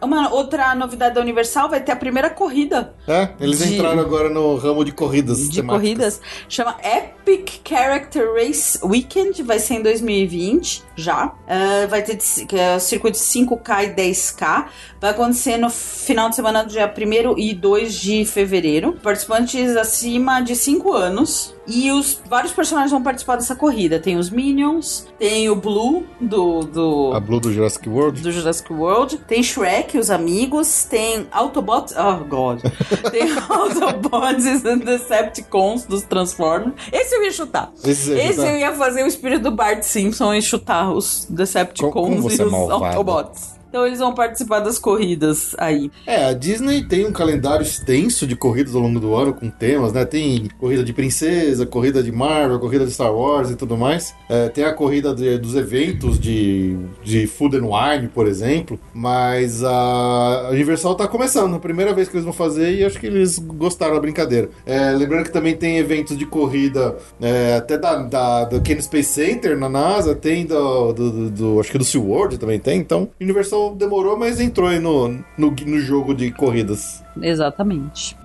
Uma 0.00 0.32
outra 0.32 0.74
novidade 0.74 1.14
da 1.16 1.20
Universal 1.20 1.68
vai 1.68 1.80
ter 1.80 1.90
a 1.92 1.96
primeira 1.96 2.30
corrida 2.30 2.94
É, 3.06 3.30
eles 3.40 3.58
De- 3.58 3.74
entraram 3.74 3.98
agora 4.00 4.28
no 4.28 4.54
ramo 4.56 4.84
de 4.84 4.92
corridas 4.92 5.38
de 5.38 5.56
temáticas. 5.56 5.76
corridas. 6.18 6.20
Chama 6.48 6.76
Epic 6.84 7.60
Character 7.68 8.32
Race 8.34 8.78
Weekend. 8.84 9.42
Vai 9.42 9.58
ser 9.58 9.74
em 9.74 9.82
2020 9.82 10.82
já. 10.96 11.32
Ah, 11.48 11.86
vai 11.88 12.02
ter 12.02 12.16
o 12.16 12.80
circuito 12.80 13.18
de 13.18 13.24
5K 13.24 13.84
e 13.84 13.88
10K. 13.94 14.66
Vai 15.00 15.10
acontecer 15.10 15.56
no 15.56 15.68
final 15.70 16.28
de 16.28 16.36
semana 16.36 16.62
do 16.62 16.70
dia 16.70 16.86
1 16.86 17.36
e 17.38 17.52
2 17.52 17.94
de 17.94 18.24
fevereiro. 18.24 18.92
Participantes 19.02 19.76
acima 19.76 20.40
de 20.40 20.54
5 20.54 20.92
anos. 20.92 21.54
E 21.68 21.92
os 21.92 22.18
vários 22.28 22.52
personagens 22.52 22.90
vão 22.90 23.02
participar 23.02 23.36
dessa 23.36 23.54
corrida. 23.54 24.00
Tem 24.00 24.16
os 24.16 24.30
Minions, 24.30 25.06
tem 25.18 25.50
o 25.50 25.54
Blue 25.54 26.04
do. 26.18 26.60
do... 26.60 27.12
A 27.14 27.20
Blue 27.20 27.38
do 27.38 27.52
Jurassic 27.52 27.88
World. 27.88 28.22
do 28.22 28.32
Jurassic 28.32 28.72
World. 28.72 29.18
Tem 29.28 29.42
Shrek, 29.42 29.98
os 29.98 30.10
amigos. 30.10 30.84
Tem 30.84 31.26
Autobots. 31.30 31.94
Oh, 31.94 32.24
God. 32.24 32.60
Tem 33.12 33.28
Autobots 33.48 34.46
e 34.46 34.76
Decepticons 34.76 35.84
dos 35.84 36.02
Transformers. 36.04 36.72
Esse 36.90 37.14
eu 37.14 37.24
ia 37.24 37.32
chutar. 37.32 37.70
Esse, 37.84 38.14
você 38.14 38.20
Esse 38.20 38.40
eu 38.40 38.56
ia 38.56 38.72
fazer 38.74 39.04
o 39.04 39.06
espírito 39.06 39.44
do 39.44 39.50
Bart 39.50 39.82
Simpson 39.82 40.32
e 40.34 40.40
chutar 40.40 40.90
os 40.90 41.26
Decepticons 41.28 41.92
Como- 41.92 42.08
como 42.16 42.22
você 42.22 42.42
e 42.42 42.46
os. 42.46 42.52
Autobots. 42.52 43.57
Então 43.68 43.86
eles 43.86 43.98
vão 43.98 44.14
participar 44.14 44.60
das 44.60 44.78
corridas 44.78 45.54
aí. 45.58 45.90
É, 46.06 46.24
a 46.26 46.32
Disney 46.32 46.82
tem 46.86 47.06
um 47.06 47.12
calendário 47.12 47.62
extenso 47.62 48.26
de 48.26 48.34
corridas 48.34 48.74
ao 48.74 48.80
longo 48.80 48.98
do 48.98 49.14
ano 49.14 49.34
com 49.34 49.50
temas, 49.50 49.92
né? 49.92 50.04
Tem 50.04 50.48
corrida 50.58 50.82
de 50.82 50.92
princesa, 50.92 51.66
corrida 51.66 52.02
de 52.02 52.10
Marvel, 52.10 52.58
corrida 52.58 52.86
de 52.86 52.92
Star 52.92 53.14
Wars 53.14 53.50
e 53.50 53.56
tudo 53.56 53.76
mais. 53.76 54.14
É, 54.28 54.48
tem 54.48 54.64
a 54.64 54.72
corrida 54.72 55.14
de- 55.14 55.38
dos 55.38 55.54
eventos 55.54 56.18
de, 56.18 56.76
de 57.04 57.26
Food 57.26 57.56
and 57.58 57.66
Wine, 57.66 58.08
por 58.08 58.26
exemplo. 58.26 58.78
Mas 58.94 59.62
a 59.62 60.48
Universal 60.50 60.94
tá 60.94 61.06
começando, 61.06 61.54
a 61.56 61.58
primeira 61.58 61.92
vez 61.92 62.08
que 62.08 62.16
eles 62.16 62.24
vão 62.24 62.32
fazer 62.32 62.72
e 62.74 62.84
acho 62.84 62.98
que 62.98 63.06
eles 63.06 63.38
gostaram 63.38 63.94
da 63.94 64.00
brincadeira. 64.00 64.48
É, 64.64 64.90
lembrando 64.92 65.24
que 65.24 65.32
também 65.32 65.54
tem 65.56 65.78
eventos 65.78 66.16
de 66.16 66.24
corrida 66.26 66.96
é, 67.20 67.56
até 67.56 67.76
da, 67.76 67.96
da- 67.96 68.44
do 68.44 68.60
Kennedy 68.60 68.84
Space 68.84 69.10
Center 69.12 69.58
na 69.58 69.68
NASA, 69.68 70.14
tem 70.14 70.46
do, 70.46 70.92
do, 70.92 71.10
do- 71.10 71.30
do- 71.30 71.60
acho 71.60 71.70
que 71.70 71.78
do 71.78 71.84
SeaWorld 71.84 72.38
também 72.38 72.58
tem. 72.58 72.78
Então, 72.78 73.08
Universal 73.20 73.57
demorou, 73.74 74.16
mas 74.18 74.40
entrou 74.40 74.68
aí 74.68 74.78
no, 74.78 75.08
no, 75.36 75.50
no 75.50 75.80
jogo 75.80 76.14
de 76.14 76.30
corridas. 76.30 77.02
Exatamente. 77.20 78.16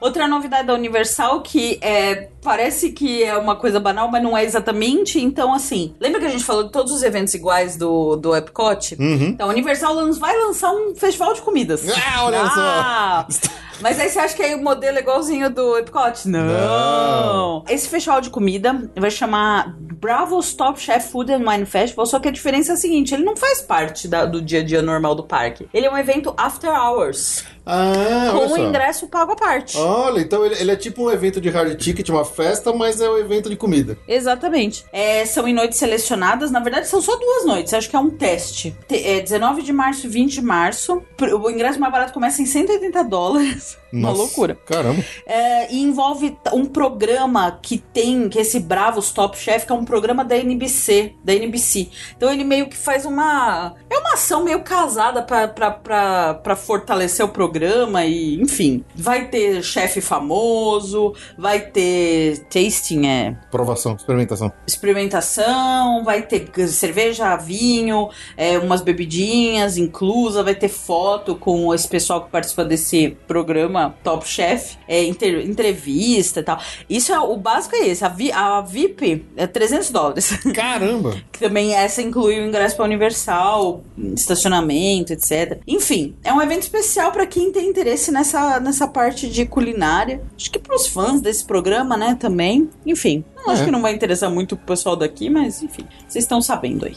Outra 0.00 0.28
novidade 0.28 0.66
da 0.66 0.74
Universal 0.74 1.40
que 1.40 1.78
é, 1.80 2.28
parece 2.44 2.92
que 2.92 3.24
é 3.24 3.36
uma 3.36 3.56
coisa 3.56 3.80
banal, 3.80 4.08
mas 4.10 4.22
não 4.22 4.36
é 4.38 4.44
exatamente. 4.44 5.18
Então, 5.20 5.52
assim, 5.52 5.94
lembra 5.98 6.20
que 6.20 6.26
a 6.26 6.30
gente 6.30 6.44
falou 6.44 6.64
de 6.64 6.70
todos 6.70 6.92
os 6.92 7.02
eventos 7.02 7.34
iguais 7.34 7.76
do, 7.76 8.14
do 8.16 8.36
Epcot? 8.36 8.94
Uhum. 9.00 9.28
Então, 9.30 9.48
a 9.48 9.50
Universal 9.52 10.12
vai 10.14 10.36
lançar 10.38 10.70
um 10.72 10.94
festival 10.94 11.32
de 11.34 11.40
comidas. 11.42 11.82
Ah, 11.88 12.24
olha 12.26 12.40
Ah! 12.42 13.26
Mas 13.80 13.98
aí 13.98 14.08
você 14.08 14.20
acha 14.20 14.36
que 14.36 14.42
aí 14.42 14.54
o 14.54 14.62
modelo 14.62 14.96
é 14.98 15.00
igualzinho 15.00 15.50
do 15.50 15.76
Epcot? 15.76 16.28
Não. 16.28 16.46
Não. 16.46 17.64
Esse 17.68 17.88
festival 17.88 18.20
de 18.20 18.30
comida 18.30 18.88
vai 18.96 19.10
chamar 19.10 19.74
Bravo's 19.78 20.54
Top 20.54 20.80
Chef 20.80 21.10
Food 21.10 21.32
and 21.32 21.42
Wine 21.48 21.66
Festival, 21.66 22.06
só 22.06 22.20
que 22.20 22.28
a 22.28 22.30
diferença 22.30 22.72
é 22.72 22.74
a 22.74 22.76
seguinte, 22.76 23.12
ele 23.14 23.24
não 23.24 23.36
faz 23.36 23.60
parte 23.62 24.06
da- 24.06 24.26
do 24.26 24.40
dia 24.40 24.60
a 24.60 24.64
dia 24.64 24.80
normal 24.80 25.14
do 25.16 25.24
parque. 25.24 25.66
Ele 25.74 25.86
é 25.86 25.90
um 25.90 25.96
evento 25.98 26.32
after 26.36 26.70
hours, 26.70 27.42
Ah, 27.66 28.28
com 28.30 28.46
o 28.46 28.48
só. 28.50 28.58
ingresso 28.58 29.08
pago 29.08 29.32
à 29.32 29.36
parte. 29.36 29.76
Olha, 29.76 30.20
então 30.20 30.44
ele, 30.46 30.54
ele 30.60 30.70
é 30.70 30.76
tipo 30.76 31.06
um 31.06 31.10
evento 31.10 31.40
de 31.40 31.48
hard 31.48 31.76
ticket, 31.76 32.08
uma 32.10 32.24
festa, 32.34 32.72
mas 32.72 33.00
é 33.00 33.08
um 33.08 33.16
evento 33.18 33.48
de 33.48 33.56
comida. 33.56 33.96
Exatamente. 34.06 34.84
É, 34.92 35.24
são 35.26 35.46
em 35.48 35.54
noites 35.54 35.78
selecionadas. 35.78 36.50
Na 36.50 36.60
verdade, 36.60 36.88
são 36.88 37.00
só 37.00 37.16
duas 37.16 37.44
noites. 37.46 37.72
Acho 37.74 37.88
que 37.88 37.96
é 37.96 37.98
um 37.98 38.10
teste. 38.10 38.76
Te- 38.88 39.04
é 39.06 39.20
19 39.20 39.62
de 39.62 39.72
março 39.72 40.06
e 40.06 40.10
20 40.10 40.32
de 40.34 40.42
março. 40.42 41.02
O 41.42 41.50
ingresso 41.50 41.78
mais 41.80 41.92
barato 41.92 42.12
começa 42.12 42.42
em 42.42 42.46
180 42.46 43.02
dólares. 43.04 43.76
Uma 43.94 44.08
Nossa, 44.08 44.22
loucura. 44.22 44.58
Caramba. 44.66 45.04
É, 45.24 45.72
e 45.72 45.80
envolve 45.80 46.36
um 46.52 46.66
programa 46.66 47.60
que 47.62 47.78
tem, 47.78 48.28
que 48.28 48.40
esse 48.40 48.58
Bravos 48.58 49.12
Top 49.12 49.38
Chef, 49.38 49.64
que 49.66 49.72
é 49.72 49.74
um 49.74 49.84
programa 49.84 50.24
da 50.24 50.36
NBC, 50.36 51.12
da 51.22 51.32
NBC. 51.32 51.90
Então 52.16 52.32
ele 52.32 52.42
meio 52.42 52.68
que 52.68 52.76
faz 52.76 53.04
uma. 53.06 53.72
É 53.88 53.96
uma 53.98 54.14
ação 54.14 54.42
meio 54.42 54.62
casada 54.64 55.22
pra 55.22 56.56
fortalecer 56.56 57.24
o 57.24 57.28
programa 57.28 58.04
e, 58.04 58.34
enfim. 58.40 58.84
Vai 58.96 59.28
ter 59.28 59.62
chefe 59.62 60.00
famoso, 60.00 61.14
vai 61.38 61.60
ter 61.60 62.23
tasting, 62.50 63.06
é 63.06 63.36
Provação, 63.50 63.94
experimentação. 63.96 64.52
experimentação, 64.66 66.02
vai 66.04 66.22
ter 66.22 66.50
cerveja, 66.68 67.36
vinho, 67.36 68.08
é, 68.36 68.58
umas 68.58 68.80
bebidinhas 68.80 69.76
inclusa, 69.76 70.42
vai 70.42 70.54
ter 70.54 70.68
foto 70.68 71.34
com 71.36 71.72
esse 71.74 71.86
pessoal 71.88 72.22
que 72.24 72.30
participa 72.30 72.64
desse 72.64 73.16
programa 73.26 73.94
Top 74.02 74.26
Chef, 74.28 74.76
é, 74.88 75.04
inter- 75.04 75.44
entrevista 75.46 76.40
e 76.40 76.42
tal. 76.42 76.58
Isso 76.88 77.12
é 77.12 77.18
o 77.18 77.36
básico 77.36 77.76
é 77.76 77.88
esse. 77.88 78.04
A, 78.04 78.08
Vi- 78.08 78.32
a 78.32 78.60
VIP 78.60 79.24
é 79.36 79.46
300 79.46 79.90
dólares. 79.90 80.30
Caramba! 80.54 81.16
Que 81.32 81.38
também 81.40 81.74
essa 81.74 82.02
inclui 82.02 82.40
o 82.40 82.46
ingresso 82.46 82.76
para 82.76 82.84
Universal, 82.84 83.82
estacionamento, 84.14 85.12
etc. 85.12 85.58
Enfim, 85.66 86.14
é 86.24 86.32
um 86.32 86.40
evento 86.40 86.62
especial 86.62 87.12
para 87.12 87.26
quem 87.26 87.52
tem 87.52 87.68
interesse 87.68 88.10
nessa, 88.10 88.58
nessa 88.60 88.86
parte 88.88 89.28
de 89.28 89.44
culinária. 89.46 90.22
Acho 90.36 90.50
que 90.50 90.58
para 90.58 90.74
os 90.76 90.86
fãs 90.86 91.20
desse 91.20 91.44
programa, 91.44 91.96
né, 91.96 92.13
também. 92.14 92.68
Enfim, 92.86 93.24
não 93.36 93.52
acho 93.52 93.62
É. 93.62 93.64
que 93.64 93.70
não 93.70 93.82
vai 93.82 93.94
interessar 93.94 94.30
muito 94.30 94.52
o 94.52 94.58
pessoal 94.58 94.96
daqui, 94.96 95.28
mas 95.30 95.62
enfim, 95.62 95.84
vocês 96.08 96.24
estão 96.24 96.40
sabendo 96.40 96.86
aí. 96.86 96.96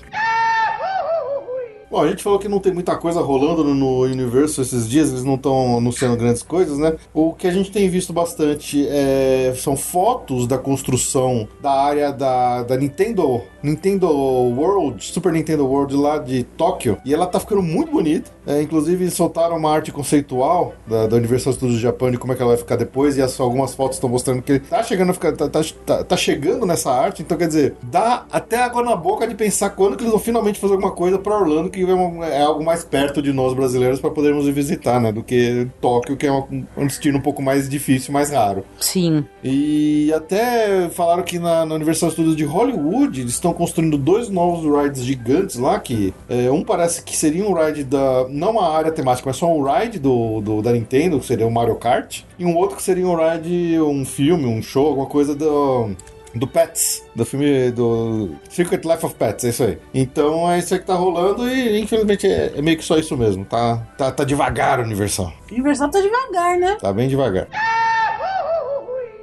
Bom, 1.89 2.01
a 2.01 2.09
gente 2.09 2.21
falou 2.21 2.37
que 2.37 2.49
não 2.49 2.59
tem 2.59 2.73
muita 2.73 2.97
coisa 2.97 3.21
rolando 3.21 3.63
no, 3.63 4.01
universo 4.01 4.61
esses 4.61 4.89
dias, 4.89 5.09
eles 5.09 5.23
não 5.23 5.35
estão 5.35 5.77
anunciando 5.77 6.17
grandes 6.17 6.43
coisas, 6.43 6.77
né? 6.77 6.93
O 7.13 7.31
que 7.31 7.47
a 7.47 7.51
gente 7.51 7.71
tem 7.71 7.89
visto 7.89 8.11
bastante 8.11 8.85
é, 8.89 9.53
são 9.55 9.77
fotos 9.77 10.45
da 10.45 10.57
construção 10.57 11.47
da 11.61 11.71
área 11.71 12.11
da, 12.11 12.63
da 12.63 12.75
Nintendo, 12.75 13.41
Nintendo 13.63 14.09
World, 14.09 15.01
Super 15.03 15.31
Nintendo 15.31 15.65
World 15.65 15.95
lá 15.95 16.17
de 16.17 16.43
Tóquio, 16.43 16.97
e 17.05 17.13
ela 17.13 17.25
tá 17.25 17.39
ficando 17.39 17.61
muito 17.61 17.89
bonita. 17.89 18.31
É, 18.45 18.61
inclusive, 18.61 19.09
soltaram 19.09 19.55
uma 19.55 19.71
arte 19.71 19.91
conceitual 19.91 20.73
da, 20.85 21.07
da 21.07 21.15
Universal 21.15 21.53
Studios 21.53 21.79
Japan 21.79 22.11
de 22.11 22.17
como 22.17 22.33
é 22.33 22.35
que 22.35 22.41
ela 22.41 22.51
vai 22.51 22.57
ficar 22.57 22.75
depois, 22.75 23.17
e 23.17 23.21
as, 23.21 23.39
algumas 23.39 23.73
fotos 23.73 23.95
estão 23.95 24.09
mostrando 24.09 24.41
que 24.41 24.59
tá 24.59 24.83
chegando 24.83 25.11
a 25.11 25.13
ficar, 25.13 25.31
tá, 25.31 25.47
tá, 25.47 25.61
tá, 25.85 26.03
tá 26.03 26.17
chegando 26.17 26.65
nessa 26.65 26.91
arte, 26.91 27.21
então 27.21 27.37
quer 27.37 27.47
dizer, 27.47 27.75
dá 27.83 28.25
até 28.29 28.57
água 28.57 28.83
na 28.83 28.95
boca 28.95 29.25
de 29.25 29.35
pensar 29.35 29.69
quando 29.69 29.95
que 29.95 30.03
eles 30.03 30.11
vão 30.11 30.19
finalmente 30.19 30.59
fazer 30.59 30.73
alguma 30.73 30.91
coisa 30.91 31.17
para 31.17 31.37
Orlando 31.37 31.69
que 31.85 32.23
é 32.23 32.41
algo 32.41 32.63
mais 32.63 32.83
perto 32.83 33.21
de 33.21 33.31
nós 33.31 33.53
brasileiros 33.53 33.99
para 33.99 34.09
podermos 34.09 34.47
visitar, 34.47 34.99
né? 34.99 35.11
Do 35.11 35.23
que 35.23 35.67
Tóquio, 35.79 36.17
que 36.17 36.25
é 36.25 36.31
um, 36.31 36.65
destino 36.87 37.17
um 37.17 37.21
pouco 37.21 37.41
mais 37.41 37.69
difícil, 37.69 38.13
mais 38.13 38.31
raro. 38.31 38.63
Sim. 38.79 39.25
E 39.43 40.11
até 40.13 40.89
falaram 40.89 41.23
que 41.23 41.39
na, 41.39 41.65
na 41.65 41.75
Universal 41.75 42.11
Studios 42.11 42.35
de 42.35 42.43
Hollywood 42.43 43.21
eles 43.21 43.33
estão 43.33 43.53
construindo 43.53 43.97
dois 43.97 44.29
novos 44.29 44.65
rides 44.65 45.03
gigantes 45.03 45.57
lá, 45.57 45.79
que 45.79 46.13
é, 46.29 46.49
um 46.49 46.63
parece 46.63 47.03
que 47.03 47.15
seria 47.15 47.45
um 47.45 47.53
ride 47.53 47.83
da. 47.83 48.27
não 48.29 48.51
uma 48.51 48.75
área 48.75 48.91
temática, 48.91 49.29
mas 49.29 49.37
só 49.37 49.51
um 49.51 49.63
ride 49.63 49.99
do, 49.99 50.41
do 50.41 50.61
da 50.61 50.71
Nintendo, 50.71 51.19
que 51.19 51.25
seria 51.25 51.45
o 51.45 51.51
Mario 51.51 51.75
Kart, 51.75 52.21
e 52.39 52.45
um 52.45 52.55
outro 52.55 52.77
que 52.77 52.83
seria 52.83 53.07
um 53.07 53.15
ride, 53.15 53.79
um 53.79 54.05
filme, 54.05 54.45
um 54.45 54.61
show, 54.61 54.87
alguma 54.87 55.05
coisa 55.05 55.35
do 55.35 55.91
do 56.37 56.47
Pets, 56.47 57.03
do 57.15 57.25
filme 57.25 57.71
do 57.71 58.31
Secret 58.49 58.81
Life 58.83 59.05
of 59.05 59.15
Pets, 59.15 59.45
é 59.45 59.49
isso 59.49 59.63
aí. 59.63 59.77
Então 59.93 60.49
é 60.51 60.59
isso 60.59 60.73
aí 60.73 60.79
que 60.79 60.85
tá 60.85 60.95
rolando 60.95 61.49
e 61.49 61.79
infelizmente 61.79 62.27
é, 62.27 62.53
é 62.55 62.61
meio 62.61 62.77
que 62.77 62.83
só 62.83 62.97
isso 62.97 63.17
mesmo. 63.17 63.45
Tá, 63.45 63.77
tá, 63.97 64.11
tá 64.11 64.23
devagar, 64.23 64.79
Universal. 64.79 65.33
Universal 65.51 65.89
tá 65.89 66.01
devagar, 66.01 66.57
né? 66.57 66.77
Tá 66.79 66.93
bem 66.93 67.07
devagar. 67.07 67.47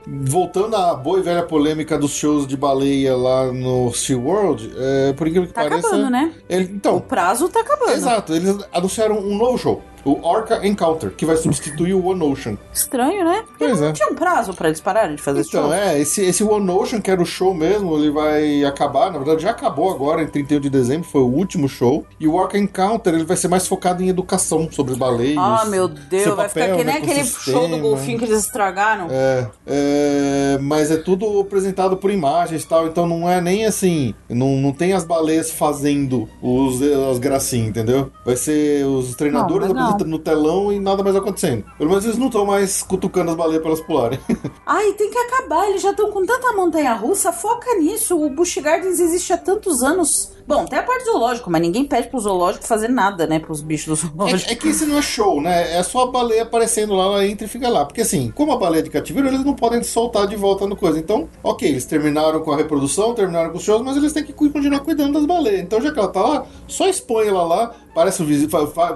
Voltando 0.06 0.76
à 0.76 0.94
boa 0.94 1.18
e 1.18 1.22
velha 1.22 1.42
polêmica 1.42 1.96
dos 1.96 2.12
shows 2.12 2.46
de 2.46 2.58
baleia 2.58 3.16
lá 3.16 3.50
no 3.50 3.90
SeaWorld, 3.90 4.70
é, 4.76 5.12
por 5.14 5.26
incrível 5.26 5.48
que 5.48 5.54
tá 5.54 5.62
pareça. 5.62 5.88
Acabando, 5.88 6.10
né? 6.10 6.32
Ele, 6.46 6.70
então, 6.74 6.96
o 6.96 7.00
prazo 7.00 7.48
tá 7.48 7.60
acabando. 7.60 7.92
Exato, 7.92 8.34
eles 8.34 8.58
anunciaram 8.70 9.18
um 9.18 9.36
novo 9.36 9.56
show 9.56 9.82
o 10.04 10.20
Orca 10.26 10.66
Encounter, 10.66 11.10
que 11.10 11.24
vai 11.24 11.36
substituir 11.36 11.94
o 11.94 12.06
One 12.06 12.22
Ocean. 12.22 12.58
Estranho, 12.72 13.24
né? 13.24 13.42
Porque 13.46 13.64
pois 13.64 13.80
não 13.80 13.88
é. 13.88 13.92
tinha 13.92 14.08
um 14.08 14.14
prazo 14.14 14.52
para 14.54 14.68
eles 14.68 14.80
pararem 14.80 15.16
de 15.16 15.22
fazer 15.22 15.40
então, 15.40 15.62
show. 15.62 15.72
Então, 15.72 15.74
é, 15.74 16.00
esse, 16.00 16.22
esse 16.22 16.44
One 16.44 16.70
Ocean, 16.70 17.00
que 17.00 17.10
era 17.10 17.22
o 17.22 17.26
show 17.26 17.54
mesmo, 17.54 17.96
ele 17.96 18.10
vai 18.10 18.64
acabar, 18.64 19.10
na 19.10 19.18
verdade 19.18 19.42
já 19.42 19.50
acabou 19.50 19.90
agora, 19.90 20.22
em 20.22 20.26
31 20.26 20.60
de 20.60 20.70
dezembro, 20.70 21.08
foi 21.08 21.22
o 21.22 21.28
último 21.28 21.68
show. 21.68 22.06
E 22.20 22.28
o 22.28 22.34
Orca 22.34 22.58
Encounter, 22.58 23.14
ele 23.14 23.24
vai 23.24 23.36
ser 23.36 23.48
mais 23.48 23.66
focado 23.66 24.02
em 24.02 24.08
educação 24.08 24.68
sobre 24.70 24.94
baleias. 24.94 25.38
Ah, 25.38 25.64
meu 25.66 25.88
Deus, 25.88 26.34
vai 26.34 26.48
ficar 26.48 26.76
que 26.76 26.84
nem 26.84 26.96
aquele 26.96 27.24
show 27.24 27.68
do 27.68 27.78
golfinho 27.78 28.18
que 28.18 28.24
eles 28.24 28.40
estragaram. 28.40 29.08
É, 29.10 29.48
é, 29.66 30.58
mas 30.60 30.90
é 30.90 30.96
tudo 30.96 31.40
apresentado 31.40 31.96
por 31.96 32.10
imagens 32.10 32.62
e 32.62 32.66
tal, 32.66 32.86
então 32.86 33.06
não 33.06 33.28
é 33.28 33.40
nem 33.40 33.64
assim, 33.64 34.14
não, 34.28 34.56
não 34.56 34.72
tem 34.72 34.92
as 34.92 35.04
baleias 35.04 35.50
fazendo 35.50 36.28
os, 36.42 36.80
as 36.82 37.18
gracinhas, 37.18 37.68
entendeu? 37.68 38.10
Vai 38.24 38.36
ser 38.36 38.84
os 38.84 39.14
treinadores 39.14 39.68
não, 39.68 39.93
apresentando 39.94 40.10
no 40.10 40.18
telão 40.18 40.72
e 40.72 40.78
nada 40.78 41.02
mais 41.02 41.16
acontecendo. 41.16 41.64
Pelo 41.78 41.90
menos 41.90 42.04
eles 42.04 42.18
não 42.18 42.26
estão 42.26 42.44
mais 42.44 42.82
cutucando 42.82 43.30
as 43.30 43.36
baleias 43.36 43.62
para 43.62 43.70
elas 43.70 43.80
pularem. 43.80 44.18
Ai, 44.66 44.92
tem 44.92 45.10
que 45.10 45.18
acabar. 45.18 45.68
Eles 45.68 45.82
já 45.82 45.90
estão 45.90 46.10
com 46.10 46.24
tanta 46.24 46.52
montanha 46.52 46.94
russa. 46.94 47.32
Foca 47.32 47.74
nisso. 47.76 48.20
O 48.20 48.30
Busch 48.30 48.58
Gardens 48.58 49.00
existe 49.00 49.32
há 49.32 49.38
tantos 49.38 49.82
anos. 49.82 50.33
Bom, 50.46 50.66
tem 50.66 50.78
a 50.78 50.82
parte 50.82 51.04
do 51.04 51.12
zoológico, 51.12 51.50
mas 51.50 51.62
ninguém 51.62 51.84
pede 51.84 52.08
pro 52.08 52.20
zoológico 52.20 52.66
fazer 52.66 52.88
nada, 52.88 53.26
né, 53.26 53.38
pros 53.38 53.62
bichos 53.62 53.86
do 53.86 54.08
zoológico. 54.08 54.50
É, 54.50 54.52
é 54.52 54.56
que 54.56 54.68
esse 54.68 54.84
não 54.84 54.98
é 54.98 55.02
show, 55.02 55.40
né? 55.40 55.76
É 55.76 55.82
só 55.82 56.02
a 56.02 56.10
baleia 56.10 56.42
aparecendo 56.42 56.94
lá, 56.94 57.04
ela 57.04 57.26
entra 57.26 57.46
e 57.46 57.48
fica 57.48 57.68
lá. 57.68 57.84
Porque 57.84 58.02
assim, 58.02 58.30
como 58.34 58.52
a 58.52 58.56
baleia 58.56 58.80
é 58.80 58.84
de 58.84 58.90
cativeiro, 58.90 59.28
eles 59.28 59.44
não 59.44 59.54
podem 59.54 59.82
soltar 59.82 60.26
de 60.26 60.36
volta 60.36 60.66
no 60.66 60.76
coisa. 60.76 60.98
Então, 60.98 61.28
ok, 61.42 61.68
eles 61.68 61.86
terminaram 61.86 62.40
com 62.40 62.52
a 62.52 62.56
reprodução, 62.56 63.14
terminaram 63.14 63.50
com 63.50 63.56
os 63.56 63.64
shows, 63.64 63.82
mas 63.82 63.96
eles 63.96 64.12
têm 64.12 64.22
que 64.22 64.32
continuar 64.32 64.80
cuidando 64.80 65.14
das 65.14 65.24
baleias. 65.24 65.60
Então, 65.60 65.80
já 65.80 65.90
que 65.90 65.98
ela 65.98 66.08
tá 66.08 66.20
lá, 66.20 66.46
só 66.66 66.88
expõe 66.88 67.28
ela 67.28 67.42
lá, 67.42 67.74
parece 67.94 68.22
um 68.22 68.26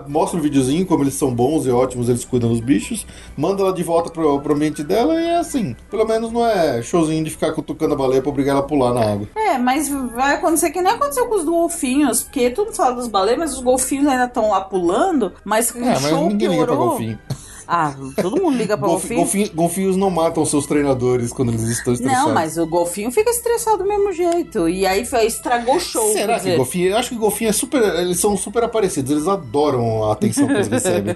mostra 0.08 0.38
um 0.38 0.42
videozinho 0.42 0.84
como 0.84 1.04
eles 1.04 1.14
são 1.14 1.32
bons 1.34 1.64
e 1.66 1.70
ótimos, 1.70 2.08
eles 2.08 2.24
cuidam 2.24 2.50
dos 2.50 2.60
bichos, 2.60 3.06
manda 3.36 3.62
ela 3.62 3.72
de 3.72 3.82
volta 3.82 4.10
pro, 4.10 4.40
pro 4.40 4.54
ambiente 4.54 4.82
dela 4.82 5.20
e 5.20 5.24
é 5.24 5.36
assim. 5.36 5.74
Pelo 5.90 6.04
menos 6.04 6.32
não 6.32 6.44
é 6.44 6.82
showzinho 6.82 7.24
de 7.24 7.30
ficar 7.30 7.52
cutucando 7.52 7.94
a 7.94 7.96
baleia 7.96 8.20
pra 8.20 8.30
obrigar 8.30 8.56
ela 8.56 8.64
a 8.64 8.68
pular 8.68 8.92
na 8.92 9.12
água. 9.12 9.28
É, 9.34 9.56
mas 9.56 9.88
vai 9.88 10.34
acontecer 10.34 10.70
que 10.70 10.82
nem 10.82 10.92
aconteceu 10.92 11.26
com 11.26 11.37
os 11.38 11.44
golfinhos, 11.44 12.22
porque 12.22 12.50
todo 12.50 12.66
mundo 12.66 12.76
fala 12.76 12.94
dos 12.94 13.08
baleias, 13.08 13.38
mas 13.38 13.54
os 13.54 13.60
golfinhos 13.60 14.06
ainda 14.06 14.24
estão 14.24 14.50
lá 14.50 14.60
pulando, 14.60 15.32
mas 15.44 15.70
o 15.70 15.78
é, 15.78 15.96
show 15.96 16.22
mas 16.22 16.32
ninguém 16.32 16.50
piorou. 16.50 16.60
liga 16.60 16.66
pra 16.66 16.76
golfinho. 16.76 17.18
Ah, 17.70 17.94
todo 18.22 18.42
mundo 18.42 18.56
liga 18.56 18.78
pra 18.78 18.88
golfinho. 18.88 19.20
golfinho. 19.20 19.50
Golfinhos 19.52 19.94
não 19.94 20.08
matam 20.08 20.42
seus 20.46 20.64
treinadores 20.64 21.34
quando 21.34 21.50
eles 21.50 21.64
estão 21.64 21.92
estressados. 21.92 22.26
Não, 22.26 22.32
mas 22.32 22.56
o 22.56 22.66
golfinho 22.66 23.12
fica 23.12 23.30
estressado 23.30 23.78
do 23.78 23.84
mesmo 23.84 24.10
jeito. 24.10 24.66
E 24.70 24.86
aí 24.86 25.02
estragou 25.26 25.76
o 25.76 25.80
show. 25.80 26.10
Será 26.14 26.40
que 26.40 26.56
golfinho? 26.56 26.88
Eu 26.88 26.96
acho 26.96 27.10
que 27.10 27.16
golfinho 27.16 27.50
é 27.50 27.52
super. 27.52 27.82
Eles 28.00 28.18
são 28.18 28.38
super 28.38 28.64
aparecidos. 28.64 29.10
Eles 29.10 29.28
adoram 29.28 30.04
a 30.04 30.14
atenção 30.14 30.46
que 30.46 30.54
eles 30.54 30.68
recebem. 30.68 31.14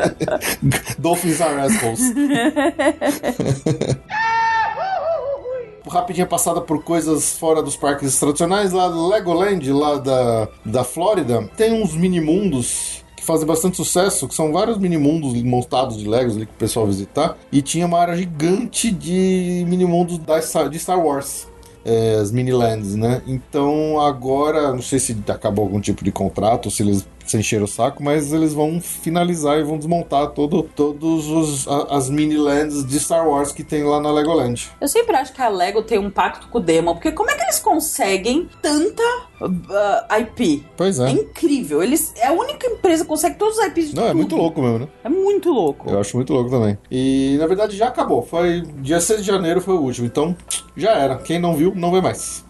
Dolphins 0.98 1.42
are 1.42 1.60
assholes. 1.60 2.00
Rapidinha 5.86 6.26
passada 6.26 6.60
por 6.60 6.82
coisas 6.82 7.36
fora 7.36 7.62
dos 7.62 7.76
parques 7.76 8.18
tradicionais, 8.18 8.72
lá 8.72 8.88
do 8.88 9.08
Legoland, 9.08 9.72
lá 9.72 9.96
da, 9.96 10.48
da 10.64 10.84
Flórida, 10.84 11.48
tem 11.56 11.72
uns 11.72 11.94
mini 11.94 12.20
mundos 12.20 13.04
que 13.16 13.24
fazem 13.24 13.46
bastante 13.46 13.76
sucesso, 13.76 14.28
que 14.28 14.34
são 14.34 14.52
vários 14.52 14.78
mini 14.78 14.98
mundos 14.98 15.40
montados 15.42 15.98
de 15.98 16.08
Legos 16.08 16.36
ali 16.36 16.46
que 16.46 16.52
o 16.52 16.58
pessoal 16.58 16.86
visitar. 16.86 17.36
E 17.50 17.62
tinha 17.62 17.86
uma 17.86 17.98
área 17.98 18.16
gigante 18.16 18.90
de 18.90 19.64
mini 19.66 19.86
mundos 19.86 20.18
da 20.18 20.38
de 20.38 20.78
Star 20.78 20.98
Wars. 20.98 21.48
É, 21.86 22.14
as 22.14 22.32
mini 22.32 22.50
lands, 22.50 22.94
né? 22.94 23.20
Então 23.26 24.00
agora, 24.00 24.72
não 24.72 24.80
sei 24.80 24.98
se 24.98 25.14
acabou 25.28 25.66
algum 25.66 25.80
tipo 25.80 26.02
de 26.02 26.10
contrato, 26.10 26.70
se 26.70 26.82
eles 26.82 27.06
se 27.26 27.36
encher 27.36 27.62
o 27.62 27.66
saco, 27.66 28.02
mas 28.02 28.32
eles 28.32 28.52
vão 28.52 28.80
finalizar 28.80 29.58
e 29.58 29.62
vão 29.62 29.78
desmontar 29.78 30.28
todo, 30.30 30.62
todos 30.74 31.26
os 31.28 31.68
as 31.90 32.10
mini 32.10 32.36
lands 32.36 32.84
de 32.84 33.00
Star 33.00 33.28
Wars 33.28 33.52
que 33.52 33.62
tem 33.64 33.82
lá 33.84 34.00
na 34.00 34.10
Legoland. 34.10 34.70
Eu 34.80 34.88
sempre 34.88 35.16
acho 35.16 35.32
que 35.32 35.40
a 35.40 35.48
Lego 35.48 35.82
tem 35.82 35.98
um 35.98 36.10
pacto 36.10 36.48
com 36.48 36.58
o 36.58 36.60
demo, 36.60 36.94
porque 36.94 37.12
como 37.12 37.30
é 37.30 37.34
que 37.34 37.42
eles 37.42 37.58
conseguem 37.58 38.48
tanta 38.60 39.02
uh, 39.40 40.20
IP? 40.20 40.64
Pois 40.76 40.98
é. 40.98 41.08
É 41.08 41.10
incrível. 41.12 41.82
Eles 41.82 42.12
é 42.16 42.26
a 42.28 42.32
única 42.32 42.66
empresa 42.66 43.04
que 43.04 43.08
consegue 43.08 43.36
todos 43.36 43.58
os 43.58 43.64
IPs 43.66 43.90
de 43.90 43.96
Não, 43.96 44.02
tudo. 44.02 44.10
é 44.10 44.14
muito 44.14 44.36
louco 44.36 44.62
mesmo, 44.62 44.78
né? 44.80 44.88
É 45.04 45.08
muito 45.08 45.50
louco. 45.50 45.90
Eu 45.90 46.00
acho 46.00 46.16
muito 46.16 46.32
louco 46.32 46.50
também. 46.50 46.78
E 46.90 47.36
na 47.38 47.46
verdade 47.46 47.76
já 47.76 47.88
acabou. 47.88 48.22
Foi 48.22 48.62
dia 48.78 49.00
6 49.00 49.20
de 49.20 49.26
janeiro 49.26 49.60
foi 49.60 49.74
o 49.74 49.80
último, 49.80 50.06
então 50.06 50.36
já 50.76 50.92
era. 50.92 51.16
Quem 51.16 51.38
não 51.38 51.54
viu, 51.54 51.72
não 51.74 51.90
vê 51.92 52.00
mais. 52.00 52.44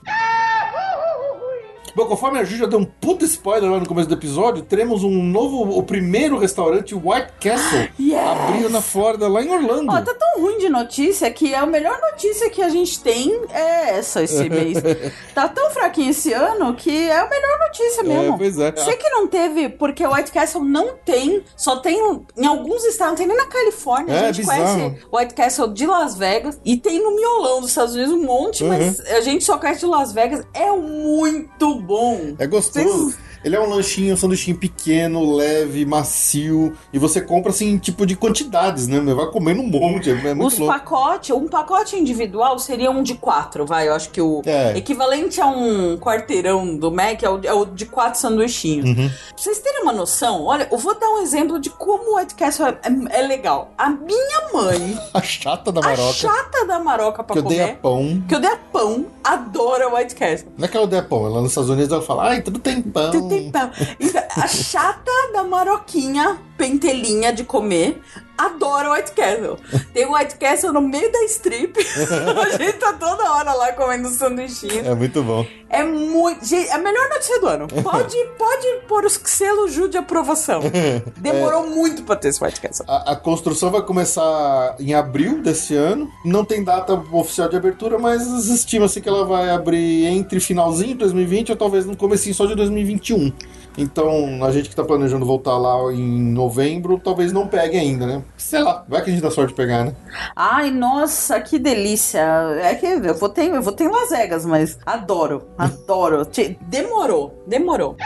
Bom, 1.95 2.07
conforme 2.07 2.39
a 2.41 2.45
Ju 2.45 2.57
já 2.57 2.67
deu 2.67 2.79
um 2.81 2.85
puto 2.85 3.25
spoiler 3.25 3.71
lá 3.71 3.79
no 3.79 3.87
começo 3.87 4.09
do 4.09 4.15
episódio, 4.15 4.63
teremos 4.65 5.05
um 5.05 5.23
novo, 5.23 5.79
o 5.79 5.83
primeiro 5.83 6.37
restaurante 6.39 6.95
White 6.95 7.33
Castle 7.41 7.89
Yes! 8.01 8.19
abrindo 8.19 8.69
na 8.71 8.81
Flórida, 8.81 9.29
lá 9.29 9.43
em 9.43 9.49
Orlando. 9.51 9.93
Ó, 9.93 10.01
tá 10.01 10.13
tão 10.15 10.43
ruim 10.43 10.59
de 10.59 10.69
notícia 10.69 11.31
que 11.31 11.55
a 11.55 11.65
melhor 11.65 11.97
notícia 12.11 12.51
que 12.51 12.61
a 12.63 12.69
gente 12.69 13.01
tem 13.01 13.33
é 13.51 13.91
essa 13.99 14.23
esse 14.23 14.49
mês. 14.49 14.79
tá 15.35 15.47
tão 15.49 15.71
fraquinho 15.71 16.11
esse 16.11 16.33
ano 16.33 16.75
que 16.75 16.91
é 17.09 17.17
a 17.19 17.29
melhor 17.29 17.59
notícia 17.61 18.03
mesmo. 18.03 18.35
É, 18.35 18.39
pois 18.39 18.59
é. 18.59 18.75
Sei 18.77 18.97
que 18.97 19.09
não 19.11 19.29
teve, 19.29 19.69
porque 19.69 20.05
White 20.07 20.33
Castle 20.33 20.65
não 20.65 20.95
tem, 21.05 21.45
só 21.57 21.77
tem 21.77 21.97
em 22.37 22.47
alguns 22.47 22.85
estados, 22.85 23.13
não 23.13 23.17
tem 23.19 23.27
nem 23.29 23.37
na 23.37 23.47
Califórnia. 23.47 24.13
É, 24.15 24.19
a 24.29 24.33
gente 24.33 24.39
bizarro. 24.47 24.75
conhece 24.91 25.07
White 25.13 25.35
Castle 25.35 25.69
de 25.73 25.87
Las 25.87 26.17
Vegas 26.17 26.59
e 26.65 26.77
tem 26.77 27.01
no 27.03 27.15
miolão 27.15 27.61
dos 27.61 27.71
Estados 27.71 27.95
Unidos 27.95 28.13
um 28.15 28.23
monte, 28.25 28.63
Uhum. 28.65 28.71
mas 28.71 28.99
a 29.01 29.21
gente 29.21 29.45
só 29.45 29.57
conhece 29.59 29.81
de 29.81 29.87
Las 29.87 30.13
Vegas. 30.13 30.45
É 30.53 30.71
muito 30.73 31.84
bom. 31.85 32.35
É 32.39 32.47
gostoso. 32.47 33.11
Vocês- 33.11 33.19
Ele 33.45 33.55
é 33.57 33.61
um 33.61 33.69
lanchinho, 33.69 34.15
um 34.15 34.17
sanduichinho 34.17 34.57
pequeno, 34.57 35.35
leve, 35.37 35.85
macio. 35.85 36.73
E 36.93 36.99
você 36.99 37.21
compra 37.21 37.51
assim, 37.51 37.77
tipo 37.79 38.07
de 38.07 38.17
quantidades, 38.17 38.87
né? 38.89 39.01
Vai 39.15 39.27
comendo 39.27 39.61
um 39.61 39.67
monte. 39.69 40.11
É 40.11 40.35
muito 40.35 40.47
Os 40.53 40.59
louco. 40.59 40.73
pacotes, 40.75 41.31
um 41.37 41.47
pacote 41.49 41.97
individual 41.97 42.59
seria 42.59 42.91
um 42.91 43.03
de 43.03 43.15
quatro, 43.15 43.67
vai. 43.67 43.89
Eu 43.89 43.95
acho 43.95 44.11
que 44.11 44.21
o 44.21 44.43
É. 44.47 44.77
equivalente 44.77 45.41
a 45.41 45.47
um 45.47 45.97
quarteirão 45.99 46.77
do 46.77 46.91
Mac 46.91 47.23
é 47.23 47.29
o, 47.29 47.41
é 47.45 47.53
o 47.53 47.65
de 47.67 47.87
quatro 47.87 48.19
sanduichinhos. 48.21 48.87
Uhum. 48.89 48.95
Pra 49.09 49.37
vocês 49.37 49.59
terem 49.59 49.83
uma 49.83 49.93
noção, 49.93 50.45
olha, 50.45 50.69
eu 50.71 50.79
vou 50.79 50.99
dar 50.99 51.09
um 51.11 51.21
exemplo 51.23 51.59
de 51.59 51.71
como 51.71 52.13
o 52.15 52.17
White 52.19 52.35
Castle 52.35 52.67
é, 52.67 52.79
é- 52.83 53.21
é 53.21 53.27
legal. 53.27 53.71
A 53.77 53.91
minha 53.91 54.49
mãe, 54.53 54.99
A 55.13 55.21
chata 55.23 55.71
da 55.71 55.81
a 55.81 55.85
maroca. 55.85 56.13
chata 56.15 56.65
da 56.67 56.79
maroca 56.79 57.23
pra 57.23 57.35
que 57.35 57.39
eu 57.41 57.43
dei 57.45 57.61
a 57.61 57.67
comer, 57.69 57.79
pão. 57.81 58.23
que 58.27 58.35
eu 58.35 58.41
dei 58.41 58.51
a 58.51 58.57
pão, 58.57 59.07
adora 59.23 59.89
o 59.89 59.97
White 59.97 60.15
Castle. 60.15 60.51
Não 60.57 60.65
é 60.65 60.69
que 60.69 60.77
ela 60.77 60.87
odeia 60.87 61.03
pão. 61.03 61.27
Ela 61.27 61.41
nos 61.41 61.51
Estados 61.51 61.71
Unidos 61.71 61.93
ela 61.93 62.03
fala, 62.03 62.29
ai, 62.31 62.41
tudo 62.43 62.59
tem 62.59 62.81
pão. 62.81 63.11
Tu 63.11 63.29
tem 63.41 63.51
pão. 63.51 63.71
Então, 63.99 64.23
a 64.37 64.47
chata 64.47 65.11
da 65.33 65.43
maroquinha 65.43 66.39
pentelinha 66.57 67.33
de 67.33 67.45
comer. 67.45 68.01
Adoro 68.37 68.93
White 68.93 69.13
Castle. 69.13 69.59
Tem 69.93 70.07
o 70.07 70.15
White 70.15 70.37
Castle 70.37 70.73
no 70.73 70.81
meio 70.81 71.11
da 71.11 71.23
strip. 71.25 71.79
a 71.79 72.57
gente 72.57 72.75
tá 72.75 72.93
toda 72.93 73.33
hora 73.33 73.53
lá 73.53 73.73
comendo 73.73 74.09
sanduichinho. 74.09 74.87
É 74.87 74.95
muito 74.95 75.23
bom. 75.23 75.47
É 75.69 75.83
muito. 75.83 76.45
Gente, 76.45 76.69
é 76.69 76.75
a 76.75 76.79
melhor 76.79 77.09
notícia 77.09 77.41
do 77.41 77.47
ano. 77.47 77.69
Pode, 77.69 78.17
pode 78.37 78.67
pôr 78.89 79.05
os 79.05 79.21
selos 79.25 79.73
Ju 79.73 79.89
de 79.89 79.97
aprovação. 79.97 80.63
Demorou 81.19 81.67
muito 81.67 82.03
pra 82.03 82.17
ter 82.17 82.29
esse 82.29 82.43
White 82.43 82.61
Castle. 82.61 82.87
A, 82.89 83.13
a 83.13 83.17
construção 83.17 83.71
vai 83.71 83.83
começar 83.83 84.77
em 84.81 84.95
abril 84.95 85.41
desse 85.41 85.77
ano. 85.77 86.11
Não 86.25 86.45
tem 86.45 86.63
data 86.63 86.93
oficial 87.13 87.49
de 87.49 87.57
abertura, 87.57 87.99
mas 87.99 88.27
estima-se 88.49 89.01
que 89.01 89.09
ela 89.09 89.25
vai 89.25 89.51
abrir 89.51 90.07
entre 90.07 90.41
finalzinho 90.41 90.89
de 90.89 90.99
2020 90.99 91.51
ou 91.51 91.57
talvez 91.57 91.87
no 91.87 91.97
comecinho 91.97 92.35
só 92.35 92.47
de 92.47 92.55
2021. 92.55 93.33
Então, 93.77 94.45
a 94.45 94.51
gente 94.51 94.69
que 94.69 94.77
tá 94.77 94.85
planejando 94.85 95.27
voltar 95.27 95.57
lá 95.59 95.93
em 95.93 96.33
novembro, 96.33 96.99
talvez 97.03 97.33
não 97.33 97.47
pegue 97.47 97.77
ainda, 97.77 98.07
né? 98.07 98.23
Sei 98.37 98.63
lá, 98.63 98.85
vai 98.89 99.03
que 99.03 99.11
a 99.11 99.13
gente 99.13 99.23
dá 99.23 99.31
sorte 99.31 99.51
de 99.51 99.57
pegar, 99.57 99.85
né? 99.85 99.95
Ai, 100.37 100.71
nossa, 100.71 101.41
que 101.41 101.59
delícia. 101.59 102.21
É 102.63 102.75
que 102.75 102.87
eu 102.87 103.15
vou 103.15 103.29
ter, 103.29 103.53
eu 103.53 103.63
vou 103.63 103.73
ter 103.73 103.85
em 103.85 103.91
Las 103.91 104.11
Vegas, 104.11 104.47
mas 104.47 104.79
adoro, 104.87 105.49
adoro. 105.59 106.27
Demorou, 106.69 107.43
demorou. 107.47 107.97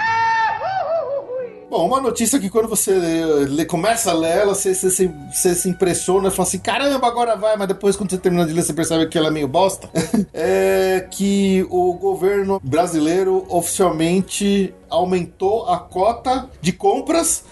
Bom, 1.70 1.86
uma 1.86 2.00
notícia 2.00 2.38
que 2.38 2.48
quando 2.48 2.66
você 2.66 2.92
lê- 2.92 3.66
começa 3.66 4.10
a 4.10 4.14
ler 4.14 4.38
ela, 4.38 4.54
você, 4.54 4.74
você, 4.74 4.90
se- 4.90 5.10
você 5.30 5.54
se 5.54 5.68
impressiona 5.68 6.28
e 6.28 6.30
fala 6.30 6.48
assim, 6.48 6.58
caramba, 6.58 7.06
agora 7.06 7.36
vai, 7.36 7.56
mas 7.58 7.68
depois 7.68 7.94
quando 7.94 8.08
você 8.10 8.16
termina 8.16 8.46
de 8.46 8.54
ler, 8.54 8.62
você 8.62 8.72
percebe 8.72 9.06
que 9.06 9.18
ela 9.18 9.28
é 9.28 9.30
meio 9.30 9.46
bosta. 9.46 9.90
é 10.32 11.06
que 11.10 11.66
o 11.68 11.92
governo 11.92 12.58
brasileiro 12.64 13.44
oficialmente 13.50 14.74
aumentou 14.88 15.68
a 15.68 15.78
cota 15.78 16.48
de 16.62 16.72
compras 16.72 17.44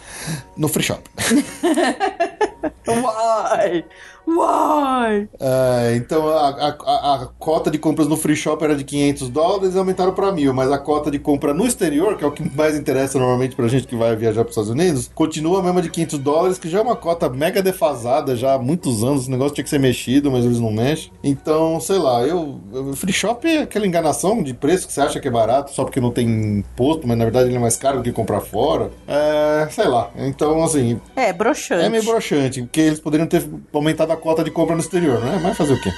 no 0.57 0.67
free 0.69 0.83
shop. 0.85 1.03
Uai, 2.89 3.85
uai. 4.27 5.29
É, 5.41 5.95
então 5.97 6.29
a, 6.29 6.49
a, 6.49 7.15
a- 7.15 7.29
cota 7.39 7.71
de 7.71 7.79
compras 7.79 8.09
no 8.09 8.17
free 8.17 8.37
shop 8.37 8.63
era 8.65 8.75
de 8.75 8.85
500 8.85 9.29
dólares 9.29 9.75
e 9.75 9.79
aumentaram 9.79 10.13
para 10.13 10.33
mil, 10.33 10.53
mas 10.53 10.71
a 10.73 10.79
cota 10.79 11.11
de 11.11 11.19
compra 11.19 11.55
no 11.55 11.67
exterior, 11.67 12.17
que 12.17 12.25
é 12.25 12.27
o 12.27 12.33
que 12.33 12.43
mais 12.57 12.77
interessa 12.77 13.19
normalmente 13.19 13.55
pra 13.57 13.69
gente 13.69 13.87
que 13.87 13.97
vai 13.97 14.15
viajar 14.17 14.43
para 14.43 14.51
os 14.51 14.57
Estados 14.57 14.71
Unidos, 14.71 15.11
continua 15.15 15.61
a 15.61 15.63
mesma 15.63 15.83
de 15.83 15.91
500 15.91 16.19
dólares, 16.19 16.59
que 16.59 16.69
já 16.69 16.79
é 16.79 16.83
uma 16.83 16.97
cota 16.97 17.29
mega 17.29 17.63
defasada 17.63 18.35
já 18.37 18.55
há 18.55 18.59
muitos 18.59 19.03
anos. 19.05 19.23
Esse 19.23 19.31
negócio 19.31 19.55
tinha 19.55 19.65
que 19.65 19.71
ser 19.71 19.79
mexido, 19.81 20.31
mas 20.31 20.45
eles 20.45 20.61
não 20.61 20.73
mexem. 20.73 21.11
Então, 21.23 21.79
sei 21.81 21.99
lá, 21.99 22.23
eu. 22.23 22.61
eu- 22.73 22.97
Free 22.97 23.13
shop 23.13 23.47
é 23.47 23.63
aquela 23.63 23.87
enganação 23.87 24.43
de 24.43 24.55
preço 24.55 24.87
que 24.87 24.93
você 24.93 25.01
acha 25.01 25.21
que 25.21 25.29
é 25.29 25.31
barato 25.31 25.73
só 25.73 25.85
porque 25.85 26.01
não 26.01 26.11
tem 26.11 26.27
imposto, 26.59 27.07
mas 27.07 27.17
na 27.19 27.25
verdade 27.25 27.49
ele 27.49 27.57
é 27.57 27.59
mais 27.59 27.77
caro 27.77 27.99
do 27.99 28.03
que 28.03 28.13
comprar 28.13 28.41
fora. 28.41 28.91
É, 29.07 29.69
sei 29.71 29.87
lá. 29.87 30.11
Então, 30.17 30.63
assim, 30.65 31.01
É, 31.15 31.33
broxante. 31.33 31.85
é 31.85 31.89
meio 31.89 32.03
broxante, 32.05 32.63
porque 32.63 32.81
eles 32.81 33.01
poderiam 33.01 33.27
ter 33.27 33.45
aumentado 33.73 34.13
a 34.13 34.16
cota 34.17 34.43
de 34.43 34.51
compra 34.51 34.75
no 34.75 34.81
exterior, 34.81 35.21
né? 35.21 35.41
Mas 35.43 35.57
fazer 35.57 35.75
o 35.75 35.81
quê? 35.81 35.91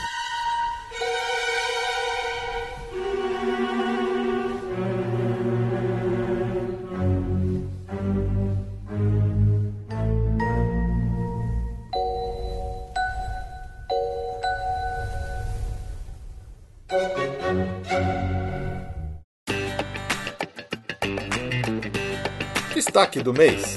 Destaque 22.74 23.20
do 23.20 23.32
mês. 23.32 23.76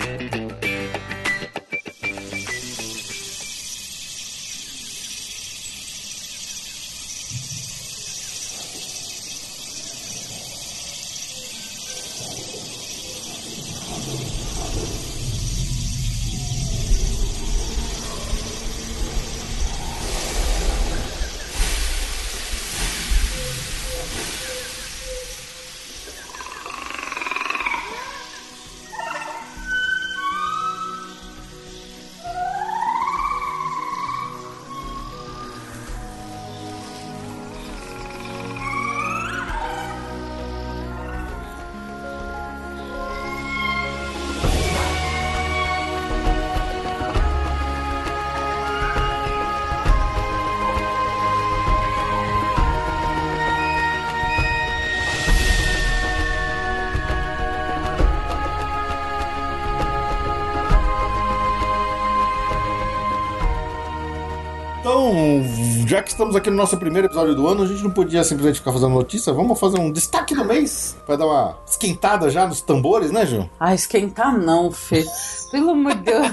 Já 65.92 66.02
que 66.02 66.10
estamos 66.10 66.38
aqui 66.38 66.50
no 66.50 66.56
nosso 66.56 66.78
primeiro 66.78 67.08
episódio 67.10 67.36
do 67.36 67.46
ano, 67.50 67.64
a 67.64 67.68
gente 67.68 67.84
não 67.84 67.92
podia 67.92 68.24
simplesmente 68.24 68.60
ficar 68.60 68.72
fazendo 68.72 68.94
notícia. 68.94 69.34
Vamos 69.34 69.60
fazer 69.60 69.78
um 69.78 69.92
destaque 69.92 70.34
do 70.34 70.46
mês 70.46 70.96
pra 71.06 71.18
dar 71.18 71.26
uma 71.26 71.58
esquentada 71.68 72.30
já 72.30 72.48
nos 72.48 72.62
tambores, 72.62 73.12
né, 73.12 73.26
Gil? 73.26 73.50
Ah, 73.60 73.76
esquentar 73.76 74.38
não, 74.38 74.72
Fê. 74.72 75.04
Pelo 75.52 75.72
amor 75.72 75.94
de 75.96 76.04
Deus. 76.04 76.28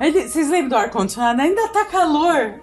Ele- 0.00 0.28
Vocês 0.30 0.48
lembram 0.48 0.68
do 0.70 0.76
ar-condicionado? 0.76 1.42
Ainda 1.42 1.68
tá 1.68 1.84
calor. 1.84 2.54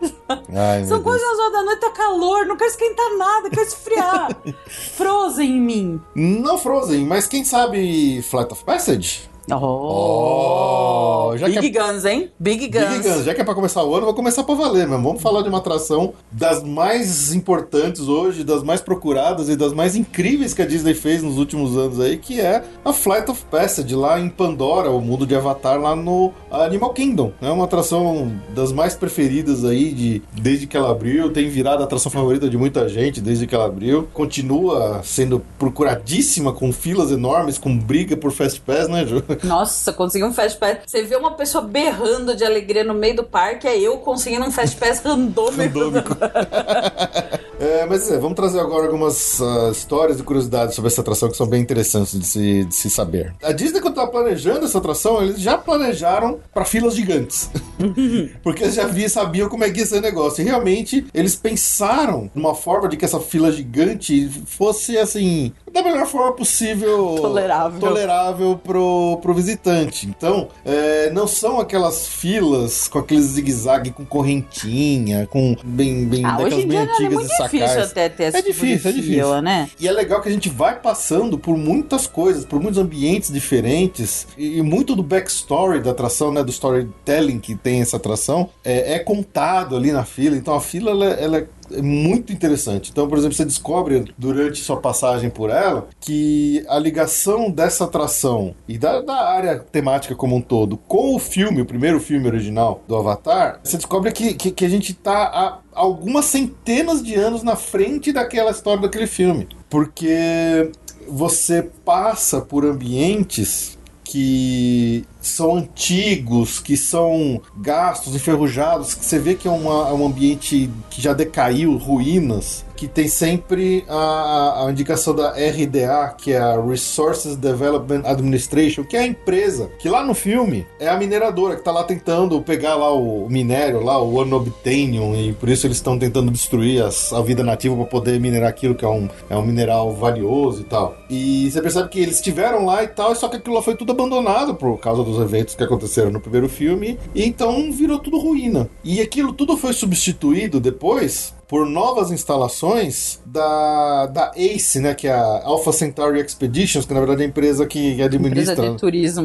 Ai, 0.56 0.86
São 0.86 1.04
quase 1.04 1.24
as 1.24 1.38
horas 1.40 1.54
da 1.54 1.62
noite, 1.64 1.80
tá 1.82 1.92
calor. 1.92 2.46
Não 2.48 2.58
quero 2.58 2.72
esquentar 2.72 3.18
nada, 3.18 3.50
quero 3.52 3.62
esfriar. 3.68 4.30
Frozen 4.98 5.52
em 5.58 5.62
mim. 5.62 6.02
Não 6.16 6.58
Frozen, 6.58 7.06
mas 7.06 7.28
quem 7.28 7.46
sabe 7.46 8.24
Flight 8.24 8.52
of 8.52 8.64
Passage? 8.64 9.30
Oh, 9.52 11.34
já 11.38 11.48
Big 11.48 11.78
é- 11.78 11.82
Guns, 11.82 12.06
hein? 12.06 12.32
Big 12.40 12.68
Guns. 12.68 12.90
Big 12.90 13.10
Guns, 13.10 13.26
já 13.26 13.34
que 13.34 13.41
é 13.41 13.44
pra 13.44 13.53
começar 13.53 13.84
o 13.84 13.94
ano, 13.94 14.06
vou 14.06 14.14
começar 14.14 14.44
pra 14.44 14.56
valer 14.56 14.88
mesmo. 14.88 15.03
Vamos 15.03 15.22
falar 15.22 15.41
de 15.41 15.49
uma 15.49 15.57
atração 15.57 16.14
das 16.32 16.64
mais 16.64 17.34
importantes 17.34 18.07
hoje, 18.07 18.44
das 18.44 18.64
mais 18.64 18.80
procuradas 18.82 19.49
e 19.49 19.56
das 19.56 19.74
mais 19.74 19.95
incríveis 19.95 20.53
que 20.53 20.61
a 20.61 20.65
Disney 20.65 20.94
fez 20.94 21.22
nos 21.22 21.38
últimos 21.38 21.78
anos 21.78 21.99
aí, 21.99 22.18
que 22.18 22.40
é 22.40 22.64
a 22.86 22.94
Flight 22.94 23.30
of 23.30 23.44
Passage, 23.52 23.94
lá 23.95 24.20
em 24.20 24.30
Pandora, 24.30 24.90
o 24.90 25.02
mundo 25.02 25.26
de 25.26 25.36
Avatar, 25.36 25.80
lá 25.80 25.95
no 25.95 26.32
Animal 26.49 26.94
Kingdom. 26.94 27.34
É 27.41 27.49
uma 27.49 27.65
atração 27.65 28.32
das 28.56 28.72
mais 28.72 28.95
preferidas 28.95 29.65
aí, 29.65 29.91
de, 29.94 30.22
desde 30.34 30.68
que 30.68 30.78
ela 30.78 30.91
abriu, 30.91 31.32
tem 31.32 31.49
virado 31.49 31.82
a 31.82 31.86
atração 31.86 32.11
favorita 32.11 32.49
de 32.49 32.57
muita 32.57 32.88
gente 32.88 33.20
desde 33.20 33.45
que 33.45 33.53
ela 33.53 33.65
abriu. 33.65 34.07
Continua 34.14 35.02
sendo 35.03 35.41
procuradíssima, 35.60 36.53
com 36.53 36.72
filas 36.72 37.11
enormes, 37.11 37.57
com 37.57 37.78
briga 37.78 38.15
por 38.15 38.32
Fast 38.32 38.61
Pass, 38.61 38.88
né, 38.88 39.06
Ju? 39.06 39.22
Nossa, 39.44 39.94
consegui 39.94 40.24
um 40.24 40.34
Fast 40.34 40.58
Pass. 40.58 40.78
Você 40.86 41.04
vê 41.04 41.16
uma 41.16 41.32
pessoa 41.32 41.64
berrando 41.64 42.36
de 42.36 42.44
alegria 42.44 42.84
no 42.84 42.94
meio 42.94 43.16
do 43.16 43.24
parque, 43.24 43.68
é 43.68 43.78
eu 43.78 43.98
conseguindo 43.98 44.46
um 44.46 44.52
Fast 44.52 44.78
Pass 44.78 45.00
randômico. 45.04 45.80
Randômico. 45.80 46.18
É, 47.64 47.86
mas 47.86 48.12
é, 48.12 48.18
vamos 48.18 48.36
trazer 48.36 48.60
agora 48.60 48.88
algumas 48.88 49.42
ah, 49.42 49.70
histórias 49.72 50.20
e 50.20 50.24
curiosidades 50.24 50.76
sobre 50.76 50.92
essa 50.92 51.00
atração 51.00 51.30
que 51.30 51.38
são 51.38 51.48
bem 51.48 51.62
interessantes 51.62 52.20
de 52.20 52.26
se, 52.26 52.66
de 52.66 52.76
se 52.76 52.90
saber. 52.90 53.34
A 53.42 53.54
Disney, 53.54 53.80
quando 53.80 53.94
estava 53.94 54.12
planejando 54.12 54.66
essa 54.66 54.80
atração, 54.80 55.22
eles 55.24 55.40
já 55.40 55.58
planejaram 55.58 56.40
para 56.54 56.66
filas 56.66 56.94
gigantes. 56.94 57.50
Porque 58.44 58.64
eles 58.64 58.76
já 58.76 58.86
viam, 58.86 59.08
sabiam 59.08 59.48
como 59.48 59.64
é 59.64 59.70
que 59.72 59.80
ia 59.80 59.86
ser 59.86 60.00
o 60.00 60.02
negócio. 60.02 60.42
E 60.42 60.46
realmente, 60.46 61.06
eles 61.14 61.36
pensaram 61.36 62.30
numa 62.36 62.54
forma 62.54 62.90
de 62.90 62.98
que 62.98 63.06
essa 63.06 63.20
fila 63.20 63.50
gigante 63.50 64.30
fosse, 64.46 64.98
assim, 64.98 65.54
da 65.72 65.82
melhor 65.82 66.06
forma 66.06 66.34
possível 66.34 67.16
Tolerável. 67.20 67.80
tolerável 67.80 68.60
pro, 68.64 69.20
pro 69.24 69.34
visitante. 69.34 70.06
Então, 70.08 70.50
é, 70.64 71.10
não 71.12 71.26
são 71.28 71.60
aquelas 71.60 72.08
filas 72.08 72.88
com 72.88 73.00
aqueles 73.00 73.26
zigue-zague 73.26 73.90
com 73.91 74.06
correntinha, 74.06 75.28
com 75.28 75.56
bem, 75.64 76.06
bem 76.06 76.24
Ah, 76.24 76.32
daquelas 76.38 76.64
em 76.64 76.68
bem 76.68 76.78
é 76.78 76.82
antigas 76.84 77.14
muito 77.14 77.28
de 77.30 77.44
difícil 77.44 77.60
sacais. 77.68 77.91
até 77.91 78.10
ter 78.10 78.24
esse 78.26 78.38
É 78.38 78.41
tipo 78.41 78.54
difícil, 78.54 78.90
é 78.90 78.94
difícil. 78.94 79.14
fila, 79.16 79.41
né? 79.41 79.70
E 79.80 79.88
é 79.88 79.91
legal 79.91 80.22
que 80.22 80.30
a 80.30 80.32
gente 80.32 80.48
vai 80.50 80.80
passando 80.80 81.38
por 81.38 81.58
muitas 81.58 82.06
coisas, 82.06 82.45
por 82.45 82.62
muitos 82.62 82.80
ambientes 82.80 83.32
diferentes 83.32 84.28
e, 84.38 84.60
e 84.60 84.62
muito 84.62 84.95
do 84.95 85.02
backstory 85.04 85.82
da 85.82 85.91
atração, 85.91 86.32
né, 86.32 86.44
do 86.44 86.50
storytelling 86.52 87.40
que 87.40 87.56
tem 87.56 87.74
tem 87.74 87.82
essa 87.82 87.98
atração, 87.98 88.50
é, 88.64 88.94
é 88.94 89.00
contado 89.00 89.76
ali 89.76 89.91
na 89.91 90.06
fila. 90.06 90.36
Então 90.38 90.54
a 90.54 90.62
fila 90.62 90.91
ela, 90.91 91.06
ela 91.06 91.48
é 91.72 91.81
muito 91.81 92.34
interessante. 92.34 92.91
Então, 92.91 93.07
por 93.07 93.18
exemplo, 93.18 93.35
você 93.35 93.45
descobre 93.45 94.14
durante 94.18 94.60
sua 94.60 94.77
passagem 94.77 95.30
por 95.30 95.49
ela 95.49 95.88
que 95.99 96.64
a 96.68 96.77
ligação 96.77 97.49
dessa 97.49 97.85
atração 97.85 98.56
e 98.68 98.77
da, 98.77 99.02
da 99.02 99.30
área 99.30 99.60
temática 99.60 100.15
como 100.15 100.35
um 100.35 100.41
todo 100.41 100.77
com 100.77 101.15
o 101.15 101.19
filme, 101.19 101.61
o 101.61 101.65
primeiro 101.65 101.99
filme 101.99 102.27
original 102.27 102.81
do 102.88 102.95
Avatar, 102.95 103.60
você 103.64 103.77
descobre 103.77 104.11
que, 104.11 104.34
que, 104.34 104.52
que 104.52 104.65
a 104.65 104.69
gente 104.69 104.91
está 104.91 105.23
há 105.23 105.60
algumas 105.73 106.26
centenas 106.26 107.03
de 107.03 107.15
anos 107.15 107.44
na 107.44 107.56
frente 107.56 108.11
daquela 108.11 108.52
história 108.52 108.81
daquele 108.81 109.07
filme. 109.07 109.48
Porque 109.69 110.72
você 111.07 111.64
passa 111.84 112.41
por 112.41 112.65
ambientes 112.65 113.77
que 114.03 115.06
são 115.24 115.56
antigos, 115.56 116.60
que 116.60 116.76
são 116.76 117.41
gastos, 117.58 118.16
enferrujados, 118.16 118.94
que 118.94 119.06
você 119.06 119.18
vê 119.18 119.34
que 119.34 119.48
é, 119.48 119.52
uma, 119.52 119.90
é 119.90 119.94
um 119.94 120.06
ambiente 120.06 120.70
que 120.90 121.02
já 121.02 121.14
decaiu, 121.14 121.78
ruínas, 121.78 122.66
que 122.76 122.88
tem 122.88 123.08
sempre 123.08 123.86
a, 123.88 124.66
a, 124.66 124.72
indicação 124.72 125.16
da 125.16 125.32
RDA, 125.32 126.16
que 126.18 126.34
é 126.34 126.38
a 126.38 126.60
Resources 126.62 127.36
Development 127.36 128.02
Administration, 128.04 128.84
que 128.84 128.98
é 128.98 129.02
a 129.02 129.08
empresa, 129.08 129.70
que 129.80 129.88
lá 129.88 130.04
no 130.04 130.14
filme 130.14 130.66
é 130.80 130.90
a 130.90 130.98
mineradora, 130.98 131.54
que 131.54 131.62
está 131.62 131.72
lá 131.72 131.84
tentando 131.84 132.41
pegar 132.41 132.76
lá 132.76 132.94
o 132.94 133.30
minério, 133.30 133.82
lá 133.82 134.02
o 134.02 134.20
Unobtainium, 134.20 135.16
e 135.16 135.34
por 135.34 135.48
isso 135.48 135.66
eles 135.66 135.78
estão 135.78 135.98
tentando 135.98 136.30
destruir 136.30 136.84
as, 136.84 137.14
a 137.14 137.22
vida 137.22 137.44
nativa 137.44 137.76
para 137.76 137.86
poder 137.86 138.20
minerar 138.20 138.50
aquilo 138.50 138.76
que 138.76 138.84
é 138.84 138.90
um, 138.90 139.08
é 139.30 139.38
um 139.38 139.45
mineral 139.45 139.94
valioso 139.94 140.62
e 140.62 140.66
tal. 140.66 140.98
E 141.10 141.50
você 141.50 141.62
percebe 141.62 141.88
que 141.88 142.00
eles 142.00 142.16
estiveram 142.16 142.66
lá 142.66 142.84
e 142.84 142.88
tal, 142.88 143.16
só 143.16 143.30
que 143.30 143.38
aquilo 143.38 143.56
lá 143.56 143.62
foi 143.62 143.76
tudo 143.76 143.94
abandonado 143.94 144.56
por 144.56 144.78
causa 144.80 145.04
dos 145.14 145.22
eventos 145.23 145.56
que 145.56 145.64
aconteceram 145.64 146.11
no 146.11 146.19
primeiro 146.19 146.49
filme, 146.49 146.98
e 147.14 147.23
então 147.23 147.72
virou 147.72 147.99
tudo 147.99 148.18
ruína. 148.18 148.69
E 148.84 148.99
aquilo 148.99 149.34
tudo 149.34 149.56
foi 149.56 149.73
substituído 149.73 150.60
depois 150.60 151.34
por 151.48 151.65
novas 151.65 152.11
instalações 152.11 153.20
da, 153.26 154.07
da 154.07 154.32
ACE, 154.36 154.80
né, 154.80 154.94
que 154.94 155.07
é 155.07 155.14
a 155.14 155.41
Alpha 155.44 155.72
Centauri 155.72 156.20
Expeditions, 156.20 156.86
que 156.86 156.94
na 156.94 156.99
verdade 156.99 157.22
é 157.22 157.26
a 157.26 157.28
empresa 157.28 157.65
que 157.65 158.02
administra 158.02 158.76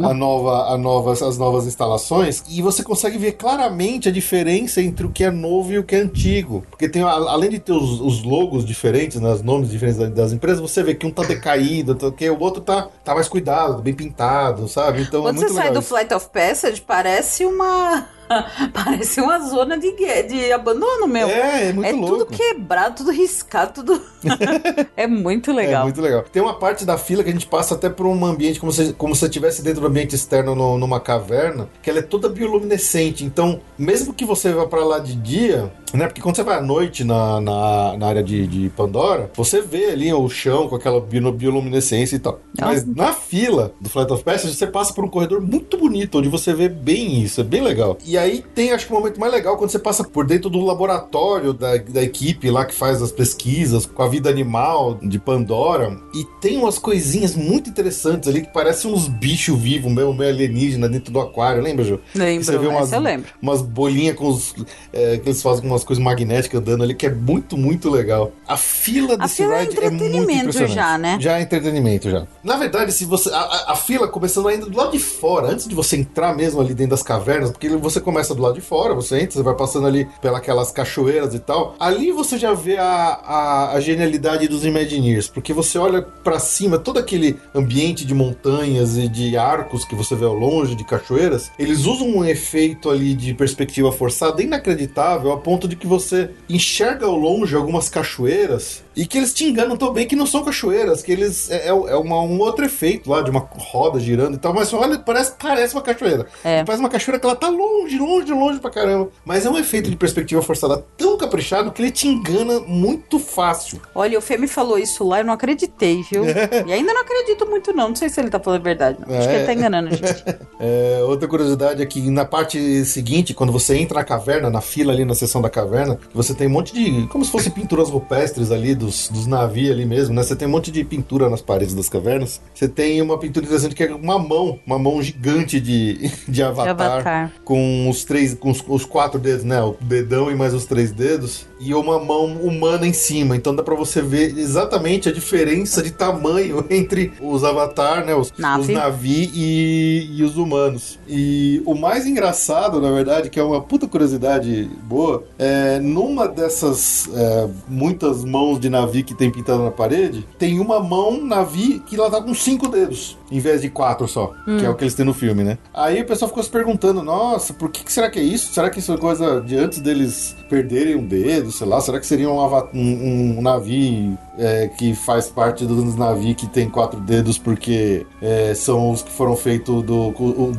a 0.02 0.14
nova, 0.14 0.72
a 0.72 0.78
novas, 0.78 1.22
as 1.22 1.38
novas 1.38 1.66
instalações, 1.66 2.42
e 2.48 2.60
você 2.62 2.82
consegue 2.82 3.18
ver 3.18 3.32
claramente 3.32 4.08
a 4.08 4.12
diferença 4.12 4.82
entre 4.82 5.06
o 5.06 5.10
que 5.10 5.24
é 5.24 5.30
novo 5.30 5.72
e 5.72 5.78
o 5.78 5.84
que 5.84 5.94
é 5.94 6.00
antigo. 6.00 6.64
Porque 6.70 6.88
tem, 6.88 7.02
além 7.02 7.50
de 7.50 7.58
ter 7.58 7.72
os, 7.72 8.00
os 8.00 8.22
logos 8.22 8.64
diferentes, 8.64 9.20
né, 9.20 9.32
os 9.32 9.42
nomes 9.42 9.70
diferentes 9.70 9.98
das 10.10 10.32
empresas, 10.32 10.60
você 10.60 10.82
vê 10.82 10.94
que 10.94 11.06
um 11.06 11.10
tá 11.10 11.22
decaído, 11.22 11.94
tá, 11.94 12.10
que 12.10 12.28
o 12.28 12.38
outro 12.38 12.62
tá, 12.62 12.88
tá 13.04 13.14
mais 13.14 13.28
cuidado, 13.28 13.82
bem 13.82 13.94
pintado, 13.94 14.68
sabe? 14.68 15.02
Então 15.02 15.22
Quando 15.22 15.36
é 15.36 15.38
muito 15.40 15.52
você 15.52 15.54
sai 15.54 15.72
do 15.72 15.78
isso. 15.80 15.88
Flight 15.88 16.14
of 16.14 16.28
Passage, 16.30 16.80
parece 16.80 17.44
uma 17.44 18.06
Parece 18.72 19.20
uma 19.20 19.38
zona 19.40 19.78
de, 19.78 19.92
de 20.28 20.52
abandono 20.52 21.06
mesmo. 21.06 21.30
É, 21.30 21.68
é 21.68 21.72
muito 21.72 21.88
é 21.88 21.92
louco. 21.92 22.24
tudo 22.24 22.36
quebrado, 22.36 22.96
tudo 22.96 23.10
riscado, 23.10 23.72
tudo. 23.74 24.00
é 24.96 25.06
muito 25.06 25.52
legal. 25.52 25.82
É 25.82 25.84
muito 25.84 26.00
legal. 26.00 26.24
Tem 26.30 26.42
uma 26.42 26.54
parte 26.54 26.84
da 26.84 26.98
fila 26.98 27.22
que 27.22 27.30
a 27.30 27.32
gente 27.32 27.46
passa 27.46 27.74
até 27.74 27.88
por 27.88 28.06
um 28.06 28.24
ambiente 28.24 28.60
como 28.60 28.72
se, 28.72 28.92
como 28.92 29.14
se 29.14 29.24
estivesse 29.24 29.62
dentro 29.62 29.80
do 29.80 29.86
ambiente 29.86 30.14
externo 30.14 30.54
no, 30.54 30.78
numa 30.78 31.00
caverna, 31.00 31.68
que 31.82 31.90
ela 31.90 32.00
é 32.00 32.02
toda 32.02 32.28
bioluminescente. 32.28 33.24
Então, 33.24 33.60
mesmo 33.78 34.12
que 34.12 34.24
você 34.24 34.52
vá 34.52 34.66
para 34.66 34.84
lá 34.84 34.98
de 34.98 35.14
dia, 35.14 35.72
né? 35.92 36.06
Porque 36.06 36.20
quando 36.20 36.36
você 36.36 36.42
vai 36.42 36.58
à 36.58 36.62
noite 36.62 37.04
na, 37.04 37.40
na, 37.40 37.96
na 37.96 38.06
área 38.06 38.22
de, 38.22 38.46
de, 38.46 38.68
Pandora, 38.70 39.30
você 39.34 39.60
vê 39.60 39.86
ali 39.86 40.12
o 40.12 40.28
chão 40.28 40.68
com 40.68 40.76
aquela 40.76 41.00
bioluminescência 41.00 42.16
e 42.16 42.18
tal. 42.18 42.40
Nossa. 42.58 42.72
Mas 42.72 42.86
na 42.86 43.12
fila 43.12 43.72
do 43.80 43.88
Flight 43.88 44.12
of 44.12 44.22
Passage, 44.22 44.54
você 44.54 44.66
passa 44.66 44.92
por 44.92 45.04
um 45.04 45.08
corredor 45.08 45.40
muito 45.40 45.76
bonito, 45.76 46.18
onde 46.18 46.28
você 46.28 46.52
vê 46.52 46.68
bem 46.68 47.22
isso, 47.22 47.40
é 47.40 47.44
bem 47.44 47.62
legal. 47.62 47.96
E 48.04 48.17
aí 48.18 48.44
tem, 48.54 48.72
acho 48.72 48.86
que 48.86 48.92
o 48.92 48.96
um 48.96 49.00
momento 49.00 49.18
mais 49.18 49.32
legal, 49.32 49.56
quando 49.56 49.70
você 49.70 49.78
passa 49.78 50.04
por 50.04 50.26
dentro 50.26 50.48
do 50.48 50.64
laboratório 50.64 51.52
da, 51.52 51.76
da 51.76 52.02
equipe 52.02 52.50
lá 52.50 52.64
que 52.64 52.74
faz 52.74 53.02
as 53.02 53.10
pesquisas 53.10 53.86
com 53.86 54.02
a 54.02 54.08
vida 54.08 54.28
animal 54.28 54.98
de 55.02 55.18
Pandora. 55.18 55.98
E 56.14 56.24
tem 56.40 56.58
umas 56.58 56.78
coisinhas 56.78 57.34
muito 57.34 57.68
interessantes 57.68 58.28
ali 58.28 58.42
que 58.42 58.52
parecem 58.52 58.92
uns 58.92 59.08
bichos 59.08 59.58
vivos, 59.58 59.92
meio, 59.92 60.12
meio 60.14 60.30
alienígena 60.30 60.88
dentro 60.88 61.12
do 61.12 61.20
aquário, 61.20 61.62
lembra, 61.62 61.84
Ju? 61.84 62.00
Lembro, 62.14 62.44
você 62.44 62.58
vê 62.58 62.66
umas, 62.66 62.92
eu 62.92 63.00
lembro. 63.00 63.30
umas 63.40 63.62
bolinhas 63.62 64.16
com 64.16 64.28
os. 64.28 64.54
É, 64.92 65.18
que 65.18 65.28
eles 65.28 65.42
fazem 65.42 65.62
com 65.62 65.68
umas 65.68 65.84
coisas 65.84 66.02
magnéticas 66.02 66.60
andando 66.60 66.82
ali, 66.82 66.94
que 66.94 67.06
é 67.06 67.10
muito, 67.10 67.56
muito 67.56 67.90
legal. 67.90 68.32
A 68.46 68.56
fila 68.56 69.14
a 69.14 69.16
desse 69.16 69.36
fila 69.36 69.58
ride 69.58 69.78
é 69.80 69.88
é, 69.88 69.90
muito 69.90 70.30
impressionante. 70.30 70.74
já, 70.74 70.98
né? 70.98 71.18
Já 71.20 71.38
é 71.38 71.42
entretenimento, 71.42 72.10
já. 72.10 72.26
Na 72.42 72.56
verdade, 72.56 72.92
se 72.92 73.04
você. 73.04 73.30
A, 73.30 73.38
a, 73.38 73.72
a, 73.72 73.76
fila 73.76 74.08
começando 74.08 74.48
ainda 74.48 74.66
do 74.66 74.76
lado 74.76 74.92
de 74.92 74.98
fora, 74.98 75.48
antes 75.48 75.66
de 75.66 75.74
você 75.74 75.96
entrar 75.96 76.34
mesmo 76.34 76.60
ali 76.60 76.74
dentro 76.74 76.90
das 76.90 77.02
cavernas, 77.02 77.50
porque 77.50 77.68
você 77.70 78.00
começa 78.08 78.34
do 78.34 78.40
lado 78.40 78.54
de 78.54 78.62
fora, 78.62 78.94
você 78.94 79.18
entra, 79.18 79.32
você 79.32 79.42
vai 79.42 79.54
passando 79.54 79.86
ali 79.86 80.08
pelas 80.22 80.72
cachoeiras 80.72 81.34
e 81.34 81.38
tal. 81.38 81.76
Ali 81.78 82.10
você 82.10 82.38
já 82.38 82.54
vê 82.54 82.78
a, 82.78 82.84
a, 82.84 83.72
a 83.72 83.80
genialidade 83.80 84.48
dos 84.48 84.64
Imagineers, 84.64 85.28
porque 85.28 85.52
você 85.52 85.76
olha 85.76 86.00
para 86.00 86.38
cima, 86.38 86.78
todo 86.78 86.98
aquele 86.98 87.36
ambiente 87.54 88.06
de 88.06 88.14
montanhas 88.14 88.96
e 88.96 89.08
de 89.08 89.36
arcos 89.36 89.84
que 89.84 89.94
você 89.94 90.14
vê 90.14 90.24
ao 90.24 90.32
longe, 90.32 90.74
de 90.74 90.84
cachoeiras, 90.84 91.50
eles 91.58 91.84
usam 91.84 92.08
um 92.08 92.24
efeito 92.24 92.88
ali 92.88 93.12
de 93.12 93.34
perspectiva 93.34 93.92
forçada 93.92 94.42
inacreditável, 94.42 95.30
a 95.30 95.36
ponto 95.36 95.68
de 95.68 95.76
que 95.76 95.86
você 95.86 96.30
enxerga 96.48 97.04
ao 97.04 97.14
longe 97.14 97.54
algumas 97.54 97.90
cachoeiras 97.90 98.82
e 98.98 99.06
que 99.06 99.16
eles 99.16 99.32
te 99.32 99.44
enganam 99.44 99.76
tão 99.76 99.92
bem 99.92 100.06
que 100.06 100.16
não 100.16 100.26
são 100.26 100.42
cachoeiras, 100.44 101.02
que 101.02 101.12
eles 101.12 101.48
é, 101.50 101.68
é 101.68 101.72
uma, 101.72 102.20
um 102.20 102.38
outro 102.40 102.64
efeito 102.64 103.08
lá 103.08 103.22
de 103.22 103.30
uma 103.30 103.48
roda 103.56 104.00
girando 104.00 104.34
e 104.34 104.38
tal, 104.38 104.52
mas 104.52 104.72
olha, 104.74 104.98
parece, 104.98 105.32
parece 105.38 105.74
uma 105.74 105.82
cachoeira. 105.82 106.26
É. 106.42 106.64
Parece 106.64 106.80
uma 106.82 106.88
cachoeira 106.90 107.20
que 107.20 107.24
ela 107.26 107.36
tá 107.36 107.48
longe, 107.48 107.96
longe, 107.98 108.32
longe 108.32 108.58
pra 108.58 108.70
caramba. 108.70 109.08
Mas 109.24 109.46
é 109.46 109.50
um 109.50 109.56
efeito 109.56 109.88
de 109.88 109.96
perspectiva 109.96 110.42
forçada 110.42 110.84
tão 110.96 111.16
caprichado 111.16 111.70
que 111.70 111.80
ele 111.80 111.90
te 111.92 112.08
engana 112.08 112.60
muito 112.60 113.18
fácil. 113.20 113.80
Olha, 113.94 114.18
o 114.18 114.20
Fê 114.22 114.36
me 114.36 114.48
falou 114.48 114.78
isso 114.78 115.06
lá, 115.06 115.20
eu 115.20 115.24
não 115.24 115.32
acreditei, 115.34 116.02
viu? 116.10 116.24
É. 116.24 116.64
E 116.66 116.72
ainda 116.72 116.92
não 116.92 117.02
acredito 117.02 117.46
muito, 117.46 117.72
não. 117.72 117.88
Não 117.90 117.96
sei 117.96 118.08
se 118.08 118.20
ele 118.20 118.30
tá 118.30 118.40
falando 118.40 118.60
a 118.60 118.64
verdade. 118.64 118.98
Não. 119.06 119.16
Acho 119.16 119.28
É. 119.28 119.30
que 119.30 119.36
ele 119.36 119.46
tá 119.46 119.54
enganando 119.54 119.88
a 119.88 119.92
gente. 119.92 120.24
É, 120.60 121.00
outra 121.04 121.28
curiosidade 121.28 121.80
é 121.80 121.86
que 121.86 122.10
na 122.10 122.24
parte 122.24 122.84
seguinte, 122.84 123.32
quando 123.32 123.52
você 123.52 123.76
entra 123.76 123.98
na 124.00 124.04
caverna, 124.04 124.50
na 124.50 124.60
fila 124.60 124.92
ali 124.92 125.04
na 125.04 125.14
seção 125.14 125.40
da 125.40 125.48
caverna, 125.48 125.96
você 126.12 126.34
tem 126.34 126.48
um 126.48 126.50
monte 126.50 126.74
de. 126.74 127.06
como 127.06 127.24
se 127.24 127.30
fossem 127.30 127.52
pinturas 127.52 127.88
rupestres 127.90 128.50
ali 128.50 128.74
dos, 128.88 129.08
dos 129.08 129.26
navios 129.26 129.70
ali 129.70 129.84
mesmo, 129.84 130.14
né? 130.14 130.22
Você 130.22 130.34
tem 130.34 130.48
um 130.48 130.50
monte 130.50 130.70
de 130.70 130.82
pintura 130.82 131.28
nas 131.28 131.42
paredes 131.42 131.74
das 131.74 131.88
cavernas. 131.88 132.40
Você 132.54 132.66
tem 132.66 133.00
uma 133.02 133.18
pintura 133.18 133.44
interessante 133.44 133.74
que 133.74 133.84
é 133.84 133.94
uma 133.94 134.18
mão, 134.18 134.58
uma 134.66 134.78
mão 134.78 135.00
gigante 135.02 135.60
de, 135.60 136.10
de 136.26 136.42
avatar. 136.42 136.74
De 136.74 136.82
avatar. 136.82 137.32
Com 137.44 137.88
os 137.88 138.04
três, 138.04 138.34
com 138.34 138.50
os, 138.50 138.64
os 138.66 138.84
quatro 138.84 139.20
dedos, 139.20 139.44
né? 139.44 139.62
O 139.62 139.76
dedão 139.80 140.30
e 140.30 140.34
mais 140.34 140.54
os 140.54 140.64
três 140.64 140.90
dedos. 140.90 141.46
E 141.60 141.74
uma 141.74 141.98
mão 141.98 142.26
humana 142.36 142.86
em 142.86 142.92
cima. 142.92 143.36
Então 143.36 143.54
dá 143.54 143.62
pra 143.62 143.74
você 143.74 144.00
ver 144.00 144.36
exatamente 144.38 145.08
a 145.08 145.12
diferença 145.12 145.82
de 145.82 145.90
tamanho 145.90 146.64
entre 146.70 147.12
os 147.20 147.44
avatar, 147.44 148.04
né? 148.04 148.14
Os, 148.14 148.32
Nave. 148.38 148.62
os 148.62 148.68
Navi 148.68 149.30
e, 149.34 150.16
e 150.16 150.22
os 150.22 150.36
humanos. 150.36 150.98
E 151.06 151.62
o 151.66 151.74
mais 151.74 152.06
engraçado, 152.06 152.80
na 152.80 152.90
verdade, 152.90 153.28
que 153.28 153.38
é 153.38 153.42
uma 153.42 153.60
puta 153.60 153.86
curiosidade 153.86 154.70
boa, 154.84 155.24
é 155.38 155.78
numa 155.78 156.26
dessas 156.26 157.08
é, 157.14 157.48
muitas 157.68 158.24
mãos 158.24 158.58
de 158.58 158.70
Navi 158.80 159.02
que 159.02 159.14
tem 159.14 159.30
pintado 159.30 159.62
na 159.62 159.70
parede, 159.70 160.26
tem 160.38 160.60
uma 160.60 160.80
mão 160.80 161.24
Navi 161.24 161.80
que 161.80 161.96
ela 161.96 162.10
tá 162.10 162.20
com 162.22 162.34
cinco 162.34 162.68
dedos, 162.68 163.18
em 163.30 163.40
vez 163.40 163.62
de 163.62 163.68
quatro 163.68 164.06
só, 164.06 164.32
que 164.44 164.64
é 164.64 164.68
o 164.68 164.74
que 164.74 164.84
eles 164.84 164.94
têm 164.94 165.04
no 165.04 165.14
filme, 165.14 165.42
né? 165.44 165.58
Aí 165.74 166.00
o 166.00 166.06
pessoal 166.06 166.28
ficou 166.28 166.42
se 166.42 166.50
perguntando, 166.50 167.02
nossa, 167.02 167.52
por 167.52 167.70
que, 167.70 167.84
que 167.84 167.92
será 167.92 168.10
que 168.10 168.18
é 168.18 168.22
isso? 168.22 168.52
Será 168.52 168.70
que 168.70 168.78
isso 168.78 168.92
é 168.92 168.96
coisa 168.96 169.40
de 169.40 169.56
antes 169.56 169.80
deles 169.80 170.36
perderem 170.48 170.96
um 170.96 171.04
dedo, 171.04 171.52
sei 171.52 171.66
lá? 171.66 171.80
Será 171.80 172.00
que 172.00 172.06
seria 172.06 172.28
um, 172.28 172.38
um, 172.74 173.38
um 173.38 173.42
Navi 173.42 174.16
é, 174.38 174.68
que 174.68 174.94
faz 174.94 175.28
parte 175.28 175.66
dos 175.66 175.96
Navi 175.96 176.34
que 176.34 176.46
tem 176.46 176.70
quatro 176.70 177.00
dedos 177.00 177.36
porque 177.36 178.06
é, 178.22 178.54
são 178.54 178.90
os 178.90 179.02
que 179.02 179.10
foram 179.10 179.36
feitos 179.36 179.82
do, 179.82 180.14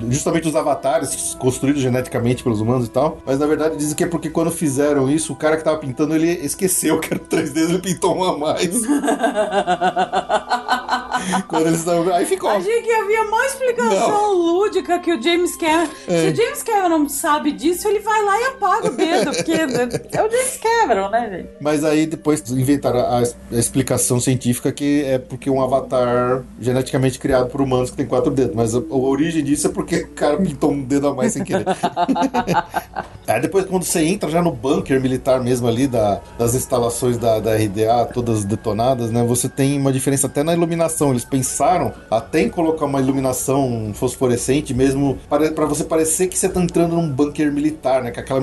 justamente 0.09 0.47
os 0.47 0.55
avatares 0.55 1.35
construídos 1.39 1.81
geneticamente 1.81 2.43
pelos 2.43 2.59
humanos 2.59 2.87
e 2.87 2.89
tal. 2.89 3.17
Mas 3.25 3.39
na 3.39 3.47
verdade 3.47 3.77
dizem 3.77 3.95
que 3.95 4.03
é 4.03 4.07
porque 4.07 4.29
quando 4.29 4.51
fizeram 4.51 5.09
isso, 5.09 5.33
o 5.33 5.35
cara 5.35 5.57
que 5.57 5.63
tava 5.63 5.77
pintando 5.77 6.13
ele 6.13 6.29
esqueceu 6.45 6.99
que 6.99 7.13
eram 7.13 7.23
três 7.23 7.51
dedos, 7.51 7.71
ele 7.71 7.79
pintou 7.99 8.17
um 8.17 8.23
a 8.23 8.37
mais. 8.37 8.81
quando 11.47 11.67
eles 11.67 11.79
estavam. 11.79 12.13
Aí 12.13 12.25
ficou. 12.25 12.49
Achei 12.49 12.81
que 12.81 12.91
havia 12.91 13.23
uma 13.23 13.45
explicação 13.45 14.33
lúdica 14.33 14.99
que 14.99 15.13
o 15.13 15.21
James 15.21 15.55
Cameron. 15.55 15.91
É. 16.07 16.21
Se 16.21 16.27
o 16.31 16.35
James 16.35 16.63
Cameron 16.63 16.99
não 16.99 17.09
sabe 17.09 17.51
disso, 17.51 17.87
ele 17.87 17.99
vai 17.99 18.23
lá 18.23 18.41
e 18.41 18.43
apaga 18.45 18.87
o 18.87 18.95
dedo, 18.95 19.31
porque 19.31 19.51
é 19.51 20.23
o 20.23 20.29
James 20.29 20.59
Cameron, 20.61 21.09
né, 21.09 21.29
gente? 21.29 21.49
Mas 21.61 21.83
aí 21.83 22.05
depois 22.05 22.49
inventaram 22.51 22.99
a, 22.99 23.19
a 23.19 23.59
explicação 23.59 24.19
científica 24.19 24.71
que 24.71 25.03
é 25.03 25.17
porque 25.17 25.49
um 25.49 25.61
avatar 25.61 26.43
geneticamente 26.59 27.19
criado 27.19 27.49
por 27.49 27.61
humanos 27.61 27.89
que 27.89 27.97
tem 27.97 28.05
quatro 28.05 28.31
dedos. 28.31 28.55
Mas 28.55 28.75
a, 28.75 28.79
a 28.79 28.95
origem 28.95 29.43
disso 29.43 29.67
é 29.67 29.69
porque 29.69 29.97
o 29.97 30.07
cara 30.09 30.37
pintou 30.37 30.71
um 30.71 30.83
dedo 30.83 31.07
a 31.07 31.13
mais 31.13 31.33
sem 31.33 31.43
querer. 31.43 31.65
Aí 33.27 33.41
depois, 33.41 33.65
quando 33.65 33.83
você 33.83 34.01
entra 34.03 34.29
já 34.29 34.41
no 34.41 34.51
bunker 34.51 34.99
militar 34.99 35.39
mesmo 35.39 35.67
ali, 35.67 35.87
da, 35.87 36.19
das 36.37 36.55
instalações 36.55 37.17
da, 37.17 37.39
da 37.39 37.55
RDA, 37.55 38.09
todas 38.11 38.43
detonadas, 38.43 39.11
né? 39.11 39.23
Você 39.23 39.47
tem 39.47 39.79
uma 39.79 39.93
diferença 39.93 40.27
até 40.27 40.43
na 40.43 40.53
iluminação. 40.53 41.08
Eles 41.11 41.25
pensaram 41.25 41.93
até 42.09 42.41
em 42.41 42.49
colocar 42.49 42.85
uma 42.85 42.99
iluminação 42.99 43.91
fosforescente 43.93 44.73
mesmo, 44.73 45.17
para 45.27 45.65
você 45.65 45.83
parecer 45.83 46.27
que 46.27 46.37
você 46.37 46.49
tá 46.49 46.61
entrando 46.61 46.95
num 46.95 47.09
bunker 47.09 47.51
militar, 47.51 48.03
né? 48.03 48.11
Com 48.11 48.19
aquela, 48.19 48.41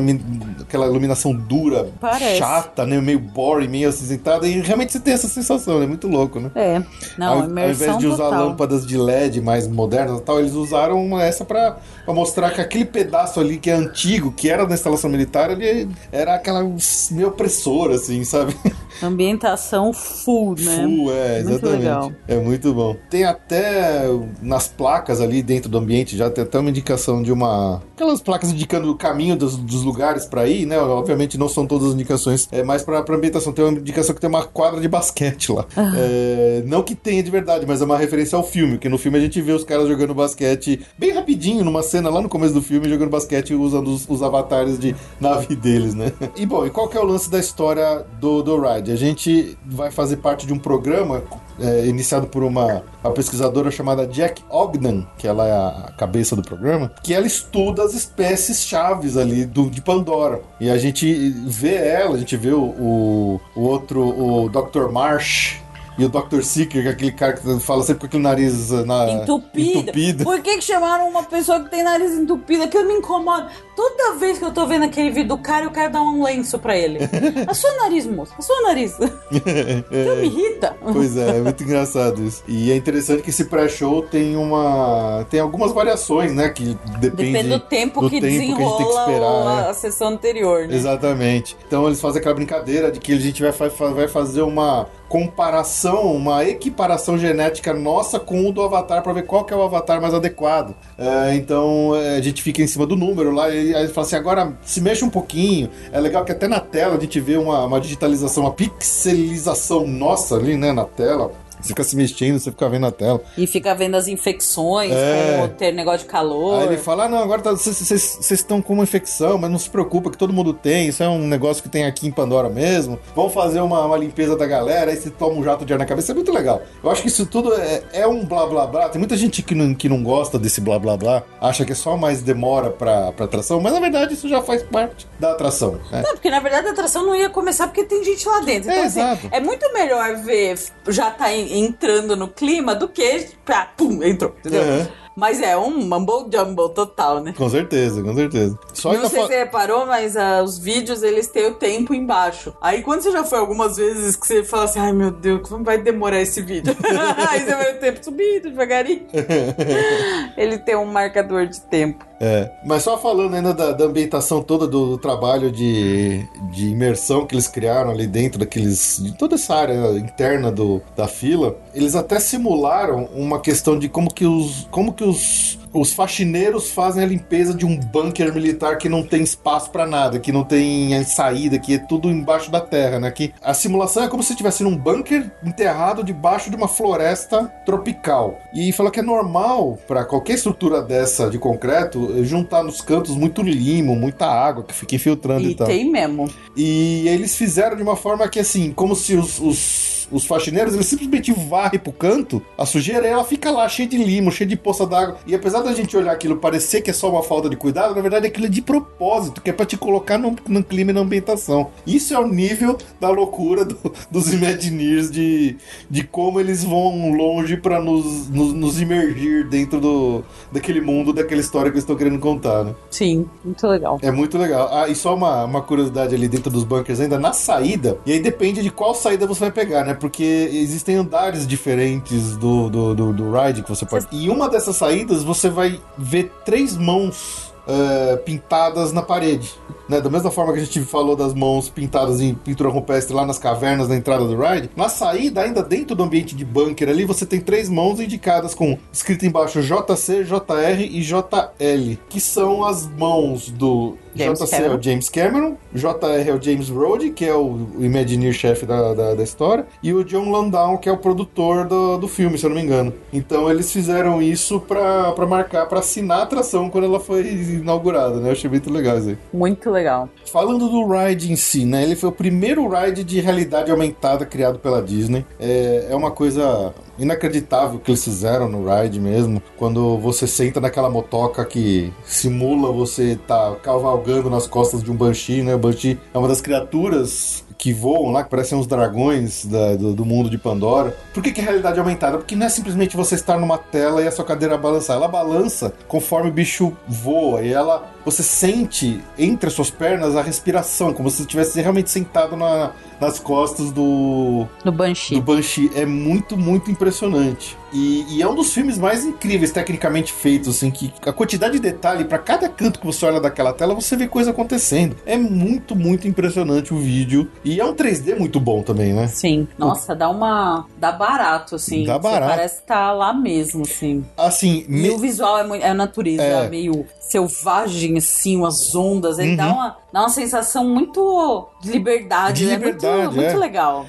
aquela 0.61 0.87
iluminação 0.87 1.35
dura, 1.35 1.89
Parece. 2.01 2.37
chata, 2.39 2.85
né? 2.87 3.01
Meio 3.01 3.19
boring, 3.19 3.69
meio 3.69 3.89
acinzentada. 3.89 4.47
E 4.47 4.61
realmente 4.61 4.93
você 4.93 5.01
tem 5.01 5.15
essa 5.15 5.29
sensação, 5.29 5.83
é 5.83 5.87
muito 5.87 6.09
louco, 6.09 6.41
né? 6.41 6.51
É. 6.55 6.83
Não, 7.19 7.33
ao, 7.33 7.43
ao 7.43 7.51
invés 7.51 7.99
de 7.99 8.07
usar 8.07 8.25
total. 8.25 8.49
lâmpadas 8.49 8.87
de 8.87 8.97
LED 8.97 9.41
mais 9.41 9.67
modernas 9.67 10.21
e 10.21 10.23
tal, 10.23 10.39
eles 10.39 10.53
usaram 10.53 11.19
essa 11.21 11.45
pra, 11.45 11.77
pra 12.05 12.15
mostrar 12.15 12.51
que 12.51 12.61
aquele 12.61 12.85
pedaço 12.85 13.41
ali 13.41 13.59
que 13.59 13.71
é 13.71 13.75
antigo, 13.75 14.33
que 14.33 14.49
era 14.51 14.67
da 14.67 14.75
instalação 14.75 15.11
militar, 15.11 15.51
ele 15.51 15.89
era 16.11 16.35
aquela 16.35 16.63
meio 17.11 17.29
opressora, 17.29 17.95
assim, 17.97 18.25
sabe? 18.25 18.57
Ambientação 19.03 19.93
full, 19.93 20.55
né? 20.59 20.83
Full, 20.85 21.13
é, 21.13 21.43
Muito 21.43 21.51
exatamente. 21.51 21.79
legal. 21.79 22.13
É 22.27 22.37
muito 22.37 22.56
bom. 22.75 22.97
Tem 23.11 23.25
até 23.25 24.05
nas 24.43 24.69
placas 24.69 25.21
ali 25.21 25.43
dentro 25.43 25.69
do 25.71 25.79
ambiente, 25.79 26.17
já 26.17 26.31
tem 26.31 26.45
até 26.45 26.59
uma 26.59 26.71
indicação 26.71 27.23
de 27.23 27.33
uma. 27.33 27.83
Aquelas 27.95 28.21
placas 28.21 28.51
indicando 28.51 28.91
o 28.91 28.97
caminho 28.97 29.37
dos, 29.37 29.57
dos 29.57 29.83
lugares 29.83 30.27
pra 30.27 30.47
ir, 30.47 30.67
né? 30.67 30.79
Obviamente 30.79 31.39
não 31.39 31.49
são 31.49 31.67
todas 31.67 31.89
as 31.89 31.95
indicações, 31.95 32.49
é 32.53 32.63
mais 32.63 32.83
pra, 32.83 33.03
pra 33.03 33.17
ambientação. 33.17 33.53
Tem 33.53 33.65
uma 33.65 33.79
indicação 33.79 34.15
que 34.15 34.21
tem 34.21 34.29
uma 34.29 34.45
quadra 34.45 34.81
de 34.81 34.89
basquete 34.89 35.53
lá. 35.53 35.65
Ah. 35.77 35.93
É, 35.97 36.63
não 36.67 36.83
que 36.83 36.95
tenha 36.95 37.23
de 37.23 37.31
verdade, 37.31 37.65
mas 37.67 37.81
é 37.81 37.85
uma 37.85 37.99
referência 37.99 38.37
ao 38.37 38.45
filme, 38.45 38.79
que 38.79 38.89
no 38.89 38.99
filme 38.99 39.19
a 39.19 39.21
gente 39.21 39.41
vê 39.41 39.53
os 39.53 39.65
caras 39.65 39.89
jogando 39.89 40.15
basquete 40.15 40.81
bem 40.99 41.13
rapidinho, 41.13 41.65
numa 41.65 41.83
cena 41.83 42.11
lá 42.11 42.21
no 42.21 42.29
começo 42.29 42.55
do 42.55 42.63
filme, 42.63 42.89
jogando 42.89 43.11
basquete 43.11 43.55
usando 43.55 43.89
os, 43.89 44.09
os 44.09 44.23
avatares 44.23 44.79
de 44.79 44.95
nave 45.21 45.57
deles, 45.57 45.95
né? 45.95 46.13
E 46.37 46.45
bom, 46.47 46.67
e 46.67 46.71
qual 46.71 46.89
que 46.89 46.97
é 46.97 47.01
o 47.01 47.05
lance 47.05 47.31
da 47.31 47.39
história 47.39 48.05
do, 48.21 48.43
do 48.43 48.61
Ride? 48.61 48.93
A 48.93 48.97
gente 48.97 49.57
vai 49.65 49.91
fazer 49.91 50.17
parte 50.17 50.47
de 50.47 50.53
um 50.53 50.59
programa 50.59 51.23
é, 51.61 51.87
iniciado 51.87 52.27
por 52.27 52.43
uma, 52.43 52.83
uma 53.03 53.13
pesquisadora 53.13 53.71
chamada 53.71 54.07
Jack 54.07 54.43
Ogden, 54.51 55.07
que 55.19 55.27
ela 55.27 55.47
é 55.47 55.53
a 55.53 55.93
cabeça 55.97 56.37
do 56.37 56.43
programa, 56.43 56.91
que 57.03 57.15
ela 57.15 57.27
estuda 57.27 57.83
as 57.83 57.95
espécies 57.95 58.65
chaves 58.65 59.17
ali 59.17 59.45
do, 59.45 59.71
de 59.71 59.81
Pandora. 59.81 60.41
E 60.61 60.71
a 60.71 60.79
gente 60.79 61.31
vê 61.47 61.75
ela, 61.75 62.17
a 62.17 62.19
gente 62.19 62.37
vê 62.37 62.53
o, 62.53 62.63
o, 62.63 63.41
o 63.55 63.61
outro, 63.63 64.01
o 64.01 64.49
Dr. 64.49 64.91
Marsh. 64.91 65.61
E 65.99 66.05
o 66.05 66.09
Dr. 66.09 66.43
Seeker, 66.43 66.83
que 66.83 66.89
é 66.89 66.91
aquele 66.91 67.13
cara 67.13 67.33
que 67.33 67.61
fala 67.61 67.83
sempre 67.83 68.01
com 68.01 68.07
aquele 68.07 68.23
nariz 68.23 68.71
uh, 68.71 68.85
na, 68.85 69.11
Entupido. 69.11 69.79
entupido. 69.79 70.25
Por 70.25 70.41
que, 70.41 70.57
que 70.57 70.65
chamaram 70.65 71.09
uma 71.09 71.23
pessoa 71.23 71.61
que 71.61 71.71
tem 71.71 71.83
nariz 71.83 72.13
entupido? 72.13 72.69
Que 72.69 72.77
eu 72.77 72.85
me 72.85 72.95
incomodo. 72.95 73.47
Toda 73.75 74.15
vez 74.15 74.39
que 74.39 74.45
eu 74.45 74.53
tô 74.53 74.67
vendo 74.67 74.85
aquele 74.85 75.11
vídeo 75.11 75.29
do 75.29 75.39
cara, 75.39 75.65
eu 75.65 75.71
quero 75.71 75.93
dar 75.93 76.03
um 76.03 76.23
lenço 76.23 76.59
pra 76.59 76.77
ele. 76.77 76.99
A 77.47 77.55
sua 77.55 77.75
nariz, 77.77 78.07
moço. 78.07 78.33
A 78.39 78.43
sua 78.43 78.61
nariz. 78.63 78.97
Que 79.27 80.21
me 80.21 80.27
irrita. 80.27 80.77
Pois 80.93 81.17
é, 81.17 81.39
é 81.39 81.41
muito 81.41 81.63
engraçado 81.63 82.23
isso. 82.23 82.43
E 82.47 82.71
é 82.71 82.77
interessante 82.77 83.23
que 83.23 83.31
esse 83.31 83.45
pré-show 83.47 84.03
tem 84.03 84.37
uma. 84.37 85.27
tem 85.31 85.41
algumas 85.41 85.73
variações, 85.73 86.33
né? 86.33 86.49
Que 86.49 86.77
depende, 86.99 87.33
Depende 87.33 87.49
do 87.49 87.61
tempo 87.61 88.01
do 88.03 88.11
que 88.11 88.21
tempo 88.21 88.27
que 88.27 88.27
a 88.27 88.31
gente 88.31 88.47
tem 88.47 88.55
que 88.55 88.63
desenrola 88.63 89.01
esperar, 89.01 89.63
né? 89.63 89.71
a 89.71 89.75
sessão 89.75 90.09
anterior, 90.09 90.67
né? 90.67 90.75
Exatamente. 90.75 91.57
Então 91.67 91.87
eles 91.87 92.01
fazem 92.01 92.21
aquela 92.21 92.35
brincadeira 92.35 92.91
de 92.91 93.01
que 93.01 93.13
a 93.13 93.19
gente 93.19 93.43
vai, 93.43 93.53
vai 93.93 94.09
fazer 94.09 94.43
uma 94.43 94.87
comparação, 95.09 96.15
uma 96.15 96.45
equiparação 96.45 97.17
genética 97.17 97.73
nossa 97.73 98.19
com 98.19 98.49
o 98.49 98.53
do 98.53 98.63
Avatar 98.63 99.03
para 99.03 99.13
ver 99.13 99.25
qual 99.25 99.45
que 99.45 99.53
é 99.53 99.57
o 99.57 99.63
Avatar 99.63 100.01
mais 100.01 100.15
adequado. 100.15 100.75
É, 100.99 101.35
então 101.35 101.95
é, 101.95 102.17
a 102.17 102.21
gente 102.21 102.43
fica 102.43 102.63
em 102.63 102.67
cima 102.67 102.87
do 102.87 102.97
número 102.97 103.33
lá 103.33 103.49
e 103.51 103.75
aí 103.75 103.89
fala 103.89 104.07
assim, 104.07 104.17
agora 104.17 104.57
se 104.63 104.81
mexe 104.81 105.05
um 105.05 105.11
pouquinho. 105.11 105.71
É 105.93 106.01
legal 106.01 106.25
que 106.25 106.33
até 106.33 106.49
na 106.49 106.61
tela 106.61 106.97
a 106.97 107.01
gente 107.01 107.21
vê 107.21 107.37
uma, 107.37 107.65
uma 107.65 107.81
digitalização, 107.81 108.45
uma 108.45 108.53
pixelização 108.53 109.87
nossa 109.87 110.37
ali, 110.37 110.57
né, 110.57 110.73
na 110.73 110.85
tela. 110.85 111.31
Você 111.61 111.69
fica 111.69 111.85
se 111.85 111.97
mexendo, 111.97 112.39
você 112.39 112.51
fica 112.51 112.69
vendo 112.69 112.87
a 112.87 112.91
tela. 112.93 113.21
E 113.37 113.47
fica 113.47 113.75
vendo 113.75 113.95
as 113.97 114.07
infecções, 114.09 114.93
É. 114.93 115.37
como 115.37 115.49
ter 115.55 115.73
negócio 115.73 116.01
de 116.01 116.05
calor. 116.07 116.61
Aí 116.61 116.67
ele 116.69 116.77
fala: 116.79 117.05
ah, 117.05 117.09
não, 117.09 117.19
agora 117.19 117.43
tá- 117.43 117.51
vocês 117.53 117.77
vocês 117.77 118.31
estão 118.31 118.61
com 118.63 118.75
uma 118.75 118.83
infecção, 118.85 119.39
mas 119.39 119.51
não 119.51 119.59
se 119.59 119.69
preocupa 119.71 120.11
que 120.11 120.19
todo 120.19 120.33
mundo 120.33 120.53
tem. 120.53 120.89
Isso 120.89 121.03
é 121.03 121.09
um 121.09 121.27
negócio 121.27 121.63
que 121.63 121.69
tem 121.69 121.85
aqui 121.85 122.07
em 122.07 122.11
Pandora 122.11 122.49
mesmo. 122.49 122.99
Vamos 123.15 123.33
fazer 123.33 123.61
uma, 123.61 123.85
uma 123.85 123.97
limpeza 123.97 124.37
da 124.37 124.47
galera. 124.47 124.91
Aí 124.91 124.97
você 124.97 125.11
toma 125.11 125.35
um 125.35 125.45
jato 125.45 125.65
de 125.65 125.73
ar 125.73 125.79
na 125.79 125.87
cabeça. 125.87 126.13
É 126.13 126.15
muito 126.15 126.33
legal. 126.33 126.63
Eu 126.83 126.91
acho 126.91 127.03
que 127.03 127.09
isso 127.09 127.27
tudo 127.27 127.55
é, 127.55 127.83
é 127.93 128.07
um 128.07 128.25
blá 128.25 128.47
blá 128.47 128.67
blá. 128.67 128.89
Tem 128.89 128.99
muita 128.99 129.17
gente 129.17 129.43
que 129.43 129.55
não, 129.55 129.75
que 129.75 129.89
não 129.89 130.03
gosta 130.03 130.39
desse 130.39 130.61
blá 130.61 130.79
blá 130.79 130.97
blá, 130.97 131.23
acha 131.41 131.65
que 131.65 131.73
é 131.73 131.75
só 131.75 131.97
mais 131.97 132.23
demora 132.23 132.71
pra, 132.71 133.13
pra 133.13 133.25
atração, 133.25 133.61
mas 133.61 133.73
na 133.73 133.81
verdade 133.81 134.15
isso 134.15 134.29
já 134.29 134.43
faz 134.43 134.63
parte 134.63 135.07
da 135.19 135.33
atração. 135.33 135.81
né? 135.91 136.03
Não, 136.05 136.13
porque 136.13 136.31
na 136.31 136.41
verdade 136.41 136.69
a 136.69 136.71
atração 136.73 137.05
não 137.05 137.15
ia 137.15 137.29
começar 137.31 137.67
porque 137.67 137.85
tem 137.85 138.05
gente 138.05 138.27
lá 138.29 138.41
dentro. 138.41 138.71
Então, 138.71 138.83
É, 138.83 138.87
assim, 138.87 139.01
exato. 139.01 139.29
é 139.31 139.41
muito 139.41 139.73
melhor 139.73 140.17
ver 140.17 140.57
já 140.89 141.11
tá 141.11 141.33
en- 141.35 141.46
entrando 141.51 142.17
no 142.17 142.29
clima 142.29 142.75
do 142.75 142.89
que 142.89 143.29
pra, 143.45 143.67
pum, 143.77 144.03
entrou, 144.03 144.35
entendeu? 144.39 144.63
Uhum. 144.63 144.87
Mas 145.17 145.41
é 145.41 145.57
um 145.57 145.79
mumble 145.79 146.29
jumble 146.31 146.69
total, 146.75 147.21
né? 147.21 147.33
Com 147.35 147.49
certeza, 147.49 148.03
com 148.03 148.15
certeza. 148.15 148.59
Só 148.75 148.93
Não 148.93 149.09
sei 149.09 149.23
se 149.23 149.27
você 149.27 149.39
reparou, 149.39 149.87
mas 149.87 150.15
ah, 150.15 150.43
os 150.43 150.59
vídeos 150.59 151.03
eles 151.03 151.27
têm 151.27 151.47
o 151.47 151.55
tempo 151.55 151.95
embaixo. 151.95 152.55
Aí 152.61 152.83
quando 152.83 153.01
você 153.01 153.11
já 153.11 153.25
foi 153.25 153.39
algumas 153.39 153.79
vezes 153.79 154.15
que 154.15 154.27
você 154.27 154.45
fala 154.45 154.65
assim, 154.65 154.79
ai 154.79 154.93
meu 154.93 155.11
Deus, 155.11 155.49
como 155.49 155.65
vai 155.65 155.79
demorar 155.79 156.21
esse 156.21 156.43
vídeo? 156.43 156.77
Aí 157.31 157.41
você 157.41 157.55
vai 157.55 157.77
o 157.77 157.81
tempo 157.81 158.05
subindo 158.05 158.51
devagarinho. 158.51 159.07
Ele 160.37 160.59
tem 160.59 160.77
um 160.77 160.85
marcador 160.85 161.47
de 161.47 161.63
tempo. 161.63 162.05
É, 162.19 162.51
mas 162.65 162.83
só 162.83 162.97
falando 162.97 163.35
ainda 163.35 163.53
da, 163.53 163.73
da 163.73 163.85
ambientação 163.85 164.43
toda 164.43 164.67
do, 164.67 164.91
do 164.91 164.99
trabalho 164.99 165.51
de, 165.51 166.27
de 166.51 166.69
imersão 166.69 167.27
que 167.27 167.35
eles 167.35 167.47
criaram 167.47 167.91
ali 167.91 168.07
dentro 168.07 168.39
daqueles. 168.39 168.99
de 169.03 169.13
toda 169.13 169.35
essa 169.35 169.55
área 169.55 169.99
interna 169.99 170.51
do, 170.51 170.81
da 170.97 171.07
fila, 171.07 171.57
eles 171.75 171.95
até 171.95 172.19
simularam 172.19 173.09
uma 173.15 173.41
questão 173.41 173.79
de 173.79 173.89
como 173.89 174.13
que 174.13 174.25
os. 174.25 174.67
como 174.71 174.93
que 174.93 175.05
os. 175.05 175.59
Os 175.77 175.93
faxineiros 175.93 176.71
fazem 176.71 177.05
a 177.05 177.07
limpeza 177.07 177.53
de 177.53 177.67
um 177.67 177.77
bunker 177.79 178.33
militar 178.33 178.79
que 178.79 178.89
não 178.89 179.03
tem 179.03 179.23
espaço 179.23 179.71
pra 179.71 179.87
nada, 179.87 180.19
que 180.19 180.33
não 180.33 180.43
tem 180.43 181.05
saída, 181.05 181.59
que 181.59 181.75
é 181.75 181.79
tudo 181.79 182.11
embaixo 182.11 182.51
da 182.51 182.61
terra, 182.61 182.99
né? 182.99 183.11
Que 183.11 183.33
a 183.43 183.53
simulação 183.53 184.05
é 184.05 184.09
como 184.09 184.23
se 184.23 184.33
estivesse 184.33 184.63
num 184.63 184.77
bunker 184.77 185.31
enterrado 185.45 186.03
debaixo 186.03 186.49
de 186.49 186.57
uma 186.57 186.67
floresta 186.69 187.45
tropical. 187.65 188.39
E 188.55 188.73
falou 188.73 188.91
que 188.91 189.01
é 189.01 189.03
normal 189.03 189.79
pra 189.87 190.05
qualquer 190.05 190.35
estrutura 190.35 190.81
dessa 190.83 191.29
de 191.29 191.39
concreto 191.39 192.25
juntar 192.25 192.63
nos 192.63 192.81
cantos 192.81 193.15
muito 193.15 193.43
limo, 193.43 193.95
muita 193.95 194.27
água 194.27 194.65
que 194.65 194.75
fica 194.75 194.95
infiltrando 194.95 195.47
e, 195.47 195.53
E 195.53 195.55
tal. 195.55 195.67
tem 195.67 195.91
mesmo. 195.91 196.31
E 196.57 197.07
eles 197.09 197.37
fizeram 197.37 197.77
de 197.77 197.83
uma 197.83 197.97
forma 197.97 198.27
que, 198.29 198.39
assim, 198.41 198.73
como 198.73 198.97
se 198.97 199.15
os, 199.15 199.39
os, 199.39 199.96
os 200.11 200.25
faxineiros 200.27 200.75
eles 200.75 200.87
simplesmente 200.87 201.33
varrem 201.33 201.79
pro 201.81 201.93
canto 201.93 202.43
a 202.57 202.65
sujeira 202.67 203.07
ela 203.07 203.25
fica 203.25 203.51
lá 203.51 203.69
cheia 203.69 203.89
de 203.89 203.99
limo, 203.99 204.31
cheia 204.31 204.49
de 204.49 204.57
poça 204.57 204.87
d'água. 204.87 205.19
E 205.27 205.35
apesar 205.35 205.61
da 205.63 205.73
gente 205.73 205.97
olhar 205.97 206.13
aquilo 206.13 206.37
parecer 206.37 206.81
que 206.83 206.91
é 206.91 206.93
só 206.93 207.11
uma 207.11 207.23
falta 207.23 207.49
de 207.49 207.57
cuidado, 207.57 207.95
na 207.95 208.01
verdade 208.01 208.27
aquilo 208.27 208.47
é 208.47 208.49
de 208.49 208.63
propósito, 208.63 209.41
que 209.41 209.51
é 209.51 209.53
pra 209.53 209.67
te 209.67 209.77
colocar 209.77 210.19
no, 210.19 210.35
no 210.49 210.63
clima 210.63 210.91
e 210.91 210.95
na 210.95 211.01
ambientação. 211.01 211.71
Isso 211.87 212.15
é 212.15 212.19
o 212.19 212.27
nível 212.29 212.77
da 213.01 213.09
loucura 213.11 213.65
do- 213.65 213.77
dos 214.11 214.33
Imagineers 214.33 215.11
de, 215.11 215.57
de 215.91 216.05
como 216.05 216.39
eles 216.41 216.63
vão 216.65 217.13
longe 217.13 217.57
pra 217.57 217.81
nos, 217.81 218.29
nos, 218.29 218.53
nos 218.53 218.81
imergir 218.81 219.49
dentro 219.49 219.81
do, 219.81 220.25
daquele 220.53 220.81
mundo, 220.81 221.13
daquela 221.13 221.41
história 221.41 221.71
que 221.71 221.77
eles 221.77 221.83
estão 221.85 221.97
querendo 221.97 222.19
contar, 222.19 222.65
né? 222.65 222.75
Sim, 222.91 223.27
muito 223.45 223.67
legal. 223.67 223.99
É 224.03 224.11
muito 224.11 224.39
legal. 224.39 224.69
Ah, 224.73 224.89
e 224.89 224.95
só 224.95 225.15
uma, 225.15 225.45
uma 225.45 225.63
curiosidade 225.63 226.15
ali 226.15 226.29
dentro 226.29 226.51
dos 226.51 226.65
bunkers, 226.65 227.01
ainda 227.01 227.19
na 227.19 227.33
saída, 227.33 227.99
e 228.07 228.13
aí 228.13 228.21
depende 228.21 228.63
de 228.63 228.71
qual 228.71 228.95
saída 228.95 229.27
você 229.27 229.41
vai 229.41 229.51
pegar, 229.51 229.85
né? 229.85 229.95
Porque 229.97 230.49
existem 230.53 230.97
andares 230.97 231.47
diferentes 231.47 232.37
do, 232.37 232.69
do, 232.69 232.95
do, 232.95 233.13
do 233.13 233.33
ride 233.33 233.63
que 233.63 233.69
você 233.69 233.85
pode. 233.87 234.07
E 234.13 234.29
uma 234.29 234.49
dessas 234.49 234.77
saídas 234.77 235.23
você 235.23 235.49
vai 235.49 235.81
ver 235.97 236.33
três 236.45 236.77
mãos. 236.77 237.53
eh, 237.69 238.17
pintadas 238.25 238.93
na 238.93 239.03
parede, 239.03 239.53
né? 239.89 240.01
Da 240.01 240.11
mesma 240.11 240.31
forma 240.31 240.53
que 240.53 240.61
a 240.61 240.65
gente 240.65 240.81
falou 240.81 241.17
das 241.17 241.35
mãos 241.35 241.69
pintadas 241.69 242.21
em 242.21 242.35
pintura 242.35 242.69
rupestre 242.69 243.15
lá 243.15 243.27
nas 243.27 243.39
cavernas 243.39 243.89
na 243.89 243.97
entrada 243.97 244.25
do 244.25 244.37
ride, 244.37 244.71
na 244.77 244.89
saída, 244.89 245.43
ainda 245.43 245.63
dentro 245.63 245.95
do 245.95 246.03
ambiente 246.03 246.35
de 246.35 246.45
bunker 246.45 246.89
ali, 246.89 247.05
você 247.05 247.27
tem 247.27 247.41
três 247.41 247.69
mãos 247.69 248.01
indicadas 248.01 248.55
com 248.55 248.79
escrito 248.93 249.27
embaixo 249.27 249.61
JC, 249.63 250.25
JR 250.25 250.81
e 250.81 251.01
JL, 251.01 251.99
que 252.09 252.21
são 252.21 252.65
as 252.65 252.87
mãos 252.87 253.49
do 253.51 253.97
James 254.17 254.39
JC 254.39 254.55
é 254.55 254.59
Cameron. 254.59 254.77
o 254.77 254.83
James 254.83 255.09
Cameron, 255.09 255.57
JR 255.75 256.29
é 256.29 256.33
o 256.33 256.43
James 256.43 256.69
Rode, 256.71 257.11
que 257.11 257.25
é 257.25 257.35
o, 257.35 257.69
o 257.79 257.85
Imagineer-chefe 257.85 258.65
da, 258.65 258.95
da, 258.95 259.15
da 259.15 259.23
história, 259.23 259.67
e 259.83 259.93
o 259.93 260.03
John 260.03 260.31
Landau, 260.31 260.79
que 260.79 260.89
é 260.89 260.93
o 260.93 260.97
produtor 260.97 261.67
do, 261.67 261.99
do 261.99 262.09
filme, 262.09 262.39
se 262.39 262.47
eu 262.47 262.51
não 262.51 262.57
me 262.57 262.63
engano. 262.63 262.93
Então 263.13 263.51
eles 263.51 263.71
fizeram 263.71 264.23
isso 264.23 264.59
pra, 264.61 265.13
pra 265.13 265.27
marcar, 265.27 265.67
pra 265.67 265.81
assinar 265.81 266.21
a 266.21 266.23
atração 266.23 266.71
quando 266.71 266.85
ela 266.85 266.99
foi 266.99 267.27
inaugurada, 267.27 268.17
né? 268.17 268.29
Eu 268.29 268.33
achei 268.33 268.49
muito 268.49 268.73
legal 268.73 268.99
isso 268.99 269.11
aí. 269.11 269.19
Muito 269.33 269.71
legal. 269.77 270.09
Falando 270.33 270.69
do 270.69 270.87
ride 270.87 271.31
em 271.31 271.37
si, 271.37 271.65
né? 271.65 271.83
Ele 271.83 271.95
foi 271.95 272.09
o 272.09 272.13
primeiro 272.13 272.69
ride 272.69 273.05
de 273.05 273.21
realidade 273.21 273.71
aumentada 273.71 274.25
criado 274.27 274.59
pela 274.59 274.83
Disney. 274.83 275.25
É, 275.39 275.89
é 275.91 275.95
uma 275.95 276.11
coisa 276.11 276.75
inacreditável 276.99 277.79
que 277.79 277.91
eles 277.91 278.03
fizeram 278.03 278.49
no 278.49 278.65
ride 278.67 278.99
mesmo. 278.99 279.43
Quando 279.57 279.99
você 279.99 280.27
senta 280.27 280.61
naquela 280.61 280.91
motoca 280.91 281.45
que 281.45 281.93
simula 282.05 282.73
você 282.73 283.19
tá 283.27 283.55
cavalgando 283.63 284.31
nas 284.31 284.47
costas 284.47 284.83
de 284.83 284.91
um 284.91 284.97
Banshee, 284.97 285.43
né? 285.43 285.55
O 285.55 285.59
Banshee 285.59 285.99
é 286.13 286.19
uma 286.19 286.29
das 286.29 286.41
criaturas 286.41 287.46
que 287.67 287.73
voam 287.73 288.13
lá, 288.13 288.23
que 288.23 288.31
parecem 288.31 288.57
uns 288.57 288.65
dragões 288.65 289.45
da, 289.45 289.75
do, 289.75 289.93
do, 289.93 290.05
mundo 290.05 290.31
de 290.31 290.39
Pandora. 290.39 290.97
Por 291.13 291.21
que, 291.21 291.33
que 291.33 291.41
é 291.41 291.45
realidade 291.45 291.81
aumentada? 291.81 292.17
Porque 292.17 292.37
não 292.37 292.47
é 292.47 292.49
simplesmente 292.49 292.97
você 292.97 293.17
estar 293.17 293.41
numa 293.41 293.59
tela 293.59 294.01
e 294.01 294.07
a 294.07 294.13
sua 294.13 294.25
cadeira 294.25 294.57
balançar. 294.57 294.95
Ela 294.95 295.09
balança 295.09 295.73
conforme 295.89 296.31
o 296.31 296.33
bicho 296.33 296.77
voa 296.87 297.43
e 297.43 297.53
ela 297.53 297.91
você 298.05 298.23
sente 298.23 299.03
entre 299.19 299.49
as 299.49 299.53
suas 299.53 299.69
pernas 299.69 300.15
a 300.15 300.23
respiração, 300.23 300.95
como 300.95 301.11
se 301.11 301.17
você 301.17 301.23
estivesse 301.23 301.61
realmente 301.61 301.91
sentado 301.91 302.37
na, 302.37 302.71
nas 303.01 303.19
costas 303.19 303.73
do. 303.73 304.47
Do 304.63 304.71
Banshee. 304.71 305.17
Do 305.17 305.23
Banshee. 305.23 305.73
É 305.75 305.85
muito, 305.85 306.37
muito 306.37 306.71
impressionante. 306.71 307.59
E, 307.77 308.07
e, 308.09 308.23
é 308.23 308.29
um 308.29 308.35
dos 308.35 308.55
filmes 308.55 308.79
mais 308.79 309.05
incríveis 309.05 309.53
tecnicamente 309.53 310.11
feitos, 310.11 310.57
assim, 310.57 310.71
que 310.71 310.91
a 311.05 311.13
quantidade 311.13 311.55
de 311.55 311.59
detalhe 311.61 312.07
para 312.07 312.19
cada 312.19 312.49
canto 312.49 312.81
que 312.81 312.87
você 312.87 313.05
olha 313.05 313.21
daquela 313.21 313.53
tela, 313.53 313.75
você 313.75 313.95
vê 313.97 314.09
coisa 314.09 314.31
acontecendo. 314.31 314.97
É 315.05 315.19
muito, 315.19 315.77
muito 315.77 316.09
impressionante 316.09 316.73
o 316.73 316.79
vídeo. 316.79 317.31
E 317.45 317.61
é 317.61 317.65
um 317.65 317.75
3D 317.75 318.19
muito 318.19 318.41
bom 318.41 318.63
também, 318.63 318.95
né? 318.95 319.09
Sim. 319.09 319.47
Nossa, 319.59 319.95
dá 319.95 320.09
uma. 320.09 320.65
dá 320.79 320.91
barato, 320.91 321.57
assim. 321.57 321.85
Dá 321.85 321.99
barato. 321.99 322.31
Você 322.31 322.37
parece 322.37 322.61
estar 322.61 322.87
tá 322.87 322.93
lá 322.93 323.13
mesmo, 323.13 323.63
assim. 323.63 324.07
Assim. 324.17 324.65
E 324.67 324.73
me... 324.73 324.91
o 324.91 324.99
visual 324.99 325.39
é, 325.39 325.47
muito, 325.47 325.63
é 325.63 325.75
natureza, 325.75 326.23
é. 326.23 326.49
meio 326.49 326.87
selvagem, 326.99 327.99
assim, 327.99 328.37
umas 328.37 328.75
ondas. 328.75 329.19
Ele 329.19 329.31
uhum. 329.31 329.37
dá, 329.37 329.47
uma, 329.53 329.77
dá 329.93 330.01
uma 330.01 330.09
sensação 330.09 330.67
muito 330.67 331.49
de 331.61 331.71
liberdade, 331.71 332.41
de 332.41 332.47
né? 332.47 332.55
Liberdade, 332.57 333.07
muito, 333.07 333.21
é. 333.21 333.25
muito 333.25 333.39
legal. 333.39 333.87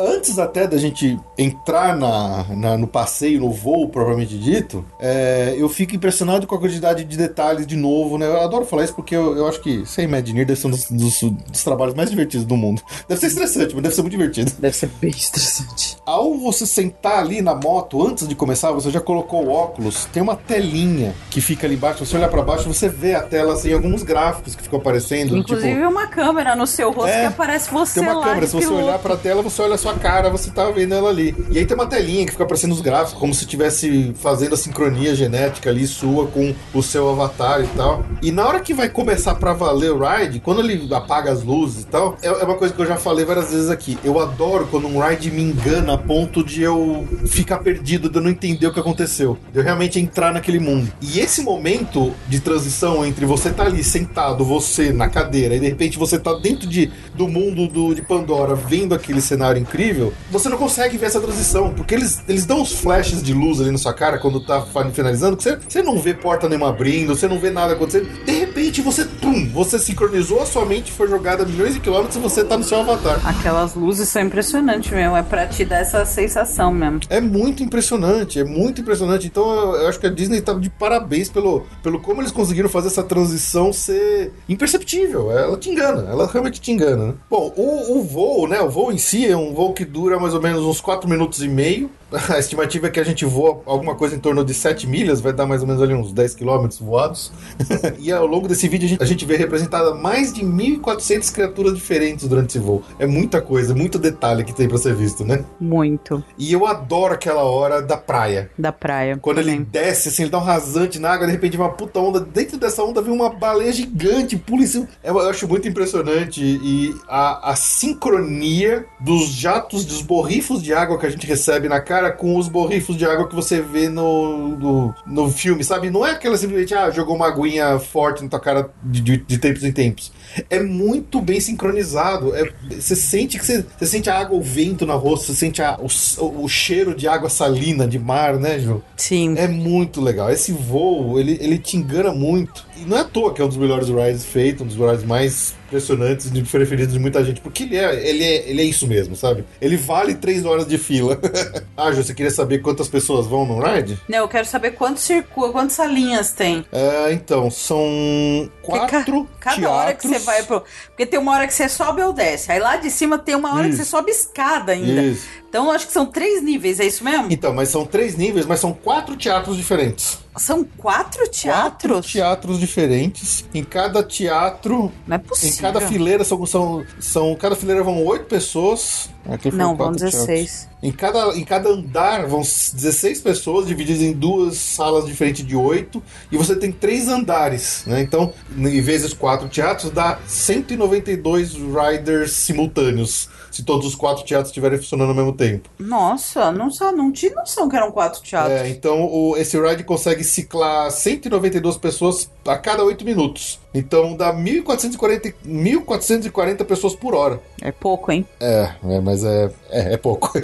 Antes 0.00 0.38
até 0.38 0.66
da 0.66 0.76
gente 0.76 1.18
entrar 1.38 1.96
na, 1.96 2.44
na 2.50 2.76
no 2.76 2.86
passeio, 2.86 3.29
no 3.38 3.50
voo, 3.50 3.88
propriamente 3.88 4.38
dito, 4.38 4.84
é, 4.98 5.54
eu 5.56 5.68
fico 5.68 5.94
impressionado 5.94 6.46
com 6.46 6.54
a 6.54 6.58
quantidade 6.58 7.04
de 7.04 7.16
detalhes 7.16 7.66
de 7.66 7.76
novo, 7.76 8.18
né? 8.18 8.26
Eu 8.26 8.40
adoro 8.40 8.64
falar 8.64 8.84
isso 8.84 8.94
porque 8.94 9.14
eu, 9.14 9.36
eu 9.36 9.46
acho 9.46 9.60
que 9.60 9.84
sem 9.86 10.04
Imagineer 10.04 10.46
deve 10.46 10.60
ser 10.60 10.66
um 10.66 10.70
dos, 10.70 10.90
dos, 10.90 11.20
dos, 11.20 11.64
trabalhos 11.64 11.94
mais 11.94 12.10
divertidos 12.10 12.46
do 12.46 12.56
mundo. 12.56 12.82
Deve 13.08 13.20
ser 13.20 13.26
estressante, 13.28 13.74
mas 13.74 13.82
deve 13.82 13.94
ser 13.94 14.02
muito 14.02 14.12
divertido. 14.12 14.52
Deve 14.58 14.76
ser 14.76 14.88
bem 15.00 15.10
estressante. 15.10 15.96
Ao 16.06 16.34
você 16.36 16.66
sentar 16.66 17.18
ali 17.18 17.42
na 17.42 17.54
moto, 17.54 18.06
antes 18.06 18.26
de 18.26 18.34
começar, 18.34 18.70
você 18.72 18.90
já 18.90 19.00
colocou 19.00 19.46
o 19.46 19.50
óculos, 19.50 20.06
tem 20.06 20.22
uma 20.22 20.36
telinha 20.36 21.14
que 21.30 21.40
fica 21.40 21.66
ali 21.66 21.74
embaixo, 21.74 22.04
você 22.04 22.16
olhar 22.16 22.28
para 22.28 22.42
baixo, 22.42 22.68
você 22.68 22.88
vê 22.88 23.14
a 23.14 23.22
tela 23.22 23.54
assim, 23.54 23.72
alguns 23.72 24.02
gráficos 24.02 24.54
que 24.54 24.62
ficam 24.62 24.78
aparecendo. 24.78 25.36
Inclusive 25.36 25.74
tipo, 25.74 25.88
uma 25.88 26.06
câmera 26.06 26.54
no 26.54 26.66
seu 26.66 26.90
rosto 26.90 27.10
é, 27.10 27.20
que 27.20 27.26
aparece 27.26 27.70
você 27.70 28.00
Tem 28.00 28.08
uma 28.08 28.18
lá 28.18 28.26
câmera, 28.26 28.46
se 28.46 28.52
você 28.52 28.66
piloto. 28.66 28.84
olhar 28.84 28.98
pra 28.98 29.16
tela, 29.16 29.42
você 29.42 29.62
olha 29.62 29.74
a 29.74 29.78
sua 29.78 29.94
cara, 29.94 30.30
você 30.30 30.50
tá 30.50 30.70
vendo 30.70 30.94
ela 30.94 31.10
ali. 31.10 31.34
E 31.50 31.58
aí 31.58 31.66
tem 31.66 31.74
uma 31.74 31.86
telinha 31.86 32.24
que 32.24 32.32
fica 32.32 32.44
aparecendo 32.44 32.72
os 32.72 32.80
gráficos, 32.80 33.18
como 33.20 33.34
se 33.34 33.44
estivesse 33.44 34.14
fazendo 34.18 34.54
a 34.54 34.58
sincronia 34.58 35.14
genética 35.14 35.68
ali 35.68 35.86
sua 35.86 36.26
com 36.26 36.54
o 36.72 36.82
seu 36.82 37.10
avatar 37.10 37.62
e 37.62 37.66
tal. 37.76 38.04
E 38.22 38.32
na 38.32 38.46
hora 38.46 38.60
que 38.60 38.72
vai 38.72 38.88
começar 38.88 39.34
pra 39.34 39.52
valer 39.52 39.92
o 39.92 39.98
ride, 39.98 40.40
quando 40.40 40.60
ele 40.60 40.92
apaga 40.94 41.30
as 41.30 41.44
luzes 41.44 41.84
e 41.84 41.86
tal, 41.86 42.16
é, 42.22 42.28
é 42.28 42.44
uma 42.44 42.56
coisa 42.56 42.72
que 42.72 42.80
eu 42.80 42.86
já 42.86 42.96
falei 42.96 43.24
várias 43.24 43.52
vezes 43.52 43.68
aqui. 43.68 43.98
Eu 44.02 44.18
adoro 44.18 44.66
quando 44.70 44.86
um 44.86 44.98
ride 44.98 45.30
me 45.30 45.42
engana 45.42 45.94
a 45.94 45.98
ponto 45.98 46.42
de 46.42 46.62
eu 46.62 47.06
ficar 47.26 47.58
perdido, 47.58 48.08
de 48.08 48.16
eu 48.16 48.22
não 48.22 48.30
entender 48.30 48.66
o 48.66 48.72
que 48.72 48.80
aconteceu. 48.80 49.38
De 49.52 49.58
eu 49.58 49.64
realmente 49.64 50.00
entrar 50.00 50.32
naquele 50.32 50.58
mundo. 50.58 50.90
E 51.02 51.20
esse 51.20 51.42
momento 51.42 52.14
de 52.26 52.40
transição 52.40 53.04
entre 53.04 53.26
você 53.26 53.50
tá 53.50 53.64
ali 53.64 53.84
sentado, 53.84 54.44
você 54.44 54.92
na 54.92 55.08
cadeira, 55.08 55.54
e 55.54 55.60
de 55.60 55.68
repente 55.68 55.98
você 55.98 56.18
tá 56.18 56.32
dentro 56.34 56.66
de, 56.66 56.90
do 57.14 57.28
mundo 57.28 57.68
do, 57.68 57.94
de 57.94 58.00
Pandora, 58.00 58.54
vendo 58.54 58.94
aquele 58.94 59.20
cenário 59.20 59.60
incrível, 59.60 60.12
você 60.30 60.48
não 60.48 60.56
consegue 60.56 60.96
ver 60.96 61.06
essa 61.06 61.20
transição, 61.20 61.74
porque 61.74 61.94
eles, 61.94 62.22
eles 62.26 62.46
dão 62.46 62.62
uns 62.62 62.72
flashes 63.00 63.22
de 63.22 63.32
luz 63.32 63.60
ali 63.60 63.70
na 63.70 63.78
sua 63.78 63.94
cara 63.94 64.18
quando 64.18 64.40
tá 64.40 64.62
finalizando, 64.92 65.36
que 65.36 65.42
você, 65.42 65.56
você 65.56 65.82
não 65.82 65.98
vê 65.98 66.12
porta 66.12 66.48
nenhuma 66.48 66.68
abrindo, 66.68 67.16
você 67.16 67.26
não 67.26 67.38
vê 67.38 67.50
nada 67.50 67.72
acontecendo. 67.72 68.08
De 68.24 68.32
repente 68.32 68.82
você, 68.82 69.04
pum, 69.04 69.48
você 69.48 69.78
sincronizou 69.78 70.42
a 70.42 70.46
sua 70.46 70.66
mente, 70.66 70.92
foi 70.92 71.08
jogada 71.08 71.44
milhões 71.46 71.74
de 71.74 71.80
quilômetros 71.80 72.16
e 72.16 72.20
você 72.20 72.44
tá 72.44 72.58
no 72.58 72.64
seu 72.64 72.80
avatar. 72.80 73.20
Aquelas 73.26 73.74
luzes 73.74 74.08
são 74.08 74.22
impressionantes 74.22 74.90
mesmo, 74.90 75.16
é 75.16 75.22
pra 75.22 75.46
te 75.46 75.64
dar 75.64 75.78
essa 75.78 76.04
sensação 76.04 76.72
mesmo. 76.72 77.00
É 77.08 77.20
muito 77.20 77.62
impressionante, 77.62 78.38
é 78.38 78.44
muito 78.44 78.82
impressionante. 78.82 79.26
Então 79.26 79.50
eu, 79.50 79.76
eu 79.76 79.88
acho 79.88 79.98
que 79.98 80.06
a 80.06 80.10
Disney 80.10 80.42
tá 80.42 80.52
de 80.52 80.68
parabéns 80.68 81.30
pelo, 81.30 81.66
pelo 81.82 82.00
como 82.00 82.20
eles 82.20 82.32
conseguiram 82.32 82.68
fazer 82.68 82.88
essa 82.88 83.02
transição 83.02 83.72
ser 83.72 84.32
imperceptível. 84.48 85.32
Ela 85.32 85.56
te 85.56 85.70
engana, 85.70 86.10
ela 86.10 86.26
realmente 86.26 86.60
te 86.60 86.70
engana. 86.70 87.06
Né? 87.06 87.14
Bom, 87.30 87.52
o, 87.56 87.98
o 87.98 88.02
voo, 88.02 88.46
né? 88.46 88.60
O 88.60 88.68
voo 88.68 88.92
em 88.92 88.98
si 88.98 89.26
é 89.26 89.36
um 89.36 89.54
voo 89.54 89.72
que 89.72 89.84
dura 89.86 90.20
mais 90.20 90.34
ou 90.34 90.42
menos 90.42 90.62
uns 90.62 90.80
4 90.80 91.08
minutos 91.08 91.42
e 91.42 91.48
meio. 91.48 91.90
A 92.30 92.38
estimativa 92.38 92.88
é 92.88 92.90
que 92.90 93.00
a 93.00 93.04
gente 93.04 93.24
voa 93.24 93.60
alguma 93.64 93.94
coisa 93.94 94.16
em 94.16 94.18
torno 94.18 94.44
de 94.44 94.52
7 94.52 94.86
milhas, 94.86 95.20
vai 95.20 95.32
dar 95.32 95.46
mais 95.46 95.62
ou 95.62 95.66
menos 95.66 95.82
ali 95.82 95.94
uns 95.94 96.12
10 96.12 96.34
quilômetros 96.34 96.80
voados. 96.80 97.32
e 97.98 98.10
ao 98.10 98.26
longo 98.26 98.48
desse 98.48 98.68
vídeo 98.68 98.86
a 98.86 98.88
gente, 98.88 99.02
a 99.02 99.06
gente 99.06 99.24
vê 99.24 99.36
representada 99.36 99.94
mais 99.94 100.32
de 100.32 100.44
1.400 100.44 101.32
criaturas 101.32 101.74
diferentes 101.74 102.26
durante 102.26 102.50
esse 102.50 102.58
voo. 102.58 102.82
É 102.98 103.06
muita 103.06 103.40
coisa, 103.40 103.74
muito 103.74 103.98
detalhe 103.98 104.44
que 104.44 104.52
tem 104.52 104.68
pra 104.68 104.78
ser 104.78 104.94
visto, 104.94 105.24
né? 105.24 105.44
Muito. 105.60 106.22
E 106.36 106.52
eu 106.52 106.66
adoro 106.66 107.14
aquela 107.14 107.42
hora 107.44 107.80
da 107.80 107.96
praia. 107.96 108.50
Da 108.58 108.72
praia. 108.72 109.18
Quando 109.20 109.38
ele 109.38 109.58
desce, 109.58 110.08
assim, 110.08 110.22
ele 110.22 110.30
dá 110.30 110.38
um 110.38 110.42
rasante 110.42 110.98
na 110.98 111.10
água, 111.10 111.26
de 111.26 111.32
repente 111.32 111.56
uma 111.56 111.70
puta 111.70 112.00
onda. 112.00 112.20
Dentro 112.20 112.58
dessa 112.58 112.82
onda 112.82 113.00
vem 113.00 113.12
uma 113.12 113.30
baleia 113.30 113.72
gigante, 113.72 114.36
pula 114.36 114.62
em 114.62 114.66
cima. 114.66 114.88
Eu, 115.02 115.18
eu 115.18 115.28
acho 115.28 115.46
muito 115.46 115.68
impressionante. 115.68 116.42
E 116.42 116.94
a, 117.08 117.50
a 117.52 117.56
sincronia 117.56 118.84
dos 118.98 119.28
jatos, 119.28 119.84
dos 119.84 120.02
borrifos 120.02 120.62
de 120.62 120.72
água 120.72 120.98
que 120.98 121.06
a 121.06 121.10
gente 121.10 121.26
recebe 121.26 121.68
na 121.68 121.80
cara 121.80 121.99
cara 122.00 122.12
com 122.12 122.36
os 122.36 122.48
borrifos 122.48 122.96
de 122.96 123.04
água 123.04 123.28
que 123.28 123.34
você 123.34 123.60
vê 123.60 123.88
no, 123.88 124.56
no, 124.56 124.94
no 125.06 125.30
filme, 125.30 125.62
sabe? 125.62 125.90
Não 125.90 126.06
é 126.06 126.12
aquela 126.12 126.36
simplesmente, 126.36 126.74
ah, 126.74 126.90
jogou 126.90 127.14
uma 127.14 127.26
aguinha 127.26 127.78
forte 127.78 128.22
na 128.22 128.30
tua 128.30 128.40
cara 128.40 128.70
de, 128.82 129.00
de, 129.02 129.16
de 129.18 129.38
tempos 129.38 129.62
em 129.62 129.72
tempos. 129.72 130.10
É 130.48 130.60
muito 130.60 131.20
bem 131.20 131.40
sincronizado. 131.40 132.34
É, 132.34 132.50
você 132.70 132.96
sente 132.96 133.38
que 133.38 133.44
você, 133.44 133.64
você 133.78 133.86
sente 133.86 134.08
a 134.08 134.18
água, 134.18 134.38
o 134.38 134.42
vento 134.42 134.86
na 134.86 134.94
rosto, 134.94 135.26
você 135.26 135.34
sente 135.34 135.60
a, 135.60 135.78
o, 135.78 136.44
o 136.44 136.48
cheiro 136.48 136.94
de 136.94 137.06
água 137.06 137.28
salina, 137.28 137.86
de 137.86 137.98
mar, 137.98 138.36
né, 138.36 138.58
Ju? 138.58 138.82
Sim. 138.96 139.34
É 139.36 139.46
muito 139.46 140.00
legal. 140.00 140.30
Esse 140.30 140.52
voo, 140.52 141.18
ele, 141.18 141.36
ele 141.40 141.58
te 141.58 141.76
engana 141.76 142.12
muito. 142.12 142.66
E 142.80 142.84
não 142.84 142.96
é 142.96 143.00
à 143.00 143.04
toa 143.04 143.34
que 143.34 143.42
é 143.42 143.44
um 143.44 143.48
dos 143.48 143.56
melhores 143.56 143.88
rides 143.88 144.24
feitos, 144.24 144.62
um 144.62 144.66
dos 144.66 144.76
rides 144.76 145.04
mais 145.04 145.54
impressionantes 145.70 146.26
e 146.34 146.42
preferidos 146.42 146.92
de 146.92 146.98
muita 146.98 147.22
gente, 147.24 147.40
porque 147.40 147.62
ele 147.62 147.76
é, 147.76 148.08
ele 148.08 148.24
é, 148.24 148.50
ele 148.50 148.60
é 148.62 148.64
isso 148.64 148.86
mesmo, 148.88 149.14
sabe? 149.14 149.44
Ele 149.60 149.76
vale 149.76 150.14
três 150.16 150.44
horas 150.44 150.66
de 150.66 150.76
fila. 150.76 151.18
ah, 151.76 151.92
Ju, 151.92 152.02
você 152.02 152.12
queria 152.12 152.30
saber 152.30 152.58
quantas 152.58 152.88
pessoas 152.88 153.26
vão 153.26 153.46
no 153.46 153.60
ride? 153.60 153.98
Não, 154.08 154.18
eu 154.18 154.28
quero 154.28 154.46
saber 154.46 154.72
quantos 154.72 155.04
circuitos, 155.04 155.52
quantas 155.52 155.74
salinhas 155.74 156.32
tem. 156.32 156.64
É, 156.72 157.12
então, 157.12 157.50
são 157.50 158.50
quatro 158.62 159.24
ca 159.38 159.50
cada 159.50 159.56
teatros. 159.56 159.78
hora 159.78 159.94
que 159.94 160.08
você 160.08 160.18
vai 160.18 160.42
pro... 160.42 160.64
Porque 160.88 161.06
tem 161.06 161.20
uma 161.20 161.32
hora 161.32 161.46
que 161.46 161.54
você 161.54 161.68
sobe 161.68 162.02
ou 162.02 162.12
desce. 162.12 162.50
Aí 162.50 162.58
lá 162.58 162.76
de 162.76 162.90
cima 162.90 163.18
tem 163.18 163.36
uma 163.36 163.54
hora 163.54 163.68
isso. 163.68 163.78
que 163.78 163.84
você 163.84 163.90
sobe 163.90 164.10
escada 164.10 164.72
ainda. 164.72 165.02
Isso. 165.02 165.28
Então, 165.50 165.68
acho 165.72 165.88
que 165.88 165.92
são 165.92 166.06
três 166.06 166.40
níveis, 166.44 166.78
é 166.78 166.86
isso 166.86 167.02
mesmo? 167.02 167.26
Então, 167.28 167.52
mas 167.52 167.70
são 167.70 167.84
três 167.84 168.16
níveis, 168.16 168.46
mas 168.46 168.60
são 168.60 168.72
quatro 168.72 169.16
teatros 169.16 169.56
diferentes. 169.56 170.20
São 170.36 170.62
quatro 170.62 171.28
teatros? 171.28 172.06
Quatro 172.06 172.12
teatros 172.12 172.60
diferentes. 172.60 173.44
Em 173.52 173.64
cada 173.64 174.00
teatro. 174.00 174.92
Não 175.04 175.16
é 175.16 175.18
possível. 175.18 175.56
Em 175.56 175.60
cada 175.60 175.80
fileira 175.80 176.22
são. 176.22 176.46
são, 176.46 176.86
são 177.00 177.34
cada 177.34 177.56
fileira 177.56 177.82
vão 177.82 178.04
oito 178.06 178.26
pessoas. 178.26 179.10
Aqui 179.28 179.50
Não, 179.50 179.76
vão 179.76 179.92
16. 179.92 180.68
Em 180.82 180.90
cada, 180.90 181.36
em 181.36 181.44
cada 181.44 181.68
andar 181.68 182.26
vão 182.26 182.40
16 182.40 183.20
pessoas 183.20 183.66
divididas 183.66 184.02
em 184.02 184.12
duas 184.12 184.56
salas 184.56 185.04
diferentes 185.04 185.46
de 185.46 185.54
oito. 185.54 186.02
E 186.32 186.36
você 186.36 186.56
tem 186.56 186.72
três 186.72 187.06
andares, 187.06 187.84
né? 187.86 188.00
Então, 188.00 188.32
em 188.56 188.80
vezes 188.80 189.12
quatro 189.12 189.48
teatros, 189.48 189.90
dá 189.90 190.18
192 190.26 191.52
riders 191.52 192.32
simultâneos 192.32 193.28
se 193.50 193.64
todos 193.64 193.86
os 193.86 193.94
quatro 193.94 194.24
teatros 194.24 194.50
estiverem 194.50 194.78
funcionando 194.78 195.10
ao 195.10 195.14
mesmo 195.14 195.32
tempo. 195.32 195.68
Nossa, 195.78 196.52
não, 196.52 196.68
não 196.96 197.12
tinha 197.12 197.34
noção 197.34 197.68
que 197.68 197.76
eram 197.76 197.90
quatro 197.90 198.22
teatros. 198.22 198.60
É, 198.60 198.68
então 198.68 199.04
o, 199.04 199.36
esse 199.36 199.60
ride 199.60 199.84
consegue 199.84 200.22
ciclar 200.22 200.90
192 200.90 201.76
pessoas 201.76 202.30
a 202.46 202.56
cada 202.56 202.84
oito 202.84 203.04
minutos. 203.04 203.58
Então 203.72 204.16
dá 204.16 204.34
1.440, 204.34 205.34
1.440 205.46 206.64
pessoas 206.64 206.94
por 206.94 207.14
hora. 207.14 207.40
É 207.60 207.70
pouco, 207.70 208.10
hein? 208.10 208.26
É, 208.40 208.70
é 208.84 209.00
mas 209.00 209.24
é, 209.24 209.50
é, 209.70 209.94
é 209.94 209.96
pouco. 209.96 210.32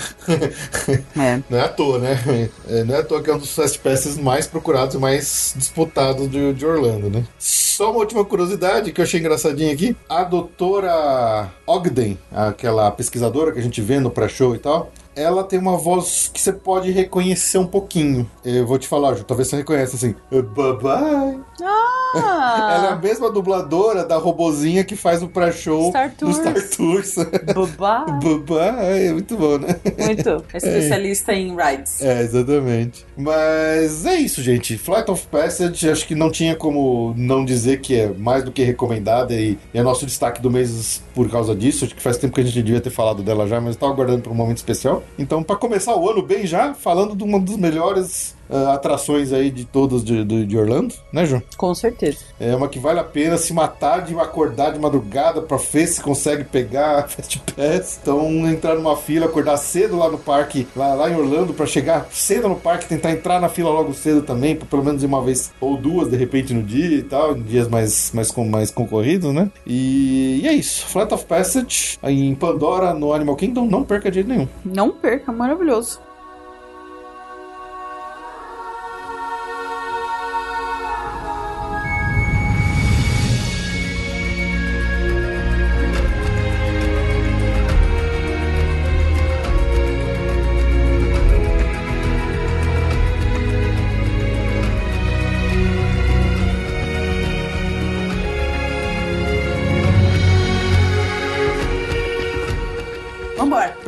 É. 1.19 1.41
Não 1.49 1.59
é 1.59 1.63
à 1.63 1.69
toa, 1.69 1.99
né? 1.99 2.51
É, 2.69 2.85
não 2.85 2.95
é 2.95 2.99
à 2.99 3.03
toa 3.03 3.23
que 3.23 3.31
é 3.31 3.35
um 3.35 3.39
dos 3.39 3.55
fast 3.55 3.79
passes 3.79 4.19
mais 4.19 4.47
procurados 4.47 4.95
e 4.95 4.99
mais 4.99 5.55
disputados 5.57 6.31
de, 6.31 6.53
de 6.53 6.67
Orlando, 6.67 7.09
né? 7.09 7.25
Só 7.39 7.91
uma 7.91 8.01
última 8.01 8.25
curiosidade 8.25 8.93
que 8.93 9.01
eu 9.01 9.05
achei 9.05 9.19
engraçadinha 9.19 9.73
aqui. 9.73 9.97
A 10.09 10.25
doutora 10.25 11.51
Ogden, 11.67 12.19
aquela 12.31 12.91
pesquisadora 12.91 13.53
que 13.53 13.59
a 13.59 13.63
gente 13.63 13.81
vê 13.81 13.99
no 13.99 14.11
pré-show 14.11 14.55
e 14.55 14.59
tal, 14.59 14.93
ela 15.17 15.43
tem 15.43 15.59
uma 15.59 15.79
voz 15.79 16.31
que 16.33 16.41
você 16.41 16.53
pode 16.53 16.91
reconhecer 16.91 17.57
um 17.59 17.67
pouquinho. 17.67 18.31
Eu 18.45 18.67
vou 18.67 18.79
te 18.79 18.87
falar, 18.87 19.15
Ju, 19.15 19.25
talvez 19.25 19.49
você 19.49 19.57
reconheça 19.57 19.97
assim. 19.97 20.15
Bye 20.31 20.77
bye. 20.79 21.41
Ah, 21.63 22.75
Ela 22.77 22.87
é 22.89 22.93
a 22.93 22.97
mesma 22.97 23.31
dubladora 23.31 24.05
da 24.05 24.17
robozinha 24.17 24.85
que 24.85 24.95
faz 24.97 25.23
o 25.23 25.29
pré-show 25.29 25.93
do. 26.19 26.33
Star 26.33 26.55
Tours. 26.77 27.15
Babá. 27.55 28.05
Babá, 28.05 28.83
é 28.83 29.13
muito 29.13 29.37
bom, 29.37 29.59
né? 29.59 29.77
Muito. 29.99 30.45
Especialista 30.55 31.33
em 31.33 31.57
rides. 31.57 32.03
É, 32.03 32.23
exatamente. 32.23 33.07
Mas 33.17 34.05
é 34.05 34.17
isso, 34.17 34.43
gente. 34.43 34.77
Flight 34.77 35.11
of 35.11 35.27
Passage, 35.29 35.89
acho 35.91 36.07
que 36.07 36.15
não 36.15 36.31
tinha 36.31 36.55
como 36.55 37.15
não 37.17 37.45
dizer 37.45 37.81
que 37.81 37.99
é 37.99 38.09
mais 38.13 38.45
do 38.45 38.53
que 38.53 38.63
recomendada 38.63 39.35
e 39.35 39.59
é 39.73 39.83
nosso 39.83 40.07
destaque 40.07 40.41
do 40.41 40.51
mês 40.51 41.03
por 41.15 41.31
causa 41.31 41.55
disso. 41.55 41.85
Acho 41.85 41.95
que 41.95 42.03
faz 42.03 42.17
tempo 42.19 42.35
que 42.35 42.41
a 42.41 42.45
gente 42.45 42.63
devia 42.63 42.81
ter 42.81 42.91
falado 42.91 43.23
dela 43.23 43.47
já, 43.47 43.61
mas 43.61 43.75
estava 43.75 43.93
aguardando 43.93 44.23
para 44.23 44.33
um 44.33 44.35
momento 44.35 44.59
especial. 44.59 45.03
Então, 45.19 45.43
para 45.43 45.57
começar 45.57 45.97
o 45.97 46.09
ano 46.09 46.23
bem 46.23 46.47
já, 46.47 46.75
falando 46.75 47.17
de 47.17 47.25
uma 47.25 47.41
das 47.41 47.57
melhores 47.57 48.36
ah, 48.51 48.75
atrações 48.75 49.33
aí 49.33 49.51
de 49.51 49.65
todas 49.65 50.05
de, 50.05 50.25
de, 50.25 50.47
de 50.47 50.59
Orlando, 50.59 50.95
né, 51.13 51.27
João? 51.27 51.43
Com 51.57 51.75
certeza. 51.75 52.19
É 52.39 52.55
uma 52.55 52.69
que 52.69 52.79
vale 52.79 53.01
a 53.01 53.05
pena 53.05 53.37
se 53.37 53.53
matar 53.53 54.03
de 54.03 54.15
acordar 54.19 54.73
de 54.73 54.79
madrugada 54.79 55.41
pra 55.41 55.57
ver 55.57 55.87
se 55.87 56.01
consegue 56.01 56.45
pegar 56.45 57.09
Fast 57.09 57.43
Pass. 57.55 57.99
Então, 58.03 58.49
entrar 58.49 58.75
numa 58.75 58.97
fila, 58.97 59.27
acordar 59.27 59.57
cedo 59.57 59.97
lá 59.97 60.09
no 60.09 60.19
parque, 60.19 60.67
lá, 60.77 60.95
lá 60.95 61.11
em 61.11 61.17
Orlando, 61.17 61.53
pra 61.53 61.67
chegar 61.67 62.07
cedo 62.11 62.49
no 62.49 62.57
parque, 62.57 62.87
tentar 62.87 63.13
entrar 63.13 63.41
na 63.41 63.49
fila 63.49 63.71
logo 63.71 63.95
cedo 63.95 64.23
também, 64.23 64.57
pra 64.57 64.67
pelo 64.67 64.85
menos 64.85 65.03
ir 65.03 65.07
uma 65.07 65.23
vez 65.23 65.53
ou 65.61 65.77
duas 65.77 66.11
de 66.11 66.17
repente 66.17 66.53
no 66.55 66.63
dia 66.63 66.99
e 66.99 67.03
tal, 67.03 67.37
em 67.37 67.43
dias 67.43 67.69
mais, 67.69 68.11
mais, 68.13 68.33
mais 68.33 68.71
concorridos, 68.71 69.33
né? 69.33 69.51
E, 69.67 70.41
e 70.43 70.49
é 70.49 70.53
isso. 70.53 70.87
Flight 70.87 71.13
of 71.13 71.25
Passage 71.25 71.99
em 72.03 72.35
Pandora, 72.35 72.95
no 72.95 73.13
Animal 73.13 73.37
Kingdom, 73.37 73.67
não 73.67 73.85
perca 73.85 74.11
de 74.11 74.17
jeito 74.17 74.29
nenhum. 74.29 74.49
Não 74.65 74.91
perca, 74.91 75.33
maravilhoso. 75.33 76.06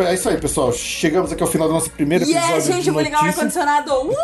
É 0.02 0.14
isso 0.14 0.28
aí, 0.28 0.36
pessoal. 0.38 0.72
Chegamos 0.72 1.32
aqui 1.32 1.42
ao 1.42 1.48
final 1.48 1.66
do 1.66 1.74
nosso 1.74 1.90
primeiro 1.90 2.24
episódio 2.24 2.54
Yes, 2.54 2.66
gente, 2.66 2.82
de 2.82 2.88
eu 2.88 2.94
vou 2.94 3.02
ligar 3.02 3.22
o 3.22 3.26
ar-condicionado. 3.26 3.92
Uh! 3.92 4.14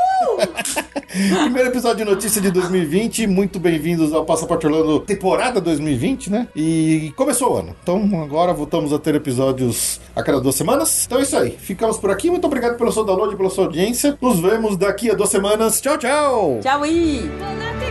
Primeiro 1.45 1.69
episódio 1.69 2.05
de 2.05 2.11
notícia 2.11 2.41
de 2.41 2.51
2020. 2.51 3.27
Muito 3.27 3.61
bem-vindos 3.61 4.13
ao 4.13 4.25
Passaporte 4.25 4.67
Orlando 4.67 5.01
temporada 5.01 5.61
2020, 5.61 6.31
né? 6.31 6.49
E 6.57 7.13
começou 7.17 7.53
o 7.53 7.57
ano. 7.57 7.77
Então 7.83 8.23
agora 8.23 8.53
voltamos 8.53 8.93
a 8.93 8.99
ter 8.99 9.15
episódios 9.15 10.01
a 10.15 10.23
cada 10.23 10.41
duas 10.41 10.57
semanas. 10.57 11.05
Então 11.07 11.19
é 11.19 11.23
isso 11.23 11.37
aí. 11.37 11.51
Ficamos 11.53 11.99
por 11.99 12.11
aqui. 12.11 12.31
Muito 12.31 12.47
obrigado 12.47 12.77
pelo 12.77 12.91
seu 12.91 13.05
download 13.05 13.35
e 13.35 13.37
pela 13.37 13.51
sua 13.51 13.65
audiência. 13.65 14.19
Nos 14.21 14.41
vemos 14.41 14.77
daqui 14.77 15.11
a 15.11 15.15
duas 15.15 15.31
semanas. 15.31 15.81
Tchau, 15.81 15.99
tchau! 15.99 16.61
Tchau. 16.63 16.81
Todo 16.81 17.84